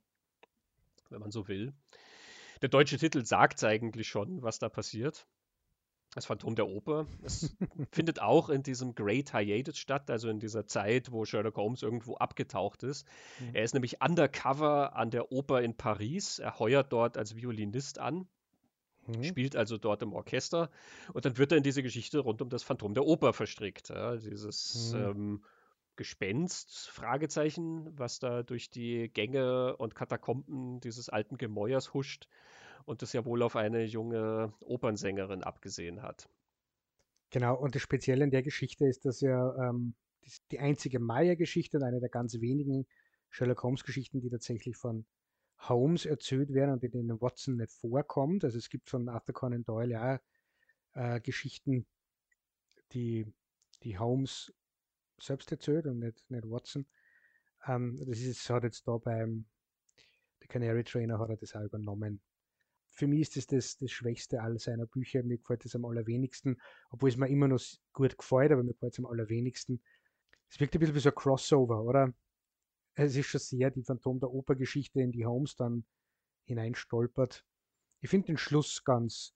wenn 1.09 1.19
man 1.19 1.31
so 1.31 1.47
will. 1.47 1.73
Der 2.61 2.69
deutsche 2.69 2.97
Titel 2.97 3.25
sagt 3.25 3.63
eigentlich 3.63 4.07
schon, 4.07 4.41
was 4.41 4.59
da 4.59 4.69
passiert. 4.69 5.27
Das 6.13 6.25
Phantom 6.25 6.55
der 6.55 6.67
Oper. 6.67 7.07
Es 7.23 7.55
findet 7.91 8.21
auch 8.21 8.49
in 8.49 8.63
diesem 8.63 8.95
Great 8.95 9.31
Hiatus 9.33 9.77
statt, 9.77 10.09
also 10.09 10.29
in 10.29 10.39
dieser 10.39 10.65
Zeit, 10.67 11.11
wo 11.11 11.25
Sherlock 11.25 11.57
Holmes 11.57 11.83
irgendwo 11.83 12.15
abgetaucht 12.15 12.83
ist. 12.83 13.05
Mhm. 13.39 13.55
Er 13.55 13.63
ist 13.63 13.73
nämlich 13.73 14.01
undercover 14.01 14.95
an 14.95 15.09
der 15.09 15.31
Oper 15.31 15.61
in 15.61 15.75
Paris. 15.75 16.39
Er 16.39 16.59
heuert 16.59 16.91
dort 16.93 17.17
als 17.17 17.35
Violinist 17.35 17.99
an, 17.99 18.27
Mhm. 19.07 19.21
spielt 19.21 19.55
also 19.55 19.77
dort 19.77 20.01
im 20.03 20.13
Orchester 20.13 20.69
und 21.13 21.25
dann 21.25 21.37
wird 21.37 21.51
er 21.51 21.57
in 21.57 21.63
diese 21.63 21.83
Geschichte 21.83 22.19
rund 22.19 22.41
um 22.41 22.49
das 22.49 22.63
Phantom 22.63 22.93
der 22.93 23.05
Oper 23.05 23.33
verstrickt. 23.33 23.89
Ja, 23.89 24.15
dieses 24.17 24.93
Mhm. 24.93 24.95
ähm, 24.97 25.43
Gespenst, 25.95 26.89
Fragezeichen, 26.89 27.97
was 27.97 28.19
da 28.19 28.43
durch 28.43 28.69
die 28.71 29.09
Gänge 29.13 29.77
und 29.77 29.95
Katakomben 29.95 30.79
dieses 30.81 31.09
alten 31.09 31.37
Gemäuers 31.37 31.93
huscht 31.93 32.27
und 32.85 33.01
das 33.03 33.13
ja 33.13 33.25
wohl 33.25 33.43
auf 33.43 33.55
eine 33.55 33.83
junge 33.85 34.53
Opernsängerin 34.61 35.43
abgesehen 35.43 36.01
hat. 36.03 36.29
Genau, 37.31 37.55
und 37.57 37.75
das 37.75 37.81
Spezielle 37.81 38.23
in 38.23 38.31
der 38.31 38.43
Geschichte 38.43 38.85
ist, 38.85 39.05
dass 39.05 39.21
ja 39.21 39.69
ähm, 39.69 39.95
die 40.51 40.59
einzige 40.59 40.99
Maya-Geschichte 40.99 41.77
und 41.77 41.83
eine 41.83 41.99
der 41.99 42.09
ganz 42.09 42.39
wenigen 42.41 42.85
Sherlock 43.29 43.63
Holmes-Geschichten, 43.63 44.21
die 44.21 44.29
tatsächlich 44.29 44.75
von 44.77 45.05
Holmes 45.69 46.05
erzählt 46.05 46.53
werden 46.53 46.71
und 46.71 46.83
in 46.83 46.91
denen 46.91 47.21
Watson 47.21 47.57
nicht 47.57 47.71
vorkommt. 47.71 48.43
Also 48.43 48.57
es 48.57 48.69
gibt 48.69 48.89
von 48.89 49.09
Arthur 49.09 49.33
Conan 49.33 49.63
Doyle 49.63 49.91
ja 49.91 50.19
äh, 50.93 51.19
Geschichten, 51.21 51.85
die, 52.93 53.25
die 53.83 53.97
Holmes 53.97 54.53
selbst 55.19 55.51
erzählt 55.51 55.85
und 55.85 55.99
nicht, 55.99 56.29
nicht 56.29 56.49
Watson. 56.49 56.85
Ähm, 57.67 57.97
das 58.07 58.19
ist 58.19 58.49
hat 58.49 58.63
jetzt 58.63 58.87
da 58.87 58.97
beim 58.97 59.45
The 60.41 60.47
Canary 60.47 60.83
Trainer 60.83 61.19
hat 61.19 61.29
er 61.29 61.37
das 61.37 61.55
auch 61.55 61.61
übernommen. 61.61 62.21
Für 62.93 63.07
mich 63.07 63.21
ist 63.21 63.37
das, 63.37 63.47
das 63.47 63.77
das 63.77 63.91
Schwächste 63.91 64.41
all 64.41 64.57
seiner 64.59 64.87
Bücher. 64.87 65.23
Mir 65.23 65.37
gefällt 65.37 65.63
das 65.63 65.75
am 65.75 65.85
allerwenigsten, 65.85 66.59
obwohl 66.89 67.09
es 67.09 67.17
mir 67.17 67.29
immer 67.29 67.47
noch 67.47 67.61
gut 67.93 68.17
gefällt, 68.17 68.51
aber 68.51 68.63
mir 68.63 68.73
gefällt 68.73 68.93
es 68.93 68.99
am 68.99 69.05
allerwenigsten. 69.05 69.81
Es 70.49 70.59
wirkt 70.59 70.75
ein 70.75 70.79
bisschen 70.79 70.95
wie 70.95 70.99
so 70.99 71.09
ein 71.09 71.15
Crossover, 71.15 71.83
oder? 71.83 72.13
Es 72.95 73.15
ist 73.15 73.27
schon 73.27 73.39
sehr 73.39 73.71
die 73.71 73.83
Phantom 73.83 74.19
der 74.19 74.31
Oper-Geschichte, 74.31 75.01
in 75.01 75.11
die 75.11 75.25
Holmes 75.25 75.55
dann 75.55 75.85
hineinstolpert. 76.45 77.45
Ich 78.01 78.09
finde 78.09 78.27
den 78.27 78.37
Schluss 78.37 78.83
ganz, 78.83 79.33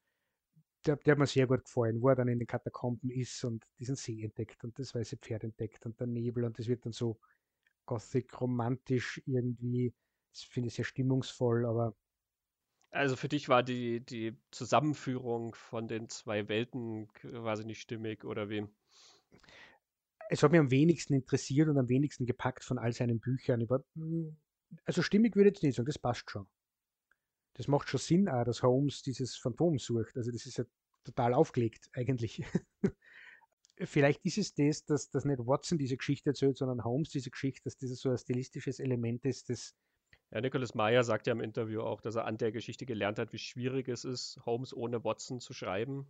der, 0.85 0.97
der 0.97 1.13
hat 1.13 1.19
mir 1.19 1.27
sehr 1.27 1.47
gut 1.47 1.65
gefallen, 1.65 2.01
wo 2.01 2.09
er 2.09 2.15
dann 2.15 2.27
in 2.27 2.39
den 2.39 2.47
Katakomben 2.47 3.09
ist 3.11 3.43
und 3.43 3.65
diesen 3.79 3.95
See 3.95 4.23
entdeckt 4.23 4.63
und 4.63 4.77
das 4.79 4.95
weiße 4.95 5.17
Pferd 5.17 5.43
entdeckt 5.43 5.85
und 5.85 5.99
der 5.99 6.07
Nebel 6.07 6.45
und 6.45 6.59
das 6.59 6.67
wird 6.67 6.85
dann 6.85 6.93
so 6.93 7.19
gothic, 7.85 8.39
romantisch 8.41 9.21
irgendwie. 9.25 9.93
Das 10.33 10.43
finde 10.43 10.67
ich 10.69 10.75
sehr 10.75 10.85
stimmungsvoll, 10.85 11.65
aber 11.65 11.95
Also 12.89 13.15
für 13.15 13.29
dich 13.29 13.47
war 13.47 13.61
die, 13.61 14.03
die 14.03 14.37
Zusammenführung 14.51 15.53
von 15.53 15.87
den 15.87 16.09
zwei 16.09 16.47
Welten 16.47 17.07
quasi 17.13 17.63
nicht 17.63 17.81
stimmig 17.81 18.23
oder 18.23 18.49
wie? 18.49 18.67
Es 20.29 20.43
hat 20.43 20.51
mich 20.51 20.59
am 20.59 20.71
wenigsten 20.71 21.13
interessiert 21.13 21.69
und 21.69 21.77
am 21.77 21.89
wenigsten 21.89 22.25
gepackt 22.25 22.63
von 22.63 22.77
all 22.77 22.93
seinen 22.93 23.19
Büchern. 23.19 23.69
War, 23.69 23.83
mm, 23.95 24.35
also 24.85 25.01
stimmig 25.01 25.35
würde 25.35 25.49
ich 25.49 25.55
jetzt 25.55 25.63
nicht 25.63 25.75
sagen, 25.75 25.87
das 25.87 25.99
passt 25.99 26.29
schon. 26.29 26.47
Das 27.53 27.67
macht 27.67 27.89
schon 27.89 27.99
Sinn 27.99 28.29
auch, 28.29 28.43
dass 28.43 28.63
Holmes 28.63 29.01
dieses 29.01 29.37
Phantom 29.37 29.79
sucht. 29.79 30.17
Also 30.17 30.31
das 30.31 30.45
ist 30.45 30.57
ja 30.57 30.65
total 31.03 31.33
aufgelegt 31.33 31.89
eigentlich. 31.93 32.43
Vielleicht 33.77 34.25
ist 34.25 34.37
es 34.37 34.53
das, 34.53 34.85
dass, 34.85 35.09
dass 35.09 35.25
nicht 35.25 35.39
Watson 35.39 35.77
diese 35.77 35.97
Geschichte 35.97 36.29
erzählt, 36.29 36.57
sondern 36.57 36.83
Holmes 36.83 37.09
diese 37.09 37.29
Geschichte, 37.29 37.61
dass 37.65 37.77
das 37.77 37.89
so 37.97 38.09
ein 38.09 38.17
stilistisches 38.17 38.79
Element 38.79 39.25
ist, 39.25 39.49
das 39.49 39.75
Ja, 40.31 40.41
Nicholas 40.41 40.75
Meyer 40.75 41.03
sagt 41.03 41.27
ja 41.27 41.33
im 41.33 41.41
Interview 41.41 41.81
auch, 41.81 42.01
dass 42.01 42.15
er 42.15 42.25
an 42.25 42.37
der 42.37 42.51
Geschichte 42.51 42.85
gelernt 42.85 43.19
hat, 43.19 43.33
wie 43.33 43.37
schwierig 43.37 43.87
es 43.89 44.05
ist, 44.05 44.39
Holmes 44.45 44.73
ohne 44.75 45.03
Watson 45.03 45.39
zu 45.39 45.53
schreiben. 45.53 46.07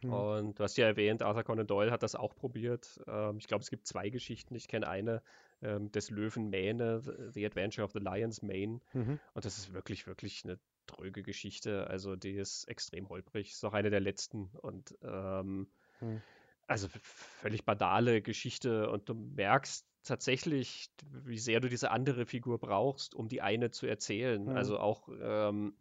Hm, 0.00 0.12
Und 0.12 0.58
du 0.58 0.62
hast 0.64 0.76
ja 0.76 0.86
erwähnt, 0.86 1.22
Arthur 1.22 1.44
Conan 1.44 1.66
Doyle 1.66 1.90
hat 1.90 2.02
das 2.02 2.14
auch 2.14 2.34
probiert. 2.34 3.00
Ähm, 3.06 3.38
ich 3.38 3.46
glaube, 3.46 3.62
es 3.62 3.70
gibt 3.70 3.86
zwei 3.86 4.10
Geschichten. 4.10 4.54
Ich 4.54 4.68
kenne 4.68 4.88
eine 4.88 5.22
ähm, 5.62 5.90
des 5.90 6.10
Löwen 6.10 6.50
Mähne, 6.50 7.00
The- 7.00 7.46
Adventure 7.46 7.84
of 7.84 7.92
the 7.92 7.98
Lion's 7.98 8.42
Mane. 8.42 8.80
mhm, 8.92 9.18
Und 9.34 9.44
das 9.44 9.58
ist 9.58 9.72
wirklich, 9.72 10.06
wirklich 10.06 10.44
eine 10.44 10.58
tröge 10.86 11.22
Geschichte. 11.22 11.86
Also 11.88 12.16
die 12.16 12.36
ist 12.36 12.64
extrem 12.68 13.08
holprig. 13.08 13.50
Ist 13.50 13.64
auch 13.64 13.74
eine 13.74 13.90
der 13.90 14.00
letzten. 14.00 14.50
Und 14.62 14.96
ähm, 15.02 15.68
hm. 15.98 16.22
also 16.66 16.88
völlig 16.88 17.64
banale 17.64 18.22
Geschichte. 18.22 18.90
Und 18.90 19.08
du 19.08 19.14
merkst 19.14 19.86
tatsächlich, 20.04 20.90
wie 21.10 21.38
sehr 21.38 21.60
du 21.60 21.68
diese 21.68 21.90
andere 21.90 22.24
Figur 22.24 22.58
brauchst, 22.58 23.14
um 23.14 23.28
die 23.28 23.42
eine 23.42 23.70
zu 23.70 23.86
erzählen. 23.86 24.44
Mhm. 24.44 24.48
Also 24.56 24.78
auch 24.78 25.08
ähm, 25.20 25.74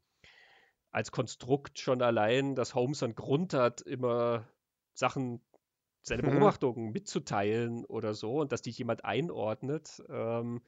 als 0.92 1.12
Konstrukt 1.12 1.80
schon 1.80 2.02
allein, 2.02 2.56
dass 2.56 2.76
Holmes 2.76 3.04
einen 3.04 3.16
Grund 3.16 3.54
hat, 3.54 3.82
immer 3.82 4.48
Sachen, 4.94 5.42
seine 6.02 6.24
Mhm. 6.24 6.32
Beobachtungen 6.32 6.92
mitzuteilen 6.92 7.86
oder 7.86 8.14
so 8.14 8.40
und 8.40 8.52
dass 8.52 8.62
die 8.62 8.72
jemand 8.72 9.06
einordnet. 9.06 10.02
Ähm, 10.10 10.62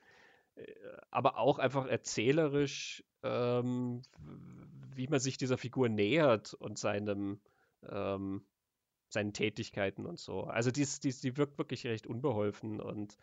äh, 0.56 0.66
aber 1.10 1.38
auch 1.38 1.60
einfach 1.60 1.88
erzählerisch, 1.88 3.04
ähm, 3.24 4.02
wie 4.96 5.08
man 5.08 5.20
sich 5.20 5.38
dieser 5.38 5.58
Figur 5.58 5.90
nähert 5.90 6.54
und 6.54 6.78
seinem, 6.78 7.40
ähm, 7.90 8.46
seinen 9.08 9.34
Tätigkeiten 9.34 10.06
und 10.06 10.20
so. 10.20 10.44
Also 10.44 10.72
die, 10.72 10.86
die, 11.04 11.14
die 11.14 11.38
wirkt 11.38 11.58
wirklich 11.58 11.86
recht 11.88 12.06
unbeholfen 12.06 12.80
und 12.82 13.18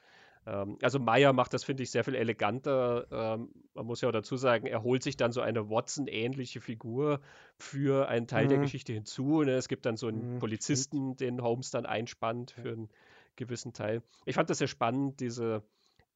also 0.47 1.01
Meyer 1.01 1.32
macht 1.32 1.52
das, 1.55 1.64
finde 1.64 1.82
ich, 1.82 1.90
sehr 1.90 2.05
viel 2.05 2.14
eleganter. 2.14 3.06
Ähm, 3.10 3.51
man 3.74 3.86
muss 3.86 4.01
ja 4.01 4.09
auch 4.09 4.12
dazu 4.12 4.36
sagen, 4.36 4.66
er 4.66 4.82
holt 4.82 5.02
sich 5.02 5.16
dann 5.16 5.32
so 5.32 5.40
eine 5.40 5.68
Watson-ähnliche 5.68 6.60
Figur 6.60 7.20
für 7.59 8.09
einen 8.09 8.28
Teil 8.28 8.47
der 8.47 8.59
Mhm. 8.59 8.60
Geschichte 8.60 8.93
hinzu. 8.93 9.43
Ne? 9.43 9.52
Es 9.52 9.66
gibt 9.68 9.86
dann 9.86 9.97
so 9.97 10.06
einen 10.06 10.20
Mhm, 10.20 10.23
stimmt. 10.23 10.39
Polizisten, 10.39 11.16
den 11.16 11.43
Holmes 11.43 11.70
dann 11.70 11.85
einspannt 11.85 12.52
für 12.52 12.73
einen 12.73 12.89
gewissen 13.35 13.73
Teil. 13.73 14.02
Ich 14.24 14.36
fand 14.36 14.48
das 14.48 14.59
sehr 14.59 14.68
spannend, 14.68 15.18
diese, 15.20 15.64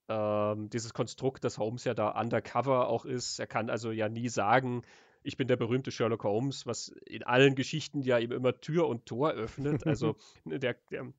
ähm, 0.09 0.70
dieses 0.70 0.94
Konstrukt, 0.94 1.44
dass 1.44 1.59
Holmes 1.59 1.85
ja 1.85 1.94
da 1.94 2.11
undercover 2.11 2.89
auch 2.89 3.05
ist. 3.05 3.40
Er 3.40 3.48
kann 3.48 3.69
also 3.69 3.90
ja 3.90 4.09
nie 4.09 4.28
sagen, 4.28 4.82
ich 5.23 5.36
bin 5.36 5.48
der 5.48 5.57
berühmte 5.57 5.90
Sherlock 5.90 6.24
Holmes, 6.24 6.66
was 6.66 6.89
in 7.05 7.24
allen 7.24 7.57
Geschichten 7.57 8.02
ja 8.02 8.19
ihm 8.19 8.32
immer 8.32 8.61
Tür 8.61 8.86
und 8.89 9.07
Tor 9.07 9.32
öffnet. 9.32 9.86
Also 9.86 10.16
ne, 10.44 10.59
der, 10.61 10.77
der 10.90 11.12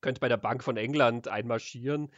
könnte 0.00 0.20
bei 0.20 0.28
der 0.28 0.36
Bank 0.36 0.64
von 0.64 0.76
England 0.76 1.28
einmarschieren 1.28 2.10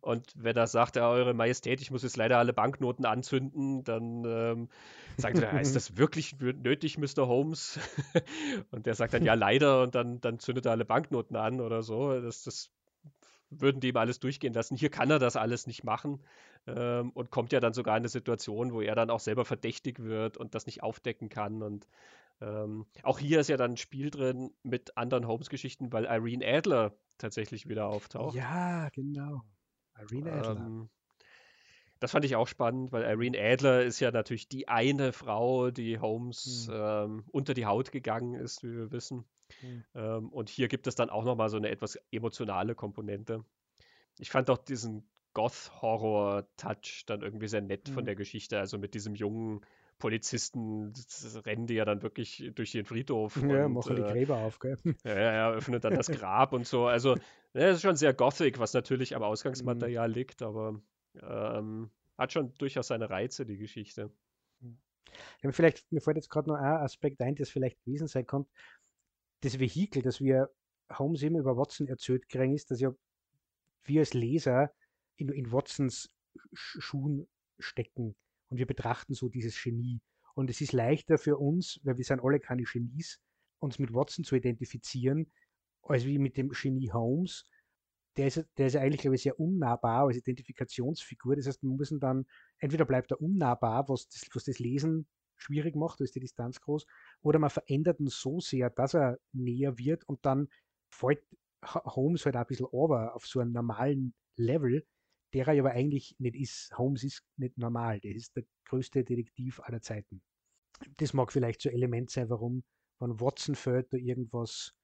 und 0.00 0.32
wenn 0.36 0.56
er 0.56 0.66
sagt, 0.66 0.96
ja, 0.96 1.08
Eure 1.08 1.34
Majestät, 1.34 1.80
ich 1.80 1.90
muss 1.90 2.02
jetzt 2.02 2.16
leider 2.16 2.38
alle 2.38 2.52
Banknoten 2.52 3.04
anzünden, 3.04 3.84
dann 3.84 4.24
ähm, 4.24 4.68
sagt 5.16 5.38
er, 5.38 5.60
ist 5.60 5.76
das 5.76 5.96
wirklich 5.96 6.36
nötig, 6.40 6.98
Mr. 6.98 7.28
Holmes? 7.28 7.78
und 8.70 8.86
der 8.86 8.94
sagt 8.94 9.14
dann, 9.14 9.24
ja, 9.24 9.34
leider, 9.34 9.82
und 9.82 9.94
dann, 9.94 10.20
dann 10.20 10.38
zündet 10.38 10.66
er 10.66 10.72
alle 10.72 10.84
Banknoten 10.84 11.36
an 11.36 11.60
oder 11.60 11.82
so. 11.82 12.20
Das, 12.20 12.42
das 12.42 12.70
würden 13.50 13.80
die 13.80 13.88
ihm 13.88 13.96
alles 13.96 14.18
durchgehen 14.18 14.52
lassen. 14.52 14.76
Hier 14.76 14.90
kann 14.90 15.10
er 15.10 15.18
das 15.18 15.36
alles 15.36 15.66
nicht 15.66 15.84
machen 15.84 16.20
ähm, 16.66 17.10
und 17.10 17.30
kommt 17.30 17.52
ja 17.52 17.60
dann 17.60 17.74
sogar 17.74 17.96
in 17.96 18.02
eine 18.02 18.08
Situation, 18.08 18.72
wo 18.72 18.80
er 18.80 18.94
dann 18.94 19.10
auch 19.10 19.20
selber 19.20 19.44
verdächtig 19.44 20.00
wird 20.00 20.36
und 20.36 20.54
das 20.54 20.66
nicht 20.66 20.82
aufdecken 20.82 21.28
kann. 21.28 21.62
Und 21.62 21.86
ähm, 22.40 22.86
auch 23.02 23.18
hier 23.18 23.40
ist 23.40 23.48
ja 23.48 23.56
dann 23.56 23.72
ein 23.72 23.76
Spiel 23.76 24.10
drin 24.10 24.52
mit 24.62 24.96
anderen 24.96 25.26
Holmes-Geschichten, 25.26 25.92
weil 25.92 26.04
Irene 26.04 26.46
Adler 26.46 26.92
tatsächlich 27.18 27.68
wieder 27.68 27.86
auftaucht. 27.86 28.34
Ja, 28.34 28.88
genau. 28.90 29.42
Irene 29.98 30.32
Adler. 30.32 30.66
Ähm, 30.66 30.88
das 32.00 32.10
fand 32.10 32.24
ich 32.24 32.34
auch 32.34 32.48
spannend, 32.48 32.90
weil 32.90 33.04
Irene 33.04 33.38
Adler 33.38 33.82
ist 33.84 34.00
ja 34.00 34.10
natürlich 34.10 34.48
die 34.48 34.66
eine 34.68 35.12
Frau, 35.12 35.70
die 35.70 35.98
Holmes 35.98 36.66
Hm. 36.68 36.74
ähm, 36.74 37.24
unter 37.30 37.54
die 37.54 37.66
Haut 37.66 37.92
gegangen 37.92 38.34
ist, 38.34 38.64
wie 38.64 38.74
wir 38.74 38.90
wissen. 38.90 39.24
Hm. 39.60 39.84
Ähm, 39.94 40.28
und 40.30 40.48
hier 40.48 40.68
gibt 40.68 40.86
es 40.86 40.94
dann 40.96 41.10
auch 41.10 41.24
nochmal 41.24 41.48
so 41.48 41.56
eine 41.56 41.68
etwas 41.70 41.98
emotionale 42.10 42.74
Komponente. 42.74 43.44
Ich 44.18 44.30
fand 44.30 44.50
auch 44.50 44.58
diesen 44.58 45.08
Goth-Horror-Touch 45.34 47.04
dann 47.06 47.22
irgendwie 47.22 47.48
sehr 47.48 47.62
nett 47.62 47.88
von 47.88 47.98
Hm. 48.00 48.06
der 48.06 48.16
Geschichte. 48.16 48.58
Also 48.58 48.78
mit 48.78 48.94
diesem 48.94 49.14
jungen 49.14 49.64
Polizisten 50.02 50.92
rennen 51.46 51.68
die 51.68 51.74
ja 51.74 51.84
dann 51.84 52.02
wirklich 52.02 52.50
durch 52.56 52.72
den 52.72 52.84
Friedhof 52.84 53.36
Ja, 53.36 53.66
und 53.66 53.72
machen 53.72 53.94
die 53.94 54.02
äh, 54.02 54.12
Gräber 54.12 54.38
auf, 54.38 54.58
gell? 54.58 54.76
ja, 55.04 55.32
ja, 55.32 55.52
öffnet 55.52 55.84
dann 55.84 55.94
das 55.94 56.08
Grab 56.10 56.52
und 56.52 56.66
so. 56.66 56.86
Also, 56.88 57.16
das 57.52 57.76
ist 57.76 57.82
schon 57.82 57.94
sehr 57.96 58.12
gothic, 58.12 58.58
was 58.58 58.74
natürlich 58.74 59.14
am 59.14 59.22
Mhm. 59.22 59.28
Ausgangsmaterial 59.28 60.10
liegt, 60.10 60.42
aber 60.42 60.82
ähm, 61.22 61.90
hat 62.18 62.32
schon 62.32 62.52
durchaus 62.54 62.88
seine 62.88 63.10
Reize, 63.10 63.46
die 63.46 63.58
Geschichte. 63.58 64.10
Ja, 65.42 65.52
vielleicht, 65.52 65.90
mir 65.92 66.00
fällt 66.00 66.16
jetzt 66.16 66.30
gerade 66.30 66.48
noch 66.48 66.56
ein 66.56 66.64
Aspekt 66.64 67.20
ein, 67.20 67.34
das 67.34 67.50
vielleicht 67.50 67.80
gewesen 67.84 68.08
sein 68.08 68.26
könnte. 68.26 68.50
Das 69.40 69.58
Vehikel, 69.58 70.02
das 70.02 70.20
wir 70.20 70.50
Holmes 70.90 71.22
immer 71.22 71.40
über 71.40 71.56
Watson 71.56 71.88
erzählt 71.88 72.28
kriegen, 72.28 72.54
ist, 72.54 72.70
dass 72.70 72.80
ja 72.80 72.92
wir 73.84 74.00
als 74.00 74.14
Leser 74.14 74.72
in, 75.16 75.28
in 75.30 75.52
Watsons 75.52 76.08
Schuhen 76.52 77.28
stecken 77.58 78.16
und 78.52 78.58
wir 78.58 78.66
betrachten 78.66 79.14
so 79.14 79.30
dieses 79.30 79.60
Genie. 79.60 80.00
Und 80.34 80.50
es 80.50 80.60
ist 80.60 80.72
leichter 80.72 81.16
für 81.16 81.38
uns, 81.38 81.80
weil 81.84 81.96
wir 81.96 82.04
sind 82.04 82.20
alle 82.22 82.38
keine 82.38 82.64
Genies, 82.64 83.18
uns 83.58 83.78
mit 83.78 83.94
Watson 83.94 84.24
zu 84.24 84.36
identifizieren, 84.36 85.32
als 85.82 86.04
wie 86.04 86.18
mit 86.18 86.36
dem 86.36 86.50
Genie 86.50 86.90
Holmes. 86.92 87.46
Der 88.18 88.26
ist, 88.26 88.46
der 88.58 88.66
ist 88.66 88.76
eigentlich, 88.76 89.00
glaube 89.00 89.16
ich, 89.16 89.22
sehr 89.22 89.40
unnahbar 89.40 90.06
als 90.06 90.18
Identifikationsfigur. 90.18 91.34
Das 91.34 91.46
heißt, 91.46 91.62
man 91.62 91.76
muss 91.76 91.90
ihn 91.90 91.98
dann, 91.98 92.26
entweder 92.58 92.84
bleibt 92.84 93.10
er 93.10 93.22
unnahbar, 93.22 93.88
was 93.88 94.06
das, 94.08 94.28
was 94.34 94.44
das 94.44 94.58
Lesen 94.58 95.08
schwierig 95.38 95.74
macht, 95.74 95.98
da 95.98 96.04
ist 96.04 96.14
die 96.14 96.20
Distanz 96.20 96.60
groß, 96.60 96.86
oder 97.22 97.38
man 97.38 97.50
verändert 97.50 98.00
ihn 98.00 98.06
so 98.06 98.38
sehr, 98.38 98.68
dass 98.68 98.94
er 98.94 99.18
näher 99.32 99.78
wird 99.78 100.06
und 100.08 100.24
dann 100.26 100.48
fällt 100.90 101.24
Holmes 101.64 102.26
halt 102.26 102.36
auch 102.36 102.40
ein 102.40 102.46
bisschen 102.46 102.66
over 102.66 103.16
auf 103.16 103.26
so 103.26 103.40
einen 103.40 103.52
normalen 103.52 104.14
Level, 104.36 104.86
der 105.34 105.48
er 105.48 105.60
aber 105.60 105.72
eigentlich 105.72 106.16
nicht 106.18 106.36
ist. 106.36 106.76
Holmes 106.76 107.04
ist 107.04 107.24
nicht 107.36 107.58
normal, 107.58 108.00
der 108.00 108.14
ist 108.14 108.36
der 108.36 108.44
größte 108.66 109.04
Detektiv 109.04 109.60
aller 109.60 109.80
Zeiten. 109.80 110.22
Das 110.98 111.12
mag 111.12 111.32
vielleicht 111.32 111.62
so 111.62 111.68
ein 111.68 111.74
Element 111.74 112.10
sein, 112.10 112.28
warum, 112.28 112.64
wenn 112.98 113.20
Watson 113.20 113.54
fällt, 113.54 113.92
da 113.92 113.96
irgendwas 113.96 114.74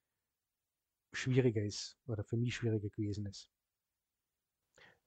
schwieriger 1.12 1.62
ist 1.62 1.98
oder 2.06 2.24
für 2.24 2.36
mich 2.36 2.54
schwieriger 2.54 2.90
gewesen 2.90 3.26
ist. 3.26 3.50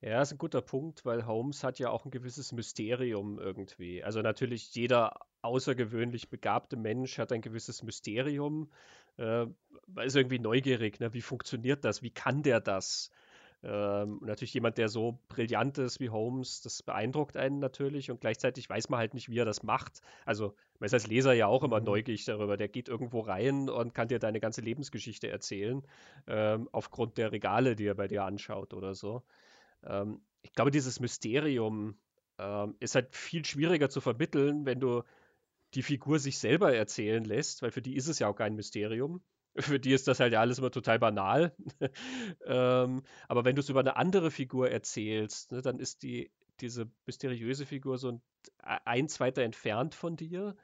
Ja, 0.01 0.21
ist 0.21 0.31
ein 0.31 0.39
guter 0.39 0.61
Punkt, 0.61 1.05
weil 1.05 1.27
Holmes 1.27 1.63
hat 1.63 1.77
ja 1.77 1.91
auch 1.91 2.05
ein 2.05 2.11
gewisses 2.11 2.51
Mysterium 2.51 3.37
irgendwie. 3.39 4.03
Also 4.03 4.21
natürlich 4.21 4.73
jeder 4.73 5.19
außergewöhnlich 5.43 6.29
begabte 6.29 6.75
Mensch 6.75 7.19
hat 7.19 7.31
ein 7.31 7.41
gewisses 7.41 7.83
Mysterium, 7.83 8.71
äh, 9.17 9.45
ist 10.03 10.15
irgendwie 10.15 10.39
neugierig, 10.39 10.99
ne? 10.99 11.13
Wie 11.13 11.21
funktioniert 11.21 11.85
das? 11.85 12.01
Wie 12.01 12.09
kann 12.11 12.41
der 12.41 12.59
das? 12.61 13.11
Ähm, 13.63 14.19
natürlich 14.23 14.53
jemand, 14.55 14.79
der 14.79 14.89
so 14.89 15.19
brillant 15.27 15.77
ist 15.77 15.99
wie 15.99 16.09
Holmes, 16.09 16.61
das 16.61 16.81
beeindruckt 16.81 17.37
einen 17.37 17.59
natürlich 17.59 18.09
und 18.09 18.19
gleichzeitig 18.19 18.67
weiß 18.67 18.89
man 18.89 18.99
halt 18.99 19.13
nicht, 19.13 19.29
wie 19.29 19.37
er 19.37 19.45
das 19.45 19.61
macht. 19.61 20.01
Also 20.25 20.55
man 20.79 20.87
ist 20.87 20.93
als 20.93 21.05
Leser 21.05 21.33
ja 21.33 21.45
auch 21.45 21.63
immer 21.63 21.79
mhm. 21.79 21.85
neugierig 21.85 22.25
darüber. 22.25 22.57
Der 22.57 22.69
geht 22.69 22.89
irgendwo 22.89 23.19
rein 23.19 23.69
und 23.69 23.93
kann 23.93 24.07
dir 24.07 24.17
deine 24.17 24.39
ganze 24.39 24.61
Lebensgeschichte 24.61 25.29
erzählen, 25.29 25.83
ähm, 26.27 26.69
aufgrund 26.71 27.17
der 27.17 27.31
Regale, 27.31 27.75
die 27.75 27.85
er 27.85 27.95
bei 27.95 28.07
dir 28.07 28.23
anschaut 28.23 28.73
oder 28.73 28.95
so. 28.95 29.23
Ähm, 29.83 30.21
ich 30.41 30.53
glaube, 30.53 30.71
dieses 30.71 30.99
Mysterium 30.99 31.99
ähm, 32.39 32.75
ist 32.79 32.95
halt 32.95 33.15
viel 33.15 33.45
schwieriger 33.45 33.89
zu 33.89 34.01
vermitteln, 34.01 34.65
wenn 34.65 34.79
du 34.79 35.03
die 35.75 35.83
Figur 35.83 36.17
sich 36.17 36.39
selber 36.39 36.73
erzählen 36.73 37.23
lässt, 37.23 37.61
weil 37.61 37.71
für 37.71 37.81
die 37.81 37.95
ist 37.95 38.07
es 38.07 38.19
ja 38.19 38.27
auch 38.27 38.35
kein 38.35 38.55
Mysterium. 38.55 39.21
Für 39.55 39.79
die 39.79 39.91
ist 39.91 40.07
das 40.07 40.19
halt 40.19 40.33
ja 40.33 40.39
alles 40.39 40.59
immer 40.59 40.71
total 40.71 40.99
banal. 40.99 41.55
ähm, 42.45 43.03
aber 43.27 43.45
wenn 43.45 43.55
du 43.55 43.59
es 43.61 43.69
über 43.69 43.81
eine 43.81 43.97
andere 43.97 44.31
Figur 44.31 44.69
erzählst, 44.69 45.51
ne, 45.51 45.61
dann 45.61 45.79
ist 45.79 46.03
die, 46.03 46.31
diese 46.61 46.89
mysteriöse 47.05 47.65
Figur 47.65 47.97
so 47.97 48.11
ein, 48.11 48.21
ein 48.85 49.09
zweiter 49.09 49.43
entfernt 49.43 49.95
von 49.95 50.15
dir. 50.15 50.55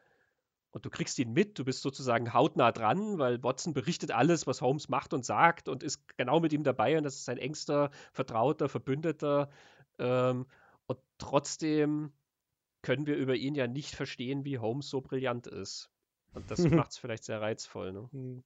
Und 0.72 0.86
du 0.86 0.90
kriegst 0.90 1.18
ihn 1.20 1.34
mit, 1.34 1.58
du 1.58 1.66
bist 1.66 1.82
sozusagen 1.82 2.34
hautnah 2.34 2.72
dran, 2.72 3.18
weil 3.18 3.42
Watson 3.44 3.74
berichtet 3.74 4.12
alles, 4.12 4.48
was 4.48 4.62
Holmes 4.62 4.90
macht 4.90 5.14
und 5.14 5.26
sagt 5.26 5.70
und 5.70 5.82
ist 5.82 6.18
genau 6.18 6.40
mit 6.40 6.54
ihm 6.54 6.64
dabei 6.64 6.98
und 6.98 7.04
das 7.04 7.16
ist 7.16 7.26
sein 7.26 7.38
engster, 7.38 7.90
vertrauter, 8.14 8.70
Verbündeter. 8.70 9.50
Ähm, 9.98 10.46
und 10.86 11.00
trotzdem 11.18 12.14
können 12.84 13.08
wir 13.08 13.18
über 13.18 13.36
ihn 13.36 13.56
ja 13.56 13.68
nicht 13.68 13.96
verstehen, 13.96 14.46
wie 14.46 14.60
Holmes 14.60 14.90
so 14.90 15.02
brillant 15.02 15.48
ist. 15.48 15.90
Und 16.34 16.52
das 16.52 16.60
macht 16.86 16.92
es 16.92 16.98
vielleicht 16.98 17.24
sehr 17.24 17.42
reizvoll. 17.42 17.92
Ne? 17.94 18.44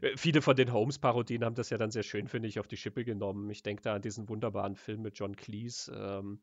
Äh, 0.00 0.16
viele 0.16 0.42
von 0.42 0.56
den 0.56 0.72
Holmes-Parodien 0.72 1.44
haben 1.44 1.54
das 1.54 1.70
ja 1.70 1.78
dann 1.78 1.90
sehr 1.90 2.02
schön, 2.02 2.28
finde 2.28 2.48
ich, 2.48 2.60
auf 2.60 2.68
die 2.68 2.76
Schippe 2.76 3.04
genommen. 3.04 3.50
Ich 3.50 3.62
denke 3.62 3.82
da 3.82 3.94
an 3.94 4.02
diesen 4.02 4.28
wunderbaren 4.28 4.76
Film 4.76 5.02
mit 5.02 5.18
John 5.18 5.36
Cleese, 5.36 5.92
ähm, 5.92 6.40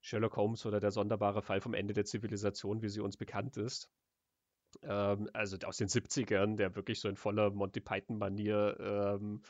Sherlock 0.00 0.36
Holmes 0.36 0.64
oder 0.66 0.80
der 0.80 0.90
sonderbare 0.92 1.42
Fall 1.42 1.60
vom 1.60 1.74
Ende 1.74 1.94
der 1.94 2.04
Zivilisation, 2.04 2.82
wie 2.82 2.88
sie 2.88 3.00
uns 3.00 3.16
bekannt 3.16 3.56
ist. 3.56 3.90
Ähm, 4.82 5.28
also 5.32 5.56
aus 5.64 5.78
den 5.78 5.88
70ern, 5.88 6.56
der 6.56 6.76
wirklich 6.76 7.00
so 7.00 7.08
in 7.08 7.16
voller 7.16 7.50
Monty 7.50 7.80
Python-Manier 7.80 8.76
ähm, 8.78 9.42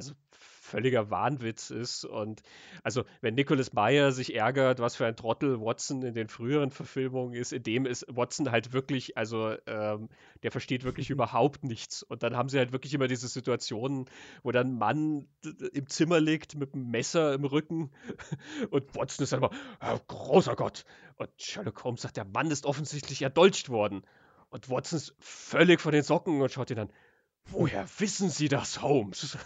also 0.00 0.14
völliger 0.30 1.10
Wahnwitz 1.10 1.70
ist. 1.70 2.04
Und 2.04 2.42
also, 2.82 3.04
wenn 3.20 3.34
Nicholas 3.34 3.74
Meyer 3.74 4.12
sich 4.12 4.34
ärgert, 4.34 4.78
was 4.78 4.96
für 4.96 5.04
ein 5.04 5.16
Trottel 5.16 5.60
Watson 5.60 6.02
in 6.02 6.14
den 6.14 6.28
früheren 6.28 6.70
Verfilmungen 6.70 7.34
ist, 7.34 7.52
in 7.52 7.62
dem 7.62 7.84
ist 7.84 8.06
Watson 8.08 8.50
halt 8.50 8.72
wirklich, 8.72 9.18
also 9.18 9.54
ähm, 9.66 10.08
der 10.42 10.52
versteht 10.52 10.84
wirklich 10.84 11.10
überhaupt 11.10 11.64
nichts. 11.64 12.02
Und 12.02 12.22
dann 12.22 12.34
haben 12.34 12.48
sie 12.48 12.58
halt 12.58 12.72
wirklich 12.72 12.94
immer 12.94 13.08
diese 13.08 13.28
Situationen, 13.28 14.06
wo 14.42 14.52
dann 14.52 14.68
ein 14.68 14.78
Mann 14.78 15.28
im 15.72 15.86
Zimmer 15.88 16.20
liegt 16.20 16.54
mit 16.54 16.72
einem 16.72 16.90
Messer 16.90 17.34
im 17.34 17.44
Rücken 17.44 17.90
und 18.70 18.94
Watson 18.94 19.24
ist 19.24 19.32
dann 19.32 19.40
immer, 19.40 19.50
oh, 19.82 19.98
großer 20.06 20.56
Gott. 20.56 20.84
Und 21.16 21.28
Sherlock 21.36 21.84
Holmes 21.84 22.02
sagt, 22.02 22.16
der 22.16 22.24
Mann 22.24 22.50
ist 22.50 22.64
offensichtlich 22.64 23.20
erdolcht 23.20 23.68
worden. 23.68 24.02
Und 24.48 24.70
Watson 24.70 24.96
ist 24.96 25.14
völlig 25.18 25.80
von 25.80 25.92
den 25.92 26.02
Socken 26.02 26.40
und 26.40 26.50
schaut 26.50 26.70
ihn 26.70 26.78
an. 26.78 26.92
Woher 27.46 27.86
wissen 27.98 28.30
Sie 28.30 28.48
das, 28.48 28.80
Holmes? 28.82 29.36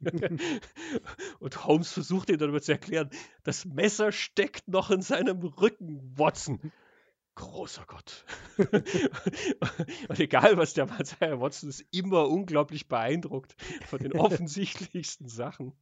und 1.40 1.64
Holmes 1.64 1.92
versucht 1.92 2.30
ihm 2.30 2.38
dann 2.38 2.60
zu 2.60 2.72
erklären, 2.72 3.10
das 3.42 3.64
Messer 3.64 4.12
steckt 4.12 4.68
noch 4.68 4.90
in 4.90 5.02
seinem 5.02 5.40
Rücken, 5.42 6.18
Watson. 6.18 6.72
Großer 7.34 7.84
Gott. 7.86 8.24
und 8.58 10.20
egal, 10.20 10.58
was 10.58 10.74
der 10.74 10.86
Mann 10.86 11.04
sagt, 11.04 11.40
Watson 11.40 11.70
ist 11.70 11.84
immer 11.90 12.28
unglaublich 12.28 12.88
beeindruckt 12.88 13.56
von 13.88 13.98
den 14.00 14.12
offensichtlichsten 14.18 15.28
Sachen. 15.28 15.72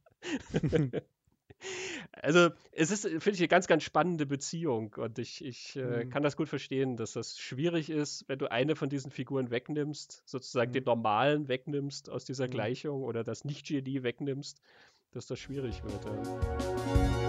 Also, 2.11 2.49
es 2.71 2.91
ist, 2.91 3.03
finde 3.03 3.31
ich, 3.31 3.39
eine 3.39 3.47
ganz, 3.47 3.67
ganz 3.67 3.83
spannende 3.83 4.25
Beziehung 4.25 4.93
und 4.97 5.17
ich, 5.19 5.43
ich 5.43 5.75
äh, 5.75 6.05
mhm. 6.05 6.09
kann 6.09 6.23
das 6.23 6.35
gut 6.35 6.49
verstehen, 6.49 6.97
dass 6.97 7.13
das 7.13 7.39
schwierig 7.39 7.89
ist, 7.89 8.25
wenn 8.27 8.39
du 8.39 8.51
eine 8.51 8.75
von 8.75 8.89
diesen 8.89 9.11
Figuren 9.11 9.49
wegnimmst, 9.49 10.23
sozusagen 10.25 10.71
mhm. 10.71 10.75
den 10.75 10.83
Normalen 10.83 11.47
wegnimmst 11.47 12.09
aus 12.09 12.25
dieser 12.25 12.47
mhm. 12.47 12.51
Gleichung 12.51 13.03
oder 13.03 13.23
das 13.23 13.45
Nicht-Genie 13.45 14.03
wegnimmst, 14.03 14.61
dass 15.11 15.27
das 15.27 15.39
schwierig 15.39 15.83
wird. 15.83 16.05
Ja. 16.05 17.21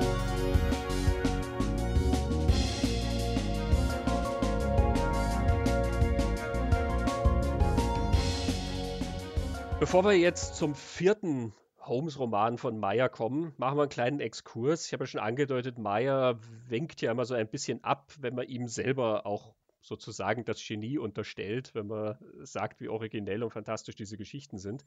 Bevor 9.82 10.04
wir 10.04 10.12
jetzt 10.12 10.54
zum 10.54 10.76
vierten 10.76 11.52
Holmes-Roman 11.86 12.59
von 12.59 12.78
Meyer 12.78 13.09
kommen, 13.09 13.52
machen 13.56 13.76
wir 13.76 13.82
einen 13.82 13.90
kleinen 13.90 14.20
Exkurs. 14.20 14.86
Ich 14.86 14.92
habe 14.92 15.04
ja 15.04 15.06
schon 15.06 15.20
angedeutet, 15.20 15.78
Meyer 15.78 16.38
wenkt 16.68 17.00
ja 17.00 17.10
immer 17.10 17.24
so 17.24 17.34
ein 17.34 17.48
bisschen 17.48 17.82
ab, 17.84 18.12
wenn 18.20 18.34
man 18.34 18.48
ihm 18.48 18.68
selber 18.68 19.26
auch 19.26 19.54
sozusagen 19.80 20.44
das 20.44 20.64
Genie 20.64 20.98
unterstellt, 20.98 21.74
wenn 21.74 21.88
man 21.88 22.16
sagt, 22.42 22.80
wie 22.80 22.88
originell 22.88 23.42
und 23.42 23.50
fantastisch 23.50 23.96
diese 23.96 24.16
Geschichten 24.16 24.59
sind. 24.59 24.84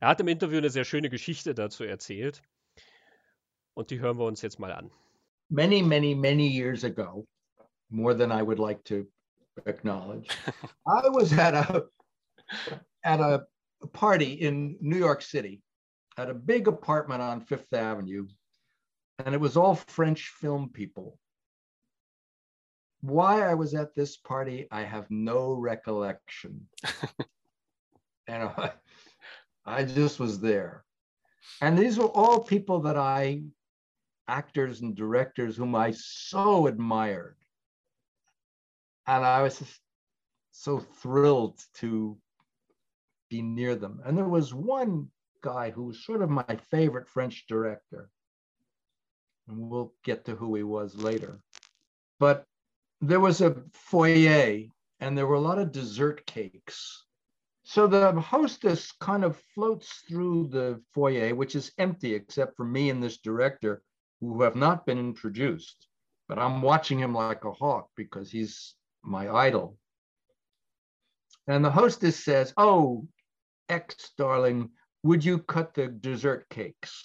Er 0.00 0.08
hat 0.08 0.20
im 0.20 0.28
Interview 0.28 0.58
eine 0.58 0.70
sehr 0.70 0.84
schöne 0.84 1.10
Geschichte 1.10 1.54
dazu 1.54 1.84
erzählt 1.84 2.42
und 3.74 3.90
die 3.90 4.00
hören 4.00 4.18
wir 4.18 4.24
uns 4.24 4.40
jetzt 4.40 4.58
mal 4.58 4.72
an. 4.72 4.90
Many, 5.50 5.82
many, 5.82 6.14
many 6.14 6.48
years 6.48 6.82
ago, 6.82 7.26
more 7.90 8.16
than 8.16 8.30
I 8.30 8.42
would 8.42 8.58
like 8.58 8.84
to 8.84 9.06
acknowledge, 9.66 10.28
I 10.86 11.08
was 11.10 11.32
at 11.38 11.54
a 11.54 11.88
at 13.02 13.20
a 13.20 13.46
party 13.92 14.32
in 14.32 14.76
New 14.80 14.96
York 14.96 15.22
City 15.22 15.62
had 16.18 16.30
a 16.30 16.34
big 16.34 16.66
apartment 16.66 17.22
on 17.22 17.40
Fifth 17.40 17.72
Avenue, 17.72 18.26
and 19.24 19.36
it 19.36 19.40
was 19.40 19.56
all 19.56 19.76
French 19.76 20.30
film 20.40 20.68
people. 20.68 21.16
Why 23.02 23.48
I 23.48 23.54
was 23.54 23.72
at 23.72 23.94
this 23.94 24.16
party, 24.16 24.66
I 24.72 24.82
have 24.82 25.08
no 25.10 25.52
recollection. 25.52 26.66
and 28.26 28.42
I, 28.42 28.72
I 29.64 29.84
just 29.84 30.18
was 30.18 30.40
there. 30.40 30.84
And 31.60 31.78
these 31.78 31.96
were 31.96 32.06
all 32.06 32.40
people 32.40 32.80
that 32.80 32.96
I, 32.96 33.42
actors 34.26 34.80
and 34.80 34.96
directors 34.96 35.56
whom 35.56 35.76
I 35.76 35.92
so 35.92 36.66
admired. 36.66 37.36
And 39.06 39.24
I 39.24 39.42
was 39.42 39.62
so 40.50 40.80
thrilled 40.80 41.60
to 41.74 42.18
be 43.30 43.40
near 43.40 43.76
them. 43.76 44.00
And 44.04 44.18
there 44.18 44.28
was 44.28 44.52
one 44.52 45.08
guy 45.48 45.70
who 45.70 45.84
was 45.84 46.04
sort 46.04 46.22
of 46.22 46.30
my 46.30 46.58
favorite 46.70 47.08
French 47.08 47.46
director. 47.48 48.10
And 49.48 49.70
we'll 49.70 49.94
get 50.04 50.26
to 50.26 50.34
who 50.34 50.54
he 50.54 50.62
was 50.62 50.94
later. 50.94 51.40
But 52.20 52.44
there 53.00 53.20
was 53.20 53.40
a 53.40 53.62
foyer 53.72 54.64
and 55.00 55.16
there 55.16 55.26
were 55.26 55.36
a 55.36 55.48
lot 55.50 55.58
of 55.58 55.72
dessert 55.72 56.26
cakes. 56.26 57.04
So 57.64 57.86
the 57.86 58.12
hostess 58.20 58.92
kind 58.92 59.24
of 59.24 59.42
floats 59.54 60.02
through 60.08 60.48
the 60.48 60.82
foyer, 60.94 61.34
which 61.34 61.54
is 61.54 61.72
empty 61.78 62.14
except 62.14 62.56
for 62.56 62.64
me 62.64 62.90
and 62.90 63.02
this 63.02 63.18
director 63.18 63.82
who 64.20 64.42
have 64.42 64.56
not 64.56 64.86
been 64.86 64.98
introduced. 64.98 65.86
But 66.28 66.38
I'm 66.38 66.60
watching 66.60 66.98
him 66.98 67.14
like 67.14 67.44
a 67.44 67.52
hawk 67.52 67.88
because 67.96 68.30
he's 68.30 68.74
my 69.02 69.28
idol. 69.30 69.78
And 71.46 71.64
the 71.64 71.70
hostess 71.70 72.22
says, 72.22 72.52
Oh, 72.56 73.06
X, 73.68 74.12
darling, 74.18 74.70
would 75.02 75.24
you 75.24 75.38
cut 75.38 75.74
the 75.74 75.88
dessert 75.88 76.48
cakes? 76.50 77.02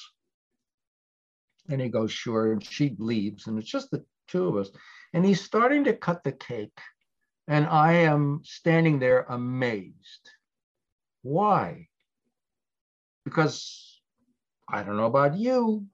And 1.69 1.79
he 1.79 1.89
goes, 1.89 2.11
sure. 2.11 2.51
And 2.51 2.63
she 2.63 2.95
leaves, 2.99 3.47
and 3.47 3.57
it's 3.57 3.69
just 3.69 3.91
the 3.91 4.03
two 4.27 4.47
of 4.47 4.57
us. 4.57 4.71
And 5.13 5.25
he's 5.25 5.41
starting 5.41 5.83
to 5.85 5.93
cut 5.93 6.23
the 6.23 6.31
cake. 6.31 6.77
And 7.47 7.65
I 7.67 7.93
am 7.93 8.41
standing 8.43 8.99
there 8.99 9.25
amazed. 9.29 10.29
Why? 11.21 11.87
Because 13.25 14.01
I 14.69 14.83
don't 14.83 14.97
know 14.97 15.05
about 15.05 15.37
you, 15.37 15.85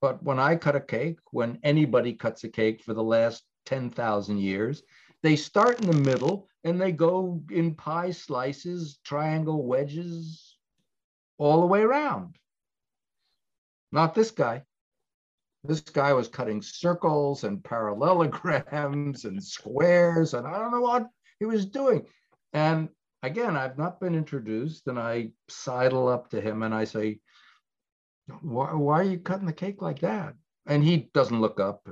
but 0.00 0.22
when 0.22 0.38
I 0.38 0.56
cut 0.56 0.76
a 0.76 0.80
cake, 0.80 1.18
when 1.30 1.58
anybody 1.62 2.12
cuts 2.14 2.44
a 2.44 2.48
cake 2.48 2.82
for 2.82 2.94
the 2.94 3.02
last 3.02 3.44
10,000 3.66 4.38
years, 4.38 4.82
they 5.22 5.36
start 5.36 5.80
in 5.80 5.90
the 5.90 6.10
middle 6.10 6.48
and 6.64 6.80
they 6.80 6.92
go 6.92 7.42
in 7.50 7.74
pie 7.74 8.10
slices, 8.10 8.98
triangle 9.04 9.66
wedges, 9.66 10.47
all 11.38 11.60
the 11.60 11.66
way 11.66 11.80
around. 11.80 12.36
Not 13.90 14.14
this 14.14 14.30
guy. 14.30 14.64
This 15.64 15.80
guy 15.80 16.12
was 16.12 16.28
cutting 16.28 16.62
circles 16.62 17.44
and 17.44 17.64
parallelograms 17.64 19.24
and 19.24 19.42
squares, 19.42 20.34
and 20.34 20.46
I 20.46 20.58
don't 20.58 20.70
know 20.70 20.80
what 20.80 21.08
he 21.40 21.46
was 21.46 21.66
doing. 21.66 22.06
And 22.52 22.88
again, 23.22 23.56
I've 23.56 23.78
not 23.78 23.98
been 24.00 24.14
introduced, 24.14 24.86
and 24.86 24.98
I 24.98 25.30
sidle 25.48 26.08
up 26.08 26.30
to 26.30 26.40
him 26.40 26.62
and 26.62 26.74
I 26.74 26.84
say, 26.84 27.18
why, 28.42 28.72
why 28.74 29.00
are 29.00 29.04
you 29.04 29.18
cutting 29.18 29.46
the 29.46 29.52
cake 29.52 29.82
like 29.82 30.00
that? 30.00 30.34
And 30.66 30.84
he 30.84 31.08
doesn't 31.14 31.40
look 31.40 31.58
up. 31.60 31.88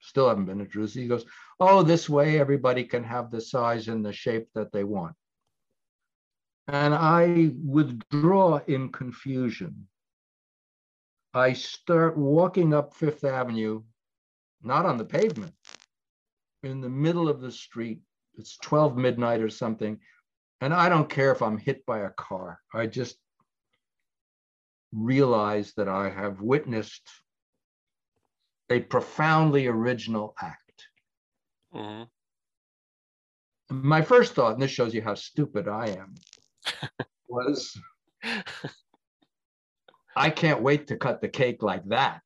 Still 0.00 0.28
haven't 0.28 0.46
been 0.46 0.60
introduced. 0.60 0.94
He 0.94 1.08
goes, 1.08 1.24
oh, 1.60 1.82
this 1.82 2.08
way 2.08 2.38
everybody 2.38 2.84
can 2.84 3.04
have 3.04 3.30
the 3.30 3.40
size 3.40 3.88
and 3.88 4.04
the 4.04 4.12
shape 4.12 4.48
that 4.54 4.72
they 4.72 4.84
want. 4.84 5.14
And 6.68 6.94
I 6.94 7.52
withdraw 7.64 8.60
in 8.66 8.90
confusion. 8.90 9.86
I 11.32 11.52
start 11.52 12.16
walking 12.16 12.74
up 12.74 12.94
Fifth 12.94 13.22
Avenue, 13.24 13.82
not 14.62 14.86
on 14.86 14.96
the 14.96 15.04
pavement, 15.04 15.54
in 16.62 16.80
the 16.80 16.88
middle 16.88 17.28
of 17.28 17.40
the 17.40 17.52
street. 17.52 18.00
It's 18.34 18.56
12 18.58 18.96
midnight 18.96 19.40
or 19.40 19.50
something. 19.50 19.98
And 20.60 20.74
I 20.74 20.88
don't 20.88 21.08
care 21.08 21.30
if 21.32 21.42
I'm 21.42 21.58
hit 21.58 21.84
by 21.86 22.00
a 22.00 22.10
car. 22.10 22.60
I 22.74 22.86
just 22.86 23.16
realize 24.92 25.72
that 25.76 25.88
I 25.88 26.08
have 26.08 26.40
witnessed 26.40 27.08
a 28.70 28.80
profoundly 28.80 29.66
original 29.66 30.34
act. 30.40 30.88
Mm-hmm. 31.74 32.04
My 33.68 34.02
first 34.02 34.34
thought, 34.34 34.54
and 34.54 34.62
this 34.62 34.70
shows 34.70 34.94
you 34.94 35.02
how 35.02 35.14
stupid 35.14 35.68
I 35.68 35.88
am, 35.88 36.14
was 37.28 37.76
I 40.16 40.30
can't 40.30 40.62
wait 40.62 40.86
to 40.88 40.96
cut 40.96 41.20
the 41.20 41.28
cake 41.28 41.62
like 41.62 41.84
that. 41.86 42.22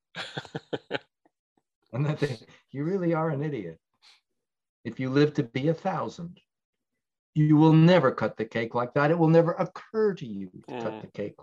and 1.93 2.07
I 2.07 2.15
think 2.15 2.41
you 2.71 2.85
really 2.85 3.15
are 3.15 3.31
an 3.31 3.43
idiot. 3.43 3.79
If 4.85 5.01
you 5.01 5.11
live 5.11 5.35
to 5.35 5.43
be 5.43 5.69
a 5.69 5.75
thousand, 5.75 6.41
you 7.35 7.57
will 7.57 7.73
never 7.73 8.13
cut 8.13 8.37
the 8.37 8.45
cake 8.45 8.75
like 8.75 8.95
that. 8.95 9.11
It 9.11 9.19
will 9.19 9.29
never 9.29 9.53
occur 9.53 10.15
to 10.15 10.27
you 10.27 10.51
to 10.69 10.75
mm. 10.75 10.83
cut 10.83 11.01
the 11.03 11.09
cake. 11.09 11.35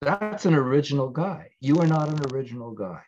That's 0.00 0.46
an 0.46 0.54
original 0.54 1.10
guy. 1.10 1.50
You 1.60 1.78
are 1.80 1.86
not 1.86 2.08
an 2.08 2.32
original 2.32 2.72
guy. 2.72 3.02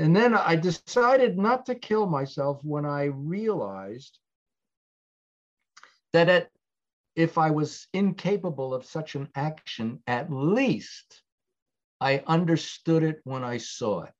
And 0.00 0.16
then 0.16 0.34
I 0.34 0.56
decided 0.56 1.38
not 1.38 1.66
to 1.66 1.74
kill 1.74 2.06
myself 2.06 2.60
when 2.64 2.84
I 2.84 3.04
realized 3.04 4.18
that 6.12 6.28
at, 6.28 6.50
if 7.16 7.38
I 7.38 7.50
was 7.50 7.86
incapable 7.92 8.72
of 8.72 8.84
such 8.84 9.14
an 9.14 9.28
action, 9.34 10.02
at 10.06 10.32
least 10.32 11.22
I 12.00 12.22
understood 12.26 13.02
it 13.02 13.20
when 13.24 13.44
I 13.44 13.58
saw 13.58 14.02
it. 14.02 14.12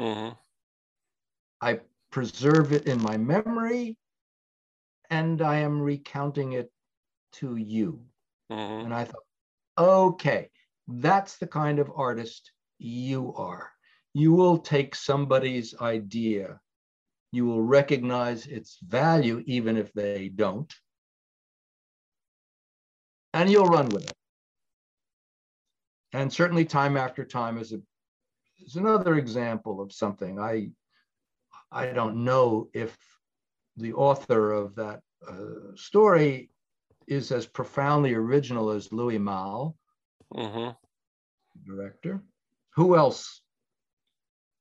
Mm-hmm. 0.00 0.34
I 1.60 1.80
preserve 2.10 2.72
it 2.72 2.86
in 2.86 3.00
my 3.02 3.16
memory 3.16 3.96
and 5.10 5.42
I 5.42 5.58
am 5.58 5.80
recounting 5.80 6.52
it 6.52 6.70
to 7.34 7.56
you. 7.56 8.00
Mm-hmm. 8.50 8.86
And 8.86 8.94
I 8.94 9.04
thought, 9.04 9.24
okay, 9.78 10.50
that's 10.88 11.36
the 11.36 11.46
kind 11.46 11.78
of 11.78 11.92
artist 11.94 12.50
you 12.78 13.34
are. 13.34 13.70
You 14.14 14.32
will 14.32 14.58
take 14.58 14.94
somebody's 14.94 15.74
idea, 15.80 16.58
you 17.30 17.46
will 17.46 17.62
recognize 17.62 18.46
its 18.46 18.78
value, 18.82 19.42
even 19.46 19.76
if 19.76 19.92
they 19.92 20.28
don't, 20.28 20.72
and 23.34 23.50
you'll 23.50 23.66
run 23.66 23.88
with 23.88 24.04
it. 24.04 24.16
And 26.12 26.32
certainly, 26.32 26.64
time 26.64 26.96
after 26.96 27.24
time 27.24 27.58
is, 27.58 27.72
a, 27.72 27.80
is 28.58 28.76
another 28.76 29.16
example 29.16 29.80
of 29.80 29.92
something. 29.92 30.40
I, 30.40 30.70
I 31.70 31.86
don't 31.86 32.24
know 32.24 32.68
if 32.74 32.96
the 33.76 33.92
author 33.92 34.52
of 34.52 34.74
that 34.74 35.00
uh, 35.28 35.74
story 35.76 36.50
is 37.06 37.30
as 37.32 37.46
profoundly 37.46 38.14
original 38.14 38.70
as 38.70 38.92
Louis 38.92 39.18
Malle, 39.18 39.76
mm-hmm. 40.34 40.70
director. 41.64 42.22
Who 42.74 42.96
else 42.96 43.42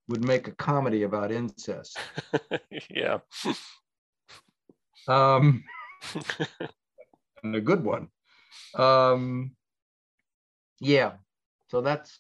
would 0.08 0.26
make 0.26 0.48
a 0.48 0.52
comedy 0.52 1.04
about 1.04 1.32
incest? 1.32 1.98
yeah. 2.90 3.20
Um, 5.08 5.64
and 7.44 7.56
a 7.56 7.62
good 7.62 7.84
one. 7.84 8.10
Um, 8.76 9.52
yeah. 10.80 11.14
So 11.70 11.82
that's 11.82 12.20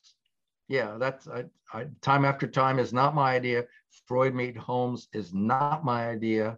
yeah. 0.67 0.97
That's 0.99 1.27
I, 1.27 1.45
I. 1.73 1.87
Time 2.01 2.25
after 2.25 2.47
time 2.47 2.79
is 2.79 2.93
not 2.93 3.15
my 3.15 3.35
idea. 3.35 3.65
Freud 4.07 4.33
meet 4.33 4.57
Holmes 4.57 5.07
is 5.13 5.33
not 5.33 5.83
my 5.83 6.09
idea. 6.09 6.57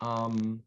Um, 0.00 0.62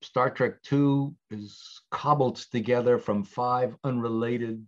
Star 0.00 0.30
Trek 0.30 0.58
II 0.70 1.14
is 1.30 1.82
cobbled 1.90 2.36
together 2.36 2.98
from 2.98 3.24
five 3.24 3.74
unrelated 3.84 4.64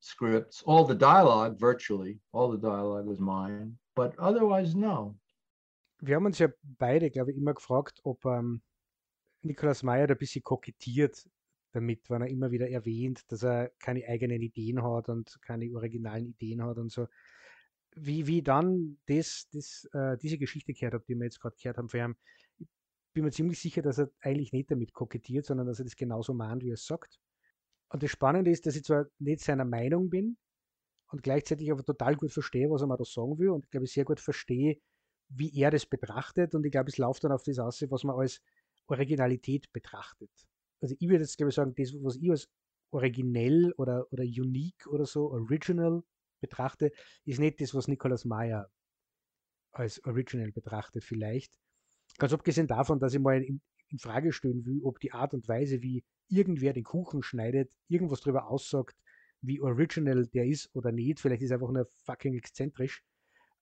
scripts. 0.00 0.62
All 0.66 0.84
the 0.84 0.94
dialogue, 0.94 1.58
virtually, 1.58 2.18
all 2.32 2.50
the 2.50 2.58
dialogue 2.58 3.06
was 3.06 3.18
mine, 3.18 3.78
but 3.94 4.14
otherwise, 4.18 4.74
no. 4.74 5.16
Wir 6.02 6.16
haben 6.16 6.26
uns 6.26 6.38
ja 6.38 6.48
beide, 6.78 7.10
glaube 7.10 7.30
ich, 7.30 7.38
immer 7.38 7.54
gefragt, 7.54 8.00
ob 8.04 8.24
ähm, 8.26 8.60
Nikolaus 9.42 9.82
Meyer 9.82 10.06
da 10.06 10.14
ein 10.14 10.18
bisschen 10.18 10.42
kokettiert 10.42 11.26
damit, 11.76 12.08
wenn 12.10 12.22
er 12.22 12.28
immer 12.28 12.50
wieder 12.50 12.68
erwähnt, 12.68 13.30
dass 13.30 13.42
er 13.42 13.70
keine 13.78 14.06
eigenen 14.06 14.42
Ideen 14.42 14.82
hat 14.82 15.08
und 15.08 15.40
keine 15.42 15.70
originalen 15.74 16.26
Ideen 16.26 16.62
hat 16.62 16.78
und 16.78 16.90
so. 16.90 17.06
Wie, 17.94 18.26
wie 18.26 18.42
dann 18.42 18.98
das, 19.06 19.48
das, 19.52 19.88
äh, 19.92 20.18
diese 20.18 20.38
Geschichte 20.38 20.74
gehört 20.74 20.94
habe, 20.94 21.04
die 21.08 21.14
wir 21.14 21.24
jetzt 21.24 21.40
gerade 21.40 21.56
gehört 21.56 21.78
haben 21.78 21.88
von 21.88 22.00
ihm, 22.00 22.16
bin 23.14 23.24
mir 23.24 23.30
ziemlich 23.30 23.58
sicher, 23.58 23.80
dass 23.80 23.98
er 23.98 24.10
eigentlich 24.20 24.52
nicht 24.52 24.70
damit 24.70 24.92
kokettiert, 24.92 25.46
sondern 25.46 25.66
dass 25.66 25.78
er 25.78 25.86
das 25.86 25.96
genauso 25.96 26.34
mahnt, 26.34 26.62
wie 26.62 26.70
er 26.70 26.74
es 26.74 26.84
sagt. 26.84 27.18
Und 27.88 28.02
das 28.02 28.10
Spannende 28.10 28.50
ist, 28.50 28.66
dass 28.66 28.76
ich 28.76 28.84
zwar 28.84 29.06
nicht 29.18 29.40
seiner 29.40 29.64
Meinung 29.64 30.10
bin 30.10 30.36
und 31.10 31.22
gleichzeitig 31.22 31.70
aber 31.70 31.84
total 31.84 32.16
gut 32.16 32.32
verstehe, 32.32 32.68
was 32.68 32.82
er 32.82 32.88
mir 32.88 32.98
da 32.98 33.04
sagen 33.04 33.38
will 33.38 33.50
und 33.50 33.64
ich 33.64 33.70
glaube, 33.70 33.86
ich 33.86 33.92
sehr 33.92 34.04
gut 34.04 34.20
verstehe, 34.20 34.78
wie 35.28 35.52
er 35.58 35.70
das 35.70 35.86
betrachtet 35.86 36.54
und 36.54 36.64
ich 36.66 36.72
glaube, 36.72 36.90
es 36.90 36.98
läuft 36.98 37.24
dann 37.24 37.32
auf 37.32 37.42
das 37.42 37.58
aus, 37.58 37.82
was 37.88 38.04
man 38.04 38.16
als 38.16 38.42
Originalität 38.86 39.72
betrachtet. 39.72 40.30
Also 40.80 40.94
ich 40.98 41.08
würde 41.08 41.22
jetzt, 41.22 41.36
glaube 41.36 41.50
ich, 41.50 41.56
sagen, 41.56 41.74
das, 41.76 41.92
was 42.02 42.16
ich 42.16 42.30
als 42.30 42.48
originell 42.90 43.72
oder, 43.76 44.06
oder 44.12 44.22
unique 44.22 44.86
oder 44.86 45.06
so, 45.06 45.30
original 45.30 46.02
betrachte, 46.40 46.92
ist 47.24 47.40
nicht 47.40 47.60
das, 47.60 47.74
was 47.74 47.88
Nikolaus 47.88 48.24
Meyer 48.24 48.70
als 49.72 50.02
original 50.04 50.52
betrachtet 50.52 51.04
vielleicht, 51.04 51.58
Ganz 52.18 52.32
abgesehen 52.32 52.66
davon, 52.66 52.98
dass 52.98 53.14
ich 53.14 53.20
mal 53.20 53.42
in, 53.42 53.60
in 53.88 53.98
Frage 53.98 54.32
stellen 54.32 54.64
will, 54.64 54.80
ob 54.82 55.00
die 55.00 55.12
Art 55.12 55.34
und 55.34 55.48
Weise, 55.48 55.82
wie 55.82 56.04
irgendwer 56.28 56.72
den 56.72 56.84
Kuchen 56.84 57.22
schneidet, 57.22 57.70
irgendwas 57.88 58.20
darüber 58.20 58.48
aussagt, 58.48 58.96
wie 59.42 59.60
original 59.60 60.26
der 60.26 60.46
ist 60.46 60.74
oder 60.74 60.92
nicht. 60.92 61.20
Vielleicht 61.20 61.42
ist 61.42 61.50
er 61.50 61.56
einfach 61.56 61.70
nur 61.70 61.86
fucking 62.04 62.34
exzentrisch 62.34 63.04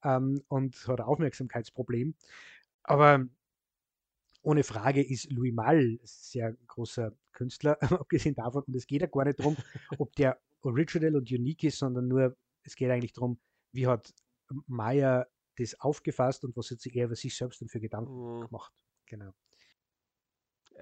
ähm, 0.05 0.41
und 0.49 0.77
hat 0.87 1.01
ein 1.01 1.07
Aufmerksamkeitsproblem. 1.07 2.15
Aber 2.85 3.27
ohne 4.45 4.63
Frage 4.63 5.03
ist 5.03 5.31
Louis 5.33 5.55
Malle 5.55 5.81
ein 5.81 6.01
sehr 6.05 6.53
großer 6.67 7.13
Künstler, 7.33 7.79
abgesehen 8.01 8.35
davon. 8.35 8.63
Und 8.65 8.77
es 8.77 8.87
geht 8.87 9.01
ja 9.01 9.07
gar 9.07 9.25
nicht 9.25 9.41
darum, 9.41 9.57
ob 9.99 10.15
der 10.17 10.39
original 10.61 11.17
und 11.17 11.31
unique 11.31 11.65
ist, 11.65 11.79
sondern 11.79 12.09
nur, 12.09 12.37
es 12.63 12.77
geht 12.77 12.91
eigentlich 12.91 13.13
darum, 13.13 13.41
wie 13.73 13.87
hat 13.87 14.15
Meyer 14.67 15.27
das 15.57 15.79
aufgefasst 15.81 16.45
und 16.45 16.57
was 16.57 16.71
hat 16.71 16.81
sich 16.81 16.95
er 16.97 17.07
über 17.07 17.17
sich 17.17 17.37
selbst 17.37 17.61
denn 17.61 17.69
für 17.69 17.81
Gedanken 17.81 18.39
mhm. 18.39 18.47
gemacht. 18.47 18.73
Genau. 19.07 19.33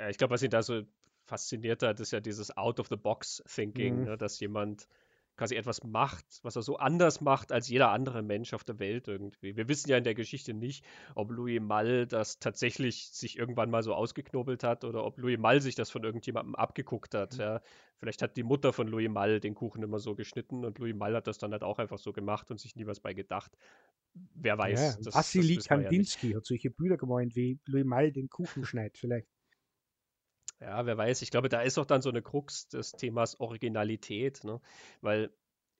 Ich 0.08 0.18
glaube, 0.18 0.34
was 0.34 0.42
ihn 0.42 0.50
da 0.50 0.62
so 0.62 0.82
fasziniert 1.24 1.82
hat, 1.82 2.00
ist 2.00 2.12
ja 2.12 2.20
dieses 2.20 2.56
Out-of-the-Box-Thinking, 2.56 4.00
mhm. 4.00 4.04
ne, 4.04 4.18
dass 4.18 4.40
jemand 4.40 4.88
quasi 5.36 5.56
etwas 5.56 5.82
macht, 5.82 6.26
was 6.42 6.56
er 6.56 6.62
so 6.62 6.76
anders 6.76 7.20
macht 7.20 7.52
als 7.52 7.68
jeder 7.68 7.90
andere 7.90 8.22
Mensch 8.22 8.52
auf 8.52 8.64
der 8.64 8.78
Welt 8.78 9.08
irgendwie. 9.08 9.56
Wir 9.56 9.68
wissen 9.68 9.88
ja 9.90 9.96
in 9.96 10.04
der 10.04 10.14
Geschichte 10.14 10.52
nicht, 10.52 10.84
ob 11.14 11.30
Louis 11.30 11.60
Malle 11.60 12.06
das 12.06 12.38
tatsächlich 12.38 13.08
sich 13.12 13.38
irgendwann 13.38 13.70
mal 13.70 13.82
so 13.82 13.94
ausgeknobelt 13.94 14.62
hat 14.62 14.84
oder 14.84 15.04
ob 15.04 15.18
Louis 15.18 15.38
Malle 15.38 15.60
sich 15.60 15.74
das 15.74 15.90
von 15.90 16.04
irgendjemandem 16.04 16.54
abgeguckt 16.54 17.14
hat. 17.14 17.34
Mhm. 17.34 17.40
Ja. 17.40 17.60
Vielleicht 17.98 18.22
hat 18.22 18.36
die 18.36 18.42
Mutter 18.42 18.72
von 18.72 18.88
Louis 18.88 19.08
Malle 19.08 19.40
den 19.40 19.54
Kuchen 19.54 19.82
immer 19.82 19.98
so 19.98 20.14
geschnitten 20.14 20.64
und 20.64 20.78
Louis 20.78 20.94
Malle 20.94 21.16
hat 21.16 21.26
das 21.26 21.38
dann 21.38 21.52
halt 21.52 21.62
auch 21.62 21.78
einfach 21.78 21.98
so 21.98 22.12
gemacht 22.12 22.50
und 22.50 22.60
sich 22.60 22.76
nie 22.76 22.86
was 22.86 23.00
bei 23.00 23.14
gedacht. 23.14 23.56
Wer 24.34 24.58
weiß. 24.58 24.96
Ja, 24.96 25.04
das, 25.04 25.14
Wassily 25.14 25.56
Kandinsky 25.56 26.30
ja 26.30 26.36
hat 26.36 26.44
solche 26.44 26.70
Bilder 26.70 26.98
gemeint, 26.98 27.34
wie 27.36 27.58
Louis 27.66 27.84
Malle 27.84 28.12
den 28.12 28.28
Kuchen 28.28 28.64
schneidet, 28.64 28.98
vielleicht. 28.98 29.28
Ja, 30.62 30.86
wer 30.86 30.96
weiß. 30.96 31.22
Ich 31.22 31.30
glaube, 31.32 31.48
da 31.48 31.60
ist 31.60 31.76
auch 31.78 31.86
dann 31.86 32.02
so 32.02 32.08
eine 32.08 32.22
Krux 32.22 32.68
des 32.68 32.92
Themas 32.92 33.40
Originalität, 33.40 34.44
ne? 34.44 34.60
weil 35.00 35.30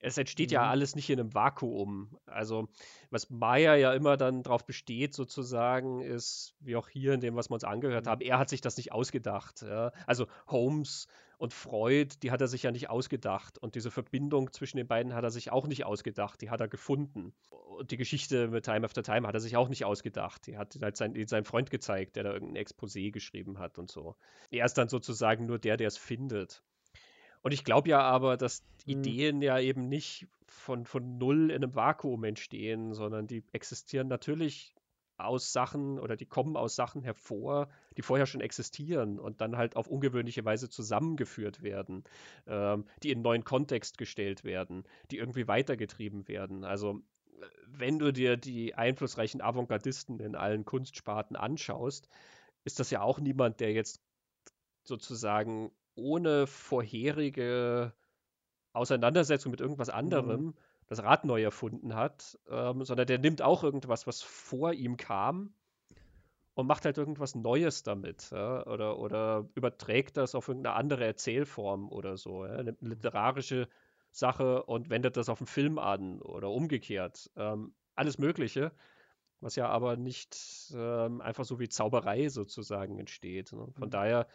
es 0.01 0.19
entsteht 0.19 0.51
mhm. 0.51 0.55
ja 0.55 0.69
alles 0.69 0.97
nicht 0.97 1.09
in 1.09 1.21
einem 1.21 1.35
Vakuum. 1.35 2.19
Also, 2.27 2.69
was 3.11 3.31
Meyer 3.31 3.77
ja 3.77 3.93
immer 3.93 4.17
dann 4.17 4.43
darauf 4.43 4.67
besteht, 4.67 5.15
sozusagen, 5.15 6.01
ist, 6.01 6.57
wie 6.59 6.75
auch 6.75 6.89
hier 6.89 7.13
in 7.13 7.21
dem, 7.21 7.37
was 7.37 7.49
wir 7.49 7.55
uns 7.55 7.65
angehört 7.65 8.07
mhm. 8.07 8.11
haben, 8.11 8.21
er 8.23 8.39
hat 8.41 8.49
sich 8.49 8.61
das 8.61 8.77
nicht 8.77 8.91
ausgedacht. 8.91 9.63
Ja? 9.63 9.93
Also, 10.07 10.27
Holmes 10.49 11.07
und 11.43 11.53
Freud, 11.53 12.15
die 12.23 12.31
hat 12.31 12.41
er 12.41 12.47
sich 12.47 12.63
ja 12.63 12.71
nicht 12.71 12.89
ausgedacht. 12.89 13.59
Und 13.59 13.75
diese 13.75 13.91
Verbindung 13.91 14.53
zwischen 14.53 14.77
den 14.77 14.87
beiden 14.87 15.13
hat 15.13 15.25
er 15.25 15.33
sich 15.33 15.51
auch 15.51 15.67
nicht 15.67 15.85
ausgedacht. 15.85 16.41
Die 16.41 16.51
hat 16.51 16.61
er 16.61 16.69
gefunden. 16.69 17.35
Und 17.51 17.91
die 17.91 17.97
Geschichte 17.97 18.47
mit 18.47 18.65
Time 18.65 18.85
After 18.85 19.03
Time 19.03 19.27
hat 19.27 19.35
er 19.35 19.41
sich 19.41 19.57
auch 19.57 19.69
nicht 19.69 19.85
ausgedacht. 19.85 20.47
Die 20.47 20.57
hat 20.57 20.79
halt 20.81 20.97
sein, 20.97 21.17
seinem 21.27 21.45
Freund 21.45 21.69
gezeigt, 21.69 22.15
der 22.15 22.23
da 22.23 22.33
irgendein 22.33 22.65
Exposé 22.65 23.11
geschrieben 23.11 23.59
hat 23.59 23.77
und 23.77 23.91
so. 23.91 24.15
Er 24.53 24.65
ist 24.65 24.75
dann 24.75 24.89
sozusagen 24.89 25.47
nur 25.47 25.59
der, 25.59 25.77
der 25.77 25.89
es 25.89 25.97
findet. 25.97 26.63
Und 27.41 27.51
ich 27.51 27.65
glaube 27.65 27.89
ja 27.89 28.03
aber, 28.03 28.37
dass 28.37 28.63
mhm. 28.87 28.93
Ideen 28.93 29.43
ja 29.43 29.59
eben 29.59 29.89
nicht 29.89 30.29
von, 30.47 30.87
von 30.87 31.19
null 31.19 31.51
in 31.51 31.57
einem 31.57 31.75
Vakuum 31.75 32.23
entstehen, 32.23 32.95
sondern 32.95 33.27
die 33.27 33.43
existieren 33.51 34.07
natürlich 34.07 34.77
aus 35.19 35.53
Sachen 35.53 35.99
oder 35.99 36.17
die 36.17 36.27
kommen 36.27 36.57
aus 36.57 36.75
Sachen 36.75 37.03
hervor, 37.03 37.69
die 37.97 38.03
vorher 38.03 38.27
schon 38.27 38.41
existieren 38.41 39.19
und 39.19 39.41
dann 39.41 39.57
halt 39.57 39.77
auf 39.77 39.87
ungewöhnliche 39.87 40.45
Weise 40.45 40.69
zusammengeführt 40.69 41.63
werden, 41.63 42.05
ähm, 42.47 42.87
die 43.03 43.11
in 43.11 43.19
einen 43.19 43.23
neuen 43.23 43.45
Kontext 43.45 43.99
gestellt 43.99 44.45
werden, 44.45 44.85
die 45.11 45.19
irgendwie 45.19 45.49
weitergetrieben 45.49 46.29
werden. 46.29 46.65
Also 46.65 47.03
wenn 47.67 47.99
du 47.99 48.13
dir 48.13 48.37
die 48.37 48.75
einflussreichen 48.75 49.41
Avantgardisten 49.41 50.21
in 50.21 50.35
allen 50.35 50.65
Kunstsparten 50.65 51.37
anschaust, 51.37 52.09
ist 52.65 52.81
das 52.81 52.91
ja 52.91 53.03
auch 53.03 53.19
niemand, 53.19 53.61
der 53.61 53.73
jetzt 53.73 54.01
sozusagen 54.85 55.73
ohne 55.95 56.47
vorherige 56.47 57.93
Auseinandersetzung 58.73 59.51
mit 59.51 59.61
irgendwas 59.61 59.89
mhm. 59.89 59.95
anderem 59.95 60.41
mhm. 60.43 60.55
Das 60.93 61.03
Rad 61.03 61.25
neu 61.25 61.43
erfunden 61.43 61.95
hat, 61.95 62.39
ähm, 62.51 62.85
sondern 62.85 63.07
der 63.07 63.19
nimmt 63.19 63.41
auch 63.41 63.65
irgendwas, 63.65 64.07
was 64.07 64.21
vor 64.21 64.75
ihm 64.75 64.99
kam 64.99 65.55
und 66.55 66.67
macht 66.67 66.85
halt 66.85 66.99
irgendwas 66.99 67.35
Neues 67.35 67.83
damit 67.83 68.31
ja? 68.31 68.67
oder, 68.67 68.99
oder 68.99 69.49
überträgt 69.55 70.19
das 70.19 70.35
auf 70.35 70.49
irgendeine 70.49 70.77
andere 70.77 71.07
Erzählform 71.07 71.91
oder 71.91 72.19
so. 72.19 72.45
Ja? 72.45 72.63
Nimmt 72.63 72.83
eine 72.83 72.91
literarische 72.91 73.69
Sache 74.11 74.65
und 74.65 74.91
wendet 74.91 75.17
das 75.17 75.31
auf 75.31 75.41
einen 75.41 75.47
Film 75.47 75.79
an 75.79 76.21
oder 76.21 76.51
umgekehrt. 76.51 77.31
Ähm, 77.37 77.75
alles 77.95 78.19
Mögliche, 78.19 78.71
was 79.41 79.57
ja 79.57 79.69
aber 79.69 79.97
nicht 79.97 80.75
ähm, 80.77 81.23
einfach 81.23 81.47
so 81.47 81.59
wie 81.59 81.71
Zauberei 81.71 82.29
sozusagen 82.29 82.99
entsteht. 82.99 83.51
Ne? 83.55 83.67
Von 83.73 83.89
mhm. 83.89 83.93
daher 83.93 84.27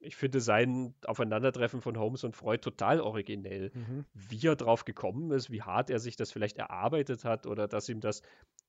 ich 0.00 0.16
finde 0.16 0.40
sein 0.40 0.94
Aufeinandertreffen 1.04 1.80
von 1.80 1.98
Holmes 1.98 2.24
und 2.24 2.34
Freud 2.34 2.62
total 2.62 3.00
originell. 3.00 3.70
Mhm. 3.74 4.04
Wie 4.14 4.46
er 4.46 4.56
drauf 4.56 4.84
gekommen 4.84 5.30
ist, 5.30 5.50
wie 5.50 5.62
hart 5.62 5.90
er 5.90 5.98
sich 5.98 6.16
das 6.16 6.32
vielleicht 6.32 6.58
erarbeitet 6.58 7.24
hat 7.24 7.46
oder 7.46 7.68
dass 7.68 7.88
ihm 7.88 8.00
das 8.00 8.22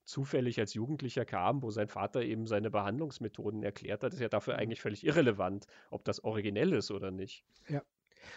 zufällig 0.03 0.59
als 0.59 0.73
Jugendlicher 0.73 1.25
kam, 1.25 1.63
wo 1.63 1.71
sein 1.71 1.87
Vater 1.87 2.21
eben 2.21 2.45
seine 2.47 2.69
Behandlungsmethoden 2.69 3.63
erklärt 3.63 4.03
hat, 4.03 4.13
ist 4.13 4.19
ja 4.19 4.29
dafür 4.29 4.55
mhm. 4.55 4.59
eigentlich 4.59 4.81
völlig 4.81 5.05
irrelevant, 5.05 5.67
ob 5.89 6.03
das 6.03 6.23
originell 6.23 6.73
ist 6.73 6.91
oder 6.91 7.11
nicht. 7.11 7.45
Ja. 7.69 7.81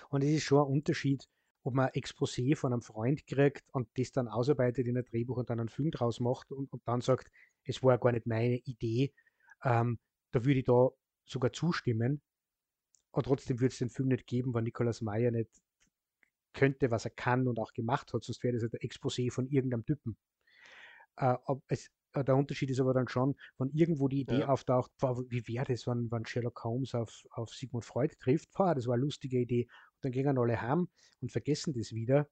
Und 0.08 0.22
es 0.22 0.30
ist 0.30 0.44
schon 0.44 0.58
ein 0.58 0.72
Unterschied, 0.72 1.28
ob 1.64 1.74
man 1.74 1.88
Exposé 1.88 2.56
von 2.56 2.72
einem 2.72 2.82
Freund 2.82 3.26
kriegt 3.26 3.64
und 3.72 3.88
das 3.96 4.12
dann 4.12 4.28
ausarbeitet 4.28 4.86
in 4.86 4.96
ein 4.96 5.04
Drehbuch 5.04 5.38
und 5.38 5.50
dann 5.50 5.60
einen 5.60 5.68
Film 5.68 5.90
draus 5.90 6.20
macht 6.20 6.52
und, 6.52 6.72
und 6.72 6.86
dann 6.86 7.00
sagt, 7.00 7.30
es 7.64 7.82
war 7.82 7.98
gar 7.98 8.12
nicht 8.12 8.26
meine 8.26 8.56
Idee. 8.56 9.12
Ähm, 9.62 9.98
da 10.30 10.44
würde 10.44 10.60
ich 10.60 10.64
da 10.66 10.90
sogar 11.24 11.52
zustimmen, 11.52 12.20
und 13.15 13.24
trotzdem 13.24 13.61
würde 13.61 13.73
es 13.73 13.78
den 13.78 13.91
Film 13.91 14.09
nicht 14.09 14.27
geben, 14.27 14.55
wenn 14.55 14.65
Nikolaus 14.65 15.01
Meyer 15.01 15.31
nicht 15.31 15.51
könnte, 16.53 16.91
was 16.91 17.05
er 17.05 17.12
kann 17.12 17.47
und 17.47 17.59
auch 17.59 17.73
gemacht 17.73 18.12
hat, 18.12 18.24
sonst 18.24 18.43
wäre 18.43 18.55
das 18.55 18.62
halt 18.62 18.74
ein 18.74 18.89
Exposé 18.89 19.31
von 19.32 19.47
irgendeinem 19.47 19.86
Typen. 19.86 20.16
Äh, 21.16 21.36
es, 21.69 21.91
äh, 22.12 22.24
der 22.24 22.36
Unterschied 22.36 22.70
ist 22.70 22.81
aber 22.81 22.93
dann 22.93 23.09
schon, 23.09 23.36
wenn 23.59 23.70
irgendwo 23.70 24.09
die 24.09 24.20
Idee 24.20 24.41
ja. 24.41 24.49
auftaucht, 24.49 24.91
boah, 24.99 25.19
wie 25.28 25.47
wäre 25.47 25.65
das, 25.65 25.86
wenn, 25.86 26.11
wenn 26.11 26.27
Sherlock 26.27 26.65
Holmes 26.65 26.95
auf, 26.95 27.24
auf 27.31 27.51
Sigmund 27.51 27.85
Freud 27.85 28.15
trifft, 28.19 28.53
boah, 28.53 28.74
das 28.74 28.86
war 28.86 28.95
eine 28.95 29.03
lustige 29.03 29.39
Idee, 29.39 29.69
und 29.95 30.05
dann 30.05 30.12
gehen 30.12 30.39
alle 30.39 30.61
heim 30.61 30.89
und 31.20 31.31
vergessen 31.31 31.73
das 31.73 31.93
wieder. 31.93 32.28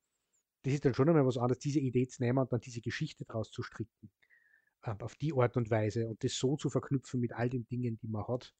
Das 0.62 0.72
ist 0.72 0.84
dann 0.84 0.94
schon 0.94 1.08
einmal 1.08 1.26
was 1.26 1.38
anderes, 1.38 1.60
diese 1.60 1.80
Idee 1.80 2.08
zu 2.08 2.22
nehmen 2.22 2.38
und 2.38 2.52
dann 2.52 2.60
diese 2.60 2.80
Geschichte 2.80 3.24
daraus 3.24 3.50
zu 3.50 3.62
stricken. 3.62 4.10
Äh, 4.82 4.94
auf 4.98 5.14
die 5.14 5.32
Art 5.32 5.56
und 5.56 5.70
Weise 5.70 6.08
und 6.08 6.22
das 6.24 6.34
so 6.34 6.56
zu 6.56 6.70
verknüpfen 6.70 7.20
mit 7.20 7.32
all 7.32 7.48
den 7.48 7.66
Dingen, 7.66 7.98
die 7.98 8.08
man 8.08 8.26
hat. 8.26 8.52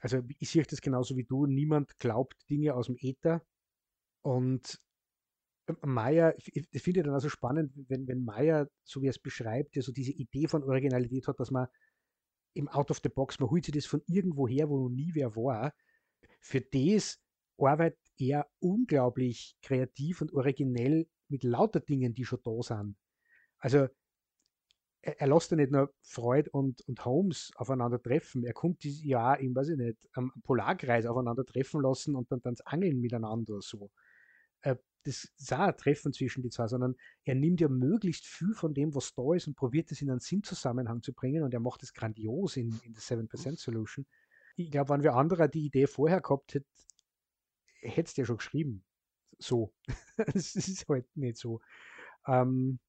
Also 0.00 0.22
ich 0.38 0.50
sehe 0.50 0.62
das 0.62 0.80
genauso 0.80 1.16
wie 1.16 1.24
du. 1.24 1.46
Niemand 1.46 1.98
glaubt 1.98 2.36
Dinge 2.50 2.74
aus 2.74 2.86
dem 2.86 2.96
Äther. 2.98 3.42
Und 4.22 4.80
Meyer, 5.82 6.34
ich 6.38 6.82
finde 6.82 7.02
dann 7.02 7.14
also 7.14 7.28
spannend, 7.28 7.72
wenn, 7.88 8.06
wenn 8.06 8.24
Meyer, 8.24 8.68
so 8.84 9.02
wie 9.02 9.06
er 9.06 9.10
es 9.10 9.18
beschreibt, 9.18 9.74
ja 9.74 9.82
so 9.82 9.92
diese 9.92 10.12
Idee 10.12 10.46
von 10.46 10.62
Originalität 10.62 11.26
hat, 11.26 11.40
dass 11.40 11.50
man 11.50 11.66
im 12.54 12.68
Out 12.68 12.90
of 12.90 13.00
the 13.02 13.08
Box, 13.08 13.38
man 13.38 13.50
holt 13.50 13.64
sich 13.64 13.74
das 13.74 13.86
von 13.86 14.02
irgendwo 14.06 14.48
her, 14.48 14.68
wo 14.68 14.78
noch 14.78 14.94
nie 14.94 15.10
wer 15.14 15.34
war. 15.34 15.74
Für 16.40 16.60
das 16.60 17.20
arbeitet 17.58 17.98
er 18.18 18.48
unglaublich 18.60 19.56
kreativ 19.62 20.22
und 20.22 20.32
originell 20.32 21.08
mit 21.28 21.42
lauter 21.42 21.80
Dingen, 21.80 22.14
die 22.14 22.24
schon 22.24 22.40
da 22.44 22.62
sind. 22.62 22.96
Also 23.58 23.88
er, 25.02 25.20
er 25.20 25.26
lässt 25.28 25.50
ja 25.50 25.56
nicht 25.56 25.72
nur 25.72 25.92
Freud 26.02 26.50
und, 26.50 26.80
und 26.88 27.04
Holmes 27.04 27.52
aufeinander 27.56 28.02
treffen, 28.02 28.44
er 28.44 28.52
kommt 28.52 28.82
dieses 28.82 29.04
Jahr 29.04 29.38
im, 29.38 29.54
weiß 29.54 29.70
ich 29.70 29.76
nicht, 29.76 30.08
am 30.12 30.32
Polarkreis 30.42 31.06
aufeinander 31.06 31.44
treffen 31.44 31.80
lassen 31.80 32.14
und 32.16 32.30
dann, 32.30 32.40
dann 32.42 32.56
Angeln 32.64 33.00
miteinander 33.00 33.60
so. 33.60 33.90
Äh, 34.62 34.76
das 35.04 35.32
ist 35.38 35.52
auch 35.52 35.60
ein 35.60 35.76
Treffen 35.76 36.12
zwischen 36.12 36.42
die 36.42 36.50
zwei, 36.50 36.66
sondern 36.66 36.96
er 37.24 37.36
nimmt 37.36 37.60
ja 37.60 37.68
möglichst 37.68 38.26
viel 38.26 38.54
von 38.54 38.74
dem, 38.74 38.94
was 38.94 39.14
da 39.14 39.34
ist 39.34 39.46
und 39.46 39.54
probiert 39.54 39.92
es 39.92 40.02
in 40.02 40.10
einen 40.10 40.18
Sinnzusammenhang 40.18 41.00
zu 41.00 41.12
bringen 41.12 41.44
und 41.44 41.54
er 41.54 41.60
macht 41.60 41.84
es 41.84 41.94
grandios 41.94 42.56
in, 42.56 42.76
in 42.82 42.92
der 42.92 43.02
7% 43.02 43.56
Solution. 43.56 44.04
Ich 44.56 44.70
glaube, 44.70 44.90
wenn 44.90 45.04
wir 45.04 45.14
anderer 45.14 45.46
die 45.46 45.66
Idee 45.66 45.86
vorher 45.86 46.20
gehabt 46.20 46.54
hätte, 46.54 46.66
hätte 47.80 48.10
es 48.10 48.16
ja 48.16 48.24
schon 48.24 48.38
geschrieben. 48.38 48.84
So. 49.38 49.72
Es 50.34 50.56
ist 50.56 50.88
halt 50.88 51.06
nicht 51.16 51.36
so. 51.36 51.60
Ähm, 52.26 52.80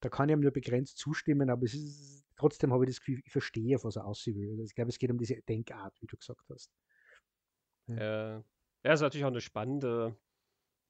da 0.00 0.08
kann 0.08 0.28
ich 0.28 0.34
ihm 0.34 0.40
nur 0.40 0.52
begrenzt 0.52 0.98
zustimmen, 0.98 1.50
aber 1.50 1.64
ist, 1.64 2.24
trotzdem 2.36 2.72
habe 2.72 2.84
ich 2.84 2.90
das 2.90 3.00
Gefühl, 3.00 3.20
ich 3.24 3.32
verstehe, 3.32 3.76
was 3.82 3.96
er 3.96 4.04
aussehen 4.04 4.40
will. 4.40 4.50
Also 4.50 4.64
ich 4.64 4.74
glaube, 4.74 4.90
es 4.90 4.98
geht 4.98 5.10
um 5.10 5.18
diese 5.18 5.40
Denkart, 5.42 6.00
wie 6.00 6.06
du 6.06 6.16
gesagt 6.16 6.48
hast. 6.50 6.70
Ja, 7.86 8.44
ja 8.84 8.92
ist 8.92 9.00
natürlich 9.00 9.24
auch 9.24 9.28
eine 9.28 9.40
spannende 9.40 10.16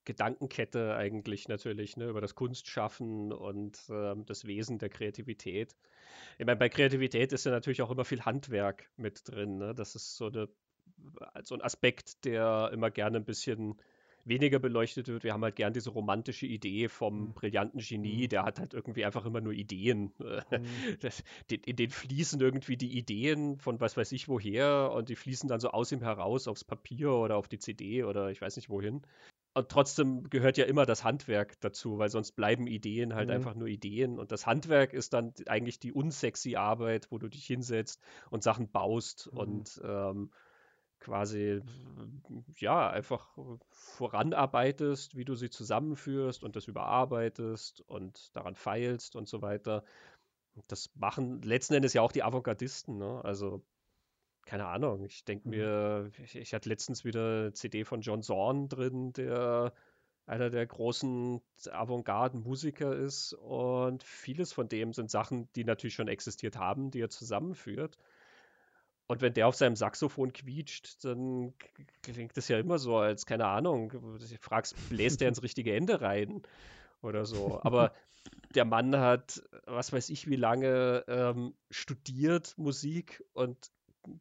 Gedankenkette 0.05 0.95
eigentlich 0.97 1.49
natürlich, 1.49 1.97
ne, 1.97 2.09
über 2.09 2.23
das 2.23 2.35
Kunstschaffen 2.35 3.33
und 3.33 3.79
ähm, 3.91 4.25
das 4.25 4.47
Wesen 4.47 4.79
der 4.79 4.89
Kreativität. 4.89 5.77
Ich 6.39 6.47
meine, 6.47 6.57
bei 6.57 6.71
Kreativität 6.71 7.33
ist 7.33 7.45
ja 7.45 7.53
natürlich 7.53 7.83
auch 7.83 7.91
immer 7.91 8.07
viel 8.07 8.25
Handwerk 8.25 8.91
mit 8.97 9.29
drin. 9.29 9.59
Ne? 9.59 9.75
Das 9.75 9.95
ist 9.95 10.17
so, 10.17 10.29
eine, 10.29 10.49
so 11.43 11.55
ein 11.55 11.63
Aspekt, 11.63 12.25
der 12.25 12.71
immer 12.73 12.91
gerne 12.91 13.19
ein 13.19 13.27
bisschen 13.27 13.79
weniger 14.25 14.59
beleuchtet 14.59 15.09
wird. 15.09 15.25
Wir 15.25 15.33
haben 15.33 15.43
halt 15.43 15.57
gern 15.57 15.73
diese 15.73 15.91
romantische 15.91 16.47
Idee 16.47 16.89
vom 16.89 17.21
mhm. 17.21 17.33
brillanten 17.35 17.81
Genie, 17.81 18.25
mhm. 18.25 18.29
der 18.29 18.43
hat 18.45 18.59
halt 18.59 18.75
irgendwie 18.75 19.05
einfach 19.05 19.25
immer 19.25 19.41
nur 19.41 19.53
Ideen. 19.53 20.13
Mhm. 20.51 20.97
Das, 21.01 21.23
in 21.51 21.77
den 21.77 21.91
fließen 21.91 22.41
irgendwie 22.41 22.77
die 22.77 22.97
Ideen 22.97 23.59
von 23.59 23.81
was 23.81 23.97
weiß 23.97 24.13
ich 24.13 24.29
woher 24.29 24.91
und 24.93 25.09
die 25.09 25.17
fließen 25.17 25.49
dann 25.49 25.61
so 25.61 25.71
aus 25.71 25.93
ihm 25.93 26.01
heraus 26.01 26.49
aufs 26.49 26.65
Papier 26.65 27.13
oder 27.13 27.37
auf 27.37 27.49
die 27.49 27.59
CD 27.59 28.05
oder 28.05 28.31
ich 28.31 28.41
weiß 28.41 28.57
nicht 28.57 28.71
wohin. 28.71 29.03
Und 29.55 29.71
trotzdem 29.71 30.31
gehört 30.31 30.57
ja 30.57 30.67
immer 30.67 30.87
das 30.87 31.05
Handwerk 31.05 31.61
dazu, 31.61 31.99
weil 31.99 32.11
sonst 32.11 32.33
bleiben 32.33 32.67
Ideen 32.67 33.15
halt 33.15 33.29
mhm. 33.29 33.35
einfach 33.35 33.55
nur 33.55 33.67
Ideen. 33.69 34.19
Und 34.19 34.31
das 34.31 34.47
Handwerk 34.47 34.93
ist 34.93 35.13
dann 35.13 35.35
eigentlich 35.47 35.81
die 35.81 35.93
unsexy 35.93 36.57
Arbeit, 36.57 37.11
wo 37.11 37.19
du 37.19 37.29
dich 37.29 37.45
hinsetzt 37.47 38.01
und 38.31 38.43
Sachen 38.43 38.71
baust 38.71 39.29
mhm. 39.33 39.39
und 39.39 39.81
ähm, 39.85 40.31
quasi 41.01 41.63
ja 42.57 42.91
einfach 42.91 43.37
voranarbeitest, 43.71 45.17
wie 45.17 45.25
du 45.25 45.35
sie 45.35 45.51
zusammenführst 45.51 46.43
und 46.43 46.57
das 46.57 46.67
überarbeitest 46.67 47.83
und 47.83 48.35
daran 48.37 48.55
feilst 48.55 49.17
und 49.17 49.29
so 49.29 49.43
weiter. 49.43 49.85
Das 50.67 50.91
machen 50.97 51.43
letzten 51.43 51.75
Endes 51.75 51.93
ja 51.95 52.03
auch 52.03 52.13
die 52.13 52.23
Avantgardisten, 52.23 52.99
ne? 52.99 53.25
Also 53.25 53.63
keine 54.49 54.67
Ahnung, 54.67 55.05
ich 55.05 55.25
denke 55.25 55.47
mhm. 55.47 55.55
mir, 55.55 56.11
ich, 56.25 56.35
ich, 56.35 56.55
hatte 56.55 56.71
letztens 56.71 57.05
wieder 57.05 57.41
eine 57.41 57.53
CD 57.53 57.85
von 57.85 58.01
John 58.01 58.23
Zorn 58.23 58.69
drin, 58.69 59.13
der 59.13 59.75
einer 60.25 60.51
der 60.51 60.67
großen 60.67 61.41
Avantgarde-Musiker 61.71 62.95
ist 62.95 63.35
und 63.35 64.03
vieles 64.03 64.53
von 64.53 64.69
dem 64.69 64.93
sind 64.93 65.11
Sachen, 65.11 65.51
die 65.55 65.65
natürlich 65.65 65.95
schon 65.95 66.09
existiert 66.09 66.57
haben, 66.57 66.91
die 66.91 67.01
er 67.01 67.11
zusammenführt. 67.11 67.99
Und 69.09 69.23
wenn 69.23 69.33
der 69.33 69.49
auf 69.49 69.55
seinem 69.55 69.75
Saxophon 69.75 70.35
quietscht, 70.35 71.03
dann 71.03 71.55
klingt 72.03 72.37
das 72.37 72.49
ja 72.49 72.59
immer 72.59 72.79
so, 72.79 72.99
als, 72.99 73.25
keine 73.25 73.47
Ahnung, 73.47 73.89
du 73.89 74.19
fragst, 74.39 74.77
bläst 74.91 75.23
der 75.23 75.29
ins 75.29 75.43
richtige 75.43 75.75
Ende 75.75 76.03
rein 76.03 76.43
oder 77.01 77.25
so. 77.25 77.59
Aber 77.63 77.93
der 78.55 78.67
Mann 78.67 78.95
hat, 78.97 79.43
was 79.65 79.95
weiß 79.95 80.11
ich, 80.11 80.29
wie 80.29 80.37
lange 80.37 81.05
ähm, 81.09 81.55
studiert 81.71 82.55
Musik 82.59 83.25
und 83.33 83.71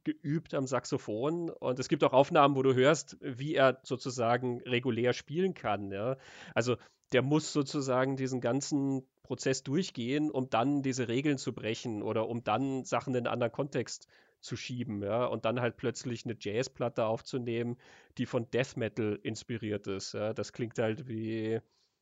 geübt 0.06 0.54
am 0.54 0.68
Saxophon. 0.68 1.50
Und 1.50 1.80
es 1.80 1.90
gibt 1.90 2.06
auch 2.06 2.14
Aufnahmen, 2.14 2.56
wo 2.56 2.64
du 2.64 2.74
hörst, 2.74 3.18
wie 3.20 3.56
er 3.56 3.80
sozusagen 3.84 4.62
regulär 4.62 5.12
spielen 5.12 5.54
kann. 5.54 5.92
Ja? 5.92 6.16
Also 6.56 6.78
der 7.12 7.24
muss 7.24 7.52
sozusagen 7.52 8.16
diesen 8.16 8.40
ganzen 8.40 9.06
Prozess 9.24 9.64
durchgehen, 9.64 10.32
um 10.32 10.50
dann 10.50 10.82
diese 10.82 11.10
Regeln 11.10 11.38
zu 11.38 11.52
brechen 11.54 12.02
oder 12.04 12.30
um 12.30 12.46
dann 12.46 12.86
Sachen 12.86 13.14
in 13.14 13.26
einen 13.26 13.34
anderen 13.34 13.52
Kontext 13.52 14.08
zu 14.40 14.56
schieben, 14.56 15.02
ja, 15.04 15.26
und 15.26 15.46
dann 15.46 15.62
halt 15.62 15.78
plötzlich 15.78 16.26
eine 16.26 16.36
Jazzplatte 16.40 17.06
aufzunehmen, 17.06 17.78
die 18.18 18.26
von 18.26 18.50
Death 18.52 18.78
Metal 18.78 19.20
inspiriert 19.24 19.88
ist. 19.88 20.14
Ja. 20.14 20.34
Das 20.34 20.54
klingt 20.54 20.78
halt 20.80 21.08
wie 21.08 21.60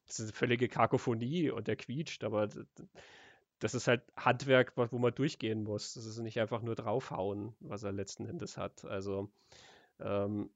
das 0.07 0.20
ist 0.20 0.26
eine 0.26 0.34
völlige 0.34 0.68
Kakophonie 0.68 1.49
und 1.49 1.68
der 1.68 1.76
quietscht, 1.76 2.24
aber 2.24 2.48
das 3.60 3.74
ist 3.74 3.88
halt 3.88 4.03
Handwerk, 4.16 4.74
wo 4.76 4.98
man 4.98 5.14
durchgehen 5.14 5.64
muss. 5.64 5.94
Das 5.94 6.06
ist 6.06 6.20
nicht 6.20 6.40
einfach 6.40 6.62
nur 6.62 6.76
draufhauen, 6.76 7.56
was 7.60 7.84
er 7.84 7.91
letzten 7.91 8.26
Endes 8.28 8.57
hat. 8.57 8.86
Also 8.86 9.32
ähm, 9.99 10.49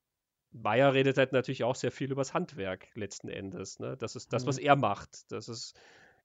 Bayer 0.51 0.93
redet 0.93 1.17
halt 1.17 1.31
natürlich 1.31 1.63
auch 1.63 1.75
sehr 1.75 1.91
viel 1.91 2.11
über 2.11 2.21
das 2.21 2.33
Handwerk 2.33 2.87
letzten 2.95 3.29
Endes. 3.29 3.79
Ne? 3.79 3.97
Das 3.97 4.15
ist 4.15 4.33
das, 4.33 4.45
was 4.45 4.57
mhm. 4.57 4.65
er 4.65 4.75
macht. 4.75 5.31
Das 5.31 5.47
ist 5.47 5.79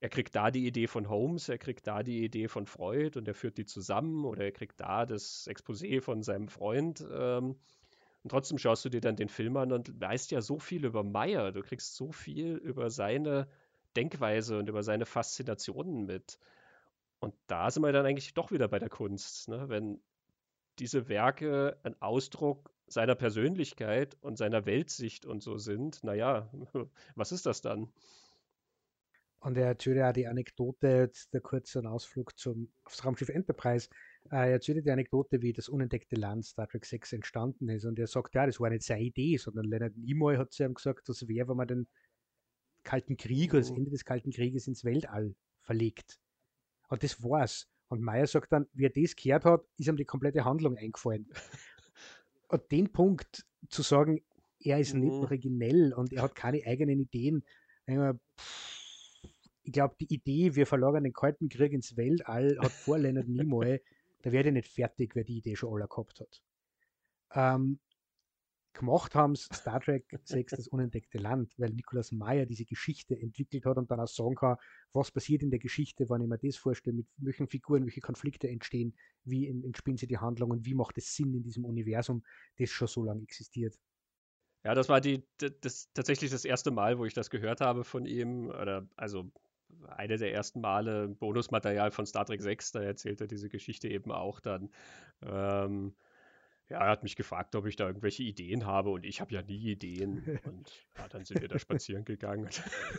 er 0.05 0.11
kriegt 0.11 0.37
da 0.37 0.51
die 0.51 0.67
Idee 0.67 0.87
von 0.87 1.09
Holmes, 1.09 1.49
er 1.49 1.57
kriegt 1.57 1.87
da 1.87 2.03
die 2.03 2.25
Idee 2.25 2.47
von 2.49 2.67
Freud 2.67 3.19
und 3.19 3.27
er 3.27 3.33
führt 3.33 3.57
die 3.57 3.65
zusammen 3.65 4.27
oder 4.27 4.45
er 4.45 4.53
kriegt 4.53 4.79
da 4.79 5.07
das 5.07 5.49
Exposé 5.49 6.03
von 6.03 6.23
seinem 6.23 6.49
Freund. 6.49 7.03
Ähm, 7.11 7.57
und 8.23 8.29
trotzdem 8.29 8.59
schaust 8.59 8.85
du 8.85 8.91
dir 8.91 9.01
dann 9.01 9.17
den 9.17 9.31
Film 9.31 9.57
an 9.57 9.73
und 9.73 9.99
weißt 9.99 10.31
ja 10.31 10.43
so 10.43 10.59
viel 10.59 10.85
über 10.85 11.03
Meyer. 11.03 11.53
Du 11.53 11.63
kriegst 11.63 11.97
so 11.97 12.13
viel 12.13 12.57
über 12.57 12.91
seine 12.91 13.49
Denkweise 13.97 14.59
und 14.59 14.69
über 14.69 14.83
seine 14.83 15.07
Faszinationen 15.07 16.05
mit. 16.05 16.39
Und 17.19 17.35
da 17.47 17.71
sind 17.71 17.83
wir 17.83 17.93
dann 17.93 18.05
eigentlich 18.05 18.35
doch 18.35 18.51
wieder 18.51 18.69
bei 18.69 18.79
der 18.79 18.91
Kunst. 18.91 19.49
Ne? 19.49 19.71
Wenn 19.71 20.03
diese 20.81 21.09
Werke 21.09 21.79
ein 21.83 21.97
Ausdruck 22.03 22.75
seiner 22.89 23.15
Persönlichkeit 23.15 24.19
und 24.21 24.37
seiner 24.37 24.67
Weltsicht 24.67 25.25
und 25.25 25.43
so 25.43 25.57
sind, 25.57 26.05
naja, 26.05 26.51
was 27.15 27.33
ist 27.33 27.47
das 27.47 27.63
dann? 27.63 27.91
Und 29.45 29.59
er 29.59 29.67
erzählt 29.67 29.99
ja 29.99 30.11
die 30.15 30.27
Anekdote, 30.27 31.13
der 31.35 31.41
kurze 31.43 31.87
Ausflug 31.87 32.35
zum, 32.39 32.73
aufs 32.85 33.05
Raumschiff 33.05 33.29
Enterprise. 33.29 33.91
Äh, 34.31 34.37
er 34.37 34.53
erzählt 34.53 34.87
die 34.87 34.91
Anekdote, 34.91 35.43
wie 35.43 35.53
das 35.53 35.69
unentdeckte 35.69 36.17
Land 36.17 36.47
Star 36.47 36.67
Trek 36.67 36.87
6 36.87 37.13
entstanden 37.13 37.69
ist. 37.69 37.85
Und 37.85 37.99
er 37.99 38.07
sagt, 38.07 38.35
ja, 38.35 38.47
das 38.47 38.59
war 38.59 38.71
nicht 38.71 38.85
seine 38.85 39.03
Idee, 39.03 39.37
sondern 39.37 39.67
Leonard 39.67 39.99
Nimoy 39.99 40.39
hat 40.39 40.53
zu 40.53 40.65
ihm 40.65 40.73
gesagt, 40.73 41.11
das 41.11 41.29
wäre, 41.29 41.47
wenn 41.47 41.59
man 41.59 41.69
den 41.69 41.87
Kalten 42.85 43.19
Krieg 43.19 43.51
oder 43.51 43.61
das 43.61 43.71
oh. 43.71 43.77
Ende 43.77 43.91
des 43.91 44.07
Kalten 44.07 44.31
Krieges 44.31 44.67
ins 44.67 44.83
Weltall 44.83 45.35
verlegt. 45.61 46.19
Und 46.89 47.03
das 47.03 47.23
war's. 47.23 47.69
Und 47.89 48.01
Meyer 48.01 48.27
sagt 48.27 48.51
dann, 48.51 48.67
wie 48.73 48.87
er 48.87 48.91
das 48.91 49.15
gehört 49.15 49.45
hat, 49.45 49.67
ist 49.77 49.89
ihm 49.89 49.99
die 49.99 50.07
komplette 50.07 50.47
Handlung 50.47 50.79
eingefallen. 50.79 51.29
und 52.49 52.73
den 52.73 52.91
Punkt 52.91 53.45
zu 53.69 53.83
sagen, 53.83 54.25
er 54.59 54.79
ist 54.79 54.95
nicht 54.95 55.13
mhm. 55.13 55.21
originell 55.21 55.93
und 55.93 56.15
er 56.15 56.23
hat 56.23 56.35
keine 56.35 56.65
eigenen 56.65 56.99
Ideen, 56.99 57.45
pff, 57.87 58.84
ich 59.65 59.73
glaube, 59.73 59.97
die 59.99 60.13
Idee, 60.13 60.55
wir 60.55 60.67
verlagern 60.67 61.05
den 61.05 61.13
Kalten 61.13 61.49
Krieg 61.49 61.73
ins 61.73 61.97
Weltall, 61.97 62.59
hat 62.61 62.71
vor 62.71 62.99
Leonard 62.99 63.29
Nimoy, 63.29 63.81
da 64.23 64.31
werde 64.31 64.51
ich 64.51 64.55
nicht 64.55 64.73
fertig, 64.73 65.15
wer 65.15 65.25
die 65.25 65.39
Idee 65.39 65.57
schon 65.57 65.75
alle 65.75 65.89
gehabt 65.89 66.21
hat. 66.21 66.43
Ähm, 67.33 67.81
gemacht 68.75 69.15
haben 69.15 69.33
es 69.33 69.45
Star 69.45 69.81
Trek 69.81 70.05
6, 70.25 70.53
das 70.53 70.69
unentdeckte 70.69 71.19
Land, 71.19 71.55
weil 71.59 71.71
Nikolaus 71.71 72.13
Meyer 72.13 72.45
diese 72.45 72.67
Geschichte 72.67 73.19
entwickelt 73.19 73.65
hat 73.65 73.79
und 73.79 73.91
dann 73.91 74.01
auch 74.01 74.09
sagen 74.09 74.35
kann, 74.35 74.57
was 74.93 75.11
passiert 75.11 75.43
in 75.43 75.51
der 75.51 75.61
Geschichte, 75.61 76.11
wenn 76.11 76.21
ich 76.21 76.29
mir 76.29 76.39
das 76.39 76.57
vorstelle, 76.57 76.97
mit 76.97 77.07
welchen 77.17 77.49
Figuren, 77.49 77.87
welche 77.87 78.01
Konflikte 78.01 78.49
entstehen, 78.49 78.95
wie 79.25 79.49
entspielen 79.49 79.97
sie 79.97 80.07
die 80.07 80.19
Handlung 80.19 80.51
und 80.51 80.67
wie 80.67 80.75
macht 80.75 80.99
es 80.99 81.15
Sinn 81.15 81.33
in 81.33 81.43
diesem 81.43 81.65
Universum, 81.65 82.23
das 82.59 82.69
schon 82.69 82.89
so 82.89 83.03
lange 83.03 83.23
existiert. 83.23 83.79
Ja, 84.65 84.75
das 84.75 84.89
war 84.89 85.01
die, 85.01 85.23
das, 85.61 85.91
tatsächlich 85.93 86.31
das 86.31 86.47
erste 86.47 86.71
Mal, 86.71 86.99
wo 86.99 87.05
ich 87.05 87.13
das 87.13 87.29
gehört 87.29 87.61
habe 87.61 87.85
von 87.85 88.07
ihm. 88.07 88.49
Oder, 88.49 88.89
also 88.97 89.31
eine 89.89 90.17
der 90.17 90.33
ersten 90.33 90.61
Male 90.61 91.09
Bonusmaterial 91.09 91.91
von 91.91 92.07
Star 92.07 92.25
Trek 92.25 92.43
6, 92.43 92.73
da 92.73 92.83
erzählt 92.83 93.21
er 93.21 93.27
diese 93.27 93.49
Geschichte 93.49 93.89
eben 93.89 94.13
auch 94.13 94.41
dann. 94.41 94.71
Ähm, 95.23 95.95
ja, 96.71 96.79
er 96.79 96.91
hat 96.91 97.03
mich 97.03 97.15
gefragt, 97.15 97.55
ob 97.57 97.67
ich 97.67 97.77
da 97.77 97.87
irgendwelche 97.87 98.23
Ideen 98.23 98.65
habe 98.65 98.91
und 98.91 99.05
ich 99.05 99.21
habe 99.21 99.35
ja 99.35 99.43
nie 99.43 99.73
Ideen. 99.73 100.41
Und 100.45 100.87
ja, 100.97 101.09
dann 101.09 101.25
sind 101.25 101.43
wir 101.43 101.49
da 101.49 101.59
spazieren 101.59 102.05
gegangen. 102.05 102.49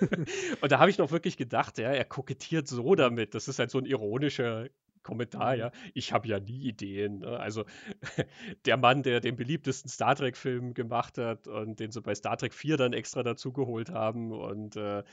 und 0.62 0.72
da 0.72 0.80
habe 0.80 0.90
ich 0.90 0.98
noch 0.98 1.12
wirklich 1.12 1.36
gedacht, 1.36 1.78
ja, 1.80 1.92
er 1.92 2.06
kokettiert 2.06 2.68
so 2.68 2.94
damit. 2.96 3.34
Das 3.34 3.48
ist 3.48 3.58
halt 3.58 3.72
so 3.72 3.80
ein 3.80 3.86
ironischer 3.86 4.70
Kommentar, 5.06 5.54
mhm. 5.54 5.60
ja, 5.60 5.72
ich 5.94 6.12
habe 6.12 6.28
ja 6.28 6.40
nie 6.40 6.68
Ideen. 6.68 7.20
Ne? 7.20 7.40
Also 7.40 7.64
der 8.66 8.76
Mann, 8.76 9.04
der 9.04 9.22
den 9.22 9.38
beliebtesten 9.38 9.90
Star 9.90 10.16
Trek-Film 10.16 10.74
gemacht 10.74 11.18
hat 11.18 11.48
und 11.48 11.80
den 11.80 11.92
sie 11.92 12.02
bei 12.02 12.16
Star 12.16 12.36
Trek 12.38 12.54
4 12.54 12.76
dann 12.76 12.94
extra 12.94 13.24
dazugeholt 13.24 13.92
haben 13.92 14.32
und 14.32 14.76
äh, 14.76 15.04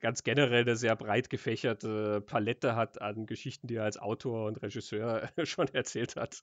ganz 0.00 0.24
generell 0.24 0.62
eine 0.62 0.76
sehr 0.76 0.96
breit 0.96 1.30
gefächerte 1.30 2.20
Palette 2.20 2.74
hat 2.74 3.00
an 3.00 3.26
Geschichten, 3.26 3.68
die 3.68 3.76
er 3.76 3.84
als 3.84 3.96
Autor 3.96 4.46
und 4.46 4.60
Regisseur 4.60 5.30
schon 5.44 5.68
erzählt 5.68 6.16
hat. 6.16 6.42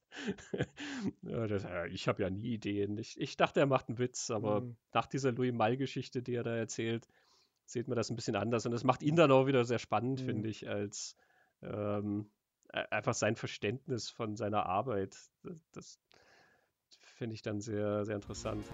ja, 1.22 1.48
das, 1.48 1.64
ja, 1.64 1.86
ich 1.86 2.08
habe 2.08 2.24
ja 2.24 2.30
nie 2.30 2.54
Ideen. 2.54 2.98
Ich, 2.98 3.20
ich, 3.20 3.36
dachte, 3.36 3.60
er 3.60 3.66
macht 3.66 3.90
einen 3.90 4.00
Witz, 4.00 4.32
aber 4.32 4.62
mhm. 4.62 4.78
nach 4.94 5.08
dieser 5.08 5.34
Louis 5.34 5.54
Malle-Geschichte, 5.54 6.22
die 6.22 6.36
er 6.36 6.44
da 6.44 6.56
erzählt, 6.56 7.08
sieht 7.66 7.90
man 7.90 7.98
das 7.98 8.10
ein 8.10 8.16
bisschen 8.16 8.38
anders. 8.38 8.66
Und 8.66 8.72
das 8.72 8.86
macht 8.86 9.04
ihn 9.04 9.18
dann 9.18 9.32
auch 9.32 9.48
wieder 9.48 9.66
sehr 9.66 9.80
spannend, 9.80 10.22
mhm. 10.22 10.26
finde 10.26 10.50
ich, 10.50 10.70
als 10.70 11.18
ähm, 11.62 12.30
einfach 12.70 13.14
sein 13.14 13.36
Verständnis 13.36 14.10
von 14.10 14.36
seiner 14.36 14.66
Arbeit. 14.66 15.16
Das, 15.72 16.00
das 16.82 16.98
finde 17.16 17.36
ich 17.36 17.42
dann 17.42 17.62
sehr, 17.62 18.06
sehr 18.06 18.16
interessant. 18.16 18.66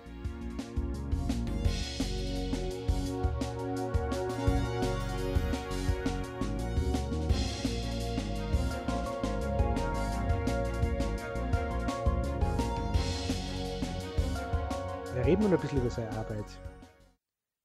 Wir 15.14 15.26
reden 15.26 15.44
nun 15.44 15.54
ein 15.54 15.60
bisschen 15.60 15.80
über 15.80 15.90
seine 15.92 16.10
Arbeit. 16.18 16.46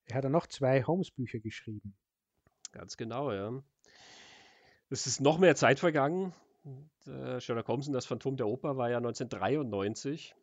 Er 0.08 0.16
hat 0.16 0.24
ja 0.24 0.30
noch 0.30 0.46
zwei 0.46 0.82
Holmes-Bücher 0.82 1.38
geschrieben. 1.40 1.96
Ganz 2.72 2.96
genau, 2.96 3.32
ja. 3.32 3.62
Es 4.88 5.06
ist 5.06 5.20
noch 5.20 5.38
mehr 5.38 5.56
Zeit 5.56 5.80
vergangen. 5.80 6.32
Äh, 7.06 7.40
Sherlock 7.40 7.66
Holmes 7.66 7.88
und 7.88 7.92
das 7.92 8.06
Phantom 8.06 8.36
der 8.36 8.46
Oper 8.46 8.76
war 8.76 8.88
ja 8.88 8.98
1993. 8.98 10.34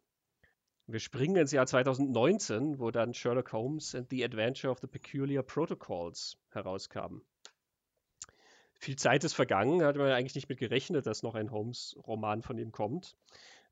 Wir 0.88 1.00
springen 1.00 1.38
ins 1.38 1.54
Jahr 1.54 1.66
2019, 1.66 2.78
wo 2.78 2.92
dann 2.92 3.14
Sherlock 3.14 3.54
Holmes 3.54 3.96
and 3.96 4.10
the 4.10 4.24
Adventure 4.24 4.70
of 4.70 4.80
the 4.80 4.88
Peculiar 4.88 5.44
Protocols 5.44 6.38
herauskam. 6.52 7.22
Viel 8.74 8.98
Zeit 8.98 9.24
ist 9.24 9.34
vergangen, 9.34 9.82
hat 9.82 9.96
man 9.96 10.12
eigentlich 10.12 10.36
nicht 10.36 10.50
mit 10.50 10.60
gerechnet, 10.60 11.06
dass 11.06 11.24
noch 11.24 11.36
ein 11.36 11.52
Holmes-Roman 11.52 12.42
von 12.42 12.58
ihm 12.58 12.74
kommt. 12.74 13.16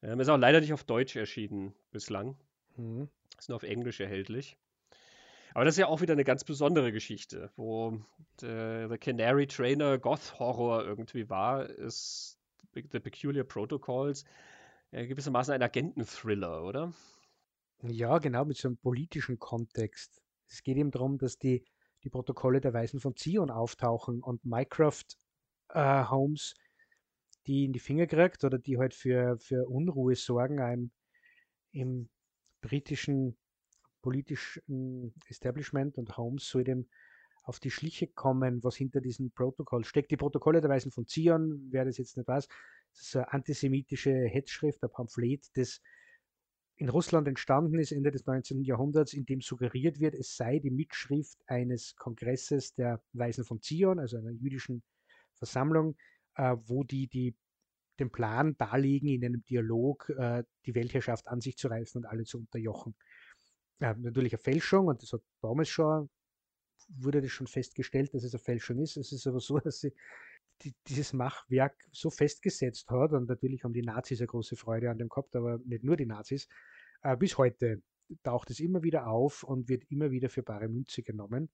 Ähm, 0.02 0.22
ist 0.22 0.30
auch 0.30 0.38
leider 0.38 0.62
nicht 0.62 0.72
auf 0.72 0.86
Deutsch 0.86 1.18
erschienen 1.18 1.74
bislang. 1.92 2.38
Mhm. 2.78 3.10
Ist 3.38 3.50
nur 3.50 3.58
auf 3.58 3.64
Englisch 3.64 4.00
erhältlich. 4.00 4.58
Aber 5.54 5.66
das 5.66 5.76
ist 5.76 5.80
ja 5.80 5.88
auch 5.88 6.02
wieder 6.02 6.14
eine 6.14 6.24
ganz 6.24 6.44
besondere 6.44 6.92
Geschichte, 6.92 7.52
wo 7.56 8.00
der, 8.42 8.90
The 8.90 8.98
Canary 8.98 9.48
Trainer 9.48 9.98
Goth 9.98 10.40
Horror 10.40 10.86
irgendwie 10.86 11.30
war, 11.30 11.70
ist 11.70 12.40
The 12.74 13.00
Peculiar 13.00 13.44
Protocols 13.44 14.24
äh, 14.92 15.08
gewissermaßen 15.08 15.54
ein 15.54 15.62
Agenten-Thriller, 15.64 16.64
oder? 16.64 16.94
Ja, 17.82 18.20
genau, 18.20 18.46
mit 18.46 18.58
so 18.58 18.70
einem 18.70 18.78
politischen 18.78 19.40
Kontext. 19.40 20.22
Es 20.48 20.64
geht 20.64 20.78
eben 20.78 20.92
darum, 20.92 21.18
dass 21.18 21.38
die, 21.38 21.66
die 22.04 22.10
Protokolle 22.10 22.62
der 22.62 22.74
Weisen 22.74 23.00
von 23.00 23.16
Zion 23.16 23.50
auftauchen 23.50 24.22
und 24.22 24.46
Mycroft 24.46 25.18
äh, 25.70 26.06
Holmes 26.06 26.54
die 27.48 27.66
in 27.66 27.74
die 27.74 27.80
Finger 27.80 28.08
kriegt 28.08 28.44
oder 28.44 28.58
die 28.58 28.78
halt 28.78 28.94
für, 28.94 29.38
für 29.40 29.68
Unruhe 29.68 30.16
sorgen 30.16 30.60
im, 30.60 30.92
im 31.72 32.10
britischen 32.62 33.38
politischen 34.02 35.14
Establishment 35.28 35.98
und 35.98 36.18
Holmes 36.18 36.48
soll 36.48 36.64
dem 36.64 36.88
auf 37.44 37.60
die 37.60 37.72
Schliche 37.72 38.08
kommen, 38.08 38.64
was 38.64 38.76
hinter 38.76 39.02
diesem 39.02 39.32
Protokoll 39.32 39.84
steckt. 39.84 40.12
Die 40.12 40.18
Protokolle 40.18 40.62
der 40.62 40.70
Weisen 40.70 40.92
von 40.92 41.08
Zion, 41.08 41.68
wer 41.72 41.86
das 41.86 41.98
jetzt 41.98 42.18
nicht 42.18 42.28
weiß, 42.28 42.48
das 42.94 43.02
ist 43.02 43.16
eine 43.16 43.34
antisemitische 43.34 44.12
Hetzschrift, 44.12 44.84
ein 44.84 44.92
Pamphlet, 44.92 45.50
das 45.56 45.82
in 46.76 46.90
Russland 46.90 47.28
entstanden 47.28 47.80
ist, 47.80 47.92
Ende 47.92 48.12
des 48.12 48.26
19. 48.26 48.64
Jahrhunderts, 48.64 49.14
in 49.14 49.26
dem 49.26 49.42
suggeriert 49.42 50.00
wird, 50.00 50.16
es 50.16 50.36
sei 50.36 50.60
die 50.60 50.72
Mitschrift 50.72 51.38
eines 51.48 51.96
Kongresses 51.96 52.74
der 52.74 53.02
Weisen 53.14 53.46
von 53.46 53.62
Zion, 53.62 54.00
also 54.00 54.18
einer 54.18 54.32
jüdischen 54.32 54.82
Versammlung, 55.36 55.96
äh, 56.36 56.56
wo 56.66 56.84
die, 56.84 57.08
die 57.08 57.36
den 58.00 58.12
Plan 58.12 58.58
darlegen, 58.58 59.10
in 59.10 59.24
einem 59.24 59.44
Dialog 59.46 60.10
äh, 60.10 60.44
die 60.66 60.74
Weltherrschaft 60.74 61.28
an 61.28 61.40
sich 61.40 61.56
zu 61.56 61.68
reißen 61.68 62.02
und 62.02 62.06
alle 62.08 62.24
zu 62.24 62.40
unterjochen. 62.40 62.96
Ja, 63.82 63.96
natürlich 63.96 64.34
eine 64.34 64.40
Fälschung 64.40 64.88
und 64.88 65.02
das 65.02 65.12
hat 65.12 65.24
damals 65.42 65.70
schon, 65.70 66.08
wurde 66.88 67.20
das 67.20 67.32
schon 67.32 67.48
festgestellt, 67.48 68.14
dass 68.14 68.24
es 68.24 68.36
eine 68.36 68.44
Fälschung 68.44 68.78
ist. 68.80 68.96
Es 68.96 69.12
ist 69.12 69.26
aber 69.26 69.40
so, 69.40 69.58
dass 69.60 69.80
sie 69.80 69.92
die, 70.62 70.76
dieses 70.88 71.14
Machwerk 71.14 71.76
so 71.92 72.12
festgesetzt 72.12 72.88
hat 72.92 73.14
und 73.14 73.28
natürlich 73.28 73.64
haben 73.64 73.74
die 73.74 73.82
Nazis 73.82 74.20
eine 74.20 74.28
große 74.28 74.56
Freude 74.56 74.92
an 74.92 75.00
dem 75.00 75.10
gehabt, 75.10 75.36
aber 75.36 75.58
nicht 75.66 75.84
nur 75.84 75.98
die 75.98 76.06
Nazis. 76.06 76.48
Äh, 77.02 77.18
bis 77.18 77.40
heute 77.40 77.82
taucht 78.22 78.52
es 78.52 78.60
immer 78.60 78.84
wieder 78.84 79.08
auf 79.08 79.44
und 79.44 79.68
wird 79.68 79.90
immer 79.90 80.12
wieder 80.12 80.30
für 80.30 80.44
bare 80.44 80.68
Münze 80.68 81.02
genommen. 81.02 81.50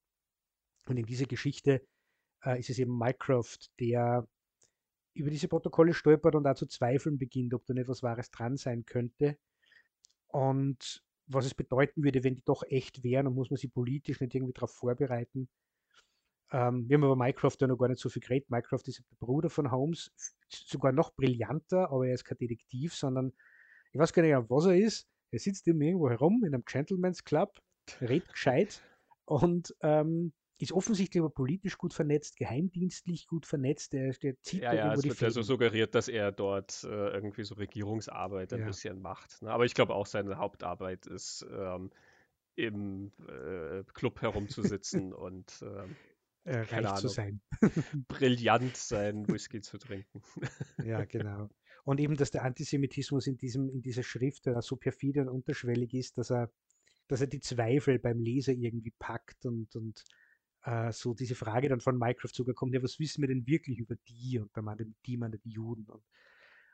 Und 0.85 0.97
in 0.97 1.05
dieser 1.05 1.27
Geschichte 1.27 1.87
äh, 2.43 2.59
ist 2.59 2.69
es 2.69 2.77
eben 2.77 2.97
Mycroft, 2.97 3.71
der 3.79 4.27
über 5.13 5.29
diese 5.29 5.47
Protokolle 5.47 5.93
stolpert 5.93 6.35
und 6.35 6.45
auch 6.45 6.55
zu 6.55 6.65
zweifeln 6.65 7.17
beginnt, 7.17 7.53
ob 7.53 7.65
da 7.65 7.73
nicht 7.73 7.87
was 7.87 8.03
Wahres 8.03 8.31
dran 8.31 8.57
sein 8.57 8.85
könnte. 8.85 9.37
Und 10.27 11.06
was 11.27 11.45
es 11.45 11.53
bedeuten 11.53 12.03
würde, 12.03 12.23
wenn 12.23 12.35
die 12.35 12.43
doch 12.43 12.63
echt 12.69 13.03
wären 13.03 13.27
und 13.27 13.35
muss 13.35 13.49
man 13.49 13.57
sie 13.57 13.67
politisch 13.67 14.19
nicht 14.21 14.33
irgendwie 14.33 14.53
darauf 14.53 14.71
vorbereiten. 14.71 15.49
Ähm, 16.51 16.87
wir 16.87 16.95
haben 16.95 17.03
aber 17.03 17.15
Mycroft 17.15 17.61
ja 17.61 17.67
noch 17.67 17.77
gar 17.77 17.89
nicht 17.89 17.99
so 17.99 18.09
viel 18.09 18.21
geredet. 18.21 18.49
Mycroft 18.49 18.87
ist 18.87 18.99
der 18.99 19.25
Bruder 19.25 19.49
von 19.49 19.69
Holmes, 19.71 20.11
sogar 20.49 20.91
noch 20.93 21.11
brillanter, 21.11 21.91
aber 21.91 22.07
er 22.07 22.13
ist 22.13 22.23
kein 22.23 22.37
Detektiv, 22.37 22.95
sondern 22.95 23.33
ich 23.91 23.99
weiß 23.99 24.13
gar 24.13 24.23
nicht, 24.23 24.49
was 24.49 24.65
er 24.65 24.77
ist. 24.77 25.07
Er 25.31 25.39
sitzt 25.39 25.67
eben 25.67 25.81
irgendwo 25.81 26.09
herum 26.09 26.43
in 26.45 26.53
einem 26.53 26.63
Gentleman's 26.63 27.23
Club, 27.23 27.59
redet 27.99 28.31
gescheit 28.31 28.81
und 29.25 29.75
ähm, 29.81 30.31
ist 30.59 30.71
offensichtlich 30.71 31.21
aber 31.21 31.29
politisch 31.29 31.77
gut 31.77 31.93
vernetzt, 31.93 32.37
geheimdienstlich 32.37 33.27
gut 33.27 33.45
vernetzt. 33.45 33.93
Der, 33.93 34.11
der 34.13 34.41
zieht 34.41 34.63
ja, 34.63 34.73
ja, 34.73 34.93
es 34.93 35.03
wird 35.03 35.19
ja 35.21 35.29
so 35.29 35.41
suggeriert, 35.41 35.93
dass 35.93 36.07
er 36.07 36.31
dort 36.31 36.83
äh, 36.83 37.09
irgendwie 37.09 37.43
so 37.43 37.55
Regierungsarbeit 37.55 38.53
ein 38.53 38.61
ja. 38.61 38.65
bisschen 38.65 39.01
macht. 39.01 39.41
Ne? 39.41 39.51
Aber 39.51 39.65
ich 39.65 39.73
glaube 39.73 39.93
auch, 39.93 40.07
seine 40.07 40.37
Hauptarbeit 40.37 41.05
ist, 41.05 41.45
ähm, 41.51 41.91
im 42.55 43.11
äh, 43.27 43.83
Club 43.93 44.21
herumzusitzen 44.21 45.13
und 45.13 45.59
ähm, 45.61 45.95
äh, 46.43 46.57
reich 46.57 46.85
Ahnung, 46.87 46.97
zu 46.97 47.07
sein. 47.07 47.41
brillant 48.07 48.75
sein, 48.75 49.27
Whisky 49.27 49.61
zu 49.61 49.77
trinken. 49.77 50.21
ja, 50.83 51.05
genau. 51.05 51.49
Und 51.83 51.99
eben, 51.99 52.17
dass 52.17 52.31
der 52.31 52.43
Antisemitismus 52.43 53.27
in, 53.27 53.37
diesem, 53.37 53.69
in 53.69 53.81
dieser 53.81 54.03
Schrift 54.03 54.49
so 54.61 54.75
perfide 54.75 55.21
und 55.21 55.29
unterschwellig 55.29 55.93
ist, 55.93 56.17
dass 56.17 56.31
er, 56.31 56.51
dass 57.07 57.21
er 57.21 57.27
die 57.27 57.39
Zweifel 57.39 57.99
beim 57.99 58.19
Leser 58.19 58.51
irgendwie 58.51 58.91
packt 58.97 59.45
und, 59.45 59.73
und 59.75 60.03
äh, 60.67 60.91
so 60.91 61.13
diese 61.13 61.35
Frage 61.35 61.69
dann 61.69 61.79
von 61.79 61.97
Minecraft 61.97 62.33
sogar 62.33 62.53
kommt, 62.53 62.73
ja, 62.73 62.83
was 62.83 62.99
wissen 62.99 63.21
wir 63.21 63.29
denn 63.29 63.47
wirklich 63.47 63.79
über 63.79 63.95
die? 64.07 64.37
Und 64.37 64.55
da 64.55 64.61
meinen 64.61 64.95
die, 65.05 65.15
meinen 65.17 65.39
die 65.39 65.51
Juden. 65.51 65.85
Und, 65.89 66.03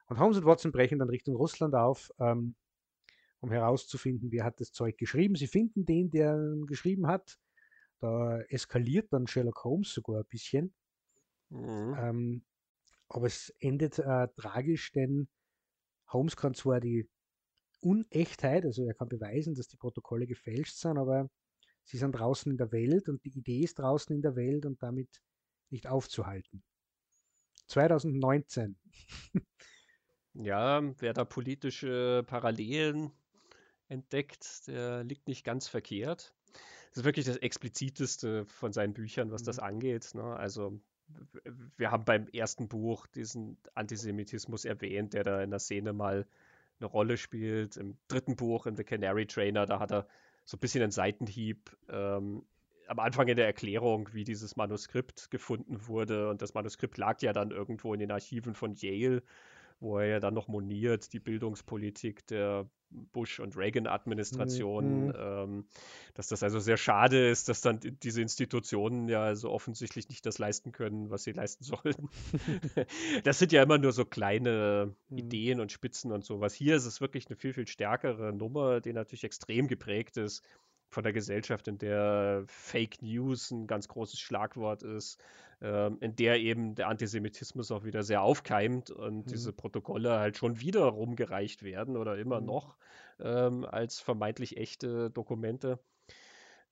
und 0.07 0.19
Holmes 0.19 0.37
und 0.37 0.45
Watson 0.45 0.71
brechen 0.71 0.97
dann 0.97 1.09
Richtung 1.09 1.35
Russland 1.35 1.75
auf, 1.75 2.11
ähm, 2.19 2.55
um 3.39 3.51
herauszufinden, 3.51 4.31
wer 4.31 4.45
hat 4.45 4.59
das 4.59 4.71
Zeug 4.71 4.97
geschrieben. 4.97 5.35
Sie 5.35 5.47
finden 5.47 5.85
den, 5.85 6.09
der 6.09 6.35
geschrieben 6.65 7.05
hat. 7.05 7.37
Da 7.99 8.39
eskaliert 8.49 9.13
dann 9.13 9.27
Sherlock 9.27 9.63
Holmes 9.63 9.93
sogar 9.93 10.21
ein 10.21 10.27
bisschen. 10.27 10.73
Mhm. 11.49 11.95
Ähm, 11.99 12.45
aber 13.09 13.27
es 13.27 13.53
endet 13.59 13.99
äh, 13.99 14.27
tragisch, 14.35 14.91
denn 14.91 15.27
Holmes 16.07 16.35
kann 16.35 16.55
zwar 16.55 16.79
die 16.79 17.07
Unechtheit, 17.79 18.65
also 18.65 18.85
er 18.85 18.95
kann 18.95 19.09
beweisen, 19.09 19.53
dass 19.53 19.67
die 19.67 19.77
Protokolle 19.77 20.25
gefälscht 20.25 20.77
sind, 20.77 20.97
aber 20.97 21.29
sie 21.83 21.97
sind 21.97 22.13
draußen 22.13 22.51
in 22.51 22.57
der 22.57 22.71
Welt 22.71 23.09
und 23.09 23.23
die 23.25 23.37
Idee 23.37 23.61
ist 23.61 23.79
draußen 23.79 24.15
in 24.15 24.21
der 24.21 24.35
Welt 24.35 24.65
und 24.65 24.81
damit 24.81 25.21
nicht 25.69 25.87
aufzuhalten. 25.87 26.63
2019. 27.67 28.75
ja, 30.33 30.81
wer 30.99 31.13
da 31.13 31.25
politische 31.25 32.23
Parallelen 32.27 33.11
entdeckt, 33.87 34.67
der 34.67 35.03
liegt 35.03 35.27
nicht 35.27 35.43
ganz 35.43 35.67
verkehrt. 35.67 36.33
Das 36.89 36.99
ist 36.99 37.05
wirklich 37.05 37.25
das 37.25 37.37
expliziteste 37.37 38.45
von 38.45 38.71
seinen 38.71 38.93
Büchern, 38.93 39.31
was 39.31 39.41
mhm. 39.41 39.45
das 39.45 39.59
angeht. 39.59 40.13
Ne? 40.13 40.23
Also 40.23 40.79
wir 41.77 41.91
haben 41.91 42.05
beim 42.05 42.27
ersten 42.27 42.67
Buch 42.67 43.07
diesen 43.07 43.57
Antisemitismus 43.73 44.65
erwähnt, 44.65 45.13
der 45.13 45.23
da 45.23 45.41
in 45.41 45.49
der 45.49 45.59
Szene 45.59 45.93
mal 45.93 46.27
eine 46.79 46.87
Rolle 46.87 47.17
spielt. 47.17 47.77
Im 47.77 47.97
dritten 48.07 48.35
Buch, 48.35 48.65
in 48.65 48.75
The 48.75 48.83
Canary 48.83 49.25
Trainer, 49.25 49.65
da 49.65 49.79
hat 49.79 49.91
er 49.91 50.07
so 50.45 50.57
ein 50.57 50.59
bisschen 50.59 50.83
einen 50.83 50.91
Seitenhieb 50.91 51.75
ähm, 51.89 52.43
am 52.87 52.99
Anfang 52.99 53.27
in 53.27 53.37
der 53.37 53.45
Erklärung, 53.45 54.09
wie 54.13 54.23
dieses 54.23 54.55
Manuskript 54.55 55.31
gefunden 55.31 55.87
wurde. 55.87 56.29
Und 56.29 56.41
das 56.41 56.53
Manuskript 56.53 56.97
lag 56.97 57.21
ja 57.21 57.33
dann 57.33 57.51
irgendwo 57.51 57.93
in 57.93 57.99
den 57.99 58.11
Archiven 58.11 58.53
von 58.53 58.73
Yale, 58.73 59.23
wo 59.79 59.99
er 59.99 60.07
ja 60.07 60.19
dann 60.19 60.33
noch 60.33 60.47
moniert, 60.47 61.13
die 61.13 61.19
Bildungspolitik 61.19 62.25
der 62.27 62.67
Bush- 63.11 63.39
und 63.39 63.57
Reagan-Administration, 63.57 65.07
mhm. 65.07 65.13
ähm, 65.17 65.65
dass 66.13 66.27
das 66.27 66.43
also 66.43 66.59
sehr 66.59 66.77
schade 66.77 67.27
ist, 67.29 67.49
dass 67.49 67.61
dann 67.61 67.79
diese 68.03 68.21
Institutionen 68.21 69.09
ja 69.09 69.35
so 69.35 69.49
offensichtlich 69.49 70.09
nicht 70.09 70.25
das 70.25 70.37
leisten 70.37 70.71
können, 70.71 71.09
was 71.09 71.23
sie 71.23 71.31
leisten 71.31 71.63
sollten. 71.63 72.09
das 73.23 73.39
sind 73.39 73.51
ja 73.51 73.63
immer 73.63 73.77
nur 73.77 73.91
so 73.91 74.05
kleine 74.05 74.95
mhm. 75.09 75.17
Ideen 75.17 75.59
und 75.59 75.71
Spitzen 75.71 76.11
und 76.11 76.23
sowas. 76.23 76.53
Hier 76.53 76.75
ist 76.75 76.85
es 76.85 77.01
wirklich 77.01 77.27
eine 77.27 77.35
viel, 77.35 77.53
viel 77.53 77.67
stärkere 77.67 78.33
Nummer, 78.33 78.79
die 78.79 78.93
natürlich 78.93 79.23
extrem 79.23 79.67
geprägt 79.67 80.17
ist 80.17 80.43
von 80.93 81.03
der 81.03 81.13
Gesellschaft, 81.13 81.67
in 81.67 81.77
der 81.77 82.43
Fake 82.47 83.01
News 83.01 83.51
ein 83.51 83.67
ganz 83.67 83.87
großes 83.87 84.19
Schlagwort 84.19 84.83
ist, 84.83 85.19
ähm, 85.61 85.97
in 86.01 86.15
der 86.15 86.39
eben 86.39 86.75
der 86.75 86.87
Antisemitismus 86.87 87.71
auch 87.71 87.83
wieder 87.83 88.03
sehr 88.03 88.21
aufkeimt 88.21 88.91
und 88.91 89.25
mhm. 89.25 89.29
diese 89.29 89.53
Protokolle 89.53 90.19
halt 90.19 90.37
schon 90.37 90.59
wieder 90.59 90.83
rumgereicht 90.85 91.63
werden 91.63 91.97
oder 91.97 92.17
immer 92.17 92.39
mhm. 92.39 92.47
noch 92.47 92.77
ähm, 93.19 93.65
als 93.65 93.99
vermeintlich 93.99 94.57
echte 94.57 95.09
Dokumente. 95.09 95.79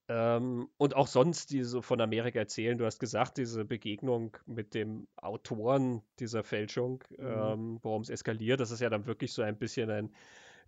Ähm, 0.08 0.68
und 0.78 0.96
auch 0.96 1.08
sonst, 1.08 1.52
die 1.52 1.64
so 1.64 1.82
von 1.82 2.02
Amerika 2.02 2.40
erzählen, 2.40 2.78
du 2.78 2.86
hast 2.86 3.00
gesagt, 3.00 3.38
diese 3.38 3.64
Begegnung 3.64 4.36
mit 4.46 4.74
dem 4.74 5.08
Autoren 5.16 6.02
dieser 6.20 6.44
Fälschung, 6.44 7.04
mhm. 7.18 7.26
ähm, 7.26 7.80
worum 7.82 8.02
es 8.02 8.10
eskaliert, 8.10 8.60
das 8.60 8.72
ist 8.72 8.82
ja 8.82 8.90
dann 8.90 9.06
wirklich 9.06 9.32
so 9.32 9.42
ein 9.42 9.58
bisschen 9.58 9.90
ein 9.90 10.14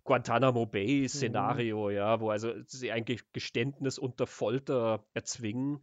Guantanamo 0.04 0.66
Bay-Szenario, 0.66 1.88
mhm. 1.88 1.94
ja, 1.94 2.20
wo 2.20 2.30
also 2.30 2.52
sie 2.66 2.92
ein 2.92 3.04
Geständnis 3.32 3.98
unter 3.98 4.26
Folter 4.26 5.04
erzwingen 5.14 5.80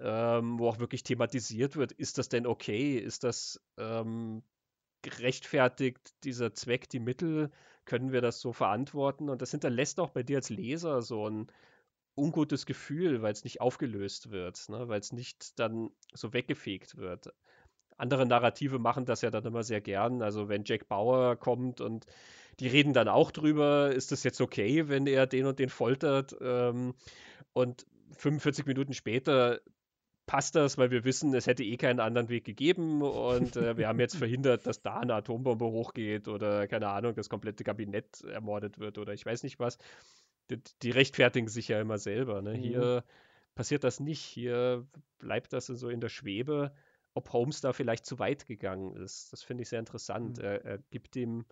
ähm, 0.00 0.58
wo 0.58 0.68
auch 0.68 0.78
wirklich 0.78 1.02
thematisiert 1.02 1.76
wird, 1.76 1.92
ist 1.92 2.18
das 2.18 2.28
denn 2.28 2.46
okay? 2.46 2.96
Ist 2.96 3.24
das 3.24 3.60
ähm, 3.76 4.42
gerechtfertigt, 5.02 6.14
dieser 6.24 6.54
Zweck, 6.54 6.88
die 6.88 7.00
Mittel? 7.00 7.50
Können 7.84 8.12
wir 8.12 8.20
das 8.20 8.40
so 8.40 8.52
verantworten? 8.52 9.28
Und 9.28 9.42
das 9.42 9.50
hinterlässt 9.50 9.98
auch 9.98 10.10
bei 10.10 10.22
dir 10.22 10.36
als 10.38 10.50
Leser 10.50 11.02
so 11.02 11.28
ein 11.28 11.50
ungutes 12.14 12.66
Gefühl, 12.66 13.22
weil 13.22 13.32
es 13.32 13.44
nicht 13.44 13.60
aufgelöst 13.60 14.30
wird, 14.30 14.68
ne? 14.68 14.88
weil 14.88 15.00
es 15.00 15.12
nicht 15.12 15.58
dann 15.58 15.90
so 16.12 16.32
weggefegt 16.32 16.96
wird. 16.96 17.32
Andere 17.96 18.26
Narrative 18.26 18.78
machen 18.78 19.04
das 19.04 19.22
ja 19.22 19.30
dann 19.30 19.44
immer 19.44 19.64
sehr 19.64 19.80
gern. 19.80 20.22
Also 20.22 20.48
wenn 20.48 20.64
Jack 20.64 20.88
Bauer 20.88 21.36
kommt 21.36 21.80
und 21.80 22.06
die 22.60 22.68
reden 22.68 22.92
dann 22.92 23.08
auch 23.08 23.30
drüber, 23.30 23.92
ist 23.92 24.12
das 24.12 24.24
jetzt 24.24 24.40
okay, 24.40 24.88
wenn 24.88 25.06
er 25.06 25.26
den 25.26 25.46
und 25.46 25.58
den 25.58 25.68
foltert? 25.68 26.36
Ähm, 26.40 26.94
und 27.52 27.86
45 28.16 28.66
Minuten 28.66 28.94
später 28.94 29.60
passt 30.28 30.54
das, 30.54 30.76
weil 30.76 30.90
wir 30.90 31.04
wissen, 31.04 31.34
es 31.34 31.46
hätte 31.46 31.64
eh 31.64 31.76
keinen 31.76 32.00
anderen 32.00 32.28
Weg 32.28 32.44
gegeben 32.44 33.02
und 33.02 33.56
äh, 33.56 33.76
wir 33.76 33.88
haben 33.88 33.98
jetzt 33.98 34.16
verhindert, 34.16 34.66
dass 34.66 34.82
da 34.82 35.00
eine 35.00 35.14
Atombombe 35.14 35.64
hochgeht 35.64 36.28
oder 36.28 36.68
keine 36.68 36.88
Ahnung, 36.88 37.14
das 37.14 37.30
komplette 37.30 37.64
Kabinett 37.64 38.22
ermordet 38.24 38.78
wird 38.78 38.98
oder 38.98 39.14
ich 39.14 39.24
weiß 39.24 39.42
nicht 39.42 39.58
was. 39.58 39.78
Die, 40.50 40.60
die 40.82 40.90
rechtfertigen 40.90 41.48
sich 41.48 41.68
ja 41.68 41.80
immer 41.80 41.98
selber. 41.98 42.42
Ne? 42.42 42.54
Mhm. 42.54 42.62
Hier 42.62 43.04
passiert 43.54 43.84
das 43.84 44.00
nicht. 44.00 44.20
Hier 44.20 44.86
bleibt 45.18 45.52
das 45.52 45.66
so 45.66 45.88
in 45.88 46.00
der 46.00 46.10
Schwebe, 46.10 46.72
ob 47.14 47.32
Holmes 47.32 47.62
da 47.62 47.72
vielleicht 47.72 48.04
zu 48.04 48.18
weit 48.18 48.46
gegangen 48.46 48.94
ist. 48.96 49.32
Das 49.32 49.42
finde 49.42 49.62
ich 49.62 49.70
sehr 49.70 49.80
interessant. 49.80 50.38
Mhm. 50.38 50.44
Er, 50.44 50.64
er, 50.64 50.78
gibt 50.90 51.16
ihm 51.16 51.46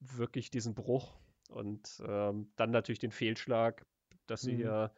wirklich 0.00 0.50
diesen 0.50 0.74
Bruch 0.74 1.18
und 1.48 2.02
ähm, 2.06 2.52
dann 2.56 2.70
natürlich 2.70 2.98
den 2.98 3.10
Fehlschlag, 3.10 3.84
dass 4.26 4.42
sie 4.42 4.54
mhm. 4.54 4.60
ja 4.60 4.92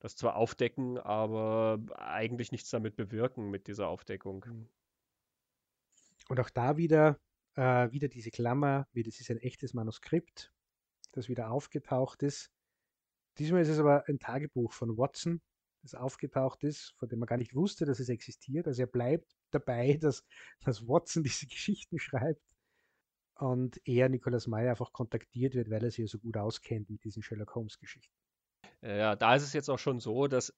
das 0.00 0.16
zwar 0.16 0.36
aufdecken, 0.36 0.98
aber 0.98 1.80
eigentlich 1.96 2.52
nichts 2.52 2.70
damit 2.70 2.96
bewirken 2.96 3.50
mit 3.50 3.66
dieser 3.66 3.88
Aufdeckung. 3.88 4.44
Hm. 4.44 4.68
Und 6.28 6.40
auch 6.40 6.50
da 6.50 6.76
wieder, 6.76 7.18
äh, 7.56 7.90
wieder 7.90 8.08
diese 8.08 8.30
Klammer, 8.30 8.86
wie 8.92 9.02
das 9.02 9.20
ist 9.20 9.30
ein 9.30 9.38
echtes 9.38 9.74
Manuskript, 9.74 10.52
das 11.12 11.28
wieder 11.28 11.50
aufgetaucht 11.50 12.22
ist. 12.22 12.50
Diesmal 13.38 13.62
ist 13.62 13.68
es 13.68 13.78
aber 13.78 14.04
ein 14.08 14.18
Tagebuch 14.18 14.72
von 14.72 14.96
Watson, 14.96 15.40
das 15.82 15.94
aufgetaucht 15.94 16.64
ist, 16.64 16.94
von 16.98 17.08
dem 17.08 17.18
man 17.20 17.26
gar 17.26 17.38
nicht 17.38 17.54
wusste, 17.54 17.84
dass 17.84 18.00
es 18.00 18.08
existiert. 18.08 18.66
Also 18.66 18.82
er 18.82 18.86
bleibt 18.86 19.36
dabei, 19.50 19.96
dass, 20.00 20.24
dass 20.64 20.86
Watson 20.86 21.22
diese 21.22 21.46
Geschichten 21.46 21.98
schreibt. 21.98 22.42
Und 23.38 23.80
er, 23.84 24.08
Nicolas 24.08 24.46
Meyer, 24.46 24.70
einfach 24.70 24.92
kontaktiert 24.92 25.54
wird, 25.54 25.70
weil 25.70 25.84
er 25.84 25.90
sich 25.90 25.98
ja 26.00 26.06
so 26.06 26.18
gut 26.18 26.36
auskennt 26.36 26.90
mit 26.90 27.04
diesen 27.04 27.22
Sherlock 27.22 27.54
Holmes-Geschichten. 27.54 28.14
Ja, 28.82 29.16
da 29.16 29.34
ist 29.34 29.42
es 29.42 29.52
jetzt 29.52 29.68
auch 29.68 29.78
schon 29.78 30.00
so, 30.00 30.26
dass 30.26 30.54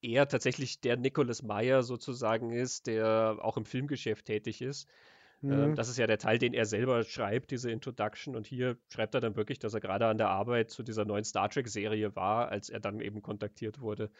er 0.00 0.28
tatsächlich 0.28 0.80
der 0.80 0.96
Nicholas 0.96 1.42
Meyer 1.42 1.82
sozusagen 1.82 2.50
ist, 2.50 2.86
der 2.86 3.38
auch 3.40 3.56
im 3.56 3.64
Filmgeschäft 3.64 4.26
tätig 4.26 4.60
ist. 4.60 4.88
Ähm, 5.42 5.70
mhm. 5.70 5.74
Das 5.74 5.88
ist 5.88 5.98
ja 5.98 6.06
der 6.06 6.18
Teil, 6.18 6.38
den 6.38 6.54
er 6.54 6.66
selber 6.66 7.02
schreibt, 7.04 7.50
diese 7.50 7.70
Introduction. 7.70 8.36
Und 8.36 8.46
hier 8.46 8.78
schreibt 8.88 9.14
er 9.14 9.20
dann 9.20 9.36
wirklich, 9.36 9.58
dass 9.58 9.74
er 9.74 9.80
gerade 9.80 10.06
an 10.06 10.18
der 10.18 10.28
Arbeit 10.28 10.70
zu 10.70 10.82
dieser 10.82 11.04
neuen 11.04 11.24
Star 11.24 11.48
Trek-Serie 11.48 12.14
war, 12.16 12.48
als 12.48 12.70
er 12.70 12.80
dann 12.80 13.00
eben 13.00 13.22
kontaktiert 13.22 13.80
wurde 13.80 14.10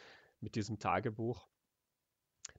mit 0.40 0.54
diesem 0.54 0.78
Tagebuch. 0.78 1.46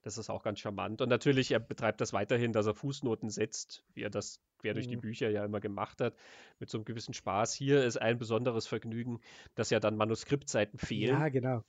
Das 0.02 0.18
ist 0.18 0.30
auch 0.30 0.42
ganz 0.42 0.60
charmant. 0.60 1.00
Und 1.00 1.08
natürlich, 1.08 1.50
er 1.50 1.60
betreibt 1.60 2.00
das 2.00 2.12
weiterhin, 2.12 2.52
dass 2.52 2.66
er 2.66 2.74
Fußnoten 2.74 3.30
setzt, 3.30 3.84
wie 3.94 4.02
er 4.02 4.10
das 4.10 4.40
quer 4.58 4.74
durch 4.74 4.88
die 4.88 4.96
mhm. 4.96 5.02
Bücher 5.02 5.30
ja 5.30 5.44
immer 5.44 5.60
gemacht 5.60 6.00
hat, 6.00 6.14
mit 6.58 6.70
so 6.70 6.78
einem 6.78 6.84
gewissen 6.84 7.14
Spaß. 7.14 7.54
Hier 7.54 7.84
ist 7.84 7.96
ein 7.96 8.18
besonderes 8.18 8.66
Vergnügen, 8.66 9.20
dass 9.54 9.70
ja 9.70 9.80
dann 9.80 9.96
Manuskriptseiten 9.96 10.78
fehlen. 10.78 11.20
Ja, 11.20 11.28
genau. 11.28 11.64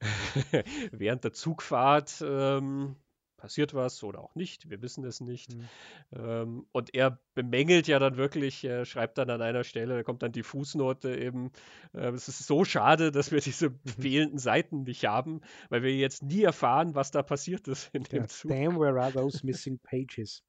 Während 0.92 1.24
der 1.24 1.32
Zugfahrt 1.32 2.22
ähm, 2.24 2.96
passiert 3.38 3.72
was 3.72 4.02
oder 4.02 4.20
auch 4.20 4.34
nicht, 4.34 4.68
wir 4.68 4.82
wissen 4.82 5.04
es 5.04 5.20
nicht. 5.20 5.54
Mhm. 5.54 5.68
Ähm, 6.12 6.66
und 6.72 6.94
er 6.94 7.18
bemängelt 7.34 7.88
ja 7.88 7.98
dann 7.98 8.16
wirklich, 8.18 8.62
er 8.64 8.84
schreibt 8.84 9.16
dann 9.16 9.30
an 9.30 9.40
einer 9.40 9.64
Stelle, 9.64 9.96
da 9.96 10.02
kommt 10.02 10.22
dann 10.22 10.32
die 10.32 10.42
Fußnote 10.42 11.16
eben, 11.16 11.52
äh, 11.94 12.10
es 12.10 12.28
ist 12.28 12.46
so 12.46 12.64
schade, 12.64 13.10
dass 13.10 13.32
wir 13.32 13.40
diese 13.40 13.70
mhm. 13.70 13.78
fehlenden 13.98 14.38
Seiten 14.38 14.82
nicht 14.82 15.06
haben, 15.06 15.40
weil 15.70 15.82
wir 15.82 15.96
jetzt 15.96 16.22
nie 16.22 16.42
erfahren, 16.42 16.94
was 16.94 17.10
da 17.10 17.22
passiert 17.22 17.66
ist 17.68 17.94
in 17.94 18.02
dem 18.02 18.22
ja, 18.22 18.28
Zug. 18.28 18.50
Damn, 18.50 18.78
where 18.78 19.00
are 19.00 19.12
those 19.12 19.46
missing 19.46 19.78
pages? 19.78 20.42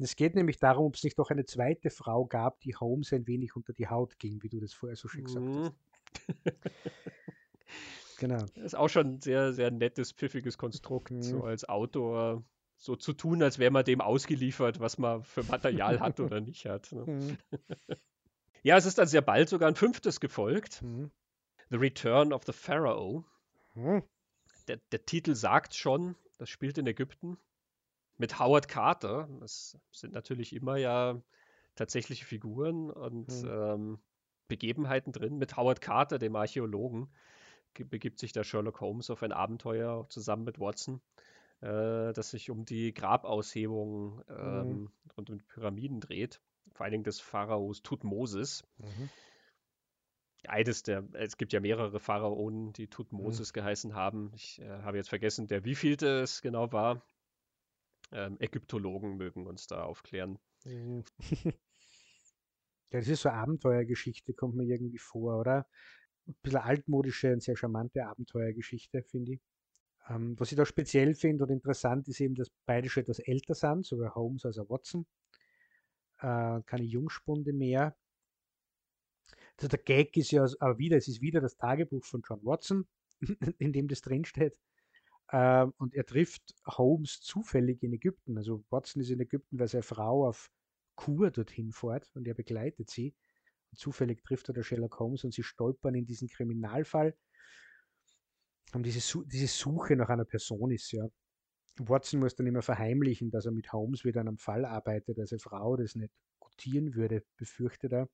Und 0.00 0.04
es 0.04 0.16
geht 0.16 0.34
nämlich 0.34 0.58
darum, 0.58 0.86
ob 0.86 0.94
es 0.94 1.04
nicht 1.04 1.18
noch 1.18 1.28
eine 1.28 1.44
zweite 1.44 1.90
Frau 1.90 2.24
gab, 2.24 2.58
die 2.60 2.74
Holmes 2.74 3.12
ein 3.12 3.26
wenig 3.26 3.54
unter 3.54 3.74
die 3.74 3.86
Haut 3.86 4.18
ging, 4.18 4.42
wie 4.42 4.48
du 4.48 4.58
das 4.58 4.72
vorher 4.72 4.96
so 4.96 5.08
schön 5.08 5.24
gesagt 5.24 5.44
mhm. 5.44 5.64
hast. 5.64 5.74
Genau. 8.18 8.38
Das 8.38 8.56
ist 8.64 8.74
auch 8.76 8.88
schon 8.88 9.16
ein 9.16 9.20
sehr, 9.20 9.52
sehr 9.52 9.70
nettes, 9.70 10.12
pfiffiges 10.12 10.56
Konstrukt, 10.56 11.10
mhm. 11.10 11.22
so 11.22 11.44
als 11.44 11.68
Autor 11.68 12.42
so 12.78 12.96
zu 12.96 13.12
tun, 13.12 13.42
als 13.42 13.58
wäre 13.58 13.70
man 13.70 13.84
dem 13.84 14.00
ausgeliefert, 14.00 14.80
was 14.80 14.96
man 14.96 15.22
für 15.22 15.42
Material 15.42 16.00
hat 16.00 16.18
oder 16.20 16.40
nicht 16.40 16.64
hat. 16.64 16.90
Ne? 16.92 17.04
Mhm. 17.04 17.38
ja, 18.62 18.78
es 18.78 18.86
ist 18.86 18.96
dann 18.96 19.06
sehr 19.06 19.20
bald 19.20 19.50
sogar 19.50 19.68
ein 19.68 19.76
fünftes 19.76 20.18
gefolgt. 20.18 20.80
Mhm. 20.80 21.10
The 21.68 21.76
Return 21.76 22.32
of 22.32 22.44
the 22.46 22.54
Pharaoh. 22.54 23.26
Mhm. 23.74 24.02
Der, 24.66 24.78
der, 24.92 25.04
Titel 25.04 25.34
sagt 25.34 25.74
schon, 25.74 26.16
das 26.38 26.48
spielt 26.48 26.78
in 26.78 26.86
Ägypten. 26.86 27.36
Mit 28.20 28.38
Howard 28.38 28.68
Carter. 28.68 29.30
Das 29.40 29.78
sind 29.92 30.12
natürlich 30.12 30.54
immer 30.54 30.76
ja 30.76 31.18
tatsächliche 31.74 32.26
Figuren 32.26 32.90
und 32.90 33.28
mhm. 33.42 33.48
ähm, 33.50 33.98
Begebenheiten 34.46 35.10
drin. 35.10 35.38
Mit 35.38 35.56
Howard 35.56 35.80
Carter, 35.80 36.18
dem 36.18 36.36
Archäologen 36.36 37.08
begibt 37.72 38.18
sich 38.18 38.32
der 38.32 38.44
Sherlock 38.44 38.82
Holmes 38.82 39.08
auf 39.08 39.22
ein 39.22 39.32
Abenteuer 39.32 40.06
zusammen 40.10 40.44
mit 40.44 40.60
Watson, 40.60 41.00
äh, 41.62 42.12
das 42.12 42.30
sich 42.30 42.50
um 42.50 42.66
die 42.66 42.92
Grabaushebung 42.92 44.22
ähm, 44.28 44.68
mhm. 44.68 44.92
und 45.16 45.30
um 45.30 45.38
die 45.38 45.44
Pyramiden 45.44 46.00
dreht. 46.00 46.42
Vor 46.74 46.84
allen 46.84 46.92
Dingen 46.92 47.04
des 47.04 47.20
Pharaos 47.20 47.82
Tutmosis. 47.82 48.64
Mhm. 48.76 49.08
Eines 50.46 50.82
der, 50.82 51.04
es 51.14 51.38
gibt 51.38 51.54
ja 51.54 51.60
mehrere 51.60 52.00
Pharaonen, 52.00 52.74
die 52.74 52.88
Tutmosis 52.88 53.50
mhm. 53.50 53.54
geheißen 53.54 53.94
haben. 53.94 54.30
Ich 54.34 54.60
äh, 54.60 54.82
habe 54.82 54.98
jetzt 54.98 55.08
vergessen, 55.08 55.46
der 55.46 55.64
wievielte 55.64 56.20
es 56.20 56.42
genau 56.42 56.70
war. 56.70 57.02
Ähm, 58.12 58.36
Ägyptologen 58.40 59.16
mögen 59.16 59.46
uns 59.46 59.66
da 59.66 59.84
aufklären. 59.84 60.38
Mhm. 60.64 61.04
Ja, 62.92 62.98
das 62.98 63.06
ist 63.06 63.22
so 63.22 63.28
eine 63.28 63.38
Abenteuergeschichte, 63.38 64.34
kommt 64.34 64.56
mir 64.56 64.64
irgendwie 64.64 64.98
vor, 64.98 65.38
oder? 65.38 65.66
ein 66.30 66.36
bisschen 66.42 66.60
altmodische 66.60 67.32
und 67.32 67.42
sehr 67.42 67.56
charmante 67.56 68.06
Abenteuergeschichte, 68.06 69.02
finde 69.02 69.32
ich. 69.34 69.40
Ähm, 70.08 70.38
was 70.38 70.50
ich 70.52 70.56
da 70.56 70.64
speziell 70.64 71.14
finde 71.14 71.44
und 71.44 71.50
interessant 71.50 72.08
ist 72.08 72.20
eben, 72.20 72.34
dass 72.34 72.50
beide 72.66 72.88
schon 72.88 73.02
etwas 73.02 73.18
älter 73.20 73.54
sind, 73.54 73.86
sowohl 73.86 74.14
Holmes 74.14 74.44
als 74.44 74.58
auch 74.58 74.70
Watson. 74.70 75.06
Äh, 76.18 76.62
keine 76.66 76.84
Jungspunde 76.84 77.52
mehr. 77.52 77.96
Also 79.56 79.68
der 79.68 79.78
Gag 79.78 80.16
ist 80.16 80.30
ja 80.30 80.46
aber 80.60 80.78
wieder, 80.78 80.96
es 80.96 81.08
ist 81.08 81.20
wieder 81.20 81.40
das 81.40 81.56
Tagebuch 81.56 82.04
von 82.04 82.22
John 82.26 82.40
Watson, 82.44 82.86
in 83.58 83.72
dem 83.72 83.88
das 83.88 84.00
drinsteht. 84.00 84.56
Äh, 85.30 85.66
und 85.78 85.94
er 85.94 86.04
trifft 86.04 86.54
Holmes 86.66 87.20
zufällig 87.20 87.82
in 87.82 87.92
Ägypten. 87.92 88.36
Also 88.36 88.64
Watson 88.70 89.02
ist 89.02 89.10
in 89.10 89.20
Ägypten, 89.20 89.58
weil 89.58 89.68
seine 89.68 89.82
Frau 89.82 90.26
auf 90.26 90.50
Kur 90.96 91.30
dorthin 91.30 91.72
fährt 91.72 92.10
und 92.14 92.26
er 92.26 92.34
begleitet 92.34 92.90
sie. 92.90 93.14
Zufällig 93.76 94.24
trifft 94.24 94.48
er 94.48 94.54
der 94.54 94.64
Sherlock 94.64 94.98
Holmes 94.98 95.22
und 95.22 95.32
sie 95.32 95.44
stolpern 95.44 95.94
in 95.94 96.04
diesen 96.04 96.28
Kriminalfall. 96.28 97.16
Und 98.72 98.84
diese, 98.84 99.24
diese 99.26 99.46
Suche 99.46 99.96
nach 99.96 100.08
einer 100.08 100.24
Person 100.24 100.72
ist 100.72 100.90
ja. 100.92 101.06
Watson 101.78 102.20
muss 102.20 102.34
dann 102.34 102.46
immer 102.46 102.62
verheimlichen, 102.62 103.30
dass 103.30 103.46
er 103.46 103.52
mit 103.52 103.72
Holmes 103.72 104.04
wieder 104.04 104.20
an 104.20 104.28
einem 104.28 104.38
Fall 104.38 104.64
arbeitet, 104.64 105.18
als 105.18 105.32
eine 105.32 105.38
Frau 105.38 105.76
das 105.76 105.94
nicht 105.94 106.12
gutieren 106.40 106.94
würde, 106.94 107.24
befürchtet 107.36 107.92
er. 107.92 108.08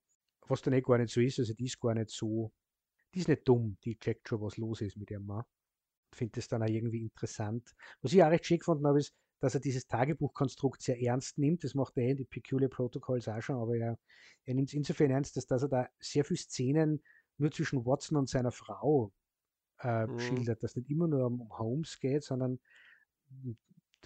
Was 0.47 0.63
dann 0.63 0.75
eh 0.75 0.83
gar 0.83 0.99
nicht 0.99 1.13
so 1.13 1.21
ist, 1.21 1.39
also 1.39 1.55
die 1.55 1.65
ist 1.65 1.81
gar 1.81 1.95
nicht 1.95 2.11
so, 2.11 2.53
die 3.15 3.21
ist 3.21 3.29
nicht 3.29 3.49
dumm, 3.49 3.79
die 3.85 3.99
checkt 3.99 4.29
schon, 4.29 4.41
was 4.43 4.59
los 4.59 4.83
ist 4.83 4.97
mit 4.97 5.11
ihrem 5.11 5.27
Mann. 5.27 5.45
Finde 6.13 6.33
das 6.37 6.49
dann 6.49 6.63
auch 6.63 6.69
irgendwie 6.69 7.03
interessant. 7.03 7.75
Was 8.03 8.13
ich 8.13 8.23
auch 8.23 8.31
recht 8.31 8.47
schick 8.47 8.61
gefunden 8.61 8.87
habe, 8.87 8.99
ist, 8.99 9.15
dass 9.41 9.55
er 9.55 9.61
dieses 9.61 9.87
Tagebuchkonstrukt 9.87 10.81
sehr 10.81 11.01
ernst 11.01 11.39
nimmt. 11.39 11.63
Das 11.65 11.75
macht 11.75 11.97
er 11.97 12.11
in 12.11 12.17
die 12.17 12.25
Peculiar 12.25 12.71
Protocols 12.71 13.29
auch 13.29 13.43
schon, 13.43 13.57
aber 13.57 13.77
er, 13.77 13.99
er 14.45 14.55
nimmt 14.55 14.69
es 14.69 14.75
insofern 14.75 15.11
ernst, 15.11 15.37
dass, 15.37 15.47
dass 15.47 15.63
er 15.63 15.69
da 15.69 15.89
sehr 15.99 16.25
viele 16.25 16.39
Szenen 16.39 17.03
nur 17.39 17.51
zwischen 17.51 17.85
Watson 17.85 18.17
und 18.17 18.29
seiner 18.29 18.53
Frau 18.53 19.13
äh, 19.81 20.07
mhm. 20.07 20.19
schildert, 20.19 20.63
dass 20.63 20.77
nicht 20.77 20.91
immer 20.91 21.07
nur 21.07 21.27
um, 21.27 21.43
um 21.43 21.59
Holmes 21.59 21.99
geht, 22.01 22.25
sondern 22.25 22.59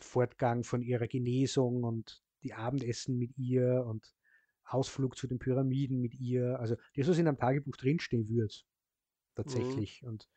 Fortgang 0.00 0.64
von 0.64 0.82
ihrer 0.82 1.06
Genesung 1.06 1.84
und 1.84 2.22
die 2.42 2.54
Abendessen 2.54 3.18
mit 3.18 3.36
ihr 3.36 3.84
und 3.86 4.14
Ausflug 4.64 5.16
zu 5.16 5.26
den 5.26 5.38
Pyramiden 5.38 6.00
mit 6.00 6.14
ihr. 6.14 6.58
Also 6.58 6.76
das, 6.96 7.08
was 7.08 7.18
in 7.18 7.28
einem 7.28 7.38
Tagebuch 7.38 7.76
drinstehen 7.76 8.28
würde, 8.28 8.54
mhm. 8.54 9.34
tatsächlich. 9.36 10.02
Mhm. 10.02 10.08
Und 10.08 10.28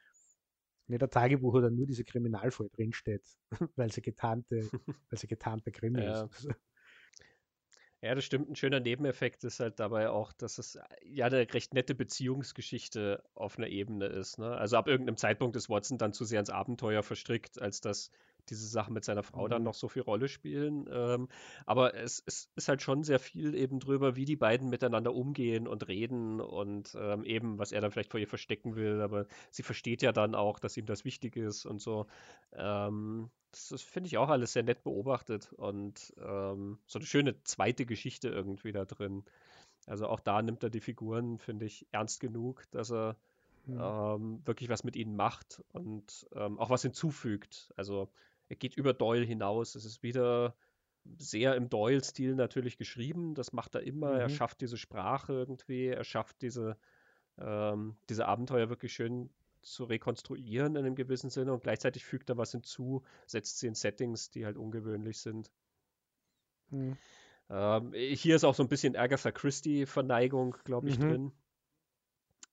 nicht 0.88 1.04
ein 1.04 1.10
Tagebuch 1.10 1.54
oder 1.54 1.70
nur 1.70 1.86
dieser 1.86 2.04
Kriminalfall 2.04 2.70
drinsteht, 2.70 3.24
weil 3.76 3.92
sie 3.92 4.02
getarnte, 4.02 4.70
weil 5.10 5.20
sie 5.20 5.28
getarnte 5.28 5.72
Krimi 5.72 6.04
ja. 6.04 6.24
ist. 6.24 6.48
Ja, 8.06 8.14
das 8.16 8.26
stimmt. 8.26 8.50
Ein 8.50 8.58
schöner 8.58 8.82
Nebeneffekt 8.82 9.46
ist 9.46 9.62
halt 9.62 9.80
dabei 9.80 10.10
auch, 10.10 10.34
dass 10.34 10.58
es 10.58 10.78
ja 11.06 11.28
eine 11.28 11.54
recht 11.54 11.74
nette 11.74 11.96
Beziehungsgeschichte 11.96 13.24
auf 13.34 13.58
einer 13.58 13.70
Ebene 13.70 14.08
ist. 14.08 14.40
Ne? 14.40 14.58
Also 14.58 14.76
ab 14.76 14.90
irgendeinem 14.90 15.16
Zeitpunkt 15.16 15.56
ist 15.56 15.70
Watson 15.70 15.98
dann 15.98 16.12
zu 16.12 16.26
sehr 16.26 16.42
ins 16.42 16.50
Abenteuer 16.50 17.02
verstrickt, 17.02 17.62
als 17.62 17.80
dass 17.80 18.12
diese 18.50 18.68
Sachen 18.68 18.94
mit 18.94 19.04
seiner 19.04 19.24
Frau 19.24 19.48
dann 19.48 19.62
mhm. 19.62 19.66
noch 19.66 19.74
so 19.74 19.88
viel 19.88 20.02
Rolle 20.02 20.28
spielen. 20.28 20.88
Ähm, 20.92 21.28
aber 21.66 21.96
es, 21.96 22.24
es, 22.26 22.50
ist 22.56 22.68
halt 22.68 22.82
schon 22.82 23.04
sehr 23.04 23.20
viel 23.20 23.56
eben 23.56 23.80
drüber, 23.80 24.16
wie 24.16 24.26
die 24.26 24.36
beiden 24.36 24.70
miteinander 24.70 25.14
umgehen 25.14 25.68
und 25.68 25.88
reden 25.88 26.40
und 26.42 26.96
ähm, 27.00 27.24
eben, 27.24 27.58
was 27.58 27.72
er 27.72 27.82
dann 27.82 27.92
vielleicht 27.92 28.12
vor 28.12 28.20
ihr 28.20 28.28
verstecken 28.28 28.76
will. 28.76 29.02
Aber 29.02 29.26
sie 29.52 29.64
versteht 29.64 30.02
ja 30.02 30.12
dann 30.12 30.36
auch, 30.36 30.60
dass 30.60 30.78
ihm 30.78 30.86
das 30.86 31.06
wichtig 31.06 31.36
ist 31.36 31.66
und 31.66 31.82
so. 31.82 32.08
Ähm, 32.54 33.30
das, 33.52 33.70
das 33.70 33.82
finde 33.82 34.08
ich 34.08 34.18
auch 34.18 34.30
alles 34.30 34.54
sehr 34.54 34.64
nett 34.64 34.84
beobachtet 34.84 35.54
und 35.54 36.14
ähm, 36.18 36.80
so 36.86 37.00
eine 37.00 37.06
schöne 37.06 37.44
zweite 37.44 37.86
Geschichte 37.86 38.30
irgendwie 38.30 38.72
da 38.72 38.86
drin. 38.86 39.24
Also 39.86 40.08
auch 40.08 40.20
da 40.20 40.42
nimmt 40.42 40.64
er 40.64 40.70
die 40.70 40.80
Figuren, 40.80 41.40
finde 41.40 41.66
ich, 41.66 41.86
ernst 41.92 42.20
genug, 42.20 42.64
dass 42.72 42.92
er 42.92 43.18
mhm. 43.66 43.80
ähm, 43.80 44.42
wirklich 44.46 44.70
was 44.70 44.84
mit 44.84 44.96
ihnen 44.96 45.16
macht 45.16 45.64
und 45.74 46.28
ähm, 46.34 46.60
auch 46.60 46.70
was 46.70 46.82
hinzufügt. 46.82 47.72
Also 47.76 48.10
er 48.50 48.56
geht 48.56 48.76
über 48.78 48.94
Doyle 48.94 49.26
hinaus. 49.26 49.76
Es 49.76 49.86
ist 49.86 50.04
wieder 50.04 50.56
sehr 51.18 51.56
im 51.56 51.70
Doyle-Stil 51.70 52.36
natürlich 52.36 52.78
geschrieben. 52.78 53.36
Das 53.36 53.54
macht 53.54 53.76
er 53.76 53.82
immer. 53.82 54.14
Mhm. 54.14 54.20
Er 54.20 54.30
schafft 54.30 54.62
diese 54.62 54.78
Sprache 54.78 55.34
irgendwie. 55.34 55.88
Er 55.88 56.04
schafft 56.04 56.42
diese, 56.42 56.78
ähm, 57.38 57.98
diese 58.10 58.26
Abenteuer 58.26 58.70
wirklich 58.70 58.94
schön 58.94 59.30
zu 59.62 59.86
rekonstruieren 59.86 60.76
in 60.76 60.86
einem 60.86 60.96
gewissen 60.96 61.30
Sinne 61.30 61.54
und 61.54 61.64
gleichzeitig 61.64 62.04
fügt 62.04 62.30
er 62.30 62.38
was 62.38 62.52
hinzu, 62.52 63.04
setzt 63.26 63.60
sie 63.60 63.68
in 63.68 63.76
Settings, 63.76 64.30
die 64.30 64.46
halt 64.46 64.58
ungewöhnlich 64.58 65.20
sind. 65.20 65.52
Mhm. 66.70 66.98
Ähm, 67.50 67.94
hier 67.94 68.36
ist 68.36 68.44
auch 68.44 68.56
so 68.56 68.64
ein 68.64 68.70
bisschen 68.70 68.96
Agatha 68.96 69.32
Christie-Verneigung, 69.32 70.58
glaube 70.66 70.90
ich, 70.90 71.00
mhm. 71.00 71.02
drin. 71.02 71.32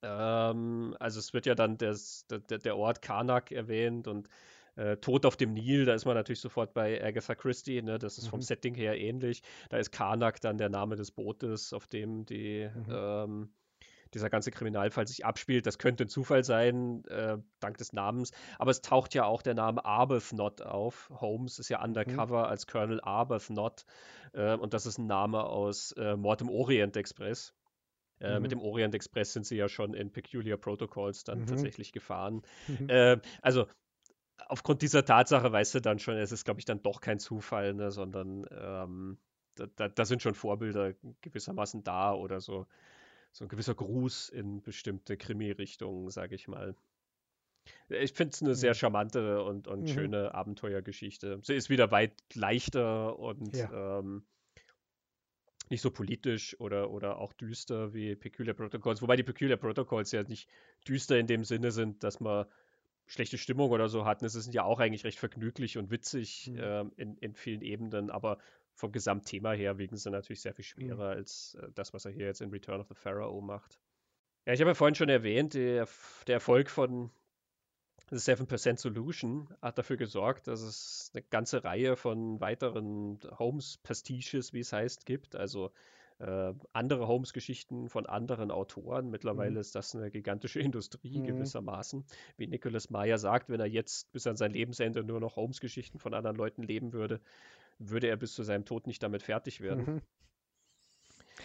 Ähm, 0.02 0.96
also 0.98 1.18
es 1.18 1.32
wird 1.32 1.46
ja 1.46 1.54
dann 1.54 1.78
das, 1.78 2.26
der, 2.28 2.58
der 2.58 2.76
Ort 2.76 3.02
Karnak 3.02 3.50
erwähnt 3.50 4.08
und 4.08 4.28
äh, 4.76 4.96
Tod 4.96 5.26
auf 5.26 5.36
dem 5.36 5.52
Nil, 5.52 5.84
da 5.84 5.94
ist 5.94 6.04
man 6.04 6.14
natürlich 6.14 6.40
sofort 6.40 6.74
bei 6.74 7.02
Agatha 7.02 7.34
Christie, 7.34 7.82
ne? 7.82 7.98
das 7.98 8.18
ist 8.18 8.26
mhm. 8.26 8.30
vom 8.30 8.42
Setting 8.42 8.74
her 8.74 8.98
ähnlich. 8.98 9.42
Da 9.68 9.78
ist 9.78 9.90
Karnak 9.90 10.40
dann 10.40 10.58
der 10.58 10.68
Name 10.68 10.96
des 10.96 11.10
Bootes, 11.10 11.72
auf 11.72 11.86
dem 11.86 12.26
die, 12.26 12.68
mhm. 12.74 12.86
ähm, 12.90 13.50
dieser 14.14 14.30
ganze 14.30 14.50
Kriminalfall 14.50 15.06
sich 15.06 15.24
abspielt. 15.24 15.66
Das 15.66 15.78
könnte 15.78 16.04
ein 16.04 16.08
Zufall 16.08 16.44
sein, 16.44 17.04
äh, 17.06 17.38
dank 17.60 17.78
des 17.78 17.92
Namens. 17.92 18.32
Aber 18.58 18.70
es 18.70 18.82
taucht 18.82 19.14
ja 19.14 19.24
auch 19.24 19.42
der 19.42 19.54
Name 19.54 19.84
Arbuthnot 19.84 20.62
auf. 20.62 21.10
Holmes 21.12 21.58
ist 21.58 21.68
ja 21.68 21.78
mhm. 21.78 21.84
undercover 21.84 22.40
mhm. 22.40 22.50
als 22.50 22.66
Colonel 22.66 23.00
Arbuthnot. 23.00 23.84
Äh, 24.32 24.54
und 24.54 24.74
das 24.74 24.86
ist 24.86 24.98
ein 24.98 25.06
Name 25.06 25.44
aus 25.44 25.92
äh, 25.92 26.16
Mord 26.16 26.40
im 26.40 26.48
Orient 26.48 26.96
Express. 26.96 27.54
Äh, 28.20 28.36
mhm. 28.36 28.42
Mit 28.42 28.52
dem 28.52 28.60
Orient 28.60 28.94
Express 28.94 29.32
sind 29.32 29.46
sie 29.46 29.56
ja 29.56 29.68
schon 29.68 29.94
in 29.94 30.10
Peculiar 30.10 30.58
Protocols 30.58 31.24
dann 31.24 31.40
mhm. 31.40 31.46
tatsächlich 31.46 31.92
gefahren. 31.92 32.42
Mhm. 32.68 32.88
Äh, 32.88 33.20
also 33.42 33.66
aufgrund 34.48 34.82
dieser 34.82 35.04
Tatsache 35.04 35.52
weißt 35.52 35.74
du 35.74 35.80
dann 35.80 35.98
schon, 35.98 36.16
es 36.16 36.32
ist, 36.32 36.44
glaube 36.44 36.60
ich, 36.60 36.64
dann 36.64 36.82
doch 36.82 37.00
kein 37.00 37.18
Zufall, 37.18 37.74
ne, 37.74 37.90
sondern 37.90 38.46
ähm, 38.50 39.18
da, 39.54 39.66
da, 39.76 39.88
da, 39.88 40.04
sind 40.04 40.22
schon 40.22 40.34
Vorbilder 40.34 40.94
gewissermaßen 41.20 41.82
da 41.84 42.14
oder 42.14 42.40
so, 42.40 42.66
so 43.32 43.44
ein 43.44 43.48
gewisser 43.48 43.74
Gruß 43.74 44.28
in 44.28 44.62
bestimmte 44.62 45.16
Krimi-Richtungen, 45.16 46.10
sage 46.10 46.34
ich 46.34 46.48
mal. 46.48 46.74
Ich 47.88 48.12
finde 48.12 48.32
es 48.34 48.42
eine 48.42 48.54
sehr 48.54 48.74
charmante 48.74 49.42
und, 49.42 49.68
und 49.68 49.82
mhm. 49.82 49.88
schöne 49.88 50.34
Abenteuergeschichte. 50.34 51.40
Sie 51.42 51.54
ist 51.54 51.68
wieder 51.68 51.90
weit 51.90 52.14
leichter 52.34 53.18
und 53.18 53.54
ja. 53.54 53.98
ähm, 53.98 54.24
nicht 55.68 55.82
so 55.82 55.90
politisch 55.90 56.58
oder, 56.58 56.90
oder 56.90 57.18
auch 57.18 57.32
düster 57.32 57.94
wie 57.94 58.16
Peculiar 58.16 58.54
Protocols, 58.54 59.02
wobei 59.02 59.16
die 59.16 59.22
Peculiar 59.22 59.56
Protocols 59.56 60.10
ja 60.12 60.22
nicht 60.24 60.48
düster 60.86 61.18
in 61.18 61.26
dem 61.26 61.44
Sinne 61.44 61.70
sind, 61.70 62.02
dass 62.02 62.18
man 62.18 62.46
schlechte 63.10 63.38
Stimmung 63.38 63.72
oder 63.72 63.88
so 63.88 64.04
hatten. 64.04 64.24
Es 64.24 64.36
ist 64.36 64.54
ja 64.54 64.62
auch 64.62 64.78
eigentlich 64.78 65.04
recht 65.04 65.18
vergnüglich 65.18 65.76
und 65.76 65.90
witzig 65.90 66.48
mhm. 66.52 66.60
ähm, 66.62 66.92
in, 66.96 67.16
in 67.16 67.34
vielen 67.34 67.60
Ebenen, 67.60 68.08
aber 68.08 68.38
vom 68.74 68.92
Gesamtthema 68.92 69.52
her 69.52 69.78
wiegen 69.78 69.96
sie 69.96 70.10
natürlich 70.10 70.40
sehr 70.40 70.54
viel 70.54 70.64
mhm. 70.64 70.86
schwerer 70.86 71.10
mhm. 71.12 71.18
als 71.18 71.58
äh, 71.60 71.68
das, 71.74 71.92
was 71.92 72.04
er 72.04 72.12
hier 72.12 72.26
jetzt 72.26 72.40
in 72.40 72.50
Return 72.50 72.80
of 72.80 72.88
the 72.88 72.94
Pharaoh 72.94 73.40
macht. 73.40 73.80
Ja, 74.46 74.52
ich 74.52 74.60
habe 74.60 74.70
ja 74.70 74.74
vorhin 74.74 74.94
schon 74.94 75.08
erwähnt, 75.08 75.54
der, 75.54 75.88
der 76.28 76.34
Erfolg 76.34 76.70
von 76.70 77.10
The 78.10 78.16
7% 78.16 78.78
Solution 78.78 79.54
hat 79.60 79.78
dafür 79.78 79.96
gesorgt, 79.96 80.46
dass 80.46 80.62
es 80.62 81.10
eine 81.12 81.22
ganze 81.22 81.64
Reihe 81.64 81.96
von 81.96 82.40
weiteren 82.40 83.20
Holmes-Pastiches, 83.38 84.52
wie 84.52 84.60
es 84.60 84.72
heißt, 84.72 85.04
gibt. 85.04 85.36
Also 85.36 85.72
äh, 86.20 86.52
andere 86.72 87.08
Holmes-Geschichten 87.08 87.88
von 87.88 88.06
anderen 88.06 88.50
Autoren. 88.50 89.10
Mittlerweile 89.10 89.52
mhm. 89.52 89.60
ist 89.60 89.74
das 89.74 89.94
eine 89.94 90.10
gigantische 90.10 90.60
Industrie 90.60 91.18
mhm. 91.18 91.24
gewissermaßen. 91.24 92.04
Wie 92.36 92.46
Nicholas 92.46 92.90
Meyer 92.90 93.18
sagt, 93.18 93.48
wenn 93.48 93.60
er 93.60 93.66
jetzt 93.66 94.12
bis 94.12 94.26
an 94.26 94.36
sein 94.36 94.52
Lebensende 94.52 95.02
nur 95.02 95.20
noch 95.20 95.36
Holmes-Geschichten 95.36 95.98
von 95.98 96.14
anderen 96.14 96.36
Leuten 96.36 96.62
leben 96.62 96.92
würde, 96.92 97.20
würde 97.78 98.08
er 98.08 98.16
bis 98.16 98.34
zu 98.34 98.42
seinem 98.42 98.64
Tod 98.64 98.86
nicht 98.86 99.02
damit 99.02 99.22
fertig 99.22 99.60
werden. 99.60 99.94
Mhm. 99.94 100.02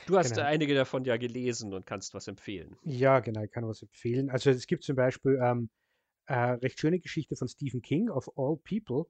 Du 0.08 0.18
hast 0.18 0.36
genau. 0.36 0.46
einige 0.46 0.76
davon 0.76 1.06
ja 1.06 1.16
gelesen 1.16 1.74
und 1.74 1.86
kannst 1.86 2.14
was 2.14 2.28
empfehlen. 2.28 2.76
Ja, 2.84 3.22
genau, 3.22 3.44
ich 3.44 3.52
kann 3.52 3.66
was 3.66 3.82
empfehlen. 3.82 4.30
Also 4.30 4.50
es 4.50 4.68
gibt 4.68 4.84
zum 4.84 4.98
Beispiel 4.98 5.40
ähm, 5.42 5.70
äh, 6.28 6.34
recht 6.34 6.80
schöne 6.80 7.00
Geschichte 7.00 7.36
von 7.36 7.48
Stephen 7.48 7.82
King, 7.82 8.10
of 8.10 8.30
All 8.38 8.58
People, 8.58 9.06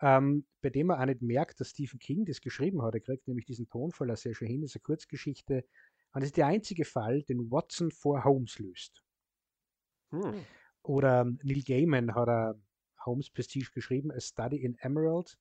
ähm, 0.00 0.46
bei 0.60 0.70
dem 0.70 0.88
man 0.88 1.00
auch 1.00 1.06
nicht 1.06 1.22
merkt, 1.22 1.60
dass 1.60 1.70
Stephen 1.70 1.98
King 1.98 2.24
das 2.24 2.40
geschrieben 2.40 2.82
hat. 2.82 2.94
Er 2.94 3.00
kriegt 3.00 3.26
nämlich 3.26 3.46
diesen 3.46 3.68
Tonfall 3.68 4.14
sehr 4.16 4.34
schön 4.34 4.48
hin, 4.48 4.60
das 4.60 4.72
ist 4.72 4.76
eine 4.76 4.82
Kurzgeschichte. 4.82 5.64
Und 6.12 6.22
das 6.22 6.28
ist 6.28 6.36
der 6.36 6.46
einzige 6.46 6.84
Fall, 6.84 7.22
den 7.22 7.50
Watson 7.50 7.90
vor 7.90 8.24
Holmes 8.24 8.58
löst. 8.58 9.02
Hm. 10.10 10.44
Oder 10.82 11.22
ähm, 11.22 11.38
Neil 11.42 11.62
Gaiman 11.62 12.14
hat 12.14 12.28
er 12.28 12.60
Holmes 13.04 13.30
Prestige 13.30 13.70
geschrieben, 13.72 14.12
A 14.12 14.20
Study 14.20 14.56
in 14.56 14.76
Emerald, 14.78 15.38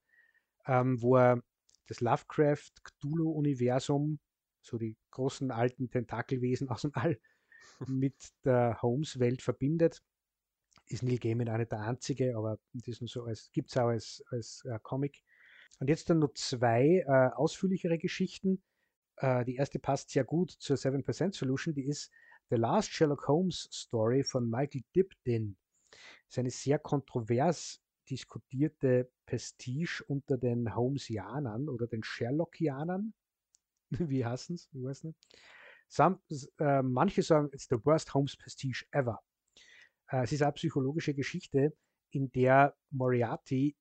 ähm, 0.66 1.02
wo 1.02 1.18
er 1.18 1.44
das 1.88 2.02
Lovecraft-Cthulhu-Universum, 2.02 4.20
so 4.62 4.78
die 4.78 4.98
großen 5.12 5.52
alten 5.52 5.90
Tentakelwesen 5.90 6.68
aus 6.70 6.82
dem 6.82 6.92
All, 6.94 7.18
mit 7.88 8.16
der 8.44 8.82
Holmes-Welt 8.82 9.42
verbindet 9.42 10.04
ist 10.88 11.04
Neil 11.04 11.18
Gaiman 11.18 11.50
auch 11.50 11.58
nicht 11.58 11.72
der 11.72 11.82
einzige, 11.82 12.36
aber 12.38 12.60
das 12.74 12.98
so 12.98 13.28
gibt 13.52 13.70
es 13.70 13.78
auch 13.78 13.88
als, 13.88 14.24
als 14.30 14.64
äh, 14.66 14.80
Comic. 14.82 15.22
Und 15.80 15.90
jetzt 15.90 16.10
dann 16.10 16.20
noch 16.20 16.34
zwei 16.34 17.04
äh, 17.06 17.36
ausführlichere 17.36 17.98
Geschichten. 17.98 18.64
Äh, 19.18 19.46
die 19.46 19.56
erste 19.56 19.80
passt 19.80 20.10
sehr 20.10 20.24
gut 20.24 20.52
zur 20.52 20.78
7% 20.78 21.36
Solution, 21.36 21.74
die 21.74 21.86
ist 21.86 22.12
The 22.50 22.56
Last 22.56 22.92
Sherlock 22.92 23.28
Holmes 23.28 23.68
Story 23.72 24.24
von 24.24 24.50
Michael 24.50 24.84
Dibdin. 24.96 25.58
Das 25.90 26.00
ist 26.30 26.40
eine 26.40 26.50
sehr 26.50 26.80
kontrovers 26.80 27.82
diskutierte 28.10 29.12
Prestige 29.26 30.04
unter 30.08 30.38
den 30.38 30.74
Holmesianern 30.74 31.68
oder 31.68 31.88
den 31.88 32.04
Sherlockianern. 32.04 33.14
Wie 33.90 34.26
heißen 34.26 34.56
es? 34.56 34.70
Äh, 36.60 36.82
manche 36.84 37.24
sagen, 37.24 37.50
it's 37.52 37.68
the 37.70 37.78
worst 37.84 38.14
Holmes 38.14 38.38
Prestige 38.38 38.86
ever. 38.92 39.22
Äh, 40.10 40.24
es 40.24 40.32
ist 40.32 40.42
eine 40.42 40.54
psychologische 40.54 41.14
Geschichte, 41.14 41.74
in 42.12 42.32
der 42.32 42.76
Moriarty 42.92 43.76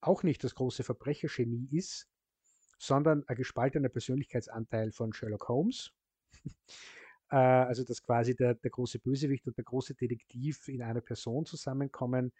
auch 0.00 0.22
nicht 0.22 0.44
das 0.44 0.54
große 0.54 0.84
Verbrechergenie 0.84 1.68
ist, 1.72 2.08
sondern 2.78 3.24
ein 3.26 3.36
gespaltener 3.36 3.88
Persönlichkeitsanteil 3.88 4.92
von 4.92 5.12
Sherlock 5.12 5.48
Holmes. 5.48 5.92
Äh, 7.30 7.36
also, 7.36 7.84
dass 7.84 8.02
quasi 8.02 8.36
der, 8.36 8.54
der 8.54 8.70
große 8.70 8.98
Bösewicht 8.98 9.46
und 9.46 9.56
der 9.56 9.64
große 9.64 9.94
Detektiv 9.94 10.68
in 10.68 10.82
einer 10.82 11.00
Person 11.00 11.46
zusammenkommen. 11.46 12.32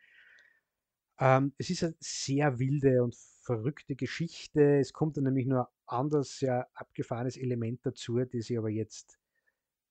Ähm, 1.19 1.55
es 1.56 1.70
ist 1.70 1.85
eine 1.85 1.94
sehr 2.01 2.59
wilde 2.59 3.02
und 3.02 3.16
verrückte 3.16 3.97
Geschichte. 3.97 4.81
Es 4.81 4.93
kommt 4.93 5.16
dann 5.16 5.24
nämlich 5.24 5.47
nur 5.47 5.69
ein 5.69 5.73
anderes, 5.86 6.39
sehr 6.39 6.69
abgefahrenes 6.74 7.39
Element 7.39 7.81
dazu, 7.85 8.19
das 8.19 8.51
ich 8.51 8.59
aber 8.59 8.69
jetzt 8.69 9.19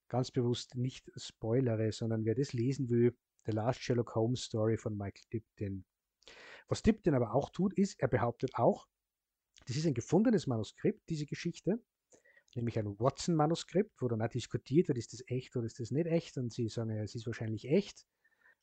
ganz 0.10 0.30
bewusst 0.30 0.76
nicht 0.76 1.12
spoilere, 1.16 1.92
sondern 1.92 2.24
wer 2.24 2.36
das 2.36 2.54
lesen 2.54 2.88
will, 2.90 3.18
The 3.46 3.52
Last 3.52 3.82
Sherlock 3.82 4.16
Holmes 4.16 4.44
Story 4.44 4.78
von 4.78 4.98
Michael 4.98 5.26
Dipton. 5.32 5.86
Was 6.68 6.82
Dipton 6.82 7.14
aber 7.14 7.34
auch 7.34 7.50
tut, 7.50 7.74
ist, 7.74 8.00
er 8.00 8.08
behauptet 8.08 8.56
auch, 8.56 8.88
das 9.66 9.76
ist 9.76 9.86
ein 9.86 9.94
gefundenes 9.94 10.48
Manuskript, 10.48 11.02
diese 11.10 11.26
Geschichte, 11.26 11.82
nämlich 12.56 12.78
ein 12.80 13.00
Watson-Manuskript, 13.00 14.02
wo 14.02 14.08
dann 14.08 14.22
auch 14.22 14.30
diskutiert 14.30 14.88
wird, 14.88 14.98
ist 14.98 15.14
das 15.14 15.24
echt 15.28 15.56
oder 15.56 15.66
ist 15.66 15.80
das 15.80 15.92
nicht 15.92 16.08
echt? 16.08 16.38
Und 16.38 16.54
sie 16.54 16.68
sagen, 16.70 16.92
ja, 16.92 17.04
es 17.04 17.16
ist 17.16 17.26
wahrscheinlich 17.26 17.66
echt. 17.66 18.06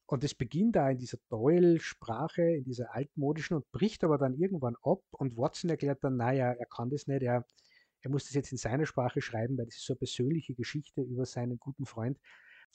Und 0.07 0.25
es 0.25 0.35
beginnt 0.35 0.77
da 0.77 0.91
in 0.91 0.99
dieser 0.99 1.19
Doyle-Sprache, 1.29 2.43
in 2.43 2.65
dieser 2.65 2.95
altmodischen 2.95 3.57
und 3.57 3.71
bricht 3.71 4.03
aber 4.03 4.19
dann 4.19 4.35
irgendwann 4.35 4.77
ab 4.83 5.03
und 5.13 5.37
Watson 5.37 5.71
erklärt 5.71 6.03
dann, 6.03 6.17
naja, 6.17 6.53
er 6.53 6.67
kann 6.67 6.91
das 6.91 7.07
nicht, 7.07 7.23
er, 7.23 7.47
er 8.01 8.11
muss 8.11 8.25
das 8.25 8.35
jetzt 8.35 8.51
in 8.51 8.59
seiner 8.59 8.87
Sprache 8.87 9.21
schreiben, 9.21 9.57
weil 9.57 9.67
das 9.67 9.77
ist 9.77 9.87
so 9.87 9.93
eine 9.93 9.99
persönliche 9.99 10.55
Geschichte 10.55 11.03
über 11.03 11.27
seinen 11.27 11.59
guten 11.59 11.87
Freund. 11.87 12.19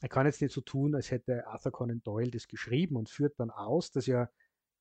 Er 0.01 0.09
kann 0.09 0.25
jetzt 0.25 0.41
nicht 0.41 0.53
so 0.53 0.61
tun, 0.61 0.95
als 0.95 1.11
hätte 1.11 1.47
Arthur 1.47 1.71
Conan 1.71 2.01
Doyle 2.03 2.31
das 2.31 2.47
geschrieben 2.47 2.95
und 2.95 3.09
führt 3.09 3.39
dann 3.39 3.49
aus, 3.49 3.91
dass 3.91 4.05
ja 4.05 4.29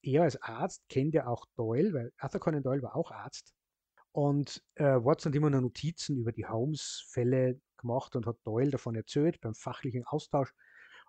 er 0.02 0.22
als 0.22 0.40
Arzt 0.42 0.88
kennt 0.88 1.14
ja 1.14 1.26
auch 1.26 1.46
Doyle, 1.56 1.92
weil 1.94 2.12
Arthur 2.18 2.40
Conan 2.40 2.62
Doyle 2.62 2.82
war 2.82 2.96
auch 2.96 3.10
Arzt. 3.10 3.54
Und 4.12 4.62
äh, 4.76 4.84
Watson 4.84 5.32
hat 5.32 5.36
immer 5.36 5.50
nur 5.50 5.60
Notizen 5.60 6.16
über 6.16 6.30
die 6.30 6.46
Holmes-Fälle 6.46 7.60
gemacht 7.76 8.14
und 8.14 8.26
hat 8.26 8.36
Doyle 8.44 8.70
davon 8.70 8.94
erzählt 8.94 9.40
beim 9.40 9.54
fachlichen 9.54 10.04
Austausch. 10.04 10.54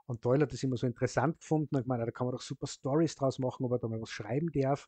Und 0.08 0.24
Doyle 0.24 0.44
hat 0.44 0.54
das 0.54 0.64
immer 0.64 0.78
so 0.78 0.88
interessant 0.88 1.40
gefunden 1.40 1.76
und 1.76 1.84
gemeint, 1.84 2.02
da 2.02 2.12
kann 2.12 2.28
man 2.28 2.36
doch 2.36 2.42
super 2.42 2.68
Stories 2.68 3.16
draus 3.16 3.40
machen, 3.40 3.66
ob 3.66 3.72
er 3.74 3.80
da 3.80 3.88
mal 3.88 4.02
was 4.02 4.10
schreiben 4.10 4.52
darf. 4.52 4.88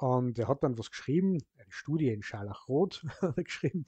Und 0.00 0.38
er 0.38 0.46
hat 0.46 0.62
dann 0.62 0.78
was 0.78 0.90
geschrieben, 0.90 1.38
eine 1.56 1.72
Studie 1.72 2.10
in 2.10 2.22
Scharlachrot 2.22 3.04
geschrieben. 3.36 3.84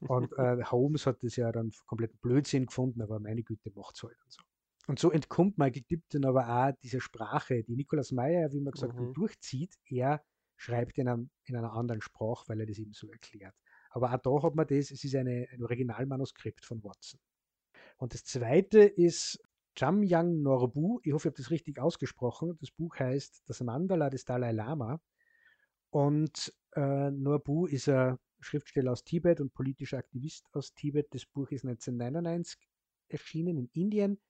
Und 0.00 0.32
äh, 0.38 0.62
Holmes 0.64 1.06
hat 1.06 1.22
das 1.22 1.36
ja 1.36 1.52
dann 1.52 1.70
komplett 1.86 2.18
Blödsinn 2.22 2.66
gefunden, 2.66 3.02
aber 3.02 3.20
meine 3.20 3.42
Güte, 3.42 3.70
macht's 3.74 4.02
halt 4.02 4.16
und 4.24 4.32
so. 4.32 4.42
Und 4.86 4.98
so 4.98 5.10
entkommt 5.10 5.58
Michael 5.58 5.82
Dipton 5.82 6.24
aber 6.24 6.48
auch 6.48 6.72
dieser 6.82 7.00
Sprache, 7.00 7.62
die 7.62 7.76
Nikolaus 7.76 8.10
Meyer, 8.10 8.50
wie 8.52 8.60
man 8.60 8.72
gesagt 8.72 8.98
mhm. 8.98 9.12
durchzieht. 9.12 9.76
Er 9.84 10.24
schreibt 10.56 10.96
in, 10.98 11.08
einem, 11.08 11.30
in 11.44 11.56
einer 11.56 11.74
anderen 11.74 12.00
Sprache, 12.00 12.48
weil 12.48 12.60
er 12.60 12.66
das 12.66 12.78
eben 12.78 12.92
so 12.92 13.10
erklärt. 13.10 13.54
Aber 13.90 14.14
auch 14.14 14.18
da 14.18 14.42
hat 14.42 14.54
man 14.54 14.66
das, 14.66 14.90
es 14.90 15.04
ist 15.04 15.14
eine, 15.14 15.46
ein 15.52 15.62
Originalmanuskript 15.62 16.64
von 16.64 16.82
Watson. 16.82 17.20
Und 17.98 18.14
das 18.14 18.24
zweite 18.24 18.80
ist 18.80 19.38
Jamyang 19.76 20.42
Norbu, 20.42 21.00
ich 21.02 21.12
hoffe, 21.12 21.28
ich 21.28 21.32
habe 21.32 21.42
das 21.42 21.50
richtig 21.50 21.78
ausgesprochen. 21.78 22.56
Das 22.60 22.70
Buch 22.70 22.98
heißt 22.98 23.42
Das 23.46 23.60
Mandala 23.60 24.08
des 24.08 24.24
Dalai 24.24 24.52
Lama. 24.52 25.00
Und 25.90 26.52
äh, 26.76 27.10
Norbu 27.10 27.66
ist 27.66 27.88
ein 27.88 28.16
Schriftsteller 28.40 28.92
aus 28.92 29.04
Tibet 29.04 29.40
und 29.40 29.52
politischer 29.52 29.98
Aktivist 29.98 30.46
aus 30.52 30.72
Tibet. 30.74 31.08
Das 31.10 31.26
Buch 31.26 31.50
ist 31.50 31.64
1999 31.64 32.58
erschienen 33.08 33.58
in 33.58 33.70
Indien 33.72 34.20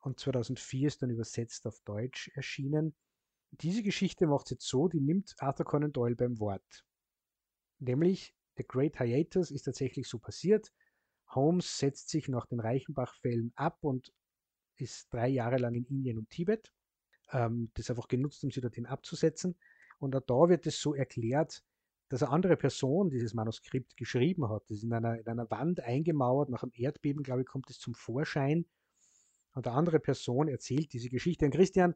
und 0.00 0.20
2004 0.20 0.86
ist 0.86 1.02
dann 1.02 1.10
übersetzt 1.10 1.66
auf 1.66 1.80
Deutsch 1.84 2.30
erschienen. 2.34 2.94
Diese 3.50 3.82
Geschichte 3.82 4.26
macht 4.26 4.46
es 4.46 4.50
jetzt 4.50 4.68
so, 4.68 4.88
die 4.88 5.00
nimmt 5.00 5.34
Arthur 5.38 5.64
Conan 5.64 5.92
Doyle 5.92 6.16
beim 6.16 6.38
Wort. 6.38 6.84
Nämlich, 7.78 8.34
The 8.56 8.64
Great 8.66 8.98
Hiatus 8.98 9.50
ist 9.50 9.62
tatsächlich 9.62 10.08
so 10.08 10.18
passiert. 10.18 10.72
Holmes 11.30 11.78
setzt 11.78 12.10
sich 12.10 12.28
nach 12.28 12.46
den 12.46 12.60
Reichenbach-Fällen 12.60 13.52
ab 13.54 13.78
und 13.82 14.12
ist 14.76 15.12
drei 15.12 15.28
Jahre 15.28 15.58
lang 15.58 15.74
in 15.74 15.84
Indien 15.84 16.18
und 16.18 16.30
Tibet. 16.30 16.72
Ähm, 17.30 17.70
das 17.74 17.90
einfach 17.90 18.08
genutzt, 18.08 18.42
um 18.44 18.50
sie 18.50 18.60
dorthin 18.60 18.86
abzusetzen. 18.86 19.56
Und 19.98 20.14
auch 20.14 20.22
da 20.26 20.48
wird 20.48 20.66
es 20.66 20.80
so 20.80 20.94
erklärt, 20.94 21.62
dass 22.08 22.22
eine 22.22 22.32
andere 22.32 22.56
Person 22.56 23.10
dieses 23.10 23.34
Manuskript 23.34 23.96
geschrieben 23.96 24.48
hat. 24.48 24.62
Das 24.68 24.78
ist 24.78 24.84
in 24.84 24.92
einer, 24.92 25.18
in 25.18 25.26
einer 25.26 25.50
Wand 25.50 25.80
eingemauert. 25.80 26.48
Nach 26.48 26.62
einem 26.62 26.72
Erdbeben, 26.74 27.22
glaube 27.22 27.42
ich, 27.42 27.46
kommt 27.46 27.68
es 27.70 27.78
zum 27.78 27.94
Vorschein. 27.94 28.64
Und 29.54 29.66
eine 29.66 29.76
andere 29.76 30.00
Person 30.00 30.48
erzählt 30.48 30.92
diese 30.92 31.10
Geschichte. 31.10 31.44
Und 31.44 31.50
Christian, 31.50 31.94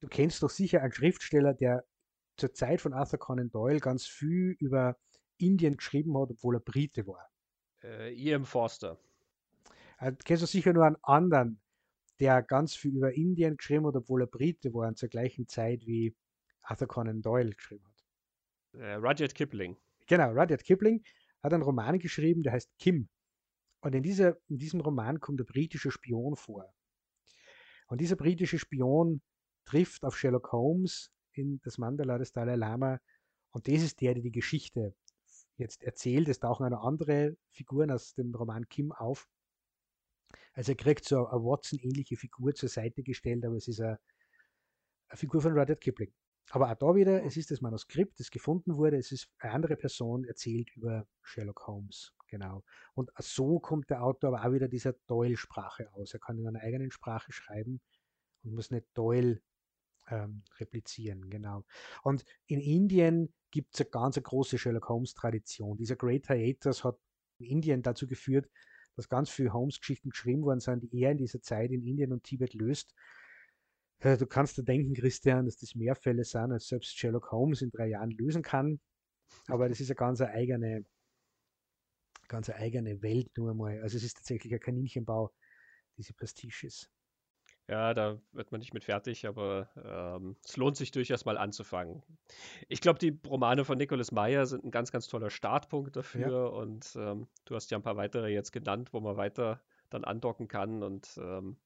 du 0.00 0.08
kennst 0.08 0.42
doch 0.42 0.50
sicher 0.50 0.82
einen 0.82 0.92
Schriftsteller, 0.92 1.54
der 1.54 1.84
zur 2.36 2.52
Zeit 2.52 2.80
von 2.80 2.92
Arthur 2.92 3.18
Conan 3.18 3.50
Doyle 3.50 3.80
ganz 3.80 4.06
viel 4.06 4.56
über 4.58 4.98
Indien 5.38 5.76
geschrieben 5.76 6.18
hat, 6.18 6.30
obwohl 6.30 6.56
er 6.56 6.60
Brite 6.60 7.06
war. 7.06 7.30
Äh, 7.82 8.14
E.M. 8.14 8.44
Forster. 8.44 8.98
Äh, 9.98 10.12
kennst 10.24 10.42
du 10.42 10.46
sicher 10.46 10.72
nur 10.72 10.84
einen 10.84 11.02
anderen, 11.02 11.60
der 12.20 12.42
ganz 12.42 12.74
viel 12.74 12.96
über 12.96 13.14
Indien 13.14 13.56
geschrieben 13.56 13.86
hat, 13.86 13.96
obwohl 13.96 14.22
er 14.22 14.26
Brite 14.26 14.74
war 14.74 14.88
und 14.88 14.98
zur 14.98 15.08
gleichen 15.08 15.48
Zeit 15.48 15.86
wie 15.86 16.14
Arthur 16.66 16.88
Conan 16.88 17.22
Doyle 17.22 17.50
geschrieben 17.50 17.84
hat. 17.86 18.80
Äh, 18.80 18.94
Rudyard 18.94 19.34
Kipling. 19.34 19.76
Genau, 20.06 20.30
Rudyard 20.30 20.64
Kipling 20.64 21.02
hat 21.42 21.52
einen 21.52 21.62
Roman 21.62 21.98
geschrieben, 21.98 22.42
der 22.42 22.52
heißt 22.52 22.70
Kim. 22.78 23.08
Und 23.80 23.94
in, 23.94 24.02
dieser, 24.02 24.36
in 24.48 24.58
diesem 24.58 24.80
Roman 24.80 25.20
kommt 25.20 25.40
der 25.40 25.44
britische 25.44 25.90
Spion 25.90 26.36
vor. 26.36 26.72
Und 27.88 28.00
dieser 28.00 28.16
britische 28.16 28.58
Spion 28.58 29.22
trifft 29.64 30.04
auf 30.04 30.18
Sherlock 30.18 30.50
Holmes 30.52 31.12
in 31.32 31.60
das 31.62 31.78
Mandala 31.78 32.18
des 32.18 32.32
Dalai 32.32 32.56
Lama. 32.56 33.00
Und 33.50 33.68
das 33.68 33.82
ist 33.82 34.00
der, 34.00 34.14
der 34.14 34.22
die 34.22 34.32
Geschichte 34.32 34.94
jetzt 35.56 35.84
erzählt. 35.84 36.28
Es 36.28 36.40
tauchen 36.40 36.66
eine 36.66 36.80
andere 36.80 37.36
Figuren 37.50 37.90
aus 37.90 38.14
dem 38.14 38.34
Roman 38.34 38.68
Kim 38.68 38.92
auf. 38.92 39.28
Also 40.52 40.72
er 40.72 40.76
kriegt 40.76 41.04
so 41.04 41.26
eine 41.26 41.40
Watson-ähnliche 41.40 42.16
Figur 42.16 42.54
zur 42.54 42.68
Seite 42.68 43.02
gestellt, 43.02 43.44
aber 43.44 43.56
es 43.56 43.68
ist 43.68 43.80
eine, 43.80 44.00
eine 45.08 45.16
Figur 45.16 45.40
von 45.40 45.52
Rudyard 45.52 45.80
Kipling. 45.80 46.12
Aber 46.50 46.70
auch 46.70 46.76
da 46.76 46.94
wieder, 46.94 47.24
es 47.24 47.36
ist 47.36 47.50
das 47.50 47.60
Manuskript, 47.60 48.20
das 48.20 48.30
gefunden 48.30 48.76
wurde, 48.76 48.96
es 48.96 49.10
ist 49.12 49.28
eine 49.38 49.52
andere 49.52 49.76
Person 49.76 50.24
erzählt 50.24 50.70
über 50.76 51.06
Sherlock 51.22 51.66
Holmes. 51.66 52.14
Genau. 52.28 52.64
Und 52.94 53.10
so 53.18 53.58
kommt 53.60 53.90
der 53.90 54.02
Autor 54.02 54.28
aber 54.28 54.46
auch 54.46 54.52
wieder 54.52 54.68
dieser 54.68 54.94
Doyle-Sprache 55.06 55.92
aus. 55.94 56.12
Er 56.12 56.20
kann 56.20 56.38
in 56.38 56.46
einer 56.46 56.60
eigenen 56.60 56.90
Sprache 56.90 57.32
schreiben 57.32 57.80
und 58.42 58.54
muss 58.54 58.70
nicht 58.70 58.86
Doyle 58.94 59.40
ähm, 60.08 60.42
replizieren. 60.58 61.30
Genau. 61.30 61.64
Und 62.02 62.24
in 62.46 62.60
Indien 62.60 63.32
gibt 63.50 63.74
es 63.74 63.80
eine 63.80 63.90
ganz 63.90 64.16
eine 64.16 64.22
große 64.22 64.58
Sherlock 64.58 64.88
Holmes-Tradition. 64.88 65.76
Dieser 65.76 65.96
Great 65.96 66.26
Hiatus 66.28 66.84
hat 66.84 66.98
in 67.38 67.46
Indien 67.46 67.82
dazu 67.82 68.06
geführt, 68.06 68.48
dass 68.96 69.08
ganz 69.08 69.30
viele 69.30 69.52
Holmes-Geschichten 69.52 70.10
geschrieben 70.10 70.42
worden 70.42 70.60
sind, 70.60 70.82
die 70.92 71.02
er 71.02 71.12
in 71.12 71.18
dieser 71.18 71.42
Zeit 71.42 71.70
in 71.70 71.82
Indien 71.82 72.12
und 72.12 72.24
Tibet 72.24 72.54
löst. 72.54 72.94
Äh, 74.00 74.16
du 74.16 74.26
kannst 74.26 74.58
dir 74.58 74.64
denken, 74.64 74.94
Christian, 74.94 75.46
dass 75.46 75.56
das 75.56 75.74
mehr 75.74 75.94
Fälle 75.94 76.24
sind, 76.24 76.52
als 76.52 76.68
selbst 76.68 76.96
Sherlock 76.98 77.30
Holmes 77.32 77.62
in 77.62 77.70
drei 77.70 77.88
Jahren 77.88 78.10
lösen 78.10 78.42
kann. 78.42 78.80
Aber 79.48 79.68
das 79.68 79.80
ist 79.80 79.90
eine 79.90 79.96
ganz 79.96 80.20
eigene, 80.20 80.84
ganz 82.28 82.50
eigene 82.50 83.02
Welt 83.02 83.36
nur 83.36 83.54
mal. 83.54 83.80
Also 83.82 83.96
es 83.96 84.04
ist 84.04 84.18
tatsächlich 84.18 84.52
ein 84.52 84.60
Kaninchenbau, 84.60 85.32
diese 85.96 86.14
Pastiches. 86.14 86.90
Ja, 87.68 87.94
da 87.94 88.20
wird 88.30 88.52
man 88.52 88.60
nicht 88.60 88.74
mit 88.74 88.84
fertig, 88.84 89.26
aber 89.26 89.68
ähm, 89.84 90.36
es 90.44 90.56
lohnt 90.56 90.76
sich 90.76 90.92
durchaus 90.92 91.24
mal 91.24 91.36
anzufangen. 91.36 92.04
Ich 92.68 92.80
glaube, 92.80 93.00
die 93.00 93.18
Romane 93.26 93.64
von 93.64 93.76
Nicholas 93.76 94.12
Meyer 94.12 94.46
sind 94.46 94.64
ein 94.64 94.70
ganz, 94.70 94.92
ganz 94.92 95.08
toller 95.08 95.30
Startpunkt 95.30 95.96
dafür 95.96 96.30
ja. 96.30 96.46
und 96.46 96.94
ähm, 96.94 97.26
du 97.44 97.56
hast 97.56 97.72
ja 97.72 97.78
ein 97.78 97.82
paar 97.82 97.96
weitere 97.96 98.28
jetzt 98.28 98.52
genannt, 98.52 98.92
wo 98.92 99.00
man 99.00 99.16
weiter 99.16 99.60
dann 99.90 100.04
andocken 100.04 100.46
kann 100.46 100.84
und 100.84 101.18
ähm, 101.20 101.56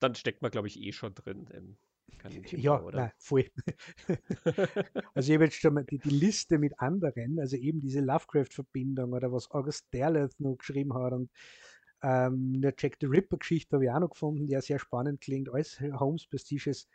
dann 0.00 0.14
steckt 0.14 0.42
man, 0.42 0.50
glaube 0.50 0.68
ich, 0.68 0.80
eh 0.80 0.92
schon 0.92 1.14
drin 1.14 1.46
im 1.52 1.76
ja, 2.50 2.80
oder? 2.82 2.98
Nein, 2.98 3.12
voll. 3.16 3.50
also 5.14 5.30
ich 5.30 5.34
habe 5.34 5.44
jetzt 5.44 5.60
schon 5.60 5.74
mal 5.74 5.84
die, 5.84 5.98
die, 5.98 6.10
Liste 6.10 6.58
mit 6.58 6.78
anderen, 6.78 7.38
also 7.38 7.56
eben 7.56 7.80
diese 7.80 8.00
Lovecraft-Verbindung 8.00 9.12
oder 9.12 9.32
was 9.32 9.50
August 9.50 9.86
Derleth 9.92 10.38
noch 10.38 10.56
geschrieben 10.56 10.92
hat 10.94 11.12
und 11.12 11.30
ähm, 12.02 12.54
eine 12.56 12.74
Jack 12.76 12.96
the 13.00 13.06
Ripper-Geschichte 13.06 13.76
habe 13.76 13.84
ich 13.84 13.90
auch 13.90 14.00
noch 14.00 14.10
gefunden, 14.10 14.46
die 14.46 14.52
ja 14.52 14.60
sehr 14.60 14.78
spannend 14.78 15.20
klingt. 15.20 15.52
Alles 15.52 15.80
Holmes 15.80 16.26
Prestiges. 16.26 16.88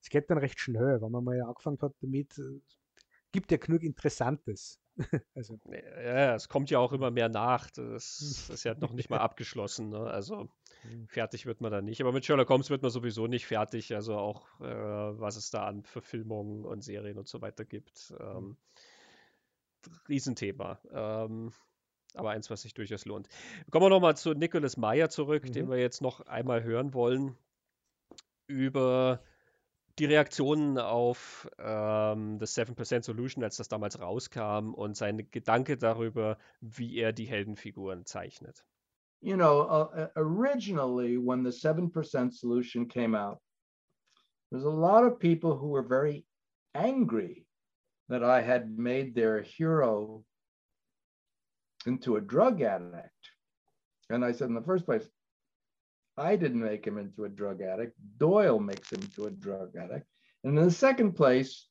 Es 0.00 0.10
geht 0.10 0.30
dann 0.30 0.38
recht 0.38 0.60
schnell, 0.60 1.00
wenn 1.00 1.10
man 1.10 1.24
mal 1.24 1.40
angefangen 1.42 1.78
hat 1.80 1.94
damit. 2.00 2.38
Äh, 2.38 2.60
gibt 3.32 3.50
ja 3.52 3.58
genug 3.58 3.82
Interessantes. 3.82 4.80
also. 5.34 5.60
Ja, 5.70 6.34
es 6.34 6.48
kommt 6.48 6.70
ja 6.70 6.78
auch 6.78 6.92
immer 6.92 7.10
mehr 7.10 7.28
nach. 7.28 7.70
Das 7.70 8.48
ist 8.50 8.64
ja 8.64 8.74
noch 8.74 8.92
nicht 8.92 9.10
mal 9.10 9.18
abgeschlossen. 9.18 9.90
Ne? 9.90 10.00
Also 10.00 10.40
hm. 10.40 10.48
Fertig 11.06 11.46
wird 11.46 11.60
man 11.60 11.72
da 11.72 11.80
nicht. 11.80 12.00
Aber 12.00 12.12
mit 12.12 12.24
Sherlock 12.24 12.48
Holmes 12.48 12.70
wird 12.70 12.82
man 12.82 12.90
sowieso 12.90 13.26
nicht 13.26 13.46
fertig. 13.46 13.94
Also 13.94 14.16
auch, 14.16 14.60
äh, 14.60 14.64
was 14.64 15.36
es 15.36 15.50
da 15.50 15.66
an 15.66 15.82
Verfilmungen 15.82 16.64
und 16.64 16.82
Serien 16.82 17.18
und 17.18 17.28
so 17.28 17.40
weiter 17.40 17.64
gibt. 17.64 18.14
Ähm, 18.20 18.56
Riesenthema. 20.08 20.78
Ähm, 20.92 21.52
aber 22.14 22.30
eins, 22.30 22.50
was 22.50 22.62
sich 22.62 22.74
durchaus 22.74 23.04
lohnt. 23.04 23.28
Kommen 23.70 23.86
wir 23.86 23.90
nochmal 23.90 24.16
zu 24.16 24.32
Nicholas 24.32 24.76
Meyer 24.76 25.10
zurück, 25.10 25.44
mhm. 25.44 25.52
den 25.52 25.70
wir 25.70 25.78
jetzt 25.78 26.00
noch 26.00 26.20
einmal 26.20 26.62
hören 26.62 26.94
wollen, 26.94 27.36
über 28.46 29.22
die 29.98 30.04
Reaktionen 30.04 30.78
auf 30.78 31.48
ähm, 31.58 32.38
das 32.38 32.56
7% 32.56 33.02
Solution, 33.02 33.44
als 33.44 33.56
das 33.56 33.68
damals 33.68 34.00
rauskam 34.00 34.72
und 34.74 34.96
seine 34.96 35.24
Gedanke 35.24 35.76
darüber, 35.76 36.38
wie 36.60 36.96
er 36.96 37.12
die 37.12 37.26
Heldenfiguren 37.26 38.06
zeichnet. 38.06 38.64
You 39.20 39.36
know, 39.36 39.60
uh, 39.60 39.88
uh 39.96 40.06
originally 40.16 41.18
when 41.18 41.42
the 41.42 41.50
7% 41.50 42.32
solution 42.32 42.86
came 42.86 43.14
out, 43.14 43.40
there's 44.50 44.64
a 44.64 44.70
lot 44.70 45.04
of 45.04 45.20
people 45.20 45.56
who 45.56 45.68
were 45.68 45.82
very 45.82 46.24
angry 46.74 47.46
that 48.08 48.24
I 48.24 48.40
had 48.40 48.78
made 48.78 49.14
their 49.14 49.42
hero 49.42 50.24
into 51.86 52.16
a 52.16 52.20
drug 52.20 52.62
addict. 52.62 53.30
And 54.10 54.24
I 54.24 54.32
said, 54.32 54.48
in 54.48 54.54
the 54.54 54.62
first 54.62 54.86
place, 54.86 55.06
I 56.16 56.36
didn't 56.36 56.62
make 56.62 56.86
him 56.86 56.98
into 56.98 57.24
a 57.24 57.28
drug 57.28 57.62
addict. 57.62 57.94
Doyle 58.18 58.58
makes 58.58 58.90
him 58.90 59.02
into 59.02 59.26
a 59.26 59.30
drug 59.30 59.76
addict. 59.76 60.06
And 60.44 60.58
in 60.58 60.64
the 60.64 60.70
second 60.70 61.12
place, 61.12 61.68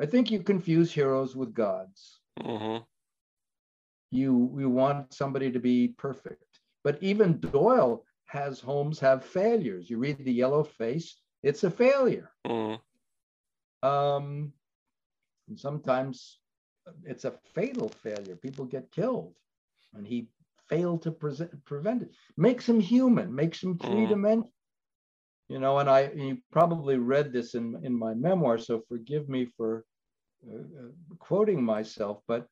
I 0.00 0.06
think 0.06 0.30
you 0.30 0.42
confuse 0.42 0.92
heroes 0.92 1.34
with 1.34 1.54
gods. 1.54 2.20
Mm-hmm. 2.40 2.84
You 4.10 4.56
you 4.58 4.70
want 4.70 5.12
somebody 5.12 5.50
to 5.50 5.58
be 5.58 5.88
perfect, 5.88 6.44
but 6.86 7.02
even 7.02 7.40
Doyle 7.40 8.04
has 8.26 8.60
Holmes 8.60 9.00
have 9.00 9.24
failures. 9.24 9.90
You 9.90 9.98
read 9.98 10.24
the 10.24 10.32
Yellow 10.32 10.62
Face; 10.62 11.16
it's 11.42 11.64
a 11.64 11.70
failure. 11.70 12.30
Mm-hmm. 12.46 13.88
Um, 13.88 14.52
and 15.48 15.58
sometimes 15.58 16.38
it's 17.02 17.24
a 17.24 17.34
fatal 17.56 17.88
failure. 17.88 18.36
People 18.36 18.66
get 18.66 18.92
killed, 18.92 19.34
and 19.94 20.06
he 20.06 20.28
failed 20.68 21.02
to 21.02 21.10
present, 21.10 21.50
prevent 21.64 22.02
it. 22.02 22.12
Makes 22.36 22.68
him 22.68 22.78
human, 22.78 23.34
makes 23.34 23.60
him 23.60 23.76
three 23.78 24.06
mm. 24.06 24.10
dimensional. 24.10 24.52
You 25.48 25.58
know, 25.58 25.78
and 25.80 25.90
I 25.90 26.12
you 26.14 26.38
probably 26.52 26.98
read 26.98 27.32
this 27.32 27.56
in 27.56 27.80
in 27.82 27.98
my 27.98 28.14
memoir, 28.14 28.58
so 28.58 28.80
forgive 28.88 29.28
me 29.28 29.46
for 29.56 29.84
uh, 30.48 30.66
uh, 30.82 31.16
quoting 31.18 31.64
myself, 31.64 32.22
but 32.28 32.46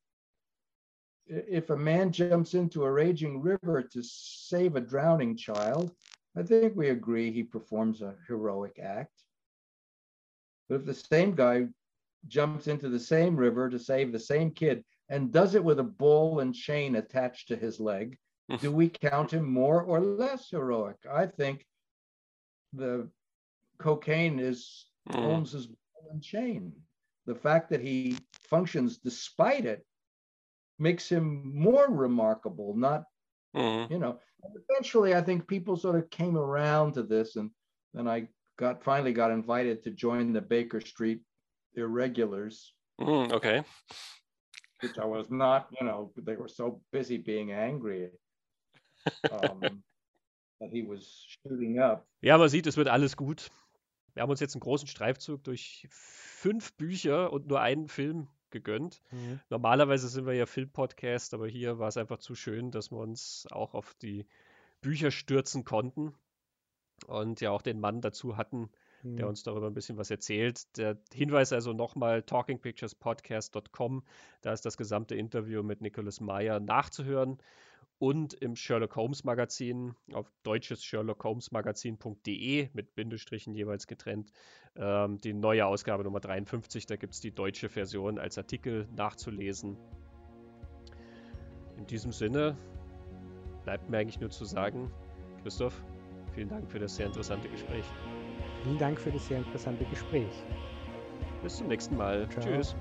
if 1.27 1.71
a 1.71 1.77
man 1.77 2.13
jumps 2.13 2.55
into 2.55 2.85
a 2.85 2.93
raging 2.93 3.41
river 3.41 3.83
to 3.83 4.03
save 4.03 4.77
a 4.77 4.81
drowning 4.81 5.37
child, 5.37 5.95
I 6.37 6.43
think 6.43 6.75
we 6.77 6.89
agree 6.89 7.31
he 7.31 7.43
performs 7.43 8.03
a 8.03 8.17
heroic 8.27 8.79
act. 8.83 9.23
But 10.69 10.77
if 10.77 10.87
the 10.87 10.95
same 10.95 11.35
guy 11.35 11.69
jumps 12.27 12.67
into 12.67 12.89
the 12.89 12.99
same 12.99 13.37
river 13.37 13.69
to 13.69 13.79
save 13.79 14.13
the 14.13 14.19
same 14.19 14.51
kid 14.51 14.85
and 15.09 15.33
does 15.33 15.55
it 15.55 15.63
with 15.65 15.79
a 15.79 15.85
ball 15.85 16.41
and 16.41 16.55
chain 16.55 16.97
attached 16.97 17.49
to 17.49 17.57
his 17.57 17.79
leg, 17.79 18.19
do 18.61 18.71
we 18.73 18.89
count 18.89 19.33
him 19.33 19.49
more 19.49 19.83
or 19.83 20.01
less 20.01 20.51
heroic? 20.51 20.97
I 21.11 21.27
think 21.27 21.65
the 22.73 23.09
cocaine 23.79 24.39
is 24.39 24.87
mm. 25.11 25.15
Holmes's 25.15 25.67
ball 25.67 26.11
and 26.11 26.23
chain. 26.23 26.73
The 27.27 27.35
fact 27.35 27.71
that 27.71 27.81
he 27.81 28.19
functions 28.49 28.99
despite 28.99 29.65
it 29.65 29.87
makes 30.79 31.09
him 31.09 31.53
more 31.55 31.87
remarkable, 31.89 32.75
not, 32.77 33.05
mm. 33.55 33.91
you 33.91 33.99
know. 33.99 34.19
Eventually, 34.69 35.15
I 35.15 35.23
think 35.23 35.49
people 35.49 35.77
sort 35.77 35.97
of 35.97 36.11
came 36.11 36.37
around 36.37 36.95
to 36.95 37.03
this, 37.03 37.37
and 37.37 37.51
then 37.95 38.07
I 38.07 38.29
got 38.59 38.85
finally 38.85 39.13
got 39.13 39.31
invited 39.31 39.83
to 39.85 39.91
join 39.91 40.33
the 40.33 40.41
Baker 40.41 40.81
Street 40.81 41.23
irregulars. 41.75 42.75
Mm, 43.01 43.33
okay. 43.33 43.63
Which 44.81 44.99
I 44.99 45.07
was 45.07 45.31
not, 45.31 45.69
you 45.81 45.87
know, 45.87 46.13
they 46.17 46.37
were 46.37 46.49
so 46.49 46.81
busy 46.93 47.17
being 47.17 47.53
angry 47.53 48.11
um, 49.31 49.61
that 50.61 50.71
he 50.71 50.83
was 50.83 51.25
shooting 51.43 51.79
up. 51.79 52.07
Ja, 52.21 52.39
man 52.39 52.49
sieht, 52.49 52.67
es 52.67 52.77
wird 52.77 52.89
alles 52.89 53.17
gut. 53.17 53.51
Wir 54.15 54.23
haben 54.23 54.31
uns 54.31 54.41
jetzt 54.41 54.55
einen 54.55 54.61
großen 54.61 54.87
Streifzug 54.87 55.43
durch 55.43 55.87
fünf 55.91 56.75
Bücher 56.75 57.33
und 57.33 57.49
nur 57.49 57.61
einen 57.61 57.89
Film 57.89 58.29
gegönnt. 58.55 59.03
Mhm. 59.11 59.41
Normalerweise 59.51 60.09
sind 60.09 60.25
wir 60.25 60.33
ja 60.33 60.47
Filmpodcast, 60.47 61.35
aber 61.35 61.47
hier 61.47 61.79
war 61.79 61.89
es 61.89 61.99
einfach 61.99 62.19
zu 62.19 62.35
schön, 62.35 62.71
dass 62.71 62.91
wir 62.91 62.99
uns 62.99 63.47
auch 63.51 63.75
auf 63.75 63.95
die 64.01 64.27
Bücher 64.81 65.11
stürzen 65.11 65.65
konnten 65.65 66.15
und 67.07 67.41
ja 67.41 67.51
auch 67.51 67.63
den 67.63 67.81
Mann 67.81 68.01
dazu 68.01 68.37
hatten, 68.37 68.71
der 69.03 69.27
mhm. 69.27 69.31
uns 69.31 69.43
darüber 69.43 69.67
ein 69.67 69.75
bisschen 69.75 69.99
was 69.99 70.11
erzählt. 70.11 70.77
Der 70.79 70.97
Hinweis 71.13 71.53
also 71.53 71.73
nochmal 71.73 72.23
talkingpicturespodcast.com, 72.23 74.05
da 74.41 74.53
ist 74.53 74.65
das 74.65 74.77
gesamte 74.77 75.15
Interview 75.15 75.63
mit 75.63 75.81
Nicholas 75.81 76.21
Meyer 76.21 76.61
nachzuhören 76.61 77.39
und 77.99 78.35
im 78.35 78.57
Sherlock 78.57 78.97
Holmes 78.97 79.25
Magazin 79.25 79.95
auf 80.13 80.31
deutsches 80.43 80.85
Sherlock 80.85 81.23
Holmes 81.25 81.53
Magazin.de 81.53 82.69
mit 82.73 82.95
Bindestrichen 82.95 83.55
jeweils 83.55 83.87
getrennt. 83.87 84.33
Ähm, 84.77 85.21
die 85.21 85.33
neue 85.33 85.67
Ausgabe 85.67 86.05
Nummer 86.05 86.21
53, 86.21 86.87
da 86.87 86.97
gibt 86.97 87.15
es 87.15 87.21
die 87.21 87.33
deutsche 87.33 87.69
Version 87.69 88.19
als 88.19 88.39
Artikel 88.39 88.89
nachzulesen. 88.95 89.77
In 91.79 91.87
diesem 91.87 92.13
Sinne 92.13 92.57
bleibt 93.65 93.89
mir 93.89 93.99
eigentlich 93.99 94.21
nur 94.21 94.31
zu 94.31 94.45
sagen, 94.45 94.91
Christoph, 95.43 95.83
vielen 96.35 96.49
Dank 96.49 96.71
für 96.71 96.79
das 96.79 96.97
sehr 96.97 97.07
interessante 97.07 97.49
Gespräch. 97.49 97.85
Vielen 98.63 98.79
Dank 98.79 98.99
für 98.99 99.11
das 99.11 99.27
sehr 99.27 99.39
interessante 99.39 99.85
Gespräch. 99.85 100.45
Bis 101.43 101.57
zum 101.57 101.69
nächsten 101.69 101.97
Mal. 101.97 102.29
Ciao. 102.31 102.45
Tschüss. 102.45 102.75